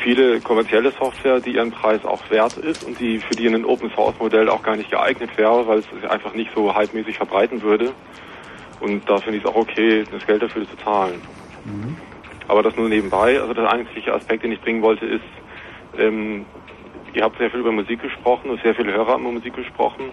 [0.00, 3.90] viele kommerzielle Software, die ihren Preis auch wert ist und die für die ein Open
[3.90, 7.62] Source Modell auch gar nicht geeignet wäre, weil es sich einfach nicht so hypemäßig verbreiten
[7.62, 7.92] würde.
[8.80, 11.20] Und da finde ich es auch okay, das Geld dafür zu zahlen.
[12.48, 13.40] Aber das nur nebenbei.
[13.40, 15.22] Also der eigentliche Aspekt, den ich bringen wollte, ist,
[15.98, 16.46] ähm,
[17.12, 20.10] ihr habt sehr viel über Musik gesprochen und sehr viele Hörer haben über Musik gesprochen.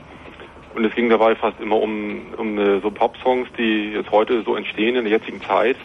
[0.75, 4.55] Und es ging dabei fast immer um, um äh, so Pop-Songs, die jetzt heute so
[4.55, 5.77] entstehen in der jetzigen Zeit.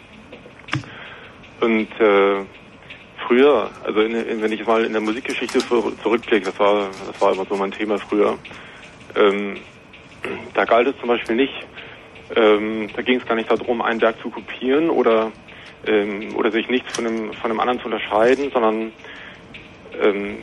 [1.61, 2.45] Und äh,
[3.27, 7.33] früher, also in, in, wenn ich mal in der Musikgeschichte zurückblicke, das war, das war
[7.33, 8.39] immer so mein Thema früher,
[9.17, 9.57] ähm,
[10.55, 11.55] da galt es zum Beispiel nicht,
[12.37, 15.33] ähm, da ging es gar nicht darum, ein Werk zu kopieren oder,
[15.87, 18.93] ähm, oder sich nichts von dem, von dem anderen zu unterscheiden, sondern
[20.01, 20.39] ähm,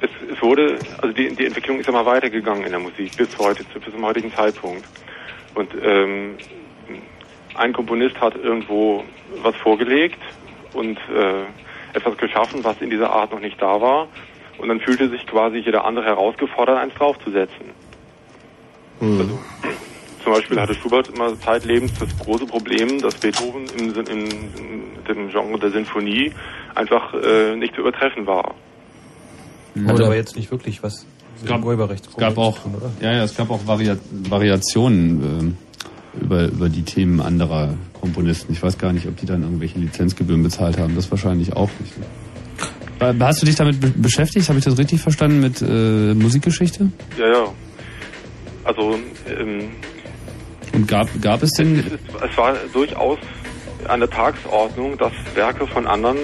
[0.00, 3.64] es, es wurde, also die, die Entwicklung ist immer weitergegangen in der Musik bis heute,
[3.64, 4.84] bis zum heutigen Zeitpunkt.
[5.54, 6.36] Und ähm,
[7.54, 9.04] ein Komponist hat irgendwo
[9.42, 10.20] was vorgelegt
[10.72, 11.44] und äh,
[11.94, 14.08] etwas geschaffen, was in dieser Art noch nicht da war.
[14.58, 17.66] Und dann fühlte sich quasi jeder andere herausgefordert, eins draufzusetzen.
[19.00, 19.38] Also,
[20.22, 25.28] zum Beispiel hatte Schubert immer zeitlebens das große Problem, dass Beethoven im, im, in dem
[25.30, 26.32] Genre der Sinfonie
[26.74, 28.54] einfach äh, nicht zu übertreffen war.
[29.86, 32.58] Hat Oder- aber jetzt nicht wirklich was Es gab, es gab auch,
[33.00, 33.96] ja, ja, es gab auch Varia
[34.28, 35.56] Variationen ähm,
[36.18, 38.52] über, über die Themen anderer Komponisten.
[38.52, 40.94] Ich weiß gar nicht, ob die dann irgendwelche Lizenzgebühren bezahlt haben.
[40.94, 41.92] Das wahrscheinlich auch nicht.
[43.00, 44.48] Äh, Hast du dich damit be beschäftigt?
[44.48, 46.90] Habe ich das richtig verstanden mit äh, Musikgeschichte?
[47.18, 47.44] Ja, ja.
[48.64, 48.98] Also
[49.28, 49.70] ähm,
[50.74, 51.82] Und gab, gab es denn
[52.30, 53.18] es war durchaus
[53.88, 56.18] an der Tagesordnung, dass Werke von anderen,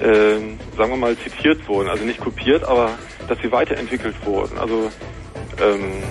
[0.00, 1.88] ähm, sagen wir mal, zitiert wurden.
[1.88, 2.90] Also nicht kopiert, aber
[3.28, 4.56] dass sie weiterentwickelt wurden.
[4.58, 4.90] Also
[5.62, 6.02] ähm,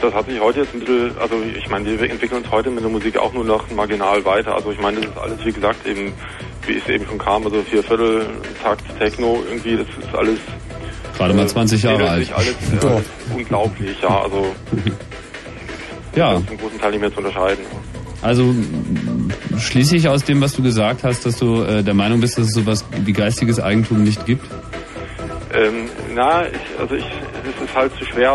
[0.00, 2.82] das hat sich heute jetzt ein bisschen, also ich meine, wir entwickeln uns heute mit
[2.82, 4.54] der Musik auch nur noch marginal weiter.
[4.54, 6.12] Also ich meine, das ist alles, wie gesagt, eben,
[6.66, 8.26] wie es eben schon kam, also vier Viertel
[8.62, 10.38] Takt Techno, irgendwie, das ist alles
[11.16, 12.32] gerade mal 20 Jahre ähnelt alt?
[12.34, 14.54] alles, äh, alles unglaublich, ja, also
[16.16, 16.32] Ja.
[16.34, 17.64] das ist im großen Teil nicht mehr zu unterscheiden.
[18.20, 18.54] Also
[19.58, 22.46] schließe ich aus dem, was du gesagt hast, dass du äh, der Meinung bist, dass
[22.46, 24.44] es sowas wie geistiges Eigentum nicht gibt?
[25.54, 28.34] Ähm, na, ich, also ich, es ist halt zu schwer.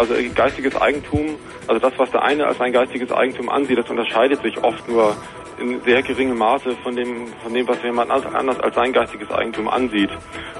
[0.00, 4.40] Also geistiges Eigentum, also das, was der eine als ein geistiges Eigentum ansieht, das unterscheidet
[4.40, 5.14] sich oft nur
[5.60, 9.68] in sehr geringem Maße von dem, von dem, was jemand anders als sein geistiges Eigentum
[9.68, 10.08] ansieht.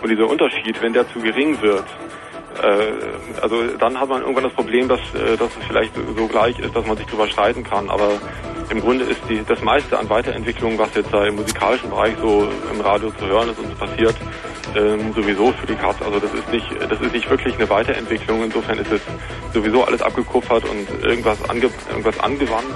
[0.02, 1.86] Und dieser Unterschied, wenn der zu gering wird,
[2.62, 6.58] äh, also dann hat man irgendwann das Problem, dass, äh, dass es vielleicht so gleich
[6.58, 7.88] ist, dass man sich darüber streiten kann.
[7.88, 8.20] Aber
[8.68, 12.46] im Grunde ist die, das meiste an Weiterentwicklung, was jetzt da im musikalischen Bereich so
[12.70, 14.16] im Radio zu hören ist und so passiert,
[14.76, 15.96] ähm, sowieso für die Katz.
[16.02, 18.42] Also das ist nicht, das ist nicht wirklich eine Weiterentwicklung.
[18.44, 19.00] Insofern ist es
[19.52, 22.66] sowieso alles abgekupfert und irgendwas, ange, irgendwas angewandt,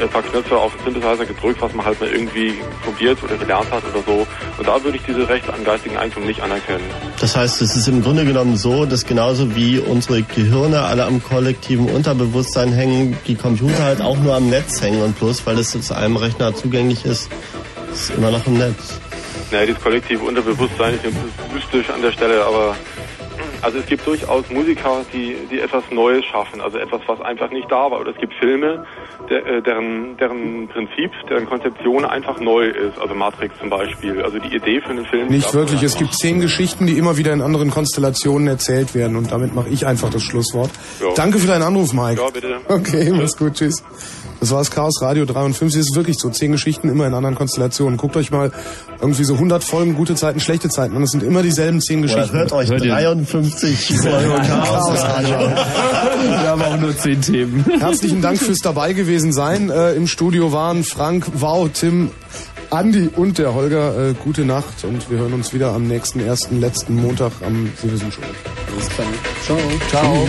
[0.00, 3.70] äh, paar Knöpfe auf den Synthesizer gedrückt, was man halt mal irgendwie probiert oder gelernt
[3.70, 4.26] hat oder so.
[4.58, 6.84] Und da würde ich diese Rechte an geistigen Eigentum nicht anerkennen.
[7.20, 11.22] Das heißt, es ist im Grunde genommen so, dass genauso wie unsere Gehirne alle am
[11.22, 15.74] kollektiven Unterbewusstsein hängen, die Computer halt auch nur am Netz hängen und bloß weil es
[15.74, 17.28] zu einem Rechner zugänglich ist,
[17.92, 19.00] ist immer noch im Netz.
[19.54, 22.74] Naja, dieses kollektive Unterbewusstsein ist mystisch an der Stelle, aber
[23.62, 27.70] also es gibt durchaus Musiker, die, die etwas Neues schaffen, also etwas, was einfach nicht
[27.70, 28.00] da war.
[28.00, 28.84] Oder es gibt Filme,
[29.30, 32.98] der, äh, deren, deren Prinzip, deren Konzeption einfach neu ist.
[32.98, 34.20] Also Matrix zum Beispiel.
[34.22, 35.28] Also die Idee für einen Film.
[35.28, 35.84] Nicht wirklich.
[35.84, 39.16] Es gibt zehn Geschichten, die immer wieder in anderen Konstellationen erzählt werden.
[39.16, 40.70] Und damit mache ich einfach das Schlusswort.
[41.00, 41.14] Ja.
[41.14, 42.20] Danke für deinen Anruf, Mike.
[42.20, 42.56] Ja, bitte.
[42.66, 43.54] Okay, mach's gut.
[43.54, 43.84] Tschüss.
[44.44, 45.80] Das war das Chaos Radio 53.
[45.80, 46.28] Es ist wirklich so.
[46.28, 47.96] Zehn Geschichten immer in anderen Konstellationen.
[47.96, 48.52] Guckt euch mal
[49.00, 51.02] irgendwie so 100 Folgen gute Zeiten, schlechte Zeiten an.
[51.02, 52.36] Es sind immer dieselben zehn Oder Geschichten.
[52.36, 55.38] hört euch 53 Folgen Chaos Radio.
[55.38, 57.64] Wir haben auch nur zehn Themen.
[57.80, 59.70] Herzlichen Dank fürs dabei gewesen sein.
[59.70, 62.10] Äh, Im Studio waren Frank, Wow, Tim,
[62.68, 64.10] Andi und der Holger.
[64.10, 67.90] Äh, gute Nacht und wir hören uns wieder am nächsten ersten letzten Montag am Sie
[67.90, 68.24] wissen schon.
[68.74, 69.06] Alles klar.
[69.42, 69.58] Ciao.
[69.88, 70.28] Ciao.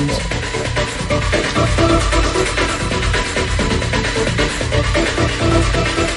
[4.96, 5.06] どう
[6.08, 6.15] ぞ。